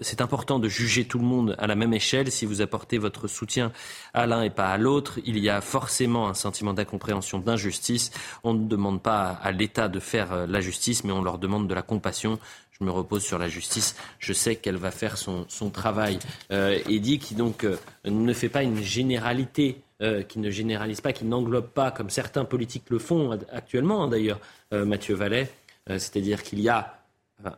c'est 0.01 0.21
important 0.21 0.59
de 0.59 0.69
juger 0.69 1.05
tout 1.05 1.19
le 1.19 1.25
monde 1.25 1.55
à 1.59 1.67
la 1.67 1.75
même 1.75 1.93
échelle. 1.93 2.31
Si 2.31 2.47
vous 2.47 2.63
apportez 2.63 2.99
votre 2.99 3.29
soutien 3.29 3.73
à 4.15 4.27
l'un 4.27 4.43
et 4.43 4.51
pas 4.51 4.69
à 4.69 4.79
l'autre, 4.79 5.19
il 5.25 5.39
y 5.39 5.51
a 5.51 5.61
forcément 5.61 6.29
un 6.29 6.35
sentiment 6.35 6.73
d'incompréhension, 6.73 7.39
d'injustice. 7.39 8.11
On 8.43 8.55
ne 8.55 8.67
demande 8.67 9.03
pas 9.03 9.39
à 9.43 9.53
l'État 9.53 9.89
de 9.89 10.01
faire 10.01 10.47
la 10.47 10.61
justice, 10.61 11.05
mais 11.05 11.13
on 11.13 11.23
leur 11.23 11.39
demande 11.39 11.69
de 11.69 11.75
la 11.75 11.83
compassion 11.83 12.39
je 12.79 12.85
me 12.85 12.91
repose 12.91 13.23
sur 13.23 13.39
la 13.39 13.49
justice. 13.49 13.97
Je 14.19 14.33
sais 14.33 14.57
qu'elle 14.57 14.77
va 14.77 14.91
faire 14.91 15.17
son, 15.17 15.47
travail. 15.73 16.19
Euh, 16.51 16.79
et 16.89 16.99
dit 16.99 17.19
qui 17.19 17.35
donc 17.35 17.67
ne 18.05 18.33
fait 18.33 18.49
pas 18.49 18.63
une 18.63 18.83
généralité 18.83 19.85
euh, 20.03 20.23
qui 20.23 20.41
ne 20.41 20.51
généralise 20.51 21.01
pas, 21.01 21.13
qui 21.13 21.25
n'englobe 21.25 21.69
pas, 21.69 21.93
comme 21.93 22.11
certains 22.11 22.45
politiques 22.45 22.91
le 22.91 22.99
font 22.99 23.39
actuellement, 23.53 24.03
hein, 24.03 24.09
d'ailleurs, 24.09 24.41
euh, 24.73 24.85
Mathieu 24.85 25.15
Vallet. 25.15 25.49
Euh, 25.89 26.01
c'est-à-dire 26.01 26.43
qu'il 26.43 26.61
y 26.61 26.69
a 26.69 26.99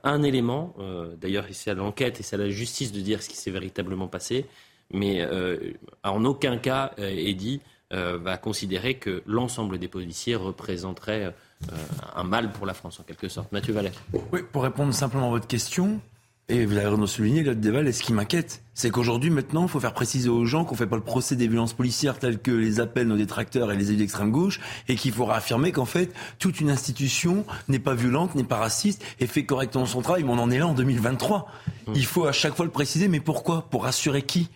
un 0.04 0.22
élément, 0.22 0.74
d'ailleurs, 1.20 1.44
c'est 1.52 1.70
à 1.70 1.74
l'enquête 1.74 2.18
et 2.18 2.22
c'est 2.22 2.34
à 2.34 2.38
la 2.38 2.48
justice 2.48 2.92
de 2.92 3.00
dire 3.00 3.22
ce 3.22 3.28
qui 3.28 3.36
s'est 3.36 3.50
véritablement 3.50 4.08
passé, 4.08 4.46
mais 4.90 5.24
en 6.02 6.24
aucun 6.24 6.56
cas, 6.56 6.92
Eddy 7.90 8.00
va 8.22 8.36
considérer 8.36 8.94
que 8.94 9.22
l'ensemble 9.26 9.78
des 9.78 9.88
policiers 9.88 10.34
représenterait 10.34 11.34
un 12.14 12.24
mal 12.24 12.52
pour 12.52 12.66
la 12.66 12.74
France 12.74 13.00
en 13.00 13.02
quelque 13.02 13.28
sorte. 13.28 13.52
Mathieu 13.52 13.72
Vallet. 13.72 13.92
Oui, 14.32 14.40
pour 14.50 14.62
répondre 14.62 14.92
simplement 14.92 15.28
à 15.28 15.30
votre 15.30 15.46
question, 15.46 16.00
et 16.48 16.64
vous 16.64 16.76
avez 16.76 17.06
souligné, 17.08 17.42
le 17.42 17.56
Deval, 17.56 17.88
et 17.88 17.92
ce 17.92 18.04
qui 18.04 18.12
m'inquiète, 18.12 18.62
c'est 18.72 18.90
qu'aujourd'hui, 18.90 19.30
maintenant, 19.30 19.62
il 19.64 19.68
faut 19.68 19.80
faire 19.80 19.94
préciser 19.94 20.28
aux 20.28 20.44
gens 20.44 20.64
qu'on 20.64 20.74
ne 20.74 20.78
fait 20.78 20.86
pas 20.86 20.96
le 20.96 21.02
procès 21.02 21.34
des 21.34 21.48
violences 21.48 21.72
policières 21.72 22.18
telles 22.20 22.38
que 22.38 22.52
les 22.52 22.78
appellent 22.78 23.08
nos 23.08 23.16
détracteurs 23.16 23.72
et 23.72 23.76
les 23.76 23.88
élus 23.88 23.98
d'extrême 23.98 24.30
gauche, 24.30 24.60
et 24.88 24.94
qu'il 24.94 25.12
faut 25.12 25.24
réaffirmer 25.24 25.72
qu'en 25.72 25.86
fait, 25.86 26.12
toute 26.38 26.60
une 26.60 26.70
institution 26.70 27.44
n'est 27.68 27.80
pas 27.80 27.94
violente, 27.94 28.34
n'est 28.36 28.44
pas 28.44 28.58
raciste, 28.58 29.02
et 29.18 29.26
fait 29.26 29.44
correctement 29.44 29.86
son 29.86 30.02
travail, 30.02 30.22
mais 30.22 30.30
on 30.30 30.38
en 30.38 30.50
est 30.50 30.58
là 30.58 30.68
en 30.68 30.74
2023. 30.74 31.50
Mmh. 31.86 31.92
Il 31.96 32.06
faut 32.06 32.26
à 32.26 32.32
chaque 32.32 32.54
fois 32.54 32.64
le 32.64 32.70
préciser, 32.70 33.08
mais 33.08 33.20
pourquoi? 33.20 33.62
Pour 33.70 33.84
rassurer 33.84 34.22
qui? 34.22 34.48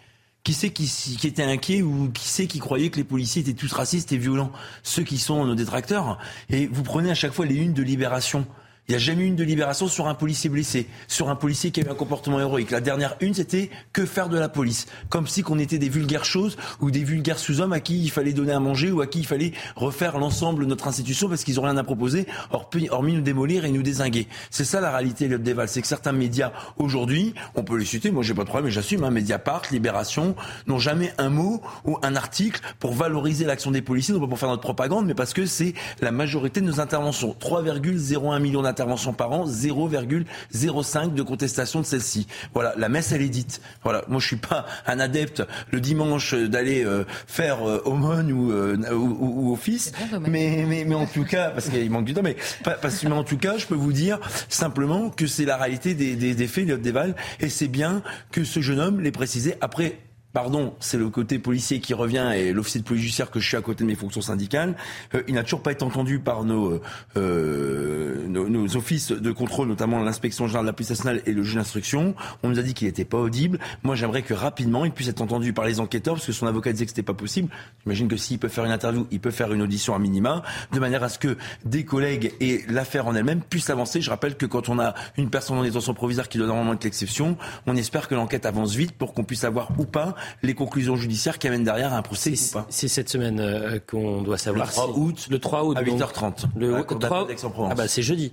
Qui 0.43 0.55
c'est 0.55 0.71
qui, 0.71 0.87
qui, 0.87 1.27
était 1.27 1.43
inquiet 1.43 1.83
ou 1.83 2.11
qui 2.11 2.27
c'est 2.27 2.47
qui 2.47 2.59
croyait 2.59 2.91
que 2.91 2.97
les 2.97 3.05
policiers 3.05 3.43
étaient 3.43 3.53
tous 3.53 3.73
racistes 3.73 4.13
et 4.13 4.17
violents? 4.17 4.53
Ceux 4.83 5.03
qui 5.03 5.19
sont 5.19 5.45
nos 5.45 5.55
détracteurs. 5.55 6.19
Et 6.49 6.67
vous 6.67 6.83
prenez 6.83 7.11
à 7.11 7.15
chaque 7.15 7.33
fois 7.33 7.47
les 7.47 7.57
unes 7.57 7.75
de 7.75 7.83
Libération. 7.83 8.47
Il 8.91 8.95
n'y 8.95 8.97
a 8.97 8.99
jamais 8.99 9.23
eu 9.23 9.27
une 9.27 9.37
de 9.37 9.45
libération 9.45 9.87
sur 9.87 10.09
un 10.09 10.15
policier 10.15 10.51
blessé, 10.51 10.89
sur 11.07 11.31
un 11.31 11.37
policier 11.37 11.71
qui 11.71 11.81
avait 11.81 11.93
un 11.93 11.95
comportement 11.95 12.41
héroïque. 12.41 12.73
La 12.73 12.81
dernière 12.81 13.15
une, 13.21 13.35
c'était 13.35 13.71
que 13.93 14.05
faire 14.05 14.29
de 14.29 14.37
la 14.37 14.49
police 14.49 14.87
Comme 15.09 15.29
si 15.29 15.45
qu'on 15.45 15.61
était 15.61 15.79
des 15.79 15.89
vulgaires 15.89 16.25
choses 16.25 16.57
ou 16.81 16.91
des 16.91 17.05
vulgaires 17.05 17.39
sous-hommes 17.39 17.73
à 17.73 17.79
qui 17.79 18.03
il 18.03 18.11
fallait 18.11 18.33
donner 18.33 18.51
à 18.51 18.59
manger 18.59 18.91
ou 18.91 19.01
à 19.01 19.07
qui 19.07 19.21
il 19.21 19.27
fallait 19.29 19.53
refaire 19.77 20.19
l'ensemble 20.19 20.65
de 20.65 20.69
notre 20.69 20.89
institution 20.89 21.29
parce 21.29 21.45
qu'ils 21.45 21.55
n'ont 21.55 21.63
rien 21.63 21.77
à 21.77 21.85
proposer, 21.85 22.27
hormis 22.51 23.13
nous 23.13 23.21
démolir 23.21 23.65
et 23.65 23.71
nous 23.71 23.85
désinguer. 23.85 24.27
C'est 24.51 24.65
ça 24.65 24.81
la 24.81 24.91
réalité, 24.91 25.29
le 25.29 25.39
déval. 25.39 25.69
C'est 25.69 25.83
que 25.83 25.87
certains 25.87 26.11
médias, 26.11 26.51
aujourd'hui, 26.77 27.33
on 27.55 27.63
peut 27.63 27.77
les 27.77 27.85
citer, 27.85 28.11
moi 28.11 28.25
j'ai 28.25 28.35
pas 28.35 28.43
de 28.43 28.49
problème, 28.49 28.65
mais 28.65 28.73
j'assume, 28.73 29.05
hein, 29.05 29.11
Mediapart, 29.11 29.63
Libération, 29.71 30.35
n'ont 30.67 30.81
jamais 30.81 31.13
un 31.17 31.29
mot 31.29 31.63
ou 31.85 31.97
un 32.03 32.17
article 32.17 32.61
pour 32.81 32.93
valoriser 32.95 33.45
l'action 33.45 33.71
des 33.71 33.83
policiers, 33.83 34.15
non 34.15 34.21
pas 34.21 34.27
pour 34.27 34.41
faire 34.41 34.49
notre 34.49 34.63
propagande, 34.63 35.07
mais 35.07 35.15
parce 35.15 35.33
que 35.33 35.47
c'est 35.47 35.75
la 36.01 36.11
majorité 36.11 36.61
de 36.61 36.67
nos 36.67 36.81
interventions. 36.81 37.37
3,01 37.41 38.41
millions 38.41 38.63
d'interventions 38.63 38.80
interventions 38.81 39.13
par 39.13 39.33
an, 39.33 39.47
0,05 39.47 41.13
de 41.15 41.23
contestation 41.23 41.81
de 41.81 41.87
celle-ci. 41.87 42.27
Voilà, 42.55 42.73
la 42.79 42.89
messe 42.89 43.13
elle 43.13 43.21
est 43.21 43.29
dite. 43.29 43.61
Voilà, 43.83 44.05
moi 44.09 44.21
je 44.21 44.27
suis 44.27 44.37
pas 44.37 44.65
un 44.87 44.99
adepte 44.99 45.43
le 45.71 45.81
dimanche 45.81 46.35
d'aller 46.35 46.85
euh, 46.85 47.05
faire 47.27 47.69
euh, 47.69 47.83
aumône 47.85 48.33
ou, 48.33 48.51
euh, 48.51 48.77
ou, 48.93 49.53
office, 49.53 49.93
mais, 50.21 50.65
mais, 50.67 50.85
mais 50.87 50.95
en 50.95 51.07
tout 51.07 51.25
cas, 51.25 51.51
parce 51.51 51.69
qu'il 51.69 51.91
manque 51.91 52.07
du 52.07 52.15
temps, 52.15 52.23
mais, 52.23 52.37
parce, 52.65 53.03
mais 53.05 53.13
en 53.13 53.25
tout 53.25 53.37
cas, 53.37 53.59
je 53.59 53.67
peux 53.67 53.75
vous 53.75 53.93
dire 53.93 54.19
simplement 54.49 55.11
que 55.11 55.27
c'est 55.27 55.45
la 55.45 55.59
réalité 55.59 55.95
des, 55.95 56.17
des, 56.17 56.35
des 56.35 56.47
faits, 56.47 56.71
des 56.71 56.93
Val, 56.93 57.15
et 57.41 57.49
c'est 57.51 57.69
bien 57.69 58.03
que 58.33 58.45
ce 58.45 58.61
jeune 58.61 58.81
homme 58.81 59.01
l'ait 59.01 59.13
précisé. 59.13 59.57
Après, 59.61 59.99
pardon, 60.33 60.75
c'est 60.81 60.99
le 60.99 61.09
côté 61.09 61.39
policier 61.39 61.81
qui 61.81 61.95
revient 61.95 62.33
et 62.35 62.53
l'officier 62.53 62.81
de 62.81 62.87
police 62.87 63.03
judiciaire 63.03 63.31
que 63.31 63.41
je 63.41 63.49
suis 63.49 63.57
à 63.57 63.63
côté 63.63 63.85
de 63.85 63.89
mes 63.89 63.95
fonctions 63.95 64.21
syndicales. 64.21 64.77
Euh, 65.15 65.23
il 65.29 65.35
n'a 65.35 65.43
toujours 65.43 65.63
pas 65.63 65.73
été 65.73 65.83
entendu 65.83 66.19
par 66.19 66.45
nos, 66.45 66.81
euh, 67.17 68.27
nos, 68.29 68.77
offices 68.77 69.11
de 69.11 69.33
contrôle, 69.33 69.69
notamment 69.69 70.01
l'inspection 70.03 70.47
générale 70.47 70.67
de 70.67 70.71
la 70.71 70.73
police 70.73 70.91
nationale 70.91 71.23
et 71.27 71.33
le 71.33 71.43
juge 71.43 71.57
d'instruction. 71.57 72.15
On 72.43 72.49
nous 72.49 72.59
a 72.59 72.63
dit 72.63 72.75
qu'il 72.75 72.87
n'était 72.87 73.05
pas 73.05 73.19
audible. 73.19 73.59
Moi, 73.83 73.97
j'aimerais 73.97 74.23
que 74.23 74.35
rapidement, 74.35 74.85
il 74.85 74.93
puisse 74.93 75.09
être 75.09 75.21
entendu 75.21 75.53
par 75.53 75.65
les 75.65 75.81
enquêteurs, 75.81 76.15
parce 76.15 76.27
que 76.27 76.33
son 76.33 76.47
avocat 76.47 76.73
disait 76.73 76.85
que 76.85 76.91
c'était 76.91 77.03
pas 77.03 77.15
possible. 77.15 77.49
J'imagine 77.85 78.09
que 78.09 78.17
s'il 78.17 78.39
peut 78.39 78.49
faire 78.49 78.65
une 78.65 78.71
interview, 78.71 79.07
il 79.11 79.21
peut 79.21 79.31
faire 79.31 79.53
une 79.53 79.63
audition 79.63 79.95
à 79.95 79.99
minima, 79.99 80.43
de 80.73 80.79
manière 80.79 81.03
à 81.03 81.09
ce 81.09 81.19
que 81.19 81.37
des 81.65 81.85
collègues 81.85 82.33
et 82.41 82.65
l'affaire 82.69 83.07
en 83.07 83.15
elle-même 83.15 83.41
puissent 83.41 83.71
avancer. 83.71 84.01
Je 84.01 84.11
rappelle 84.11 84.37
que 84.37 84.47
quand 84.47 84.69
on 84.69 84.79
a 84.79 84.95
une 85.17 85.31
personne 85.31 85.59
en 85.59 85.63
détention 85.63 85.95
provisoire 85.95 86.29
qui 86.29 86.39
doit 86.39 86.47
normalement 86.47 86.75
être 86.75 86.85
l'exception, 86.85 87.37
on 87.67 87.77
espère 87.77 88.09
que 88.09 88.15
l'enquête 88.15 88.47
avance 88.47 88.75
vite 88.75 88.93
pour 88.93 89.15
qu'on 89.15 89.25
puisse 89.25 89.45
avoir 89.45 89.71
ou 89.79 89.85
pas 89.85 90.15
les 90.43 90.55
conclusions 90.55 90.97
judiciaires 90.97 91.39
qui 91.39 91.49
amènent 91.49 91.65
derrière 91.65 91.93
un 91.93 92.03
procès 92.03 92.33
ou 92.33 92.53
pas. 92.53 92.67
C'est 92.71 92.89
cette 92.89 93.09
semaine 93.09 93.41
euh, 93.41 93.79
qu'on 93.87 94.23
doit 94.23 94.39
savoir. 94.39 94.67
Le 94.67 94.73
3 94.73 94.89
août. 94.99 95.27
Le 95.31 95.39
3 95.39 95.65
août. 95.65 95.77
À 95.77 95.83
8h30. 95.83 96.45
Le 96.57 96.83
3 96.85 97.29
Ah 97.71 97.75
bah 97.75 97.89
c'est 97.89 98.03
jeudi. 98.03 98.33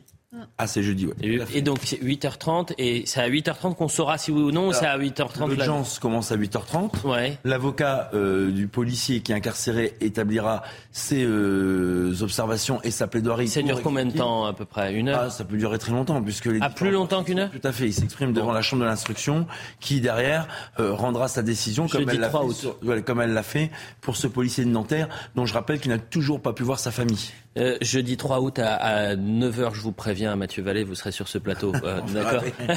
Ah, 0.58 0.68
c'est 0.68 0.84
jeudi, 0.84 1.08
oui. 1.08 1.40
Et, 1.54 1.62
donc, 1.62 1.80
c'est 1.86 2.04
8h30, 2.04 2.74
et 2.78 3.04
c'est 3.06 3.22
à 3.22 3.30
8h30 3.30 3.76
qu'on 3.76 3.88
saura 3.88 4.18
si 4.18 4.32
oui 4.32 4.42
ou 4.42 4.52
non, 4.52 4.74
c'est 4.74 4.86
à 4.86 4.98
8h30 4.98 5.48
L'audience 5.48 6.00
commence 6.00 6.34
à 6.34 6.38
8h30. 6.38 7.08
Ouais. 7.08 7.38
L'avocat 7.46 8.10
euh, 8.14 8.52
du 8.52 8.68
policier 8.68 9.22
qui 9.22 9.32
est 9.32 9.36
incarcéré 9.36 9.96
établira 10.02 10.64
ses 10.92 11.24
euh, 11.24 12.14
observations 12.22 12.82
et 12.84 12.92
sa 12.92 13.08
plaidoirie. 13.08 13.48
Ça 13.48 13.62
dure 13.62 13.82
combien 13.82 14.06
de 14.06 14.12
temps, 14.12 14.46
à 14.46 14.54
peu 14.54 14.66
près? 14.66 14.94
Une 14.94 15.08
heure? 15.08 15.22
Ah, 15.28 15.30
Ça 15.30 15.46
peut 15.46 15.56
durer 15.56 15.80
très 15.80 15.94
longtemps, 15.94 16.22
puisque 16.22 16.48
les. 16.48 16.60
Ah, 16.62 16.70
plus 16.70 16.92
longtemps 16.92 17.24
qu'une 17.24 17.40
heure? 17.40 17.52
Tout 17.52 17.66
à 17.66 17.72
fait. 17.72 17.86
Il 17.86 17.94
s'exprime 17.94 18.34
devant 18.34 18.52
la 18.52 18.62
chambre 18.62 18.82
de 18.82 18.88
l'instruction, 18.88 19.48
qui 19.80 20.02
derrière 20.02 20.48
euh, 20.82 20.94
rendra 20.94 21.30
sa 21.30 21.42
décision 21.42 21.88
comme 21.88 22.10
elle, 22.10 22.30
fait, 22.30 23.02
comme 23.04 23.22
elle 23.22 23.34
l'a 23.34 23.44
fait 23.44 23.72
pour 24.02 24.18
ce 24.18 24.28
policier 24.28 24.66
de 24.66 24.70
Nanterre, 24.70 25.08
dont 25.36 25.46
je 25.46 25.54
rappelle 25.54 25.80
qu'il 25.80 25.92
n'a 25.92 26.00
toujours 26.00 26.42
pas 26.42 26.52
pu 26.52 26.64
voir 26.64 26.80
sa 26.80 26.92
famille. 26.92 27.32
Euh, 27.58 27.78
jeudi 27.82 28.18
3 28.18 28.40
août 28.42 28.60
à, 28.60 29.16
9h, 29.16 29.74
je 29.74 29.82
vous 29.82 29.92
préviens, 29.92 30.36
Mathieu 30.36 30.62
Vallée, 30.62 30.84
vous 30.84 30.96
serez 30.96 31.12
sur 31.12 31.28
ce 31.28 31.38
plateau. 31.38 31.74
Euh, 31.84 32.02
d'accord 32.14 32.44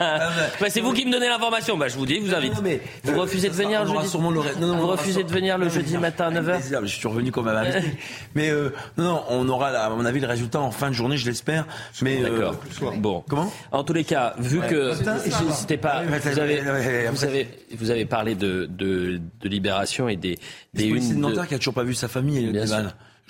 bah, 0.00 0.66
C'est 0.68 0.80
vous 0.80 0.92
qui 0.92 1.04
me 1.04 1.12
donnez 1.12 1.28
l'information. 1.28 1.76
Bah, 1.76 1.88
je 1.88 1.96
vous 1.96 2.06
dis, 2.06 2.18
vous 2.20 2.34
invite. 2.34 2.52
vous 3.04 3.20
refusez 3.20 3.48
de 3.48 3.54
venir 3.54 3.82
le 3.84 3.88
jeudi 3.88 4.08
Vous 4.60 4.86
refusez 4.86 5.24
de 5.24 5.32
venir 5.32 5.58
le 5.58 5.68
jeudi 5.68 5.98
matin 5.98 6.26
à 6.26 6.40
9h 6.40 6.82
Je 6.82 6.86
suis 6.86 7.08
revenu 7.08 7.32
comme 7.32 7.48
un 7.48 7.62
Mais 8.34 8.50
euh, 8.50 8.72
non, 8.96 9.22
on 9.28 9.48
aura, 9.48 9.68
à 9.68 9.90
mon 9.90 10.04
avis, 10.04 10.20
le 10.20 10.28
résultat 10.28 10.60
en 10.60 10.70
fin 10.70 10.88
de 10.88 10.94
journée, 10.94 11.16
je 11.16 11.26
l'espère. 11.26 11.66
Mais 12.00 12.22
D'accord. 12.22 12.56
bon. 12.96 13.24
Comment? 13.28 13.52
En 13.72 13.84
tous 13.84 13.92
les 13.92 14.04
cas, 14.04 14.34
vu 14.38 14.60
que 14.60 14.92
c'était 15.52 15.76
pas. 15.76 16.02
Vous 16.02 16.38
avez, 16.38 16.60
vous, 17.10 17.24
avez, 17.24 17.48
vous 17.76 17.90
avez 17.90 18.04
parlé 18.04 18.34
de, 18.34 18.68
de, 18.70 19.20
de 19.40 19.48
libération 19.48 20.08
et 20.08 20.16
des. 20.16 20.38
des 20.74 20.84
une 20.84 21.08
de 21.08 21.14
Nanterre 21.14 21.48
qui 21.48 21.54
a 21.54 21.58
toujours 21.58 21.74
pas 21.74 21.84
vu 21.84 21.94
sa 21.94 22.08
famille, 22.08 22.50
Bien 22.50 22.66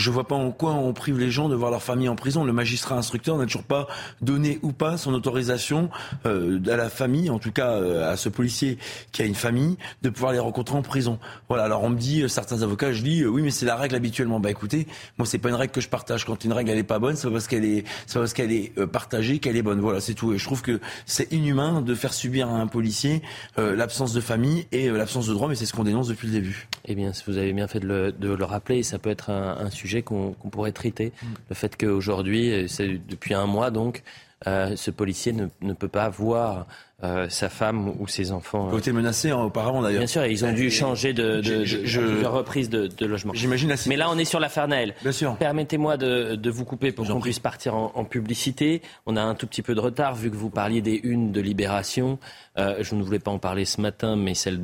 je 0.03 0.11
vois 0.11 0.27
pas 0.27 0.35
en 0.35 0.51
quoi 0.51 0.73
on 0.73 0.93
prive 0.93 1.19
les 1.19 1.31
gens 1.31 1.49
de 1.49 1.55
voir 1.55 1.71
leur 1.71 1.83
famille 1.83 2.09
en 2.09 2.17
prison. 2.17 2.45
Le 2.45 2.53
magistrat 2.53 2.97
instructeur 2.97 3.39
n'a 3.39 3.45
toujours 3.45 3.63
pas 3.63 3.87
donné 4.21 4.59
ou 4.63 4.73
pas 4.73 4.97
son 4.97 5.15
autorisation 5.15 5.91
euh, 6.27 6.61
à 6.69 6.77
la 6.77 6.91
famille, 6.91 7.31
en 7.31 7.39
tout 7.39 7.53
cas 7.53 7.71
euh, 7.71 8.13
à 8.13 8.17
ce 8.17 8.29
policier 8.29 8.79
qui 9.13 9.23
a 9.23 9.25
une 9.25 9.37
famille, 9.37 9.77
de 10.03 10.11
pouvoir 10.11 10.33
les 10.33 10.41
rencontrer 10.41 10.77
en 10.77 10.83
prison. 10.83 11.21
Voilà. 11.49 11.65
Alors 11.65 11.85
on 11.85 11.91
me 11.91 11.97
dit, 11.97 12.23
euh, 12.23 12.29
certains 12.29 12.63
avocats, 12.63 12.93
je 12.93 13.03
dis, 13.03 13.25
oui, 13.25 13.43
mais 13.43 13.53
c'est 13.53 13.65
la 13.65 13.77
règle 13.77 13.95
habituellement. 13.95 14.41
Bah 14.41 14.51
écoutez, 14.51 14.89
moi 15.19 15.27
c'est 15.27 15.39
pas 15.39 15.51
une 15.51 15.55
règle 15.55 15.73
que 15.73 15.81
je 15.81 15.89
partage. 15.89 16.25
Quand 16.25 16.45
une 16.45 16.53
règle 16.53 16.71
elle 16.71 16.79
est 16.79 16.83
pas 16.83 16.99
bonne, 16.99 17.15
c'est 17.15 17.31
parce 17.31 17.47
qu'elle 17.47 17.65
est, 17.65 17.85
c'est 18.07 18.19
parce 18.19 18.33
qu'elle 18.33 18.53
est 18.53 18.73
partagée 18.87 19.39
qu'elle 19.39 19.57
est 19.57 19.63
bonne. 19.63 19.81
Voilà, 19.81 20.01
c'est 20.01 20.15
tout. 20.15 20.33
Et 20.33 20.39
je 20.39 20.45
trouve 20.45 20.63
que 20.63 20.81
c'est 21.07 21.33
inhumain 21.33 21.81
de 21.81 21.95
faire 21.95 22.13
subir 22.13 22.49
à 22.49 22.55
un 22.55 22.67
policier 22.67 23.23
l'absence 23.57 24.13
de 24.13 24.21
famille 24.21 24.67
et 24.73 24.91
l'absence 24.91 25.29
de 25.29 25.33
droit, 25.33 25.49
mais 25.49 25.55
c'est 25.55 25.67
ce 25.67 25.73
qu'on 25.73 25.85
dénonce 25.85 26.09
depuis 26.09 26.27
le 26.27 26.33
début. 26.33 26.69
Eh 26.87 26.97
bien, 26.97 27.13
vous 27.27 27.37
avez 27.37 27.53
bien 27.53 27.69
fait 27.69 27.79
de 27.79 27.87
le, 28.21 28.45
rappeler. 28.45 28.83
Ça 28.83 28.99
peut 28.99 29.11
être 29.11 29.31
un 29.31 29.71
sujet 29.71 29.92
qu'on 30.01 30.33
pourrait 30.51 30.73
traiter. 30.73 31.13
Mm. 31.23 31.27
Le 31.51 31.55
fait 31.55 31.77
qu'aujourd'hui, 31.77 32.65
c'est 32.69 32.89
depuis 33.07 33.35
un 33.35 33.45
mois 33.45 33.71
donc, 33.71 34.03
euh, 34.47 34.75
ce 34.77 34.91
policier 34.91 35.33
ne, 35.33 35.47
ne, 35.61 35.73
peut 35.73 35.89
pas 35.89 36.09
voir 36.09 36.67
euh, 37.05 37.29
sa 37.29 37.49
femme 37.49 37.93
ou 37.99 38.07
ses 38.07 38.33
enfants. 38.33 38.69
Ils 38.71 38.75
ont 38.75 38.79
été 38.79 38.93
menacés 38.93 39.31
hein, 39.31 39.43
auparavant 39.43 39.83
d'ailleurs. 39.83 40.01
Bien 40.01 40.07
sûr, 40.07 40.25
ils 40.27 40.45
ont 40.45 40.53
dû 40.53 40.71
changer 40.71 41.13
de, 41.13 41.41
de, 41.41 41.65
je, 41.65 42.01
de, 42.01 42.27
reprise 42.27 42.71
de, 42.71 42.87
de 42.87 43.07
logement. 43.07 43.33
J'imagine 43.35 43.75
Mais 43.87 43.97
là, 43.97 44.09
on 44.11 44.19
est 44.19 44.25
sur 44.25 44.41
l'affaire 44.41 44.69
Naël. 44.69 44.95
Bien 45.03 45.13
sûr. 45.13 45.37
Permettez-moi 45.37 45.97
de, 45.97 46.37
de 46.37 46.51
vous 46.51 46.65
couper 46.65 46.93
pour 46.93 47.07
qu'on 47.07 47.21
puisse 47.21 47.41
partir 47.41 47.75
en, 47.75 47.93
en, 47.95 48.05
publicité. 48.05 48.83
On 49.07 49.17
a 49.17 49.23
un 49.23 49.35
tout 49.35 49.47
petit 49.47 49.63
peu 49.63 49.75
de 49.75 49.81
retard 49.81 50.15
vu 50.15 50.31
que 50.31 50.37
vous 50.37 50.51
parliez 50.51 50.81
des 50.81 51.01
unes 51.03 51.33
de 51.33 51.41
Libération. 51.41 52.19
Euh, 52.59 52.77
je 52.81 52.95
ne 52.95 53.03
voulais 53.03 53.19
pas 53.19 53.31
en 53.31 53.39
parler 53.39 53.65
ce 53.65 53.81
matin, 53.81 54.17
mais 54.17 54.35
celle 54.35 54.63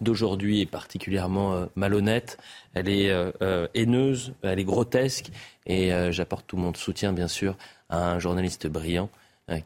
d'aujourd'hui 0.00 0.60
est 0.60 0.66
particulièrement 0.66 1.54
euh, 1.54 1.66
malhonnête. 1.76 2.38
Elle 2.74 2.88
est 2.88 3.10
euh, 3.10 3.30
euh, 3.42 3.68
haineuse, 3.74 4.34
elle 4.42 4.58
est 4.58 4.64
grotesque, 4.64 5.30
et 5.66 5.90
j'apporte 6.10 6.46
tout 6.46 6.56
mon 6.56 6.72
soutien, 6.72 7.12
bien 7.12 7.28
sûr, 7.28 7.54
à 7.90 8.12
un 8.12 8.18
journaliste 8.18 8.66
brillant 8.66 9.10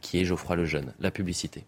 qui 0.01 0.21
est 0.21 0.25
Geoffroy 0.25 0.57
Lejeune. 0.57 0.93
La 0.99 1.13
publicité. 1.13 1.65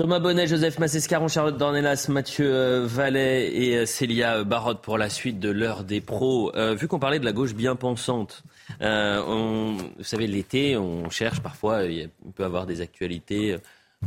Thomas 0.00 0.18
Bonnet, 0.18 0.46
Joseph 0.46 0.78
Massescaron, 0.78 1.28
Charlotte 1.28 1.58
Dornelas, 1.58 2.06
Mathieu 2.08 2.50
euh, 2.50 2.86
Vallet 2.86 3.54
et 3.54 3.76
euh, 3.76 3.84
Célia 3.84 4.44
Barotte 4.44 4.80
pour 4.80 4.96
la 4.96 5.10
suite 5.10 5.38
de 5.38 5.50
l'heure 5.50 5.84
des 5.84 6.00
pros. 6.00 6.56
Euh, 6.56 6.74
vu 6.74 6.88
qu'on 6.88 6.98
parlait 6.98 7.18
de 7.18 7.24
la 7.26 7.32
gauche 7.32 7.52
bien 7.52 7.76
pensante, 7.76 8.42
vous 8.80 9.84
savez, 10.00 10.26
l'été, 10.26 10.78
on 10.78 11.10
cherche 11.10 11.40
parfois, 11.40 11.84
il 11.84 12.08
peut 12.34 12.46
avoir 12.46 12.64
des 12.64 12.80
actualités 12.80 13.58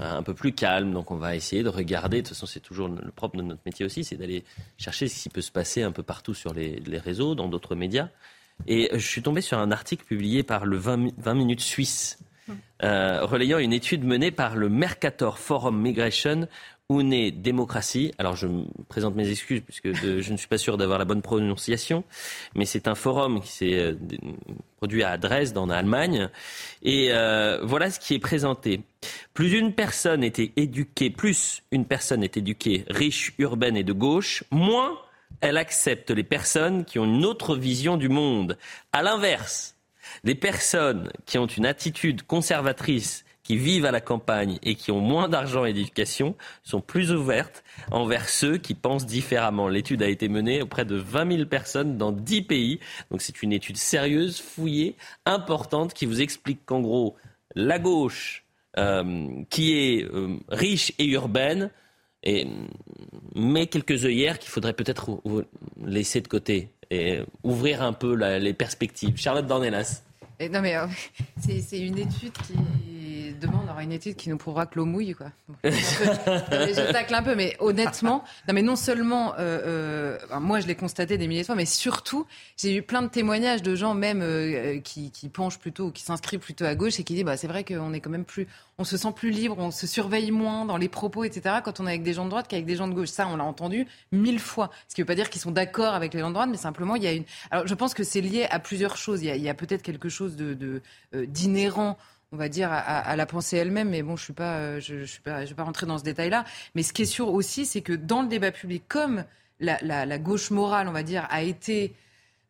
un 0.02 0.24
peu 0.24 0.34
plus 0.34 0.54
calmes, 0.54 0.94
donc 0.94 1.12
on 1.12 1.16
va 1.18 1.36
essayer 1.36 1.62
de 1.62 1.70
regarder. 1.70 2.24
De 2.24 2.28
toute 2.28 2.30
façon, 2.30 2.48
c'est 2.48 2.60
toujours 2.60 2.88
le 2.88 3.12
propre 3.12 3.38
de 3.38 3.44
notre 3.44 3.62
métier 3.64 3.86
aussi, 3.86 4.04
c'est 4.04 4.16
d'aller 4.16 4.44
chercher 4.80 5.08
ce 5.08 5.22
qui 5.22 5.30
peut 5.30 5.42
se 5.42 5.52
passer 5.52 5.84
un 5.84 5.92
peu 5.92 6.02
partout 6.02 6.34
sur 6.34 6.56
les, 6.56 6.82
réseaux, 6.98 7.36
dans 7.36 7.50
d'autres 7.50 7.76
médias. 7.76 8.10
Et 8.66 8.90
je 8.94 9.08
suis 9.08 9.22
tombé 9.22 9.42
sur 9.42 9.60
un 9.60 9.72
article 9.72 10.06
publié 10.06 10.42
par 10.42 10.66
le 10.66 10.76
20, 10.76 11.12
20 11.20 11.34
minutes 11.36 11.62
suisse 11.62 12.18
euh, 12.84 13.26
relayant 13.26 13.60
une 13.60 13.74
étude 13.74 14.04
menée 14.04 14.32
par 14.32 14.56
le 14.56 14.70
Mercator 14.70 15.40
Forum 15.40 15.80
Migration 15.80 16.48
Une 16.90 17.32
Démocratie. 17.32 18.14
Alors 18.18 18.36
je 18.36 18.48
me 18.48 18.66
présente 18.90 19.16
mes 19.16 19.30
excuses 19.30 19.62
puisque 19.62 19.94
je 19.94 20.32
ne 20.32 20.38
suis 20.38 20.48
pas 20.48 20.58
sûr 20.58 20.78
d'avoir 20.78 21.00
la 21.00 21.06
bonne 21.06 21.22
prononciation, 21.22 22.04
mais 22.56 22.66
c'est 22.66 22.88
un 22.88 22.96
forum 22.96 23.42
qui 23.42 23.52
s'est 23.52 23.76
euh, 23.76 23.96
produit 24.78 25.04
à 25.04 25.18
Dresde 25.18 25.58
en 25.58 25.70
Allemagne. 25.70 26.30
Et 26.82 27.08
euh, 27.12 27.60
voilà 27.64 27.90
ce 27.90 28.00
qui 28.00 28.16
est 28.16 28.20
présenté. 28.20 28.82
Plus 29.34 29.54
une 29.54 29.74
personne 29.74 30.24
était 30.24 30.52
éduquée, 30.58 31.10
plus 31.10 31.64
une 31.72 31.86
personne 31.86 32.24
est 32.24 32.38
éduquée, 32.38 32.86
riche, 32.90 33.34
urbaine 33.38 33.78
et 33.78 33.84
de 33.84 33.94
gauche, 33.94 34.44
moins 34.52 34.98
elle 35.42 35.58
accepte 35.58 36.12
les 36.12 36.24
personnes 36.24 36.86
qui 36.86 37.00
ont 37.00 37.06
une 37.06 37.26
autre 37.26 37.56
vision 37.56 37.98
du 37.98 38.10
monde. 38.10 38.58
À 38.92 39.02
l'inverse, 39.02 39.73
les 40.24 40.36
personnes 40.36 41.10
qui 41.26 41.38
ont 41.38 41.48
une 41.48 41.66
attitude 41.66 42.24
conservatrice 42.24 43.26
qui 43.44 43.58
vivent 43.58 43.86
à 43.86 43.92
la 43.92 44.02
campagne 44.02 44.58
et 44.64 44.76
qui 44.76 44.92
ont 44.92 45.02
moins 45.02 45.28
d'argent 45.28 45.66
et 45.66 45.74
d'éducation 45.74 46.36
sont 46.64 46.82
plus 46.82 47.12
ouvertes 47.12 47.64
envers 47.92 48.30
ceux 48.30 48.58
qui 48.58 48.74
pensent 48.74 49.06
différemment. 49.06 49.68
L'étude 49.68 50.02
a 50.02 50.08
été 50.08 50.30
menée 50.30 50.62
auprès 50.62 50.86
de 50.86 50.96
20 50.96 51.38
000 51.38 51.46
personnes 51.50 51.98
dans 51.98 52.12
10 52.12 52.44
pays. 52.44 52.80
Donc 53.12 53.22
c'est 53.22 53.44
une 53.44 53.52
étude 53.52 53.78
sérieuse, 53.78 54.40
fouillée, 54.40 54.96
importante, 55.26 55.94
qui 55.94 56.06
vous 56.06 56.22
explique 56.22 56.66
qu'en 56.66 56.80
gros, 56.80 57.16
la 57.54 57.80
gauche, 57.80 58.46
euh, 58.78 59.28
qui 59.50 59.78
est 59.78 60.06
euh, 60.06 60.38
riche 60.48 60.94
et 60.98 61.06
urbaine, 61.06 61.70
et 62.24 62.48
met 63.36 63.68
quelques 63.68 64.06
œillères 64.06 64.40
qu'il 64.40 64.50
faudrait 64.50 64.74
peut-être 64.74 65.22
laisser 65.86 66.22
de 66.22 66.28
côté 66.30 66.70
et 66.94 67.24
ouvrir 67.44 67.82
un 67.82 67.94
peu 67.94 68.16
les 68.16 68.54
perspectives. 68.54 69.18
Charlotte 69.18 69.48
Dornelas. 69.48 70.02
non 70.52 70.62
mais 70.62 70.76
euh, 70.76 70.86
c'est 71.40 71.80
une 71.80 71.98
étude 71.98 72.34
qui 72.34 72.54
demain, 73.42 73.62
on 73.66 73.70
aura 73.70 73.84
une 73.84 73.92
étude 73.92 74.16
qui 74.16 74.30
nous 74.30 74.38
prouvera 74.38 74.66
que 74.66 74.78
l'eau 74.78 74.86
mouille, 74.86 75.14
quoi. 75.14 75.32
je 75.64 76.92
tacle 76.92 77.14
un 77.14 77.24
peu, 77.24 77.36
mais 77.36 77.58
honnêtement, 77.60 78.24
non, 78.48 78.54
mais 78.54 78.62
non 78.62 78.78
seulement, 78.78 79.34
euh, 79.34 80.18
euh, 80.32 80.40
moi, 80.40 80.62
je 80.62 80.68
l'ai 80.68 80.76
constaté 80.76 81.18
des 81.18 81.28
milliers 81.28 81.42
de 81.42 81.46
fois, 81.46 81.56
mais 81.56 81.66
surtout, 81.66 82.26
j'ai 82.56 82.76
eu 82.76 82.82
plein 82.84 83.02
de 83.02 83.10
témoignages 83.10 83.62
de 83.62 83.76
gens 83.76 83.96
même 83.96 84.82
qui, 84.84 85.12
qui, 85.12 85.30
penchent 85.30 85.60
plutôt, 85.60 85.92
qui 85.92 86.04
s'inscrivent 86.04 86.40
plutôt 86.40 86.64
à 86.64 86.76
gauche 86.76 87.00
et 87.00 87.04
qui 87.04 87.16
disent, 87.16 87.26
bah, 87.26 87.36
c'est 87.36 87.48
vrai 87.48 87.66
qu'on 87.66 87.92
est 87.92 88.00
quand 88.00 88.10
même 88.10 88.24
plus, 88.24 88.48
on 88.78 88.84
se 88.84 88.98
sent 88.98 89.12
plus 89.16 89.30
libre, 89.30 89.56
on 89.60 89.72
se 89.72 89.88
surveille 89.88 90.32
moins 90.32 90.66
dans 90.66 90.78
les 90.78 90.90
propos, 90.90 91.24
etc. 91.24 91.58
Quand 91.64 91.80
on 91.80 91.86
est 91.86 91.90
avec 91.90 92.04
des 92.04 92.14
gens 92.14 92.26
de 92.26 92.30
droite 92.30 92.48
qu'avec 92.48 92.66
des 92.66 92.76
gens 92.76 92.88
de 92.88 92.94
gauche. 92.94 93.10
Ça, 93.10 93.28
on 93.28 93.38
l'a 93.38 93.44
entendu 93.44 93.88
mille 94.12 94.40
fois. 94.40 94.72
Ce 94.88 94.96
qui 94.96 95.02
ne 95.02 95.04
veut 95.04 95.08
pas 95.08 95.16
dire 95.16 95.30
qu'ils 95.30 95.42
sont 95.42 95.52
d'accord 95.52 95.94
avec 95.94 96.14
les 96.14 96.20
gens 96.20 96.30
de 96.30 96.34
droite, 96.34 96.50
mais 96.50 96.58
simplement, 96.58 96.96
il 96.96 97.04
y 97.04 97.08
a 97.08 97.14
une. 97.14 97.26
Alors, 97.52 97.68
je 97.68 97.76
pense 97.76 97.94
que 97.94 98.04
c'est 98.04 98.22
lié 98.22 98.48
à 98.50 98.60
plusieurs 98.60 98.98
choses. 98.98 99.22
Il 99.24 99.36
y 99.36 99.50
a, 99.50 99.54
peut-être 99.54 99.82
quelque 99.84 100.10
chose 100.10 100.36
de 100.36 100.82
d'inhérent 101.14 101.98
on 102.34 102.36
va 102.36 102.50
dire, 102.50 102.70
à, 102.72 103.16
la 103.16 103.26
pensée 103.28 103.58
elle-même. 103.58 103.90
Mais 103.90 104.02
bon, 104.02 104.16
je 104.16 104.24
suis 104.24 104.34
pas, 104.34 104.58
euh, 104.58 104.80
je, 104.80 105.06
suis 105.06 105.22
pas, 105.22 105.46
je 105.46 105.50
vais 105.50 105.56
pas 105.56 105.64
rentrer 105.64 105.86
dans 105.86 106.00
ce 106.00 106.04
détail-là. 106.04 106.46
Mais 106.74 106.82
ce 106.82 106.92
qui 106.92 107.04
est 107.04 107.06
sûr 107.06 107.30
aussi, 107.30 107.66
c'est 107.66 107.82
que 107.82 107.94
dans 107.94 108.24
le 108.24 108.28
débat 108.28 108.52
public, 108.52 108.84
comme 108.88 109.24
la, 109.60 110.18
gauche 110.18 110.50
morale, 110.50 110.88
on 110.88 110.92
va 110.92 111.04
dire, 111.04 111.28
a 111.30 111.44
été 111.44 111.94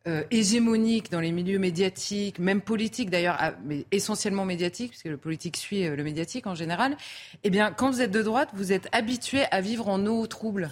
euh, 0.06 0.22
hégémonique 0.30 1.10
dans 1.10 1.20
les 1.20 1.32
milieux 1.32 1.58
médiatiques, 1.58 2.38
même 2.38 2.60
politiques 2.60 3.08
d'ailleurs, 3.08 3.38
mais 3.64 3.86
essentiellement 3.90 4.44
médiatiques, 4.44 4.90
puisque 4.90 5.06
le 5.06 5.16
politique 5.16 5.56
suit 5.56 5.86
euh, 5.86 5.96
le 5.96 6.04
médiatique 6.04 6.46
en 6.46 6.54
général, 6.54 6.96
eh 7.42 7.48
bien, 7.48 7.72
quand 7.72 7.90
vous 7.90 8.02
êtes 8.02 8.10
de 8.10 8.22
droite, 8.22 8.50
vous 8.52 8.72
êtes 8.72 8.86
habitué 8.92 9.44
à 9.50 9.62
vivre 9.62 9.88
en 9.88 10.04
eau 10.04 10.26
trouble. 10.26 10.70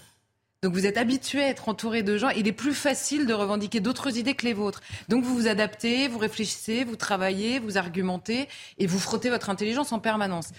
Donc 0.63 0.75
vous 0.75 0.87
êtes 0.87 0.99
habitué 0.99 1.43
à 1.43 1.49
être 1.49 1.69
entouré 1.69 2.03
de 2.03 2.17
gens. 2.17 2.29
Il 2.29 2.47
est 2.47 2.53
plus 2.53 2.75
facile 2.75 3.27
de 3.27 3.33
revendiquer 3.33 3.81
d'autres 3.81 4.17
idées 4.17 4.35
que 4.35 4.45
les 4.45 4.53
vôtres. 4.53 4.81
Donc 5.09 5.25
vous 5.25 5.35
vous 5.35 5.49
adaptez, 5.49 6.09
vous 6.09 6.19
réfléchissez, 6.19 6.85
vous 6.85 6.95
travaillez, 6.95 7.59
vous 7.59 7.79
argumentez 7.79 8.49
et 8.79 8.87
vous 8.87 9.01
frottez 9.01 9.31
votre 9.31 9.51
intelligence 9.51 9.93
en 9.93 9.99
permanence. 9.99 10.51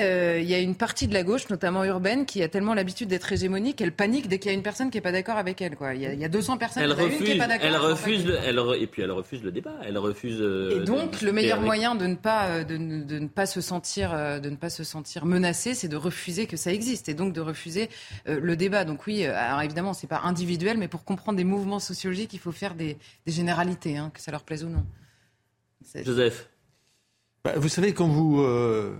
Euh, 0.00 0.40
il 0.40 0.48
y 0.48 0.54
a 0.54 0.58
une 0.58 0.74
partie 0.74 1.06
de 1.06 1.14
la 1.14 1.22
gauche, 1.22 1.48
notamment 1.50 1.84
urbaine, 1.84 2.26
qui 2.26 2.42
a 2.42 2.48
tellement 2.48 2.74
l'habitude 2.74 3.08
d'être 3.08 3.30
hégémonique 3.30 3.76
qu'elle 3.76 3.92
panique 3.92 4.26
dès 4.26 4.40
qu'il 4.40 4.50
y 4.50 4.54
a 4.54 4.56
une 4.56 4.62
personne 4.64 4.90
qui 4.90 4.96
n'est 4.96 5.02
pas 5.02 5.12
d'accord 5.12 5.36
avec 5.36 5.62
elle. 5.62 5.76
Quoi. 5.76 5.94
Il, 5.94 6.00
y 6.00 6.06
a, 6.06 6.12
il 6.12 6.18
y 6.18 6.24
a 6.24 6.28
200 6.28 6.58
personnes, 6.58 6.82
elle 6.82 6.92
refuse, 6.92 7.20
une 7.20 7.24
qui 7.24 7.32
n'est 7.32 7.38
pas 7.38 7.46
d'accord. 7.46 7.68
Elle 7.68 7.76
refuse, 7.76 8.26
le, 8.26 8.36
elle 8.44 8.60
et 8.80 8.86
puis 8.88 9.02
elle 9.02 9.12
refuse 9.12 9.44
le 9.44 9.52
débat. 9.52 9.74
Elle 9.84 9.96
refuse. 9.98 10.38
Euh, 10.40 10.82
et 10.82 10.84
donc, 10.84 11.22
le 11.22 11.30
meilleur 11.30 11.60
moyen 11.60 11.94
de 11.94 12.06
ne 12.06 12.16
pas 12.16 12.48
euh, 12.48 12.64
de, 12.64 12.76
de, 12.76 13.18
ne 13.20 13.28
pas 13.28 13.46
se 13.46 13.60
sentir 13.60 14.10
de 14.40 14.50
ne 14.50 14.56
pas 14.56 14.70
se 14.70 14.82
sentir 14.82 15.26
menacé, 15.26 15.74
c'est 15.74 15.88
de 15.88 15.96
refuser 15.96 16.46
que 16.46 16.56
ça 16.56 16.72
existe 16.72 17.08
et 17.08 17.14
donc 17.14 17.32
de 17.32 17.40
refuser 17.40 17.88
le 18.26 18.56
débat. 18.56 18.84
Donc 18.84 19.06
oui, 19.06 19.24
alors 19.24 19.62
évidemment, 19.62 19.92
c'est 19.92 20.08
pas 20.08 20.22
individuel, 20.24 20.76
mais 20.76 20.88
pour 20.88 21.04
comprendre 21.04 21.36
des 21.36 21.44
mouvements 21.44 21.78
sociologiques, 21.78 22.32
il 22.32 22.40
faut 22.40 22.52
faire 22.52 22.74
des, 22.74 22.96
des 23.26 23.32
généralités, 23.32 23.96
hein, 23.96 24.10
que 24.12 24.20
ça 24.20 24.32
leur 24.32 24.42
plaise 24.42 24.64
ou 24.64 24.68
non. 24.68 24.84
Joseph. 26.02 26.48
Bah, 27.44 27.52
vous 27.56 27.68
savez, 27.68 27.92
quand 27.92 28.08
vous 28.08 28.40
euh, 28.40 28.94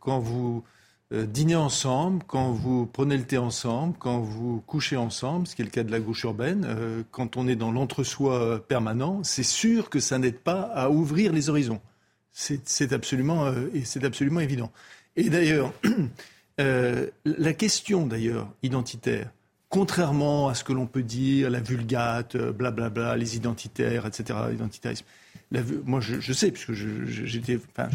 quand 0.00 0.18
vous 0.18 0.64
euh, 1.12 1.24
dînez 1.24 1.54
ensemble, 1.54 2.24
quand 2.26 2.50
vous 2.50 2.84
prenez 2.86 3.16
le 3.16 3.22
thé 3.22 3.38
ensemble, 3.38 3.94
quand 3.96 4.18
vous 4.18 4.60
couchez 4.66 4.96
ensemble, 4.96 5.46
ce 5.46 5.54
qui 5.54 5.62
est 5.62 5.64
le 5.64 5.70
cas 5.70 5.84
de 5.84 5.92
la 5.92 6.00
gauche 6.00 6.24
urbaine, 6.24 6.66
euh, 6.68 7.02
quand 7.12 7.36
on 7.36 7.46
est 7.46 7.54
dans 7.54 7.70
l'entre-soi 7.70 8.66
permanent, 8.66 9.22
c'est 9.22 9.44
sûr 9.44 9.88
que 9.88 10.00
ça 10.00 10.18
n'aide 10.18 10.38
pas 10.38 10.62
à 10.62 10.90
ouvrir 10.90 11.32
les 11.32 11.48
horizons. 11.48 11.80
C'est 12.32 12.92
absolument, 12.92 13.50
absolument 14.02 14.40
évident. 14.40 14.70
Et 15.14 15.30
d'ailleurs, 15.30 15.72
la 16.58 17.52
question 17.54 18.06
d'ailleurs 18.06 18.52
identitaire, 18.62 19.30
contrairement 19.70 20.48
à 20.48 20.54
ce 20.54 20.62
que 20.62 20.74
l'on 20.74 20.86
peut 20.86 21.02
dire, 21.02 21.48
la 21.48 21.60
vulgate, 21.60 22.36
blablabla, 22.36 23.16
les 23.16 23.36
identitaires, 23.36 24.04
etc., 24.04 24.34
moi, 25.84 26.00
je, 26.00 26.32
sais, 26.32 26.50
puisque 26.50 26.72
j'étais, 26.72 27.58
enfin, 27.76 27.88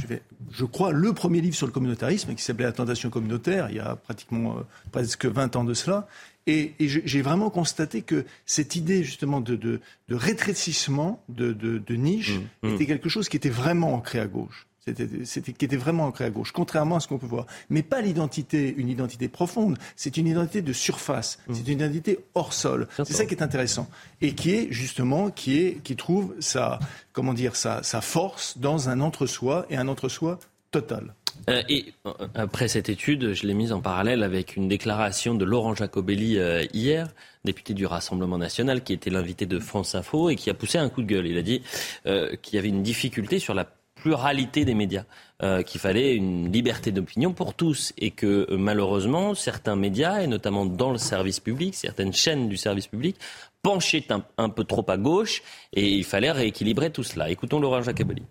je 0.51 0.65
crois, 0.65 0.91
le 0.91 1.13
premier 1.13 1.41
livre 1.41 1.55
sur 1.55 1.67
le 1.67 1.73
communautarisme, 1.73 2.33
qui 2.33 2.43
s'appelait 2.43 2.65
La 2.65 2.71
tentation 2.71 3.09
communautaire, 3.09 3.67
il 3.69 3.75
y 3.75 3.79
a 3.79 3.95
pratiquement 3.95 4.57
euh, 4.57 4.61
presque 4.91 5.25
20 5.25 5.55
ans 5.57 5.63
de 5.63 5.73
cela. 5.73 6.07
Et, 6.47 6.73
j'ai 6.79 7.21
vraiment 7.21 7.49
constaté 7.49 8.01
que 8.01 8.25
cette 8.45 8.75
idée, 8.75 9.03
justement, 9.03 9.41
de, 9.41 9.55
de, 9.55 9.79
rétrécissement 10.09 11.23
de, 11.29 11.51
de 11.53 11.95
niche 11.95 12.39
mmh, 12.63 12.67
mmh. 12.67 12.73
était 12.73 12.85
quelque 12.85 13.09
chose 13.09 13.29
qui 13.29 13.37
était 13.37 13.49
vraiment 13.49 13.93
ancré 13.93 14.19
à 14.19 14.27
gauche 14.27 14.67
c'était, 14.85 15.53
qui 15.53 15.65
était 15.65 15.77
vraiment 15.77 16.05
ancré 16.05 16.25
à 16.25 16.29
gauche, 16.29 16.51
contrairement 16.51 16.97
à 16.97 16.99
ce 16.99 17.07
qu'on 17.07 17.17
peut 17.17 17.27
voir. 17.27 17.45
Mais 17.69 17.83
pas 17.83 18.01
l'identité, 18.01 18.73
une 18.77 18.89
identité 18.89 19.27
profonde, 19.27 19.77
c'est 19.95 20.17
une 20.17 20.27
identité 20.27 20.61
de 20.61 20.73
surface, 20.73 21.39
mmh. 21.47 21.53
c'est 21.53 21.67
une 21.67 21.79
identité 21.79 22.19
hors 22.33 22.53
sol. 22.53 22.87
C'est 22.97 23.13
ça 23.13 23.25
qui 23.25 23.35
est 23.35 23.43
intéressant. 23.43 23.87
Et 24.21 24.33
qui 24.33 24.51
est 24.51 24.67
justement, 24.71 25.29
qui, 25.29 25.59
est, 25.59 25.83
qui 25.83 25.95
trouve 25.95 26.33
sa, 26.39 26.79
comment 27.13 27.33
dire, 27.33 27.55
sa, 27.55 27.83
sa 27.83 28.01
force 28.01 28.57
dans 28.57 28.89
un 28.89 29.01
entre-soi 29.01 29.65
et 29.69 29.77
un 29.77 29.87
entre-soi 29.87 30.39
total. 30.71 31.13
Euh, 31.49 31.63
et 31.69 31.93
euh, 32.05 32.13
après 32.35 32.67
cette 32.67 32.89
étude, 32.89 33.33
je 33.33 33.47
l'ai 33.47 33.53
mise 33.53 33.71
en 33.71 33.81
parallèle 33.81 34.23
avec 34.23 34.55
une 34.55 34.67
déclaration 34.67 35.35
de 35.35 35.45
Laurent 35.45 35.75
Jacobelli 35.75 36.37
euh, 36.37 36.65
hier, 36.73 37.07
député 37.45 37.73
du 37.73 37.85
Rassemblement 37.85 38.37
national, 38.37 38.83
qui 38.83 38.93
était 38.93 39.09
l'invité 39.09 39.45
de 39.45 39.59
France 39.59 39.95
Info 39.95 40.29
et 40.29 40.35
qui 40.35 40.49
a 40.49 40.53
poussé 40.53 40.77
un 40.77 40.89
coup 40.89 41.01
de 41.01 41.07
gueule. 41.07 41.27
Il 41.27 41.37
a 41.37 41.41
dit 41.41 41.61
qu'il 42.05 42.55
y 42.55 42.57
avait 42.57 42.69
une 42.69 42.83
difficulté 42.83 43.39
sur 43.39 43.53
la 43.53 43.67
pluralité 44.01 44.65
des 44.65 44.73
médias, 44.73 45.05
euh, 45.43 45.61
qu'il 45.61 45.79
fallait 45.79 46.15
une 46.15 46.51
liberté 46.51 46.91
d'opinion 46.91 47.33
pour 47.33 47.53
tous 47.53 47.93
et 47.97 48.09
que 48.11 48.47
euh, 48.49 48.57
malheureusement 48.57 49.35
certains 49.35 49.75
médias, 49.75 50.21
et 50.21 50.27
notamment 50.27 50.65
dans 50.65 50.91
le 50.91 50.97
service 50.97 51.39
public, 51.39 51.75
certaines 51.75 52.13
chaînes 52.13 52.49
du 52.49 52.57
service 52.57 52.87
public, 52.87 53.15
penchaient 53.61 54.07
un, 54.37 54.49
peu 54.49 54.63
trop 54.63 54.85
à 54.89 54.97
gauche 54.97 55.43
et 55.73 55.87
il 55.87 56.03
fallait 56.03 56.31
rééquilibrer 56.31 56.91
tout 56.91 57.03
cela. 57.03 57.29
Écoutons 57.29 57.59
Laurent 57.59 57.83
Jacobelli. 57.83 58.23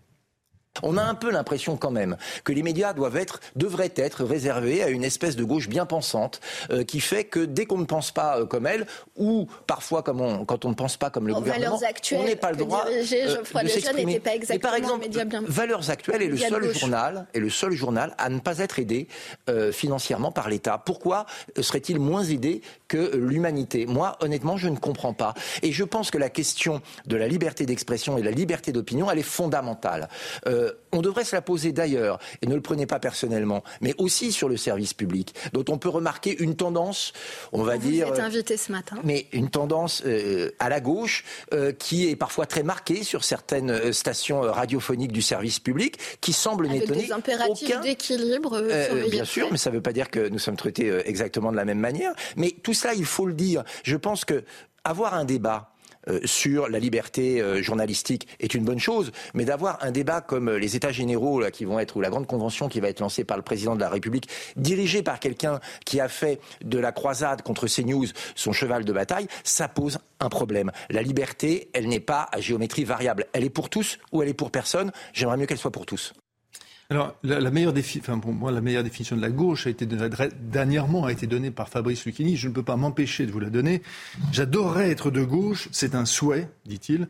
On 0.82 0.96
a 0.96 1.02
un 1.02 1.14
peu 1.14 1.30
l'impression 1.30 1.76
quand 1.76 1.90
même 1.90 2.16
que 2.44 2.52
les 2.52 2.62
médias 2.62 2.92
doivent 2.92 3.16
être, 3.16 3.40
devraient 3.56 3.92
être 3.96 4.24
réservés 4.24 4.82
à 4.82 4.88
une 4.88 5.02
espèce 5.02 5.34
de 5.34 5.42
gauche 5.42 5.68
bien 5.68 5.84
pensante 5.84 6.40
euh, 6.70 6.84
qui 6.84 7.00
fait 7.00 7.24
que 7.24 7.40
dès 7.40 7.66
qu'on 7.66 7.78
ne 7.78 7.84
pense 7.84 8.12
pas 8.12 8.38
euh, 8.38 8.46
comme 8.46 8.66
elle, 8.66 8.86
ou 9.16 9.48
parfois 9.66 10.02
comme 10.02 10.20
on, 10.20 10.44
quand 10.44 10.64
on 10.64 10.68
ne 10.68 10.74
pense 10.74 10.96
pas 10.96 11.10
comme 11.10 11.26
le 11.26 11.34
gouvernement, 11.34 11.78
on 12.12 12.22
n'est 12.24 12.36
pas 12.36 12.52
le 12.52 12.56
droit 12.56 12.86
euh, 12.88 13.00
de 13.00 13.68
s'exprimer. 13.68 14.20
par 14.60 14.74
exemple, 14.74 15.06
Valeurs 15.48 15.90
actuelles 15.90 16.22
est 16.22 16.28
le 16.28 16.36
seul 16.36 16.72
journal 16.72 17.26
est 17.34 17.40
le 17.40 17.50
seul 17.50 17.72
journal 17.72 18.14
à 18.18 18.28
ne 18.28 18.38
pas 18.38 18.58
être 18.58 18.78
aidé 18.78 19.08
financièrement 19.72 20.30
par 20.30 20.48
l'État. 20.48 20.78
Pourquoi 20.78 21.26
serait-il 21.60 21.98
moins 21.98 22.24
aidé 22.24 22.62
que 22.88 23.16
l'humanité? 23.16 23.86
Moi, 23.86 24.16
honnêtement, 24.20 24.56
je 24.56 24.68
ne 24.68 24.76
comprends 24.76 25.12
pas. 25.12 25.34
Et 25.62 25.72
je 25.72 25.84
pense 25.84 26.10
que 26.10 26.18
la 26.18 26.30
question 26.30 26.80
de 27.06 27.16
la 27.16 27.26
liberté 27.26 27.66
d'expression 27.66 28.16
et 28.18 28.20
de 28.20 28.26
la 28.26 28.32
liberté 28.32 28.72
d'opinion, 28.72 29.10
elle 29.10 29.18
est 29.18 29.22
fondamentale. 29.22 30.08
Euh, 30.46 30.59
on 30.92 31.02
devrait 31.02 31.24
se 31.24 31.34
la 31.34 31.42
poser 31.42 31.72
d'ailleurs, 31.72 32.18
et 32.42 32.46
ne 32.46 32.54
le 32.54 32.60
prenez 32.60 32.86
pas 32.86 32.98
personnellement, 32.98 33.62
mais 33.80 33.94
aussi 33.98 34.32
sur 34.32 34.48
le 34.48 34.56
service 34.56 34.94
public, 34.94 35.34
dont 35.52 35.64
on 35.68 35.78
peut 35.78 35.88
remarquer 35.88 36.36
une 36.42 36.56
tendance, 36.56 37.12
on 37.52 37.62
va 37.62 37.78
dire. 37.78 38.08
Vous 38.08 38.14
êtes 38.14 38.20
invité 38.20 38.56
ce 38.56 38.72
matin. 38.72 38.96
Mais 39.04 39.26
une 39.32 39.50
tendance 39.50 40.02
euh, 40.06 40.50
à 40.58 40.68
la 40.68 40.80
gauche 40.80 41.24
euh, 41.52 41.72
qui 41.72 42.08
est 42.08 42.16
parfois 42.16 42.46
très 42.46 42.62
marquée 42.62 43.02
sur 43.04 43.24
certaines 43.24 43.92
stations 43.92 44.40
radiophoniques 44.40 45.12
du 45.12 45.22
service 45.22 45.60
public, 45.60 45.98
qui 46.20 46.32
semble 46.32 46.66
n'étonner 46.68 47.06
des 47.06 47.12
impératifs 47.12 47.80
d'équilibre. 47.80 48.60
bien 49.10 49.24
sûr, 49.24 49.48
mais 49.50 49.58
ça 49.58 49.70
ne 49.70 49.76
veut 49.76 49.82
pas 49.82 49.92
dire 49.92 50.10
que 50.10 50.28
nous 50.28 50.38
sommes 50.38 50.56
traités 50.56 50.92
exactement 51.04 51.50
de 51.50 51.56
la 51.56 51.64
même 51.64 51.78
manière. 51.80 52.12
Mais 52.36 52.50
tout 52.50 52.74
cela, 52.74 52.94
il 52.94 53.04
faut 53.04 53.26
le 53.26 53.34
dire. 53.34 53.64
Je 53.84 53.96
pense 53.96 54.24
que 54.24 54.44
avoir 54.84 55.14
un 55.14 55.24
débat 55.24 55.69
euh, 55.69 55.69
sur 56.24 56.68
la 56.68 56.78
liberté 56.78 57.40
euh, 57.40 57.62
journalistique 57.62 58.26
est 58.40 58.54
une 58.54 58.64
bonne 58.64 58.78
chose, 58.78 59.12
mais 59.34 59.44
d'avoir 59.44 59.78
un 59.82 59.90
débat 59.90 60.20
comme 60.20 60.48
euh, 60.48 60.58
les 60.58 60.76
États 60.76 60.92
généraux 60.92 61.40
ou 61.40 62.00
la 62.00 62.10
grande 62.10 62.26
convention 62.26 62.68
qui 62.68 62.80
va 62.80 62.88
être 62.88 63.00
lancée 63.00 63.24
par 63.24 63.36
le 63.36 63.42
président 63.42 63.74
de 63.74 63.80
la 63.80 63.88
République, 63.88 64.28
dirigée 64.56 65.02
par 65.02 65.20
quelqu'un 65.20 65.60
qui 65.84 66.00
a 66.00 66.08
fait 66.08 66.40
de 66.64 66.78
la 66.78 66.92
croisade 66.92 67.42
contre 67.42 67.66
CNews 67.66 68.06
son 68.34 68.52
cheval 68.52 68.84
de 68.84 68.92
bataille, 68.92 69.26
ça 69.44 69.68
pose 69.68 69.98
un 70.20 70.28
problème. 70.28 70.70
La 70.88 71.02
liberté, 71.02 71.70
elle 71.72 71.88
n'est 71.88 72.00
pas 72.00 72.28
à 72.32 72.40
géométrie 72.40 72.84
variable. 72.84 73.26
Elle 73.32 73.44
est 73.44 73.50
pour 73.50 73.68
tous 73.68 73.98
ou 74.12 74.22
elle 74.22 74.28
est 74.28 74.34
pour 74.34 74.50
personne. 74.50 74.92
J'aimerais 75.12 75.36
mieux 75.36 75.46
qu'elle 75.46 75.58
soit 75.58 75.72
pour 75.72 75.86
tous. 75.86 76.12
Alors, 76.90 77.14
la, 77.22 77.50
meilleure 77.52 77.72
enfin, 77.98 78.18
pour 78.18 78.32
moi, 78.32 78.50
la 78.50 78.60
meilleure 78.60 78.82
définition 78.82 79.14
de 79.14 79.22
la 79.22 79.30
gauche 79.30 79.68
a 79.68 79.70
été 79.70 79.86
dernièrement 79.86 81.04
a 81.04 81.12
été 81.12 81.28
donnée 81.28 81.52
par 81.52 81.68
Fabrice 81.68 82.04
Lucchini. 82.04 82.36
Je 82.36 82.48
ne 82.48 82.52
peux 82.52 82.64
pas 82.64 82.74
m'empêcher 82.74 83.26
de 83.26 83.30
vous 83.30 83.38
la 83.38 83.48
donner. 83.48 83.82
J'adorerais 84.32 84.90
être 84.90 85.12
de 85.12 85.22
gauche, 85.22 85.68
c'est 85.70 85.94
un 85.94 86.04
souhait, 86.04 86.48
dit-il, 86.66 87.06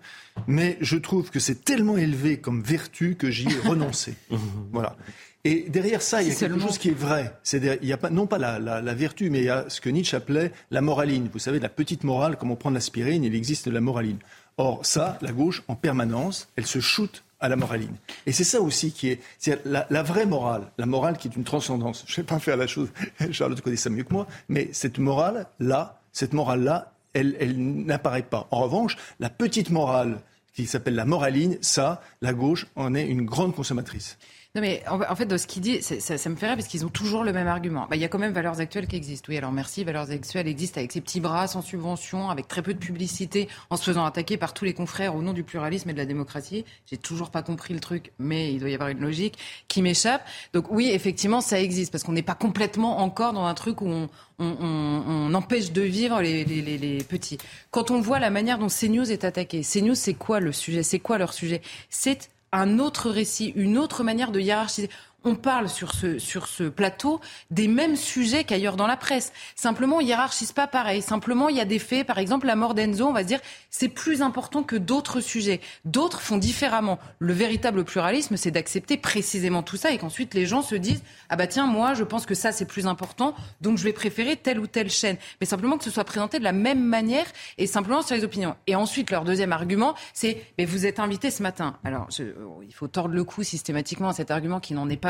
mais 0.46 0.76
je 0.82 0.98
trouve 0.98 1.30
que 1.30 1.40
c'est 1.40 1.64
tellement 1.64 1.96
élevé 1.96 2.36
comme 2.36 2.62
vertu 2.62 3.14
que 3.14 3.30
j'y 3.30 3.48
ai 3.48 3.68
renoncé. 3.68 4.16
voilà. 4.70 4.96
Et 5.44 5.64
derrière 5.70 6.02
ça, 6.02 6.20
il 6.20 6.28
y 6.28 6.30
a 6.30 6.34
quelque 6.34 6.60
chose 6.60 6.76
qui 6.76 6.90
est 6.90 6.98
vrai. 6.98 7.34
C'est 7.42 7.80
il 7.80 7.88
y 7.88 7.94
a 7.94 7.96
pas, 7.96 8.10
non 8.10 8.26
pas 8.26 8.36
la, 8.36 8.58
la, 8.58 8.94
vertu, 8.94 9.30
mais 9.30 9.38
il 9.38 9.46
y 9.46 9.48
a 9.48 9.64
ce 9.70 9.80
que 9.80 9.88
Nietzsche 9.88 10.14
appelait 10.14 10.52
la 10.70 10.82
moraline. 10.82 11.30
Vous 11.32 11.38
savez, 11.38 11.58
la 11.58 11.70
petite 11.70 12.04
morale, 12.04 12.36
comme 12.36 12.50
on 12.50 12.56
prend 12.56 12.68
de 12.68 12.74
l'aspirine, 12.74 13.24
il 13.24 13.34
existe 13.34 13.66
la 13.66 13.80
moraline. 13.80 14.18
Or, 14.58 14.84
ça, 14.84 15.18
la 15.22 15.32
gauche, 15.32 15.62
en 15.68 15.74
permanence, 15.74 16.48
elle 16.56 16.66
se 16.66 16.80
shoot 16.80 17.24
à 17.40 17.48
la 17.48 17.56
moraline. 17.56 17.96
Et 18.26 18.32
c'est 18.32 18.44
ça 18.44 18.60
aussi 18.60 18.92
qui 18.92 19.08
est, 19.08 19.20
c'est 19.38 19.64
la, 19.64 20.02
vraie 20.02 20.26
morale, 20.26 20.70
la 20.78 20.86
morale 20.86 21.16
qui 21.16 21.28
est 21.28 21.36
une 21.36 21.44
transcendance. 21.44 22.04
Je 22.06 22.12
ne 22.12 22.16
vais 22.18 22.26
pas 22.26 22.38
faire 22.38 22.56
la 22.56 22.66
chose, 22.66 22.90
Charlotte 23.32 23.60
connaît 23.60 23.76
ça 23.76 23.90
mieux 23.90 24.04
que 24.04 24.12
moi, 24.12 24.26
mais 24.48 24.68
cette 24.72 24.98
morale-là, 24.98 26.00
cette 26.12 26.32
morale-là, 26.32 26.92
elle, 27.12 27.36
elle 27.40 27.56
n'apparaît 27.58 28.22
pas. 28.22 28.46
En 28.50 28.60
revanche, 28.60 28.96
la 29.18 29.30
petite 29.30 29.70
morale 29.70 30.20
qui 30.54 30.66
s'appelle 30.66 30.94
la 30.94 31.04
moraline, 31.04 31.58
ça, 31.60 32.02
la 32.20 32.32
gauche 32.32 32.66
en 32.76 32.94
est 32.94 33.06
une 33.06 33.24
grande 33.24 33.54
consommatrice. 33.54 34.18
Non, 34.56 34.62
mais 34.62 34.82
en, 34.88 35.14
fait, 35.14 35.26
de 35.26 35.36
ce 35.36 35.46
qu'il 35.46 35.62
dit, 35.62 35.80
ça, 35.80 36.18
ça, 36.18 36.28
me 36.28 36.34
fait 36.34 36.46
rire 36.48 36.56
parce 36.56 36.66
qu'ils 36.66 36.84
ont 36.84 36.88
toujours 36.88 37.22
le 37.22 37.32
même 37.32 37.46
argument. 37.46 37.86
Bah, 37.88 37.94
il 37.94 38.02
y 38.02 38.04
a 38.04 38.08
quand 38.08 38.18
même 38.18 38.32
Valeurs 38.32 38.58
Actuelles 38.58 38.88
qui 38.88 38.96
existent. 38.96 39.26
Oui, 39.28 39.38
alors 39.38 39.52
merci, 39.52 39.84
Valeurs 39.84 40.10
Actuelles 40.10 40.48
existent 40.48 40.80
avec 40.80 40.90
ses 40.90 41.00
petits 41.00 41.20
bras, 41.20 41.46
sans 41.46 41.62
subvention, 41.62 42.30
avec 42.30 42.48
très 42.48 42.60
peu 42.60 42.74
de 42.74 42.80
publicité, 42.80 43.48
en 43.70 43.76
se 43.76 43.84
faisant 43.84 44.04
attaquer 44.04 44.38
par 44.38 44.52
tous 44.52 44.64
les 44.64 44.74
confrères 44.74 45.14
au 45.14 45.22
nom 45.22 45.32
du 45.34 45.44
pluralisme 45.44 45.88
et 45.90 45.92
de 45.92 45.98
la 45.98 46.04
démocratie. 46.04 46.64
J'ai 46.90 46.96
toujours 46.96 47.30
pas 47.30 47.42
compris 47.42 47.74
le 47.74 47.78
truc, 47.78 48.10
mais 48.18 48.52
il 48.52 48.58
doit 48.58 48.70
y 48.70 48.74
avoir 48.74 48.88
une 48.88 48.98
logique 48.98 49.38
qui 49.68 49.82
m'échappe. 49.82 50.26
Donc 50.52 50.68
oui, 50.72 50.90
effectivement, 50.92 51.40
ça 51.40 51.60
existe 51.60 51.92
parce 51.92 52.02
qu'on 52.02 52.10
n'est 52.10 52.20
pas 52.20 52.34
complètement 52.34 52.98
encore 52.98 53.32
dans 53.32 53.44
un 53.44 53.54
truc 53.54 53.80
où 53.80 53.86
on, 53.86 54.08
on, 54.40 54.56
on, 54.60 55.04
on 55.06 55.34
empêche 55.34 55.70
de 55.70 55.82
vivre 55.82 56.20
les, 56.22 56.44
les, 56.44 56.60
les, 56.60 56.76
les, 56.76 57.04
petits. 57.04 57.38
Quand 57.70 57.92
on 57.92 58.00
voit 58.00 58.18
la 58.18 58.30
manière 58.30 58.58
dont 58.58 58.66
CNews 58.66 59.12
est 59.12 59.22
attaqué, 59.22 59.60
CNews, 59.60 59.94
c'est 59.94 60.14
quoi 60.14 60.40
le 60.40 60.50
sujet? 60.50 60.82
C'est 60.82 60.98
quoi 60.98 61.18
leur 61.18 61.32
sujet? 61.32 61.62
C'est 61.88 62.30
un 62.52 62.78
autre 62.78 63.10
récit, 63.10 63.52
une 63.56 63.78
autre 63.78 64.02
manière 64.02 64.32
de 64.32 64.40
hiérarchiser 64.40 64.90
on 65.24 65.34
parle 65.34 65.68
sur 65.68 65.92
ce, 65.92 66.18
sur 66.18 66.46
ce 66.46 66.64
plateau 66.64 67.20
des 67.50 67.68
mêmes 67.68 67.96
sujets 67.96 68.44
qu'ailleurs 68.44 68.76
dans 68.76 68.86
la 68.86 68.96
presse. 68.96 69.32
Simplement, 69.54 69.96
on 69.96 70.00
hiérarchise 70.00 70.52
pas 70.52 70.66
pareil. 70.66 71.02
Simplement, 71.02 71.48
il 71.48 71.56
y 71.56 71.60
a 71.60 71.64
des 71.64 71.78
faits, 71.78 72.06
par 72.06 72.18
exemple, 72.18 72.46
la 72.46 72.56
mort 72.56 72.74
d'Enzo, 72.74 73.06
on 73.06 73.12
va 73.12 73.22
se 73.22 73.26
dire, 73.26 73.40
c'est 73.70 73.88
plus 73.88 74.22
important 74.22 74.62
que 74.62 74.76
d'autres 74.76 75.20
sujets. 75.20 75.60
D'autres 75.84 76.20
font 76.20 76.38
différemment. 76.38 76.98
Le 77.18 77.32
véritable 77.32 77.84
pluralisme, 77.84 78.36
c'est 78.36 78.50
d'accepter 78.50 78.96
précisément 78.96 79.62
tout 79.62 79.76
ça 79.76 79.90
et 79.92 79.98
qu'ensuite 79.98 80.34
les 80.34 80.46
gens 80.46 80.62
se 80.62 80.74
disent, 80.74 81.02
ah 81.28 81.36
bah 81.36 81.46
tiens, 81.46 81.66
moi, 81.66 81.94
je 81.94 82.04
pense 82.04 82.26
que 82.26 82.34
ça, 82.34 82.52
c'est 82.52 82.66
plus 82.66 82.86
important, 82.86 83.34
donc 83.60 83.78
je 83.78 83.84
vais 83.84 83.92
préférer 83.92 84.36
telle 84.36 84.58
ou 84.58 84.66
telle 84.66 84.90
chaîne. 84.90 85.16
Mais 85.40 85.46
simplement 85.46 85.76
que 85.76 85.84
ce 85.84 85.90
soit 85.90 86.04
présenté 86.04 86.38
de 86.38 86.44
la 86.44 86.52
même 86.52 86.82
manière 86.82 87.26
et 87.58 87.66
simplement 87.66 88.02
sur 88.02 88.16
les 88.16 88.24
opinions. 88.24 88.56
Et 88.66 88.74
ensuite, 88.74 89.10
leur 89.10 89.24
deuxième 89.24 89.52
argument, 89.52 89.94
c'est, 90.14 90.44
mais 90.58 90.64
vous 90.64 90.86
êtes 90.86 90.98
invité 90.98 91.30
ce 91.30 91.42
matin. 91.42 91.76
Alors, 91.84 92.08
il 92.62 92.74
faut 92.74 92.88
tordre 92.88 93.14
le 93.14 93.24
cou 93.24 93.42
systématiquement 93.42 94.08
à 94.08 94.12
cet 94.12 94.30
argument 94.30 94.60
qui 94.60 94.74
n'en 94.74 94.88
est 94.88 94.96
pas 94.96 95.09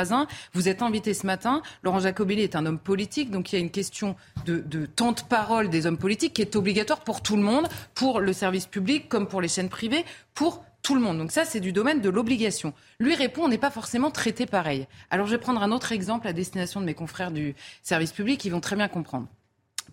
vous 0.52 0.68
êtes 0.68 0.82
invité 0.82 1.14
ce 1.14 1.26
matin. 1.26 1.62
Laurent 1.82 2.00
Jacobelli 2.00 2.42
est 2.42 2.56
un 2.56 2.66
homme 2.66 2.78
politique, 2.78 3.30
donc 3.30 3.52
il 3.52 3.56
y 3.56 3.58
a 3.58 3.62
une 3.62 3.70
question 3.70 4.16
de, 4.46 4.58
de 4.58 4.86
temps 4.86 5.12
de 5.12 5.20
parole 5.20 5.68
des 5.70 5.86
hommes 5.86 5.98
politiques 5.98 6.34
qui 6.34 6.42
est 6.42 6.56
obligatoire 6.56 7.00
pour 7.00 7.22
tout 7.22 7.36
le 7.36 7.42
monde, 7.42 7.68
pour 7.94 8.20
le 8.20 8.32
service 8.32 8.66
public 8.66 9.08
comme 9.08 9.26
pour 9.26 9.40
les 9.40 9.48
chaînes 9.48 9.68
privées, 9.68 10.04
pour 10.34 10.64
tout 10.82 10.94
le 10.94 11.00
monde. 11.00 11.18
Donc 11.18 11.30
ça, 11.30 11.44
c'est 11.44 11.60
du 11.60 11.72
domaine 11.72 12.00
de 12.00 12.08
l'obligation. 12.08 12.72
Lui 12.98 13.14
répond, 13.14 13.44
on 13.44 13.48
n'est 13.48 13.58
pas 13.58 13.70
forcément 13.70 14.10
traité 14.10 14.46
pareil. 14.46 14.86
Alors 15.10 15.26
je 15.26 15.32
vais 15.32 15.38
prendre 15.38 15.62
un 15.62 15.72
autre 15.72 15.92
exemple 15.92 16.26
à 16.26 16.32
destination 16.32 16.80
de 16.80 16.86
mes 16.86 16.94
confrères 16.94 17.30
du 17.30 17.54
service 17.82 18.12
public, 18.12 18.44
ils 18.44 18.50
vont 18.50 18.60
très 18.60 18.76
bien 18.76 18.88
comprendre. 18.88 19.28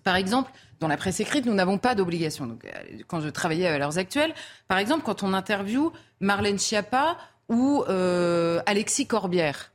Par 0.03 0.15
exemple, 0.15 0.51
dans 0.79 0.87
la 0.87 0.95
presse 0.95 1.19
écrite, 1.19 1.45
nous 1.45 1.53
n'avons 1.53 1.77
pas 1.77 1.95
d'obligation. 1.95 2.57
Euh, 2.65 2.69
quand 3.07 3.19
je 3.19 3.29
travaillais 3.29 3.67
à 3.67 3.77
l'heure 3.77 3.97
actuelle, 3.97 4.33
par 4.67 4.77
exemple, 4.77 5.03
quand 5.03 5.23
on 5.23 5.33
interviewe 5.33 5.91
Marlène 6.21 6.59
Schiappa 6.59 7.17
ou 7.49 7.83
euh, 7.89 8.61
Alexis 8.65 9.07
Corbière, 9.07 9.71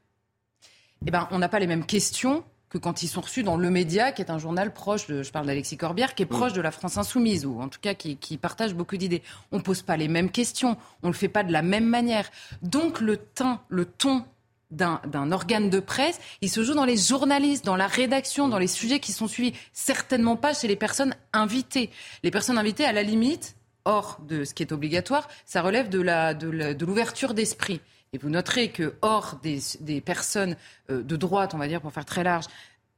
eh 1.06 1.10
ben, 1.10 1.28
on 1.30 1.38
n'a 1.38 1.48
pas 1.48 1.58
les 1.58 1.66
mêmes 1.66 1.84
questions 1.84 2.44
que 2.68 2.78
quand 2.78 3.02
ils 3.02 3.08
sont 3.08 3.20
reçus 3.20 3.42
dans 3.42 3.56
Le 3.56 3.70
Média, 3.70 4.12
qui 4.12 4.22
est 4.22 4.30
un 4.30 4.38
journal 4.38 4.72
proche 4.72 5.06
de, 5.06 5.22
je 5.22 5.30
parle 5.30 5.46
d'Alexis 5.46 5.76
Corbière, 5.76 6.14
qui 6.14 6.22
est 6.22 6.26
proche 6.26 6.54
de 6.54 6.62
la 6.62 6.70
France 6.70 6.96
Insoumise, 6.96 7.44
ou 7.44 7.60
en 7.60 7.68
tout 7.68 7.80
cas 7.80 7.92
qui, 7.92 8.16
partage 8.38 8.74
beaucoup 8.74 8.96
d'idées. 8.96 9.22
On 9.50 9.58
ne 9.58 9.62
pose 9.62 9.82
pas 9.82 9.98
les 9.98 10.08
mêmes 10.08 10.30
questions, 10.30 10.78
on 11.02 11.08
ne 11.08 11.12
le 11.12 11.18
fait 11.18 11.28
pas 11.28 11.44
de 11.44 11.52
la 11.52 11.60
même 11.60 11.84
manière. 11.84 12.30
Donc 12.62 13.00
le 13.00 13.18
ton, 13.18 13.58
le 13.68 13.84
ton 13.84 14.24
d'un 14.70 15.32
organe 15.32 15.68
de 15.68 15.80
presse, 15.80 16.18
il 16.40 16.48
se 16.48 16.62
joue 16.62 16.72
dans 16.72 16.86
les 16.86 16.96
journalistes, 16.96 17.66
dans 17.66 17.76
la 17.76 17.88
rédaction, 17.88 18.48
dans 18.48 18.58
les 18.58 18.66
sujets 18.66 19.00
qui 19.00 19.12
sont 19.12 19.28
suivis, 19.28 19.52
certainement 19.74 20.36
pas 20.36 20.54
chez 20.54 20.66
les 20.66 20.76
personnes 20.76 21.14
invitées. 21.34 21.90
Les 22.22 22.30
personnes 22.30 22.56
invitées, 22.56 22.86
à 22.86 22.92
la 22.92 23.02
limite, 23.02 23.54
hors 23.84 24.18
de 24.26 24.44
ce 24.44 24.54
qui 24.54 24.62
est 24.62 24.72
obligatoire, 24.72 25.28
ça 25.44 25.60
relève 25.60 25.90
de 25.90 26.84
l'ouverture 26.84 27.34
d'esprit. 27.34 27.82
Et 28.14 28.18
vous 28.18 28.28
noterez 28.28 28.70
que 28.70 28.92
hors 29.00 29.40
des, 29.42 30.00
personnes 30.02 30.56
euh, 30.90 31.02
de 31.02 31.16
droite, 31.16 31.54
on 31.54 31.58
va 31.58 31.66
dire 31.66 31.80
pour 31.80 31.92
faire 31.92 32.04
très 32.04 32.22
large, 32.22 32.44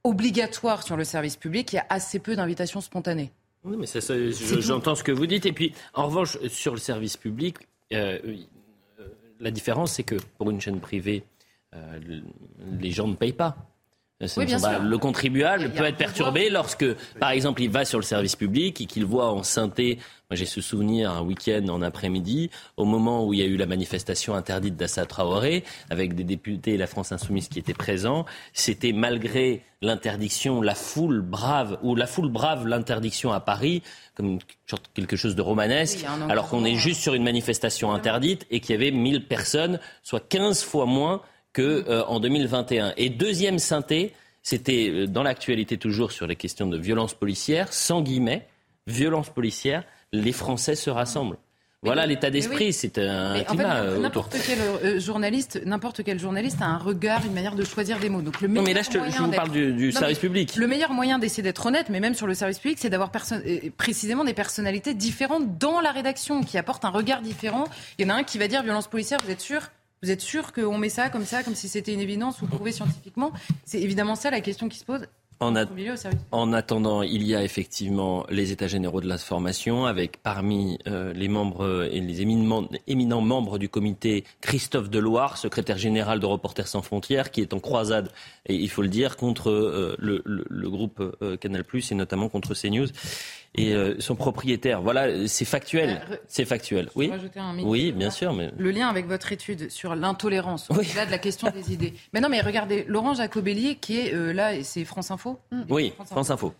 obligatoires 0.03 0.83
sur 0.83 0.97
le 0.97 1.05
service 1.05 1.37
public, 1.37 1.71
il 1.71 1.77
y 1.77 1.79
a 1.79 1.85
assez 1.89 2.19
peu 2.19 2.35
d'invitations 2.35 2.81
spontanées. 2.81 3.31
Oui, 3.63 3.77
mais 3.77 3.87
j'entends 4.59 4.93
ce 4.93 5.03
que 5.05 5.13
vous 5.13 5.25
dites. 5.25 5.45
Et 5.45 5.53
puis, 5.53 5.73
en 5.93 6.07
revanche, 6.07 6.37
sur 6.49 6.73
le 6.73 6.79
service 6.79 7.15
public, 7.15 7.59
euh, 7.93 8.19
euh, 8.99 9.07
la 9.39 9.51
différence, 9.51 9.93
c'est 9.93 10.03
que 10.03 10.17
pour 10.37 10.51
une 10.51 10.59
chaîne 10.59 10.81
privée, 10.81 11.23
les 12.79 12.91
gens 12.91 13.07
ne 13.07 13.15
payent 13.15 13.33
pas. 13.33 13.57
Le 14.21 14.95
contribuable 14.95 15.71
peut 15.71 15.83
être 15.83 15.97
perturbé 15.97 16.49
lorsque, 16.49 16.85
par 17.19 17.31
exemple, 17.31 17.61
il 17.61 17.69
va 17.69 17.83
sur 17.83 17.99
le 17.99 18.05
service 18.05 18.37
public 18.37 18.79
et 18.79 18.85
qu'il 18.85 19.03
voit 19.03 19.29
en 19.29 19.43
synthé. 19.43 19.99
Moi, 20.29 20.37
j'ai 20.37 20.45
ce 20.45 20.61
souvenir 20.61 21.11
un 21.11 21.21
week-end 21.21 21.67
en 21.67 21.81
après-midi, 21.81 22.49
au 22.77 22.85
moment 22.85 23.25
où 23.25 23.33
il 23.33 23.41
y 23.41 23.43
a 23.43 23.45
eu 23.45 23.57
la 23.57 23.65
manifestation 23.65 24.33
interdite 24.33 24.77
d'Assa 24.77 25.05
Traoré, 25.05 25.65
avec 25.89 26.15
des 26.15 26.23
députés 26.23 26.75
et 26.75 26.77
la 26.77 26.87
France 26.87 27.11
Insoumise 27.11 27.49
qui 27.49 27.59
étaient 27.59 27.73
présents. 27.73 28.25
C'était 28.53 28.93
malgré 28.93 29.63
l'interdiction, 29.81 30.61
la 30.61 30.75
foule 30.75 31.19
brave, 31.19 31.77
ou 31.83 31.93
la 31.93 32.07
foule 32.07 32.29
brave 32.29 32.65
l'interdiction 32.65 33.33
à 33.33 33.41
Paris, 33.41 33.83
comme 34.15 34.39
quelque 34.93 35.17
chose 35.17 35.35
de 35.35 35.41
romanesque, 35.41 36.05
alors 36.29 36.47
qu'on 36.47 36.63
est 36.63 36.75
juste 36.75 37.01
sur 37.01 37.15
une 37.15 37.23
manifestation 37.23 37.91
interdite 37.91 38.47
et 38.49 38.61
qu'il 38.61 38.71
y 38.71 38.77
avait 38.77 38.91
1000 38.91 39.27
personnes, 39.27 39.79
soit 40.03 40.25
15 40.25 40.63
fois 40.63 40.85
moins 40.85 41.21
qu'en 41.55 41.61
euh, 41.63 42.03
en 42.07 42.19
2021. 42.19 42.93
Et 42.97 43.09
deuxième 43.09 43.59
synthé, 43.59 44.13
c'était 44.43 44.89
euh, 44.89 45.07
dans 45.07 45.23
l'actualité 45.23 45.77
toujours 45.77 46.11
sur 46.11 46.27
les 46.27 46.35
questions 46.35 46.67
de 46.67 46.77
violence 46.77 47.13
policière, 47.13 47.71
sans 47.73 48.01
guillemets, 48.01 48.47
violence 48.87 49.29
policière, 49.29 49.83
les 50.11 50.31
Français 50.31 50.75
se 50.75 50.89
rassemblent. 50.89 51.37
Voilà 51.81 52.07
l'état 52.07 52.31
d'esprit, 52.31 52.73
c'est 52.73 52.97
un 52.97 53.43
climat 53.43 53.83
en 53.83 53.91
fait, 53.91 53.99
N'importe 53.99 54.37
quel 54.43 54.59
euh, 54.59 54.99
journaliste, 54.99 55.61
n'importe 55.67 56.03
quel 56.03 56.19
journaliste 56.19 56.59
a 56.61 56.65
un 56.65 56.79
regard, 56.79 57.23
une 57.27 57.33
manière 57.33 57.53
de 57.53 57.63
choisir 57.63 57.99
des 57.99 58.09
mots. 58.09 58.23
Donc 58.23 58.41
le 58.41 58.47
non, 58.47 58.63
mais 58.63 58.73
là 58.73 58.81
je, 58.81 58.97
vous 58.97 59.31
parle 59.31 59.51
du, 59.51 59.91
service 59.91 60.17
public. 60.17 60.55
Le 60.55 60.65
meilleur 60.65 60.93
moyen 60.93 61.19
d'essayer 61.19 61.43
d'être 61.43 61.63
honnête, 61.63 61.89
mais 61.89 61.99
même 61.99 62.15
sur 62.15 62.25
le 62.25 62.33
service 62.33 62.57
public, 62.57 62.79
c'est 62.81 62.89
d'avoir 62.89 63.11
précisément 63.77 64.23
des 64.23 64.33
personnalités 64.33 64.95
différentes 64.95 65.59
dans 65.59 65.79
la 65.79 65.91
rédaction 65.91 66.41
qui 66.41 66.57
apportent 66.57 66.85
un 66.85 66.89
regard 66.89 67.21
différent. 67.21 67.65
Il 67.99 68.07
y 68.07 68.11
en 68.11 68.15
a 68.15 68.17
un 68.17 68.23
qui 68.23 68.39
va 68.39 68.47
dire 68.47 68.63
violence 68.63 68.87
policière, 68.87 69.19
vous 69.23 69.29
êtes 69.29 69.41
sûr? 69.41 69.61
Vous 70.05 70.11
êtes 70.11 70.21
sûr 70.21 70.53
qu'on 70.53 70.77
met 70.77 70.89
ça 70.89 71.09
comme 71.09 71.25
ça, 71.25 71.41
comme 71.41 71.55
si 71.55 71.67
c'était 71.67 71.91
une 71.91 71.99
évidence 71.99 72.39
ou 72.43 72.45
prouvé 72.45 72.71
scientifiquement 72.71 73.31
C'est 73.65 73.81
évidemment 73.81 74.15
ça 74.15 74.29
la 74.29 74.39
question 74.39 74.69
qui 74.69 74.77
se 74.77 74.85
pose. 74.85 75.07
En, 75.41 75.53
en, 76.31 76.53
attendant, 76.53 77.01
il 77.01 77.23
y 77.23 77.35
a 77.35 77.43
effectivement 77.43 78.25
les 78.29 78.53
États 78.53 78.67
généraux 78.67 79.01
de 79.01 79.07
l'information, 79.07 79.85
avec 79.85 80.21
parmi 80.23 80.77
euh, 80.87 81.11
les 81.11 81.27
membres 81.27 81.89
et 81.91 81.99
les 81.99 82.21
éminents, 82.21 82.69
éminents, 82.87 83.19
membres 83.19 83.57
du 83.57 83.67
comité 83.67 84.23
Christophe 84.39 84.89
Deloire, 84.89 85.37
secrétaire 85.37 85.77
général 85.77 86.21
de 86.21 86.25
Reporters 86.25 86.67
sans 86.67 86.81
frontières, 86.81 87.31
qui 87.31 87.41
est 87.41 87.53
en 87.53 87.59
croisade, 87.59 88.11
et 88.45 88.55
il 88.55 88.69
faut 88.69 88.81
le 88.81 88.87
dire, 88.87 89.17
contre 89.17 89.49
euh, 89.49 89.95
le, 89.99 90.21
le, 90.23 90.45
le, 90.49 90.69
groupe 90.69 91.01
euh, 91.21 91.35
Canal+, 91.35 91.65
et 91.73 91.95
notamment 91.95 92.29
contre 92.29 92.53
CNews 92.53 92.87
et 93.57 93.73
euh, 93.73 93.95
son 93.99 94.15
propriétaire. 94.15 94.81
Voilà, 94.81 95.27
c'est 95.27 95.45
factuel. 95.45 96.01
C'est 96.27 96.45
factuel. 96.45 96.89
Oui. 96.95 97.11
Oui, 97.63 97.91
bien 97.91 98.09
sûr. 98.09 98.33
Mais... 98.33 98.51
Le 98.57 98.71
lien 98.71 98.87
avec 98.87 99.07
votre 99.07 99.31
étude 99.31 99.69
sur 99.69 99.95
l'intolérance, 99.95 100.69
au-delà 100.69 101.05
de 101.05 101.11
la 101.11 101.17
question 101.17 101.49
des 101.49 101.73
idées. 101.73 101.93
Mais 102.13 102.19
non, 102.19 102.29
mais 102.29 102.41
regardez, 102.41 102.85
Laurent 102.87 103.13
Jacobelli, 103.13 103.77
qui 103.77 103.99
est 103.99 104.13
euh, 104.13 104.31
là, 104.33 104.63
c'est 104.63 104.85
France 104.85 105.11
Info. 105.11 105.39
Mm. 105.51 105.63
Oui, 105.69 105.93
France 106.05 106.29
Info. 106.29 106.53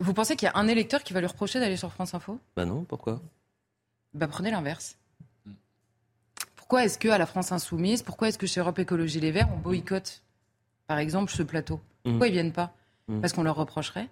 Vous 0.00 0.12
pensez 0.12 0.36
qu'il 0.36 0.46
y 0.46 0.50
a 0.50 0.56
un 0.56 0.68
électeur 0.68 1.02
qui 1.02 1.12
va 1.12 1.20
lui 1.20 1.26
reprocher 1.26 1.58
d'aller 1.58 1.76
sur 1.76 1.92
France 1.92 2.14
Info? 2.14 2.38
Bah 2.56 2.64
non, 2.64 2.84
pourquoi? 2.84 3.20
Bah 4.14 4.28
prenez 4.28 4.50
l'inverse. 4.50 4.96
Pourquoi 6.54 6.84
est-ce 6.84 6.98
que 6.98 7.08
à 7.08 7.18
la 7.18 7.26
France 7.26 7.52
Insoumise, 7.52 8.02
pourquoi 8.02 8.28
est-ce 8.28 8.38
que 8.38 8.46
chez 8.46 8.60
Europe 8.60 8.78
Écologie 8.78 9.20
Les 9.20 9.30
Verts, 9.30 9.48
on 9.54 9.58
boycotte, 9.58 10.22
par 10.86 10.98
exemple, 10.98 11.32
ce 11.32 11.42
plateau? 11.42 11.80
Pourquoi 12.02 12.26
mm. 12.26 12.30
ils 12.30 12.32
viennent 12.32 12.52
pas? 12.52 12.74
Mm. 13.08 13.20
Parce 13.20 13.32
qu'on 13.32 13.42
leur 13.42 13.56
reprocherait 13.56 14.08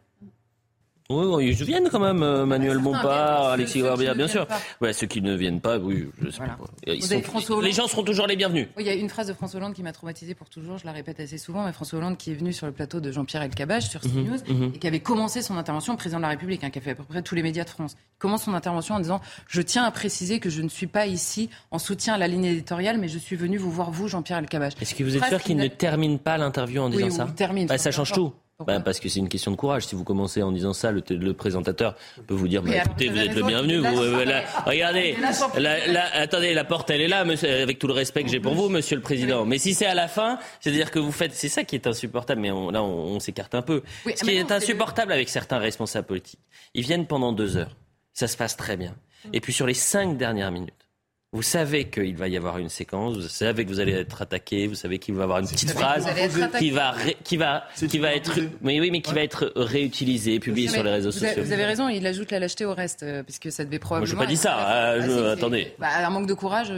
Oui, 1.10 1.26
oui, 1.26 1.48
ils 1.48 1.64
viennent 1.66 1.90
quand 1.90 2.00
même, 2.00 2.22
euh, 2.22 2.46
Manuel 2.46 2.78
Bompard, 2.78 3.48
Alexis 3.50 3.82
Gorbea, 3.82 4.14
bien 4.14 4.26
sûr. 4.26 4.46
Ouais, 4.80 4.94
ceux 4.94 5.06
qui 5.06 5.20
ne 5.20 5.34
viennent 5.34 5.60
pas, 5.60 5.76
oui, 5.78 6.08
je 6.22 6.30
sais 6.30 6.38
pas. 6.38 6.56
Ils 6.86 7.02
sont- 7.02 7.20
François 7.22 7.62
les 7.62 7.72
gens 7.72 7.86
seront 7.86 8.04
toujours 8.04 8.26
les 8.26 8.36
bienvenus. 8.36 8.68
Oui, 8.78 8.84
Il 8.84 8.86
y 8.86 8.90
a 8.90 8.94
une 8.94 9.10
phrase 9.10 9.26
de 9.28 9.34
François 9.34 9.58
Hollande 9.60 9.74
qui 9.74 9.82
m'a 9.82 9.92
traumatisée 9.92 10.34
pour 10.34 10.48
toujours, 10.48 10.78
je 10.78 10.86
la 10.86 10.92
répète 10.92 11.20
assez 11.20 11.36
souvent, 11.36 11.64
mais 11.66 11.72
François 11.72 11.98
Hollande 11.98 12.16
qui 12.16 12.30
est 12.30 12.34
venu 12.34 12.54
sur 12.54 12.66
le 12.66 12.72
plateau 12.72 13.00
de 13.00 13.12
Jean-Pierre 13.12 13.42
Elkabbach 13.42 13.82
sur 13.82 14.00
CNews 14.00 14.38
Mhm, 14.48 14.56
mhm. 14.56 14.72
et 14.74 14.78
qui 14.78 14.86
avait 14.86 15.00
commencé 15.00 15.42
son 15.42 15.58
intervention, 15.58 15.94
président 15.96 16.18
de 16.18 16.22
la 16.22 16.28
République, 16.28 16.64
hein, 16.64 16.70
qui 16.70 16.78
a 16.78 16.82
fait 16.82 16.92
à 16.92 16.94
peu 16.94 17.04
près 17.04 17.20
tous 17.20 17.34
les 17.34 17.42
médias 17.42 17.64
de 17.64 17.70
France, 17.70 17.96
il 17.98 18.18
commence 18.18 18.44
son 18.44 18.54
intervention 18.54 18.94
en 18.94 19.00
disant 19.00 19.20
«Je 19.48 19.60
tiens 19.60 19.84
à 19.84 19.90
préciser 19.90 20.40
que 20.40 20.48
je 20.48 20.62
ne 20.62 20.68
suis 20.70 20.86
pas 20.86 21.06
ici 21.06 21.50
en 21.70 21.78
soutien 21.78 22.14
à 22.14 22.18
la 22.18 22.28
ligne 22.28 22.46
éditoriale, 22.46 22.96
mais 22.98 23.08
je 23.08 23.18
suis 23.18 23.36
venu 23.36 23.58
vous 23.58 23.70
voir, 23.70 23.90
vous, 23.90 24.08
Jean-Pierre 24.08 24.38
Elkabbach.» 24.38 24.72
Est-ce 24.80 24.94
que 24.94 25.04
vous 25.04 25.16
êtes 25.18 25.24
sûr 25.26 25.38
qui 25.38 25.48
qu'il 25.48 25.56
ne 25.58 25.66
termine 25.68 26.18
pas 26.18 26.38
l'interview 26.38 26.80
en 26.80 26.90
Oui, 26.90 26.96
disant 27.04 27.24
ou 27.24 27.28
ça 27.28 27.32
termine, 27.36 27.66
Bah, 27.66 27.76
ça 27.76 27.90
change 27.90 28.12
tout. 28.12 28.32
Bah, 28.64 28.78
parce 28.78 29.00
que 29.00 29.08
c'est 29.08 29.18
une 29.18 29.28
question 29.28 29.50
de 29.50 29.56
courage. 29.56 29.84
Si 29.86 29.96
vous 29.96 30.04
commencez 30.04 30.40
en 30.42 30.52
disant 30.52 30.72
ça, 30.72 30.92
le, 30.92 31.02
le 31.10 31.32
présentateur 31.34 31.96
peut 32.28 32.34
vous 32.34 32.46
dire 32.46 32.62
bah, 32.62 32.70
écoutez, 32.76 33.08
vous 33.08 33.18
êtes 33.18 33.34
le 33.34 33.42
bienvenu. 33.42 33.78
Vous, 33.78 34.00
euh, 34.00 34.24
là, 34.24 34.44
regardez, 34.64 35.16
la- 35.58 35.86
la- 35.88 36.14
attendez, 36.14 36.54
la 36.54 36.62
porte 36.64 36.88
elle 36.90 37.00
est 37.00 37.08
là, 37.08 37.24
monsieur, 37.24 37.50
avec 37.62 37.80
tout 37.80 37.88
le 37.88 37.92
respect 37.94 38.22
que 38.22 38.30
j'ai 38.30 38.38
pour 38.38 38.54
vous, 38.54 38.68
monsieur 38.68 38.94
le 38.94 39.02
président. 39.02 39.44
Mais 39.44 39.58
si 39.58 39.74
c'est 39.74 39.86
à 39.86 39.94
la 39.94 40.06
fin, 40.06 40.38
c'est-à-dire 40.60 40.92
que 40.92 41.00
vous 41.00 41.10
faites, 41.10 41.32
c'est 41.32 41.48
ça 41.48 41.64
qui 41.64 41.74
est 41.74 41.86
insupportable. 41.88 42.40
Mais 42.40 42.52
on- 42.52 42.70
là, 42.70 42.82
on, 42.84 43.16
on 43.16 43.18
s'écarte 43.20 43.56
un 43.56 43.62
peu. 43.62 43.82
Oui, 44.06 44.12
Ce 44.16 44.22
qui 44.24 44.30
est 44.36 44.52
insupportable 44.52 45.10
avec 45.12 45.28
certains 45.28 45.58
responsables 45.58 46.06
politiques, 46.06 46.40
ils 46.74 46.82
viennent 46.84 47.06
pendant 47.06 47.32
deux 47.32 47.56
heures, 47.56 47.76
ça 48.12 48.28
se 48.28 48.36
passe 48.36 48.56
très 48.56 48.76
bien. 48.76 48.94
Et 49.32 49.40
puis 49.40 49.52
sur 49.52 49.66
les 49.66 49.74
cinq 49.74 50.16
dernières 50.16 50.52
minutes. 50.52 50.74
Vous 51.34 51.42
savez 51.42 51.88
qu'il 51.90 52.16
va 52.16 52.28
y 52.28 52.36
avoir 52.36 52.58
une 52.58 52.68
séquence, 52.68 53.16
vous 53.16 53.22
savez 53.28 53.64
que 53.64 53.68
vous 53.68 53.80
allez 53.80 53.92
être 53.92 54.22
attaqué, 54.22 54.68
vous 54.68 54.76
savez 54.76 55.00
qu'il 55.00 55.14
va 55.14 55.22
y 55.22 55.24
avoir 55.24 55.40
une 55.40 55.48
petite 55.48 55.72
phrase 55.72 56.06
qui 56.60 56.70
va, 56.70 56.92
ré- 56.92 57.16
qui 57.24 57.36
va, 57.36 57.64
qui 57.90 57.98
va 57.98 58.14
être, 58.14 58.38
mais 58.62 58.78
oui, 58.78 58.92
mais 58.92 59.00
qui 59.00 59.12
va 59.12 59.20
être 59.22 59.52
réutilisée, 59.56 60.38
publiée 60.38 60.68
sur 60.68 60.84
les 60.84 60.92
réseaux 60.92 61.10
vous 61.10 61.18
sociaux. 61.18 61.42
vous 61.42 61.52
avez 61.52 61.64
raison, 61.64 61.88
il 61.88 62.06
ajoute 62.06 62.30
la 62.30 62.38
lâcheté 62.38 62.64
au 62.64 62.72
reste, 62.72 63.02
euh, 63.02 63.24
puisque 63.24 63.50
ça 63.50 63.64
devait 63.64 63.78
Moi, 63.78 63.80
probablement... 63.80 64.10
j'ai 64.12 64.16
pas 64.26 64.30
dit 64.30 64.36
ça. 64.36 64.54
Ah, 64.56 64.90
euh, 64.92 65.02
je- 65.02 65.10
c'est- 65.10 65.28
attendez. 65.32 65.72
Bah, 65.80 65.88
un 66.06 66.10
manque 66.10 66.28
de 66.28 66.34
courage. 66.34 66.72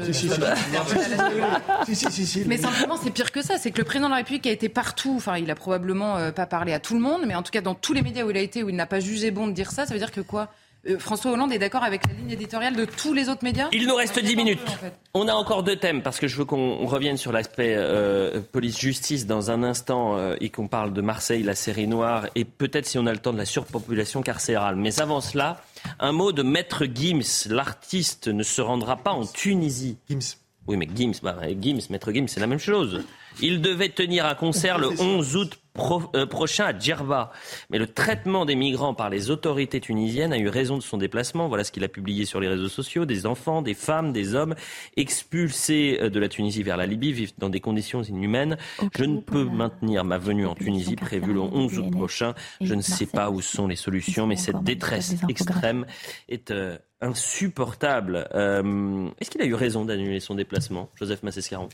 Mais 2.47 2.57
simplement, 2.57 2.97
c'est 2.97 3.11
pire 3.11 3.33
que 3.33 3.43
ça. 3.43 3.59
C'est 3.59 3.71
que 3.71 3.79
le 3.79 3.85
président 3.85 4.07
de 4.07 4.13
la 4.13 4.17
République 4.19 4.47
a 4.47 4.51
été 4.53 4.71
partout. 4.71 5.15
Enfin, 5.17 5.37
il 5.37 5.51
a 5.51 5.55
probablement 5.55 6.17
euh, 6.17 6.33
pas 6.33 6.47
parlé 6.47 6.73
à 6.73 6.79
tout 6.81 6.95
le 6.95 7.01
monde, 7.01 7.23
mais 7.27 7.35
en 7.35 7.43
tout 7.43 7.51
cas, 7.53 7.61
dans 7.61 7.75
tous 7.75 7.93
les 7.93 8.03
médias 8.03 8.25
où 8.25 8.31
il 8.31 8.37
a 8.37 8.41
été, 8.41 8.63
où 8.63 8.69
il 8.71 8.77
n'a 8.77 8.87
pas 8.87 9.01
jugé 9.01 9.31
bon 9.31 9.47
de 9.49 9.53
dire 9.53 9.71
ça, 9.71 9.87
ça 9.87 9.93
veut 9.93 10.01
dire 10.01 10.13
que 10.13 10.21
quoi? 10.23 10.49
Euh, 10.89 10.99
François 10.99 11.33
Hollande 11.33 11.53
est 11.53 11.59
d'accord 11.59 11.83
avec 11.83 12.07
la 12.07 12.13
ligne 12.15 12.31
éditoriale 12.31 12.77
de 12.77 12.85
tous 12.85 13.13
les 13.13 13.29
autres 13.29 13.45
médias 13.45 13.69
Il 13.73 13.87
nous 13.87 13.95
reste 13.95 14.19
On 14.19 14.25
10 14.25 14.33
attend 14.33 14.45
minutes. 14.45 14.61
en 14.67 14.71
fait. 14.73 14.93
On 15.15 15.29
a 15.29 15.33
encore 15.35 15.63
deux 15.63 15.77
thèmes 15.77 16.03
parce 16.03 16.19
que 16.19 16.29
je 16.29 16.37
veux 16.37 16.45
qu'on 16.45 16.87
revienne 16.87 17.17
sur 17.17 17.33
l'aspect 17.33 17.75
euh, 17.77 18.41
police-justice 18.53 19.27
dans 19.27 19.51
un 19.51 19.63
instant 19.63 20.17
euh, 20.17 20.37
et 20.41 20.51
qu'on 20.51 20.69
parle 20.69 20.93
de 20.93 21.01
Marseille, 21.01 21.43
la 21.43 21.55
série 21.55 21.87
noire 21.87 22.27
et 22.35 22.45
peut-être 22.45 22.87
si 22.87 22.99
on 22.99 23.07
a 23.07 23.13
le 23.13 23.19
temps 23.19 23.33
de 23.33 23.39
la 23.39 23.45
surpopulation 23.47 24.23
carcérale. 24.23 24.77
Mais 24.77 25.01
avant 25.01 25.21
cela, 25.21 25.63
un 26.01 26.13
mot 26.13 26.33
de 26.33 26.43
Maître 26.43 26.85
Gims. 26.85 27.49
L'artiste 27.51 28.29
ne 28.29 28.43
se 28.43 28.61
rendra 28.61 28.97
pas 28.97 29.13
en 29.13 29.27
Tunisie. 29.27 29.97
Gims. 30.09 30.37
Oui, 30.67 30.77
mais 30.77 30.89
Gims, 30.95 31.13
bah, 31.23 31.37
Gims, 31.61 31.79
Maître 31.91 32.13
Gims, 32.13 32.27
c'est 32.29 32.41
la 32.41 32.49
même 32.49 32.59
chose. 32.59 33.05
Il 33.41 33.61
devait 33.61 33.91
tenir 33.91 34.27
un 34.27 34.35
concert 34.35 34.79
le 34.79 34.89
11 35.01 35.37
août 35.37 35.59
pro- 35.77 36.03
euh, 36.17 36.27
prochain 36.27 36.65
à 36.67 36.79
Djerba. 36.79 37.31
Mais 37.71 37.79
le 37.79 37.87
traitement 37.87 38.45
des 38.45 38.55
migrants 38.57 38.95
par 38.95 39.11
les 39.11 39.31
autorités 39.31 39.81
tunisiennes 39.81 40.33
a 40.33 40.39
eu 40.39 40.49
raison 40.49 40.77
de 40.77 40.83
son 40.83 40.97
déplacement. 40.99 41.49
Voilà 41.49 41.63
ce 41.65 41.71
qu'il 41.73 41.85
a 41.85 41.89
publié 41.89 42.25
sur 42.25 42.41
les 42.41 42.49
réseaux 42.49 42.69
sociaux. 42.69 43.05
Des 43.05 43.27
enfants, 43.27 43.63
des 43.63 43.75
femmes, 43.75 44.13
des 44.13 44.35
hommes 44.35 44.55
expulsés 44.97 45.99
euh, 46.01 46.11
de 46.11 46.19
la 46.19 46.29
Tunisie 46.29 46.63
vers 46.63 46.77
la 46.77 46.87
Libye 46.87 47.13
vivent 47.13 47.33
dans 47.39 47.49
des 47.49 47.61
conditions 47.61 48.03
inhumaines. 48.03 48.57
Je 48.99 49.05
ne 49.05 49.21
peux 49.21 49.45
maintenir 49.45 50.05
ma 50.05 50.19
venue 50.19 50.47
en 50.47 50.55
Tunisie 50.55 50.97
prévue 50.97 51.33
le 51.33 51.41
11 51.41 51.79
août 51.79 51.91
prochain. 51.91 52.35
Je 52.61 52.75
ne 52.75 52.83
sais 52.83 53.07
pas 53.07 53.31
où 53.31 53.41
sont 53.41 53.67
les 53.67 53.77
solutions, 53.77 54.27
mais 54.27 54.37
cette 54.37 54.63
détresse 54.63 55.15
extrême 55.29 55.87
est 56.29 56.51
euh, 56.51 56.77
insupportable. 57.01 58.29
Euh, 58.35 59.09
Est-ce 59.21 59.31
qu'il 59.31 59.43
a 59.43 59.47
eu 59.47 59.55
raison 59.55 59.85
d'annuler 59.85 60.21
son 60.21 60.35
déplacement, 60.35 60.89
Joseph 60.97 61.23
Massescaron? 61.23 61.69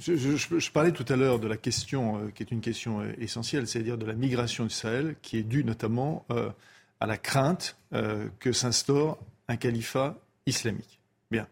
Je, 0.00 0.70
parlais 0.70 0.92
tout 0.92 1.04
à 1.08 1.16
l'heure 1.16 1.38
de 1.38 1.46
la 1.46 1.56
question 1.56 2.18
euh, 2.18 2.30
qui 2.34 2.42
est 2.42 2.50
une 2.50 2.60
question 2.60 3.00
euh, 3.00 3.12
essentielle, 3.18 3.66
c'est-à-dire 3.66 3.98
de 3.98 4.06
la 4.06 4.14
migration 4.14 4.64
du 4.64 4.70
Sahel, 4.70 5.16
qui 5.22 5.38
est 5.38 5.42
due 5.42 5.64
notamment 5.64 6.24
euh, 6.30 6.50
à 7.00 7.06
la 7.06 7.16
crainte 7.16 7.76
que 8.40 8.52
s'instaure 8.52 9.18
un 9.48 9.56
califat 9.56 10.18
islamique. 10.46 10.98
Bien. 11.30 11.46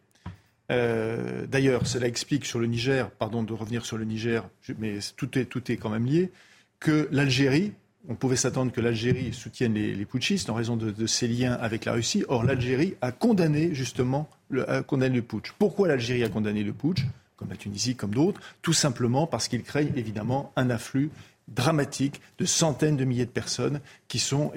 D'ailleurs, 0.68 1.86
cela 1.86 2.06
explique 2.06 2.44
sur 2.44 2.58
le 2.58 2.66
Niger, 2.66 3.10
pardon 3.10 3.42
de 3.42 3.52
revenir 3.52 3.86
sur 3.86 3.96
le 3.96 4.04
Niger, 4.04 4.46
mais 4.78 4.98
tout 5.16 5.38
est, 5.38 5.44
tout 5.44 5.70
est 5.70 5.76
quand 5.76 5.90
même 5.90 6.06
lié, 6.06 6.32
que 6.80 7.08
l'Algérie, 7.12 7.72
on 8.08 8.14
pouvait 8.14 8.36
s'attendre 8.36 8.72
que 8.72 8.80
l'Algérie 8.80 9.32
soutienne 9.32 9.74
les, 9.74 10.04
putschistes 10.04 10.50
en 10.50 10.54
raison 10.54 10.76
de, 10.76 11.06
ses 11.06 11.28
liens 11.28 11.54
avec 11.54 11.84
la 11.84 11.92
Russie. 11.92 12.24
Or, 12.28 12.42
l'Algérie 12.42 12.94
a 13.00 13.12
condamné 13.12 13.74
justement 13.74 14.28
le, 14.48 14.82
condamné 14.82 15.16
le 15.16 15.22
putsch. 15.22 15.52
Pourquoi 15.58 15.88
l'Algérie 15.88 16.24
a 16.24 16.28
condamné 16.28 16.62
le 16.62 16.72
putsch? 16.72 17.04
Comme 17.36 17.50
la 17.50 17.56
Tunisie, 17.56 17.96
comme 17.96 18.14
d'autres, 18.14 18.40
tout 18.62 18.72
simplement 18.72 19.26
parce 19.26 19.48
qu'ils 19.48 19.62
craignent 19.62 19.92
évidemment 19.96 20.52
un 20.56 20.70
afflux 20.70 21.10
dramatique 21.48 22.20
de 22.38 22.44
centaines 22.44 22.96
de 22.96 23.04
milliers 23.04 23.26
de 23.26 23.30
personnes 23.30 23.80
qui 24.08 24.18
sont, 24.18 24.52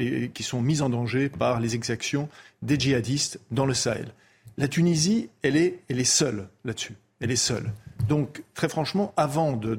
mises 0.61 0.81
en 0.81 0.89
danger 0.89 1.29
par 1.29 1.59
les 1.59 1.75
exactions 1.75 2.29
des 2.61 2.79
djihadistes 2.79 3.39
dans 3.51 3.65
le 3.65 3.73
Sahel. 3.73 4.13
La 4.57 4.67
Tunisie, 4.67 5.29
elle 5.41 5.57
est, 5.57 5.79
elle 5.89 6.05
seule 6.05 6.47
là-dessus. 6.65 6.95
Elle 7.19 7.31
est 7.31 7.35
seule. 7.35 7.71
Donc, 8.07 8.43
très 8.53 8.69
franchement, 8.69 9.13
avant 9.17 9.53
de, 9.53 9.77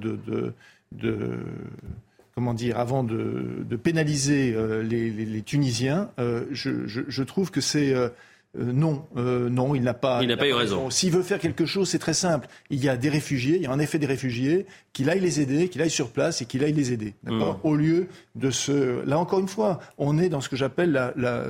comment 2.35 2.55
dire, 2.55 2.79
avant 2.79 3.05
de, 3.05 3.65
pénaliser 3.83 4.55
euh, 4.55 4.83
les, 4.83 5.43
Tunisiens, 5.43 6.11
euh, 6.19 6.45
je 6.53 7.23
trouve 7.23 7.51
que 7.51 7.61
c'est 7.61 7.95
euh, 7.95 8.09
euh, 8.57 8.73
non, 8.73 9.05
euh, 9.17 9.51
non, 9.51 9.75
il 9.75 9.83
n'a 9.83 9.95
pas. 9.95 10.23
Il 10.23 10.29
n'a 10.29 10.37
pas 10.37 10.49
eu 10.49 10.55
raison. 10.55 10.89
S'il 10.91 11.11
veut 11.13 11.23
faire 11.23 11.39
quelque 11.39 11.67
chose, 11.67 11.89
c'est 11.91 11.99
très 11.99 12.15
simple. 12.15 12.49
Il 12.71 12.83
y 12.83 12.89
a 12.89 12.97
des 12.97 13.11
réfugiés, 13.11 13.57
il 13.57 13.63
y 13.63 13.67
a 13.67 13.71
en 13.71 13.79
effet 13.79 13.99
des 13.99 14.07
réfugiés, 14.07 14.65
qu'il 14.95 15.11
aille 15.11 15.21
les 15.21 15.41
aider, 15.41 15.69
qu'il 15.69 15.83
aille 15.83 15.91
sur 15.91 16.11
place 16.11 16.41
et 16.41 16.47
qu'il 16.47 16.65
aille 16.65 16.73
les 16.73 16.93
aider. 16.93 17.15
D'accord 17.25 17.57
Mm. 17.63 17.67
Au 17.67 17.75
lieu 17.75 18.09
de 18.37 18.51
se. 18.51 19.05
Là 19.07 19.19
encore 19.19 19.41
une 19.41 19.49
fois, 19.49 19.81
on 19.99 20.19
est 20.19 20.29
dans 20.31 20.41
ce 20.41 20.49
que 20.49 20.57
j'appelle 20.57 20.93
la, 20.93 21.13
la, 21.17 21.45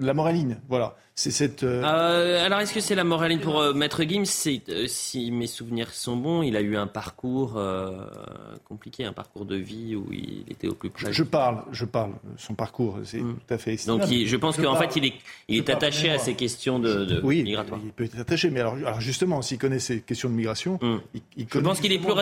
la 0.00 0.14
moraline. 0.14 0.58
Voilà. 0.68 0.96
C'est 1.14 1.30
cette. 1.30 1.62
euh, 1.62 1.82
Euh, 1.84 2.44
alors, 2.44 2.60
est-ce 2.60 2.72
que 2.72 2.80
c'est 2.80 2.94
la 2.94 3.04
moraline 3.04 3.38
pour 3.38 3.60
euh, 3.60 3.74
Maître 3.74 4.02
Gims? 4.02 4.24
Euh, 4.70 4.86
Si 4.88 5.30
mes 5.30 5.46
souvenirs 5.46 5.90
sont 5.90 6.16
bons, 6.16 6.42
il 6.42 6.56
a 6.56 6.62
eu 6.62 6.74
un 6.76 6.86
parcours 6.86 7.58
euh, 7.58 8.06
compliqué, 8.66 9.04
un 9.04 9.12
parcours 9.12 9.44
de 9.44 9.56
vie 9.56 9.94
où 9.94 10.06
il 10.10 10.44
était 10.50 10.68
au 10.68 10.74
plus 10.74 10.88
près. 10.88 11.12
Je 11.12 11.22
parle, 11.22 11.64
je 11.70 11.84
parle. 11.84 12.12
Son 12.38 12.54
parcours, 12.54 12.98
c'est 13.04 13.18
tout 13.18 13.36
à 13.50 13.58
fait. 13.58 13.76
Donc, 13.86 14.02
il- 14.10 14.26
je 14.26 14.36
pense 14.36 14.56
qu'en 14.56 14.76
fait, 14.76 14.96
il 14.96 15.04
est, 15.04 15.12
il 15.48 15.70
attaché 15.70 16.08
à 16.10 16.18
ces 16.18 16.34
questions 16.34 16.78
de, 16.78 17.04
de 17.04 17.20
Oui, 17.22 17.42
migratoires. 17.42 17.80
il 17.84 17.92
peut 17.92 18.04
être 18.04 18.18
attaché, 18.18 18.48
mais 18.50 18.60
alors, 18.60 18.74
alors 18.76 19.00
justement, 19.00 19.42
s'il 19.42 19.58
connaît 19.58 19.78
ces 19.80 20.00
questions 20.00 20.30
de 20.30 20.34
migration, 20.34 20.78
il, 21.14 21.20
il 21.36 21.46
Je 21.52 21.58
pense 21.60 21.80
qu'il 21.80 21.92
est 21.92 21.98
plus 21.98 22.12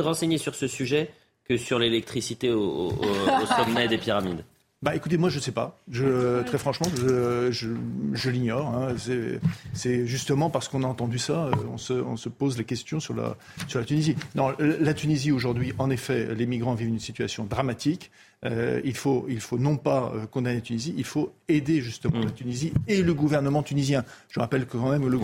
renseigné 0.00 0.38
sur 0.38 0.54
ce 0.54 0.66
sujet 0.68 1.10
que 1.46 1.56
sur 1.58 1.78
l'électricité 1.78 2.50
au, 2.50 2.60
au- 2.62 2.88
au- 2.92 3.42
au 3.42 3.46
sommet 3.46 3.88
des 3.88 3.98
pyramides. 3.98 4.42
Bah 4.80 4.94
écoutez, 4.94 5.16
moi 5.18 5.28
je 5.28 5.40
sais 5.40 5.50
pas. 5.50 5.76
Je, 5.90 6.40
très 6.44 6.56
franchement, 6.56 6.86
je, 6.96 7.50
je, 7.50 7.68
je 8.12 8.30
l'ignore. 8.30 8.68
hein. 8.68 8.94
C'est- 8.96 9.40
C'est 9.72 10.06
justement 10.06 10.50
parce 10.50 10.68
qu'on 10.68 10.84
a 10.84 10.86
entendu 10.86 11.18
ça, 11.18 11.46
euh, 11.46 11.52
on 11.72 11.78
se, 11.78 11.92
on 11.94 12.16
se 12.16 12.28
pose 12.28 12.56
les 12.58 12.64
questions 12.64 13.00
sur 13.00 13.12
la, 13.14 13.36
sur 13.66 13.80
la 13.80 13.84
Tunisie. 13.84 14.14
Non, 14.36 14.52
la 14.58 14.94
Tunisie 14.94 15.32
aujourd'hui, 15.32 15.72
en 15.78 15.90
effet, 15.90 16.32
les 16.34 16.46
migrants 16.46 16.74
vivent 16.74 16.88
une 16.88 17.00
situation 17.00 17.44
dramatique. 17.44 18.12
Euh, 18.44 18.80
il, 18.84 18.94
faut, 18.94 19.26
il 19.28 19.40
faut 19.40 19.58
non 19.58 19.76
pas 19.76 20.12
euh, 20.14 20.26
condamner 20.26 20.56
la 20.56 20.60
Tunisie, 20.62 20.94
il 20.96 21.02
faut 21.02 21.32
aider 21.48 21.80
justement 21.80 22.20
la 22.20 22.30
Tunisie 22.30 22.72
et 22.86 23.02
le 23.02 23.14
gouvernement 23.14 23.64
tunisien. 23.64 24.04
Je 24.28 24.38
rappelle 24.38 24.64
que 24.64 24.76
quand 24.76 24.90
même 24.92 25.08
le, 25.08 25.18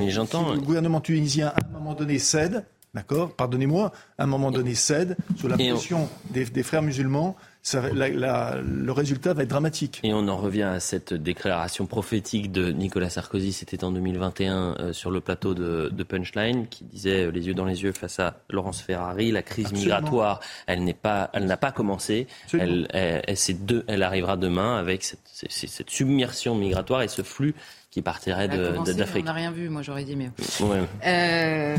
si 0.51 0.57
le 0.57 0.61
gouvernement 0.63 1.01
tunisien 1.01 1.49
à 1.55 1.65
un 1.65 1.79
moment 1.79 1.95
donné 1.95 2.19
cède, 2.19 2.65
d'accord, 2.93 3.33
pardonnez-moi, 3.37 3.93
à 4.19 4.25
un 4.25 4.27
moment 4.27 4.51
donné 4.51 4.75
cède 4.75 5.17
sous 5.37 5.47
la 5.47 5.57
pression 5.71 6.09
des, 6.31 6.45
des 6.45 6.63
frères 6.65 6.83
musulmans, 6.83 7.37
ça, 7.67 7.81
la- 7.95 8.11
la- 8.11 8.61
le 8.63 8.93
résultat 8.93 9.33
va 9.33 9.43
être 9.43 9.49
dramatique. 9.49 9.99
Et 10.03 10.13
on 10.13 10.29
en 10.29 10.37
revient 10.37 10.63
à 10.65 10.81
cette 10.81 11.15
déclaration 11.15 11.87
prophétique 11.87 12.53
de 12.53 12.71
Nicolas 12.71 13.09
Sarkozy, 13.09 13.55
c'était 13.55 13.83
en 13.85 13.91
2021 13.91 14.77
euh, 14.79 14.93
sur 14.93 15.11
le 15.11 15.21
plateau 15.23 15.55
de, 15.55 15.89
de 15.91 16.03
Punchline, 16.03 16.69
qui 16.69 16.85
disait 16.85 17.25
euh, 17.25 17.31
les 17.31 17.47
yeux 17.47 17.55
dans 17.55 17.65
les 17.65 17.83
yeux 17.83 17.93
face 17.93 18.21
à 18.21 18.37
Laurence 18.51 18.83
Ferrari, 18.83 19.33
la 19.33 19.43
crise 19.43 19.65
Absolument. 19.69 19.97
migratoire, 19.97 20.41
elle 20.67 20.85
n'est 20.85 20.93
pas, 20.93 21.31
elle 21.33 21.47
n'a 21.47 21.57
pas 21.57 21.73
commencé, 21.73 22.27
elle, 22.53 22.87
elle, 22.91 23.23
elle, 23.27 23.37
deux- 23.65 23.85
elle 23.89 24.03
arrivera 24.03 24.37
demain 24.37 24.77
avec 24.77 25.03
cette, 25.03 25.21
cette- 25.33 25.51
cette 25.51 25.89
submersion 25.91 26.55
migratoire 26.55 27.01
et 27.01 27.09
ce 27.09 27.23
flux 27.23 27.55
qui 27.95 28.03
partirait 28.03 28.49
d'Afrique. 28.49 29.23
On 29.23 29.27
n'a 29.27 29.33
rien 29.33 29.53
vu, 29.53 29.69
moi 29.69 29.83
j'aurais 29.83 30.03
dit, 30.03 30.17
mais. 30.17 30.29
Ouais. 30.61 30.83
Euh, 31.07 31.77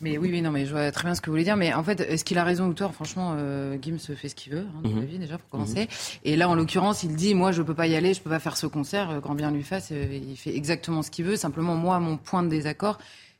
mais 0.00 0.16
oui, 0.16 0.30
oui, 0.32 0.40
non, 0.40 0.50
mais 0.50 0.64
je 0.64 0.70
vois 0.72 0.90
très 0.90 1.04
bien 1.04 1.14
ce 1.14 1.20
que 1.20 1.26
vous 1.26 1.32
voulez 1.32 1.44
dire. 1.44 1.56
Mais 1.58 1.74
en 1.74 1.84
fait, 1.84 2.00
est-ce 2.00 2.24
qu'il 2.24 2.38
a 2.38 2.44
raison 2.44 2.66
ou 2.68 2.72
tort? 2.72 2.94
Franchement, 2.94 3.34
euh, 3.36 3.76
Gims 3.82 3.98
fait 4.16 4.30
ce 4.30 4.34
qu'il 4.34 4.54
veut, 4.54 4.60
hein, 4.66 4.80
dans 4.82 4.88
Mhm. 4.88 5.00
la 5.00 5.04
vie, 5.04 5.18
déjà, 5.18 5.36
pour 5.36 5.48
commencer. 5.50 5.88
Et 6.24 6.36
là, 6.36 6.48
en 6.48 6.54
l'occurrence, 6.54 7.02
il 7.02 7.14
dit 7.16 7.34
Moi, 7.34 7.52
je 7.52 7.60
peux 7.60 7.74
pas 7.74 7.86
y 7.86 7.94
aller, 7.96 8.14
je 8.14 8.22
peux 8.22 8.30
pas 8.30 8.38
faire 8.38 8.56
ce 8.56 8.66
concert. 8.66 9.10
euh, 9.10 9.20
Quand 9.20 9.34
bien 9.34 9.50
lui 9.50 9.62
fasse, 9.62 9.90
euh, 9.92 10.06
il 10.10 10.36
fait 10.38 10.56
exactement 10.56 11.02
ce 11.02 11.10
qu'il 11.10 11.26
veut. 11.26 11.36
Simplement, 11.36 11.74
moi, 11.74 12.00
mon 12.00 12.16
point 12.16 12.42
de 12.42 12.48
désaccord, 12.48 12.96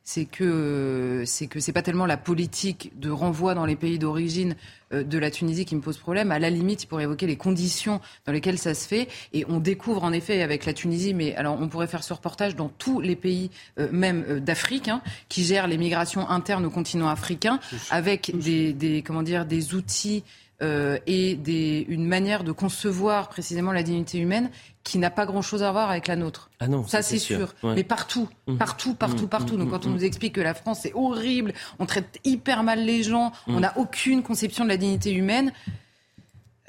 c'est 0.07 0.23
que 0.23 1.23
c'est 1.25 1.47
que 1.47 1.59
c'est 1.59 1.73
pas 1.73 1.81
tellement 1.81 2.05
la 2.05 2.15
politique 2.15 2.97
de 2.97 3.09
renvoi 3.09 3.53
dans 3.55 3.65
les 3.65 3.75
pays 3.75 3.99
d'origine 3.99 4.55
euh, 4.93 5.03
de 5.03 5.17
la 5.17 5.29
Tunisie 5.29 5.65
qui 5.65 5.75
me 5.75 5.81
pose 5.81 5.97
problème. 5.97 6.31
À 6.31 6.39
la 6.39 6.49
limite, 6.49 6.83
il 6.83 6.87
pourrait 6.87 7.03
évoquer 7.03 7.27
les 7.27 7.35
conditions 7.35 7.99
dans 8.25 8.31
lesquelles 8.31 8.57
ça 8.57 8.73
se 8.73 8.87
fait. 8.87 9.09
Et 9.33 9.43
on 9.49 9.59
découvre 9.59 10.05
en 10.05 10.13
effet 10.13 10.41
avec 10.41 10.65
la 10.65 10.71
Tunisie, 10.71 11.13
mais 11.13 11.35
alors 11.35 11.57
on 11.59 11.67
pourrait 11.67 11.87
faire 11.87 12.05
ce 12.05 12.13
reportage 12.13 12.55
dans 12.55 12.69
tous 12.69 13.01
les 13.01 13.17
pays, 13.17 13.51
euh, 13.79 13.89
même 13.91 14.23
euh, 14.29 14.39
d'Afrique, 14.39 14.87
hein, 14.87 15.01
qui 15.27 15.43
gèrent 15.43 15.67
les 15.67 15.77
migrations 15.77 16.29
internes 16.29 16.65
au 16.65 16.69
continent 16.69 17.09
africain, 17.09 17.59
avec 17.89 18.31
des, 18.33 18.71
des, 18.71 19.01
comment 19.01 19.23
dire 19.23 19.45
des 19.45 19.75
outils 19.75 20.23
euh, 20.63 20.97
et 21.05 21.35
des, 21.35 21.85
une 21.87 22.05
manière 22.05 22.43
de 22.43 22.51
concevoir 22.51 23.29
précisément 23.29 23.71
la 23.71 23.83
dignité 23.83 24.17
humaine 24.17 24.49
qui 24.83 24.97
n'a 24.97 25.11
pas 25.11 25.27
grand-chose 25.27 25.61
à 25.61 25.71
voir 25.71 25.91
avec 25.91 26.07
la 26.07 26.15
nôtre. 26.15 26.49
Ah 26.59 26.67
non, 26.67 26.87
ça 26.87 27.03
c'est 27.03 27.19
sûr. 27.19 27.53
Mais 27.63 27.83
partout, 27.83 28.27
mmh. 28.47 28.57
partout, 28.57 28.95
partout, 28.95 29.25
mmh. 29.25 29.29
partout. 29.29 29.57
Donc 29.57 29.67
mmh. 29.67 29.71
quand 29.71 29.85
on 29.85 29.89
nous 29.91 30.03
explique 30.03 30.33
que 30.33 30.41
la 30.41 30.55
France 30.55 30.79
c'est 30.81 30.93
horrible, 30.93 31.53
on 31.77 31.85
traite 31.85 32.19
hyper 32.23 32.63
mal 32.63 32.83
les 32.83 33.03
gens, 33.03 33.33
on 33.47 33.59
n'a 33.59 33.77
aucune 33.77 34.23
conception 34.23 34.63
de 34.63 34.69
la 34.69 34.77
dignité 34.77 35.13
humaine, 35.13 35.51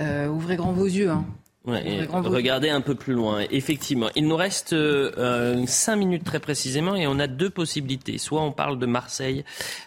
euh, 0.01 0.29
ouvrez 0.29 0.57
grand 0.57 0.73
vos 0.73 0.85
yeux. 0.85 1.11
Hein. 1.11 1.25
Regardez 1.69 2.71
un 2.71 2.81
peu 2.81 2.95
plus 2.95 3.15
loin. 3.15 3.45
Effectivement, 3.51 4.09
il 4.17 4.27
nous 4.27 4.37
reste 4.37 4.73
euh, 4.73 5.65
cinq 5.67 5.97
minutes 5.97 6.25
très 6.25 6.41
précisément 6.41 6.95
et 6.97 7.07
on 7.07 7.19
a 7.19 7.27
deux 7.27 7.51
possibilités. 7.51 8.19
Soit 8.19 8.43
on 8.43 8.53
parle 8.53 8.79
de 8.79 8.87
Marseille 8.87 9.45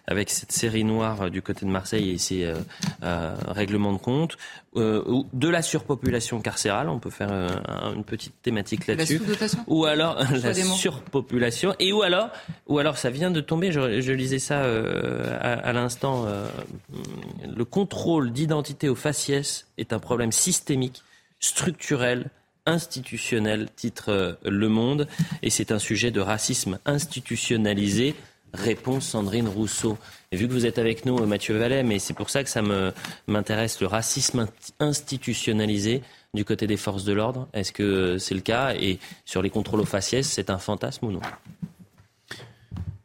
avec 0.07 0.29
cette 0.29 0.51
série 0.51 0.83
noire 0.83 1.23
euh, 1.23 1.29
du 1.29 1.41
côté 1.41 1.65
de 1.65 1.71
Marseille 1.71 2.11
et 2.11 2.17
ses 2.17 2.45
euh, 2.45 2.55
euh, 3.03 3.35
règlements 3.47 3.93
de 3.93 3.97
compte, 3.97 4.37
euh, 4.75 5.03
de 5.33 5.49
la 5.49 5.61
surpopulation 5.61 6.39
carcérale, 6.39 6.87
on 6.89 6.99
peut 6.99 7.09
faire 7.09 7.31
euh, 7.31 7.49
une 7.93 8.03
petite 8.03 8.33
thématique 8.41 8.87
là-dessus, 8.87 9.21
ou 9.67 9.85
alors 9.85 10.17
la 10.43 10.53
surpopulation, 10.53 11.75
et 11.79 11.91
ou 11.91 12.03
alors, 12.03 12.29
ou 12.67 12.79
alors 12.79 12.97
ça 12.97 13.09
vient 13.09 13.31
de 13.31 13.41
tomber, 13.41 13.71
je, 13.71 13.99
je 13.99 14.11
lisais 14.13 14.39
ça 14.39 14.61
euh, 14.61 15.37
à, 15.41 15.53
à 15.53 15.73
l'instant, 15.73 16.25
le 17.45 17.65
contrôle 17.65 18.31
d'identité 18.31 18.87
au 18.87 18.95
faciès 18.95 19.67
est 19.77 19.91
un 19.93 19.99
problème 19.99 20.31
systémique, 20.31 21.03
structurel, 21.41 22.29
institutionnel, 22.65 23.67
titre 23.75 24.37
Le 24.45 24.69
Monde, 24.69 25.07
et 25.41 25.49
c'est 25.49 25.71
un 25.71 25.79
sujet 25.79 26.11
de 26.11 26.21
racisme 26.21 26.79
institutionnalisé 26.85 28.15
Réponse 28.53 29.07
Sandrine 29.07 29.47
Rousseau. 29.47 29.97
Et 30.31 30.37
vu 30.37 30.47
que 30.47 30.53
vous 30.53 30.65
êtes 30.65 30.77
avec 30.77 31.05
nous, 31.05 31.25
Mathieu 31.25 31.57
Vallet, 31.57 31.83
mais 31.83 31.99
c'est 31.99 32.13
pour 32.13 32.29
ça 32.29 32.43
que 32.43 32.49
ça 32.49 32.61
m'intéresse, 33.27 33.79
le 33.79 33.87
racisme 33.87 34.47
institutionnalisé 34.79 36.01
du 36.33 36.45
côté 36.45 36.67
des 36.67 36.77
forces 36.77 37.03
de 37.03 37.13
l'ordre. 37.13 37.47
Est-ce 37.53 37.71
que 37.71 38.17
c'est 38.17 38.35
le 38.35 38.41
cas? 38.41 38.73
Et 38.75 38.99
sur 39.25 39.41
les 39.41 39.49
contrôles 39.49 39.81
aux 39.81 39.85
faciès, 39.85 40.27
c'est 40.27 40.49
un 40.49 40.57
fantasme 40.57 41.07
ou 41.07 41.11
non? 41.11 41.21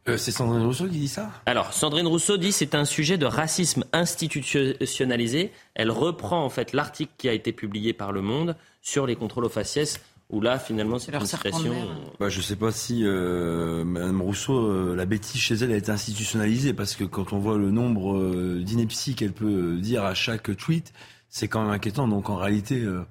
Euh, 0.07 0.17
c'est 0.17 0.31
Sandrine 0.31 0.65
Rousseau 0.65 0.85
qui 0.85 0.99
dit 0.99 1.07
ça? 1.07 1.31
Alors, 1.45 1.73
Sandrine 1.73 2.07
Rousseau 2.07 2.37
dit 2.37 2.51
c'est 2.51 2.75
un 2.75 2.85
sujet 2.85 3.17
de 3.17 3.25
racisme 3.25 3.83
institutionnalisé. 3.93 5.51
Elle 5.75 5.91
reprend 5.91 6.43
en 6.43 6.49
fait 6.49 6.73
l'article 6.73 7.11
qui 7.17 7.29
a 7.29 7.33
été 7.33 7.51
publié 7.51 7.93
par 7.93 8.11
Le 8.11 8.21
Monde 8.21 8.55
sur 8.81 9.05
les 9.05 9.15
contrôles 9.15 9.45
aux 9.45 9.49
faciès 9.49 9.99
ou 10.29 10.41
là, 10.41 10.59
finalement, 10.59 10.99
c'est 10.99 11.13
une 11.13 11.25
situation. 11.25 11.73
Bah, 12.19 12.27
je 12.27 12.39
ne 12.39 12.43
sais 12.43 12.57
pas 12.57 12.71
si 12.71 13.03
euh, 13.05 13.85
Mme 13.85 14.21
Rousseau, 14.21 14.67
euh, 14.67 14.93
la 14.93 15.05
bêtise 15.05 15.39
chez 15.39 15.55
elle 15.55 15.71
a 15.71 15.77
été 15.77 15.89
institutionnalisée, 15.89 16.73
parce 16.73 16.95
que 16.95 17.05
quand 17.05 17.31
on 17.31 17.39
voit 17.39 17.57
le 17.57 17.71
nombre 17.71 18.17
euh, 18.17 18.61
d'inepties 18.61 19.15
qu'elle 19.15 19.31
peut 19.31 19.77
dire 19.77 20.03
à 20.03 20.13
chaque 20.13 20.55
tweet, 20.57 20.91
c'est 21.29 21.47
quand 21.47 21.61
même 21.61 21.71
inquiétant. 21.71 22.09
Donc 22.09 22.29
en 22.29 22.35
réalité, 22.35 22.81
euh, 22.81 23.05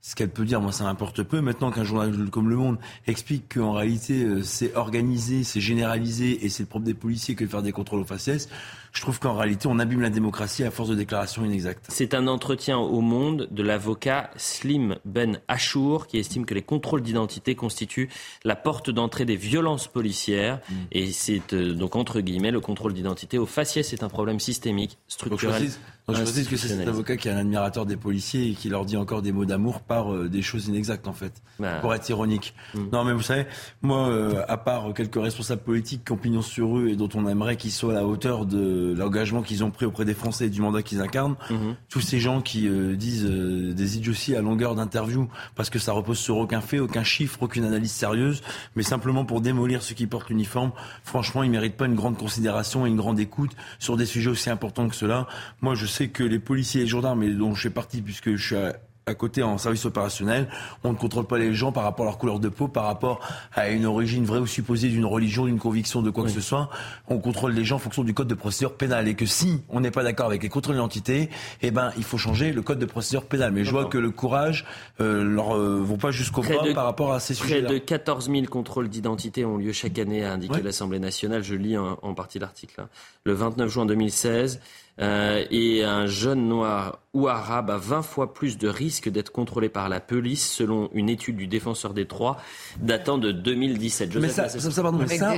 ce 0.00 0.14
qu'elle 0.14 0.30
peut 0.30 0.44
dire, 0.44 0.60
moi, 0.60 0.72
ça 0.72 0.84
m'importe 0.84 1.22
peu. 1.22 1.40
Maintenant 1.40 1.70
qu'un 1.70 1.84
journal 1.84 2.30
comme 2.30 2.48
Le 2.48 2.56
Monde 2.56 2.78
explique 3.06 3.54
qu'en 3.54 3.72
réalité, 3.72 4.24
euh, 4.24 4.42
c'est 4.42 4.74
organisé, 4.76 5.42
c'est 5.44 5.60
généralisé, 5.60 6.44
et 6.44 6.48
c'est 6.48 6.62
le 6.62 6.68
propre 6.68 6.84
des 6.84 6.94
policiers 6.94 7.34
que 7.34 7.44
de 7.44 7.50
faire 7.50 7.62
des 7.62 7.72
contrôles 7.72 8.00
aux 8.00 8.04
faciès, 8.04 8.48
je 8.92 9.00
trouve 9.00 9.18
qu'en 9.18 9.34
réalité, 9.34 9.68
on 9.68 9.78
abîme 9.78 10.00
la 10.00 10.10
démocratie 10.10 10.64
à 10.64 10.70
force 10.70 10.88
de 10.88 10.94
déclarations 10.94 11.44
inexactes. 11.44 11.86
C'est 11.88 12.14
un 12.14 12.26
entretien 12.26 12.78
au 12.78 13.00
Monde 13.00 13.48
de 13.50 13.62
l'avocat 13.62 14.30
Slim 14.36 14.96
Ben 15.04 15.40
Achour, 15.48 16.06
qui 16.06 16.18
estime 16.18 16.44
que 16.44 16.54
les 16.54 16.62
contrôles 16.62 17.02
d'identité 17.02 17.54
constituent 17.54 18.10
la 18.44 18.56
porte 18.56 18.90
d'entrée 18.90 19.24
des 19.24 19.36
violences 19.36 19.88
policières. 19.88 20.60
Mm. 20.68 20.74
Et 20.92 21.12
c'est 21.12 21.52
euh, 21.52 21.74
donc, 21.74 21.96
entre 21.96 22.20
guillemets, 22.20 22.50
le 22.50 22.60
contrôle 22.60 22.92
d'identité 22.92 23.38
au 23.38 23.46
faciès 23.46 23.88
c'est 23.88 24.02
un 24.02 24.08
problème 24.08 24.40
systémique, 24.40 24.98
structurel. 25.08 25.70
Donc 26.06 26.16
je 26.16 26.22
précise 26.22 26.48
que 26.48 26.56
c'est 26.56 26.68
cet 26.68 26.88
avocat 26.88 27.18
qui 27.18 27.28
est 27.28 27.32
un 27.32 27.36
admirateur 27.36 27.84
des 27.84 27.98
policiers 27.98 28.48
et 28.48 28.54
qui 28.54 28.70
leur 28.70 28.86
dit 28.86 28.96
encore 28.96 29.20
des 29.20 29.30
mots 29.30 29.44
d'amour 29.44 29.82
par 29.82 30.14
euh, 30.14 30.28
des 30.30 30.40
choses 30.40 30.66
inexactes 30.68 31.06
en 31.06 31.12
fait, 31.12 31.42
bah. 31.58 31.80
pour 31.80 31.94
être 31.94 32.08
ironique. 32.08 32.54
Mm. 32.74 32.78
Non 32.92 33.04
mais 33.04 33.12
vous 33.12 33.22
savez, 33.22 33.46
moi, 33.82 34.08
euh, 34.08 34.42
à 34.48 34.56
part 34.56 34.94
quelques 34.94 35.20
responsables 35.20 35.60
politiques 35.60 36.06
qui 36.06 36.12
ont 36.12 36.16
pignon 36.16 36.40
sur 36.40 36.78
eux 36.78 36.88
et 36.88 36.96
dont 36.96 37.10
on 37.14 37.28
aimerait 37.28 37.56
qu'ils 37.56 37.72
soient 37.72 37.92
à 37.92 37.96
la 37.96 38.06
hauteur 38.06 38.46
de 38.46 38.77
l'engagement 38.96 39.42
qu'ils 39.42 39.64
ont 39.64 39.70
pris 39.70 39.86
auprès 39.86 40.04
des 40.04 40.14
Français 40.14 40.46
et 40.46 40.50
du 40.50 40.60
mandat 40.60 40.82
qu'ils 40.82 41.00
incarnent, 41.00 41.36
mm-hmm. 41.50 41.74
tous 41.88 42.00
ces 42.00 42.20
gens 42.20 42.40
qui 42.40 42.68
euh, 42.68 42.96
disent 42.96 43.24
des 43.24 43.96
idioties 43.96 44.36
à 44.36 44.42
longueur 44.42 44.74
d'interview 44.74 45.28
parce 45.54 45.70
que 45.70 45.78
ça 45.78 45.92
repose 45.92 46.18
sur 46.18 46.36
aucun 46.38 46.60
fait, 46.60 46.78
aucun 46.78 47.04
chiffre, 47.04 47.42
aucune 47.42 47.64
analyse 47.64 47.92
sérieuse, 47.92 48.42
mais 48.76 48.82
simplement 48.82 49.24
pour 49.24 49.40
démolir 49.40 49.82
ceux 49.82 49.94
qui 49.94 50.06
portent 50.06 50.30
l'uniforme, 50.30 50.72
franchement, 51.02 51.42
ils 51.42 51.50
méritent 51.50 51.76
pas 51.76 51.86
une 51.86 51.94
grande 51.94 52.16
considération 52.16 52.86
et 52.86 52.88
une 52.88 52.96
grande 52.96 53.20
écoute 53.20 53.50
sur 53.78 53.96
des 53.96 54.06
sujets 54.06 54.30
aussi 54.30 54.50
importants 54.50 54.88
que 54.88 54.96
cela. 54.96 55.26
Moi, 55.60 55.74
je 55.74 55.86
c'est 55.86 56.08
que 56.08 56.22
les 56.22 56.38
policiers 56.38 56.82
et 56.82 56.84
les 56.84 56.90
gendarmes, 56.90 57.28
dont 57.34 57.54
je 57.54 57.62
fais 57.62 57.70
partie 57.70 58.02
puisque 58.02 58.36
je 58.36 58.46
suis 58.46 58.56
à 58.56 58.76
côté 59.14 59.42
en 59.42 59.58
service 59.58 59.84
opérationnel. 59.84 60.48
On 60.84 60.92
ne 60.92 60.98
contrôle 60.98 61.26
pas 61.26 61.38
les 61.38 61.54
gens 61.54 61.72
par 61.72 61.84
rapport 61.84 62.06
à 62.06 62.08
leur 62.10 62.18
couleur 62.18 62.40
de 62.40 62.48
peau, 62.48 62.68
par 62.68 62.84
rapport 62.84 63.20
à 63.54 63.68
une 63.68 63.86
origine 63.86 64.24
vraie 64.24 64.40
ou 64.40 64.46
supposée 64.46 64.88
d'une 64.88 65.04
religion, 65.04 65.46
d'une 65.46 65.58
conviction, 65.58 66.02
de 66.02 66.10
quoi 66.10 66.24
que 66.24 66.30
ce 66.30 66.40
soit. 66.40 66.68
On 67.08 67.18
contrôle 67.18 67.52
les 67.52 67.64
gens 67.64 67.76
en 67.76 67.80
fonction 67.80 68.04
du 68.04 68.14
code 68.14 68.28
de 68.28 68.34
procédure 68.34 68.74
pénale. 68.74 69.08
Et 69.08 69.14
que 69.14 69.26
si 69.26 69.62
on 69.68 69.80
n'est 69.80 69.90
pas 69.90 70.02
d'accord 70.02 70.26
avec 70.26 70.42
les 70.42 70.48
contrôles 70.48 70.76
d'identité, 70.76 71.30
eh 71.62 71.70
ben, 71.70 71.92
il 71.96 72.04
faut 72.04 72.18
changer 72.18 72.52
le 72.52 72.62
code 72.62 72.78
de 72.78 72.86
procédure 72.86 73.24
pénale. 73.24 73.52
Mais 73.52 73.64
je 73.64 73.70
vois 73.70 73.86
que 73.86 73.98
le 73.98 74.10
courage 74.10 74.64
euh, 75.00 75.24
leur 75.24 75.56
euh, 75.56 75.80
vont 75.82 75.96
pas 75.96 76.10
jusqu'au 76.10 76.42
bout 76.42 76.74
par 76.74 76.84
rapport 76.84 77.12
à 77.12 77.20
ces 77.20 77.34
sujets-là. 77.34 77.68
Près 77.68 77.74
de 77.74 77.84
14 77.84 78.30
000 78.30 78.46
contrôles 78.46 78.88
d'identité 78.88 79.44
ont 79.44 79.56
lieu 79.56 79.72
chaque 79.72 79.98
année, 79.98 80.24
a 80.24 80.32
indiqué 80.32 80.62
l'Assemblée 80.62 80.98
nationale. 80.98 81.42
Je 81.42 81.54
lis 81.54 81.76
en, 81.76 81.98
en 82.02 82.14
partie 82.14 82.38
l'article. 82.38 82.86
Le 83.24 83.32
29 83.32 83.68
juin 83.68 83.86
2016, 83.86 84.60
euh, 85.00 85.44
et 85.52 85.84
un 85.84 86.06
jeune 86.06 86.48
noir 86.48 86.98
ou 87.14 87.28
arabe 87.28 87.70
a 87.70 87.76
20 87.76 88.02
fois 88.02 88.34
plus 88.34 88.58
de 88.58 88.68
risques 88.68 88.97
d'être 89.06 89.30
contrôlé 89.30 89.68
par 89.68 89.88
la 89.88 90.00
police, 90.00 90.50
selon 90.50 90.90
une 90.92 91.08
étude 91.08 91.36
du 91.36 91.46
défenseur 91.46 91.94
des 91.94 92.06
Trois 92.06 92.40
datant 92.80 93.18
de 93.18 93.32
2017. 93.32 94.16
mais 94.16 94.28
ça, 94.28 94.48
ça, 94.48 94.70
ça, 94.70 94.82
pardon, 94.82 94.98
Avec 95.00 95.18
ça, 95.18 95.36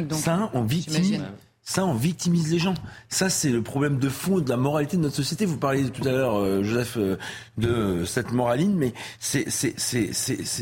donc. 0.00 0.18
Ça, 0.18 0.50
on 0.52 0.62
victime 0.62 1.24
ça, 1.68 1.84
on 1.84 1.92
victimise 1.92 2.50
les 2.50 2.58
gens. 2.58 2.72
Ça, 3.10 3.28
c'est 3.28 3.50
le 3.50 3.60
problème 3.60 3.98
de 3.98 4.08
fond 4.08 4.38
de 4.38 4.48
la 4.48 4.56
moralité 4.56 4.96
de 4.96 5.02
notre 5.02 5.16
société. 5.16 5.44
Vous 5.44 5.58
parliez 5.58 5.84
tout 5.90 6.00
à 6.08 6.12
l'heure, 6.12 6.38
euh, 6.38 6.62
Joseph, 6.62 6.96
euh, 6.96 7.18
de 7.58 8.06
cette 8.06 8.32
moraline, 8.32 8.74
mais 8.74 8.94
c'est, 9.20 9.44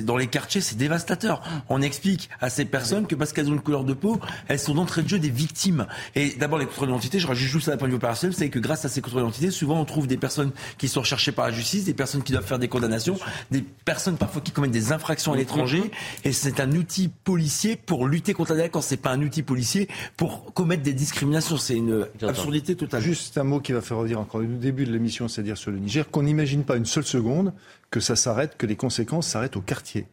dans 0.04 0.16
les 0.16 0.26
quartiers, 0.26 0.60
c'est 0.60 0.74
dévastateur. 0.74 1.44
On 1.68 1.80
explique 1.80 2.28
à 2.40 2.50
ces 2.50 2.64
personnes 2.64 3.06
que 3.06 3.14
parce 3.14 3.32
qu'elles 3.32 3.48
ont 3.48 3.52
une 3.52 3.60
couleur 3.60 3.84
de 3.84 3.94
peau, 3.94 4.18
elles 4.48 4.58
sont 4.58 4.74
d'entrée 4.74 5.04
de 5.04 5.08
jeu 5.08 5.20
des 5.20 5.30
victimes. 5.30 5.86
Et 6.16 6.30
d'abord, 6.30 6.58
les 6.58 6.66
contrôles 6.66 6.88
d'identité, 6.88 7.20
je 7.20 7.28
rajoute 7.28 7.46
juste 7.46 7.68
à 7.68 7.70
la 7.70 7.76
point 7.76 7.86
de 7.86 7.92
vue 7.92 7.98
opérationnel, 7.98 8.34
c'est 8.36 8.50
que 8.50 8.58
grâce 8.58 8.84
à 8.84 8.88
ces 8.88 9.00
contrôles 9.00 9.22
d'identité, 9.22 9.52
souvent 9.52 9.80
on 9.80 9.84
trouve 9.84 10.08
des 10.08 10.16
personnes 10.16 10.50
qui 10.76 10.88
sont 10.88 11.02
recherchées 11.02 11.30
par 11.30 11.46
la 11.46 11.52
justice, 11.52 11.84
des 11.84 11.94
personnes 11.94 12.24
qui 12.24 12.32
doivent 12.32 12.46
faire 12.46 12.58
des 12.58 12.66
condamnations, 12.66 13.16
des 13.52 13.62
personnes 13.62 14.16
parfois 14.16 14.42
qui 14.42 14.50
commettent 14.50 14.72
des 14.72 14.90
infractions 14.90 15.34
à 15.34 15.36
l'étranger. 15.36 15.88
Et 16.24 16.32
c'est 16.32 16.58
un 16.58 16.72
outil 16.72 17.12
policier 17.22 17.76
pour 17.76 18.08
lutter 18.08 18.34
contre 18.34 18.50
la 18.50 18.56
délinquance. 18.56 18.86
C'est 18.86 18.96
pas 18.96 19.12
un 19.12 19.22
outil 19.22 19.44
policier 19.44 19.86
pour 20.16 20.52
commettre 20.52 20.82
des 20.82 20.95
discrimination. 20.96 21.56
C'est 21.56 21.76
une 21.76 22.06
absurdité 22.22 22.74
totale. 22.74 23.02
Juste 23.02 23.38
un 23.38 23.44
mot 23.44 23.60
qui 23.60 23.72
va 23.72 23.80
faire 23.80 23.98
redire 23.98 24.18
encore 24.20 24.40
au 24.40 24.44
début 24.44 24.84
de 24.84 24.92
l'émission, 24.92 25.28
c'est-à-dire 25.28 25.56
sur 25.56 25.70
le 25.70 25.78
Niger, 25.78 26.10
qu'on 26.10 26.22
n'imagine 26.22 26.64
pas 26.64 26.76
une 26.76 26.86
seule 26.86 27.04
seconde 27.04 27.52
que 27.90 28.00
ça 28.00 28.16
s'arrête, 28.16 28.56
que 28.56 28.66
les 28.66 28.76
conséquences 28.76 29.28
s'arrêtent 29.28 29.56
au 29.56 29.60
quartier. 29.60 30.06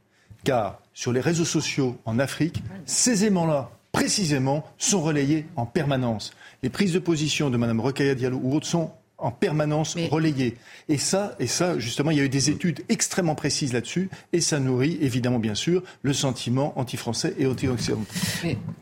Car 0.43 0.80
sur 0.93 1.11
les 1.11 1.22
réseaux 1.22 1.45
sociaux 1.45 1.97
en 2.05 2.19
Afrique, 2.19 2.61
ces 2.85 3.26
aimants-là, 3.26 3.72
précisément, 3.91 4.64
sont 4.77 5.01
relayés 5.01 5.45
en 5.55 5.65
permanence. 5.65 6.34
Les 6.61 6.69
prises 6.69 6.93
de 6.93 6.99
position 6.99 7.49
de 7.49 7.57
Mme 7.57 7.80
Rokhaya 7.80 8.14
Diallo 8.15 8.39
ou 8.43 8.55
autres 8.55 8.68
sont 8.68 8.91
en 9.23 9.31
permanence 9.31 9.95
relayé. 10.11 10.55
Et 10.89 10.97
ça, 10.97 11.35
et 11.39 11.47
ça, 11.47 11.79
justement, 11.79 12.11
il 12.11 12.17
y 12.17 12.21
a 12.21 12.23
eu 12.23 12.29
des 12.29 12.49
études 12.49 12.81
extrêmement 12.89 13.35
précises 13.35 13.73
là-dessus, 13.73 14.09
et 14.33 14.41
ça 14.41 14.59
nourrit 14.59 14.97
évidemment, 15.01 15.39
bien 15.39 15.55
sûr, 15.55 15.81
le 16.01 16.13
sentiment 16.13 16.73
anti-français 16.77 17.33
et 17.37 17.47
anti-occidental. 17.47 18.05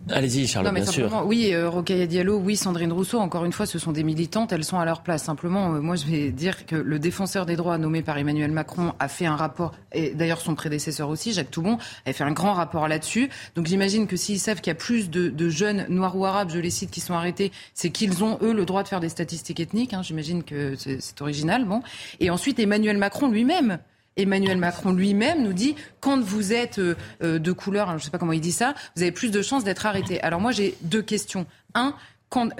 Allez-y, 0.09 0.47
Charles, 0.47 0.73
bien 0.73 0.85
sûr. 0.85 1.23
Oui, 1.25 1.51
euh, 1.53 1.69
Diallo, 2.07 2.37
oui, 2.37 2.55
Sandrine 2.55 2.91
Rousseau, 2.91 3.19
encore 3.19 3.45
une 3.45 3.51
fois, 3.51 3.65
ce 3.65 3.79
sont 3.79 3.91
des 3.91 4.03
militantes, 4.03 4.51
elles 4.51 4.63
sont 4.63 4.79
à 4.79 4.85
leur 4.85 5.01
place. 5.03 5.23
Simplement, 5.23 5.75
euh, 5.75 5.79
moi, 5.79 5.95
je 5.95 6.05
vais 6.05 6.31
dire 6.31 6.65
que 6.65 6.75
le 6.75 6.99
défenseur 6.99 7.45
des 7.45 7.55
droits 7.55 7.77
nommé 7.77 8.01
par 8.01 8.17
Emmanuel 8.17 8.51
Macron 8.51 8.93
a 8.99 9.07
fait 9.07 9.25
un 9.25 9.35
rapport, 9.35 9.73
et 9.93 10.11
d'ailleurs 10.11 10.41
son 10.41 10.55
prédécesseur 10.55 11.09
aussi, 11.09 11.33
Jacques 11.33 11.51
Toubon, 11.51 11.77
a 12.05 12.13
fait 12.13 12.23
un 12.23 12.31
grand 12.31 12.53
rapport 12.53 12.87
là-dessus. 12.87 13.29
Donc 13.55 13.67
j'imagine 13.67 14.07
que 14.07 14.15
s'ils 14.15 14.39
savent 14.39 14.61
qu'il 14.61 14.71
y 14.71 14.75
a 14.75 14.75
plus 14.75 15.09
de, 15.09 15.29
de, 15.29 15.49
jeunes 15.49 15.85
noirs 15.89 16.17
ou 16.17 16.25
arabes, 16.25 16.49
je 16.51 16.59
les 16.59 16.69
cite, 16.69 16.91
qui 16.91 17.01
sont 17.01 17.13
arrêtés, 17.13 17.51
c'est 17.73 17.89
qu'ils 17.89 18.23
ont, 18.23 18.37
eux, 18.41 18.53
le 18.53 18.65
droit 18.65 18.83
de 18.83 18.87
faire 18.87 18.99
des 18.99 19.09
statistiques 19.09 19.59
ethniques. 19.59 19.93
Hein, 19.93 20.01
j'imagine 20.01 20.30
que 20.39 20.75
c'est 20.75 21.21
original. 21.21 21.65
Bon. 21.65 21.81
Et 22.19 22.29
ensuite, 22.29 22.59
Emmanuel 22.59 22.97
Macron 22.97 23.29
lui-même 23.29 23.79
Emmanuel 24.17 24.57
Macron 24.57 24.91
lui-même 24.91 25.41
nous 25.41 25.53
dit 25.53 25.75
quand 26.01 26.19
vous 26.19 26.51
êtes 26.51 26.79
euh, 26.79 26.95
euh, 27.23 27.39
de 27.39 27.51
couleur, 27.53 27.87
je 27.91 27.93
ne 27.93 27.99
sais 27.99 28.09
pas 28.09 28.17
comment 28.17 28.33
il 28.33 28.41
dit 28.41 28.51
ça, 28.51 28.75
vous 28.95 29.03
avez 29.03 29.11
plus 29.13 29.31
de 29.31 29.41
chances 29.41 29.63
d'être 29.63 29.85
arrêté. 29.85 30.21
Alors 30.21 30.41
moi 30.41 30.51
j'ai 30.51 30.75
deux 30.81 31.01
questions. 31.01 31.45
Un, 31.75 31.95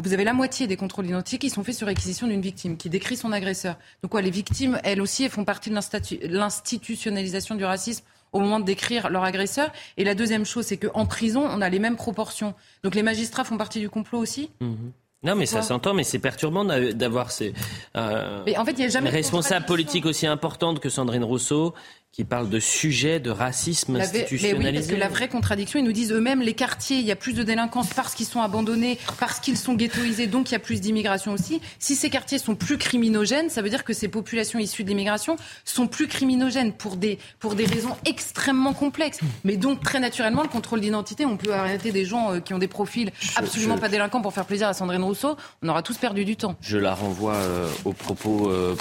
vous 0.04 0.14
avez 0.14 0.24
la 0.24 0.34
moitié 0.34 0.68
des 0.68 0.76
contrôles 0.76 1.06
d'identité 1.06 1.38
qui 1.38 1.50
sont 1.50 1.64
faits 1.64 1.76
sur 1.76 1.88
réquisition 1.88 2.28
d'une 2.28 2.42
victime, 2.42 2.78
qui 2.78 2.90
décrit 2.90 3.16
son 3.16 3.32
agresseur. 3.32 3.78
Donc 4.04 4.12
quoi, 4.12 4.22
les 4.22 4.32
victimes, 4.32 4.80
elles 4.84 5.02
aussi, 5.02 5.24
elles 5.24 5.30
font 5.30 5.46
partie 5.46 5.70
de 5.70 6.28
l'institutionnalisation 6.28 7.56
du 7.56 7.64
racisme 7.64 8.04
au 8.34 8.40
moment 8.40 8.60
de 8.60 8.66
décrire 8.66 9.10
leur 9.10 9.24
agresseur. 9.24 9.72
Et 9.98 10.04
la 10.04 10.16
deuxième 10.16 10.46
chose, 10.46 10.66
c'est 10.66 10.78
qu'en 10.78 11.06
prison, 11.06 11.46
on 11.50 11.62
a 11.62 11.70
les 11.70 11.80
mêmes 11.80 11.96
proportions. 11.96 12.54
Donc 12.84 12.96
les 12.96 13.04
magistrats 13.04 13.44
font 13.44 13.58
partie 13.58 13.80
du 13.80 13.90
complot 13.90 14.20
aussi? 14.20 14.50
Mmh. 14.60 14.76
Non, 15.24 15.36
mais 15.36 15.46
ça 15.46 15.62
s'entend, 15.62 15.94
mais 15.94 16.04
c'est 16.04 16.18
perturbant 16.18 16.66
d'avoir 16.66 17.32
ces 17.32 17.54
euh, 17.96 18.42
mais 18.44 18.58
en 18.58 18.66
fait, 18.66 18.72
il 18.72 18.80
y 18.80 18.86
a 18.86 18.90
jamais 18.90 19.12
responsables 19.12 19.68
politiques 19.68 20.08
aussi 20.08 20.26
importantes 20.26 20.80
que 20.80 20.90
Sandrine 20.90 21.24
Rousseau 21.24 21.76
qui 22.12 22.26
parlent 22.26 22.50
de 22.50 22.60
sujets 22.60 23.22
de 23.22 23.30
racisme 23.30 23.96
institutionnalisé. 23.96 24.58
Mais 24.58 24.70
oui, 24.70 24.76
parce 24.76 24.88
que 24.88 24.96
la 24.96 25.08
vraie 25.08 25.30
contradiction, 25.30 25.80
ils 25.80 25.86
nous 25.86 25.94
disent 25.94 26.12
eux-mêmes, 26.12 26.42
les 26.42 26.54
quartiers, 26.54 26.98
il 26.98 27.06
y 27.06 27.12
a 27.12 27.16
plus 27.16 27.34
de 27.34 27.42
délinquance 27.42 27.94
parce 27.94 28.16
qu'ils 28.16 28.26
sont 28.26 28.42
abandonnés, 28.42 29.00
parce 29.18 29.40
qu'ils 29.40 29.58
sont 29.58 29.76
ghettoisés, 29.76 30.28
donc 30.28 30.50
il 30.50 30.52
y 30.52 30.56
a 30.56 30.60
plus 30.60 30.82
d'immigration 30.82 31.32
aussi. 31.32 31.62
Si 31.80 31.96
ces 31.96 32.10
quartiers 32.10 32.38
sont 32.38 32.56
plus 32.56 32.78
criminogènes, 32.78 33.50
ça 33.50 33.62
veut 33.62 33.70
dire 33.70 33.86
que 33.86 33.94
ces 33.94 34.10
populations 34.10 34.60
issues 34.60 34.84
de 34.84 34.90
l'immigration 34.90 35.38
sont 35.64 35.88
plus 35.88 36.10
criminogènes 36.10 36.74
pour 36.74 36.98
des, 36.98 37.18
pour 37.40 37.56
des 37.56 37.66
raisons 37.66 37.96
extrêmement 38.06 38.74
complexes. 38.74 39.20
Mais 39.46 39.56
donc, 39.56 39.82
très 39.82 40.02
naturellement, 40.02 40.44
le 40.44 40.50
contrôle 40.50 40.82
d'identité, 40.82 41.26
on 41.26 41.38
peut 41.38 41.54
arrêter 41.54 41.94
des 41.94 42.04
gens 42.04 42.34
euh, 42.34 42.40
qui 42.42 42.54
ont 42.54 42.60
des 42.60 42.68
profils 42.68 43.10
absolument 43.38 43.78
pas 43.78 43.88
délinquants 43.88 44.22
pour 44.22 44.34
faire 44.34 44.46
plaisir 44.46 44.68
à 44.68 44.74
Sandrine 44.74 45.04
Rousseau. 45.04 45.38
On 45.64 45.70
aura 45.70 45.82
tous 45.82 45.98
perdu 45.98 46.26
du 46.26 46.36
temps. 46.36 46.58
Je 46.60 46.78
la 46.78 46.94
renvoie 46.94 47.36
euh, 47.36 47.70
aux 47.86 47.94
propos 47.94 48.50
euh, 48.50 48.76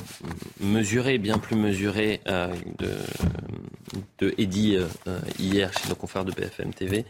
mesurés, 0.59 1.19
bien 1.19 1.39
plus 1.39 1.55
mesurés 1.55 2.21
de 2.27 2.91
de 4.19 4.35
Eddy 4.39 4.77
euh, 4.77 5.19
hier 5.39 5.73
chez 5.73 5.89
nos 5.89 5.95
confrères 5.95 6.25
de 6.25 6.33
BFM 6.33 6.73
TV 6.73 7.05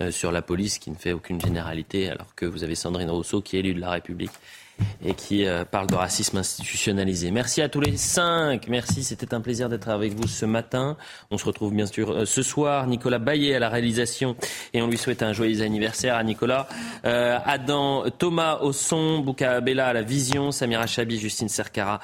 euh, 0.00 0.10
sur 0.10 0.32
la 0.32 0.42
police 0.42 0.78
qui 0.78 0.90
ne 0.90 0.96
fait 0.96 1.12
aucune 1.12 1.40
généralité 1.40 2.10
alors 2.10 2.34
que 2.34 2.46
vous 2.46 2.64
avez 2.64 2.74
Sandrine 2.74 3.10
Rousseau 3.10 3.40
qui 3.40 3.56
est 3.56 3.60
élue 3.60 3.74
de 3.74 3.80
la 3.80 3.90
République 3.90 4.32
et 5.04 5.14
qui 5.14 5.46
euh, 5.46 5.64
parle 5.64 5.86
de 5.86 5.94
racisme 5.94 6.38
institutionnalisé. 6.38 7.30
Merci 7.30 7.62
à 7.62 7.68
tous 7.68 7.80
les 7.80 7.96
cinq. 7.96 8.68
Merci, 8.68 9.04
c'était 9.04 9.34
un 9.34 9.40
plaisir 9.40 9.68
d'être 9.68 9.88
avec 9.88 10.14
vous 10.14 10.26
ce 10.26 10.44
matin. 10.44 10.96
On 11.30 11.38
se 11.38 11.44
retrouve 11.44 11.74
bien 11.74 11.86
sûr 11.86 12.26
ce 12.26 12.42
soir. 12.42 12.86
Nicolas 12.86 13.18
Baillet 13.18 13.54
à 13.54 13.58
la 13.58 13.68
réalisation 13.68 14.36
et 14.72 14.82
on 14.82 14.88
lui 14.88 14.98
souhaite 14.98 15.22
un 15.22 15.32
joyeux 15.32 15.62
anniversaire 15.62 16.16
à 16.16 16.24
Nicolas. 16.24 16.68
Adam, 17.04 18.04
Thomas 18.18 18.58
au 18.58 18.72
son, 18.72 19.20
Bouka 19.20 19.60
Bella 19.60 19.88
à 19.88 19.92
la 19.92 20.02
vision, 20.02 20.50
Samira 20.52 20.86
Chabi, 20.86 21.18
Justine 21.18 21.48
Sercara 21.48 22.00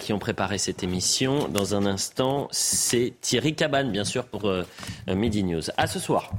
qui 0.00 0.12
ont 0.12 0.18
préparé 0.18 0.58
cette 0.58 0.82
émission. 0.82 1.48
Dans 1.48 1.74
un 1.74 1.86
instant, 1.86 2.48
c'est 2.50 3.14
Thierry 3.20 3.54
Cabane 3.54 3.90
bien 3.90 4.04
sûr 4.04 4.24
pour 4.26 4.52
Midi 5.08 5.42
News. 5.44 5.62
À 5.76 5.86
ce 5.86 5.98
soir. 5.98 6.30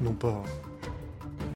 Non 0.00 0.14
pas. 0.14 0.42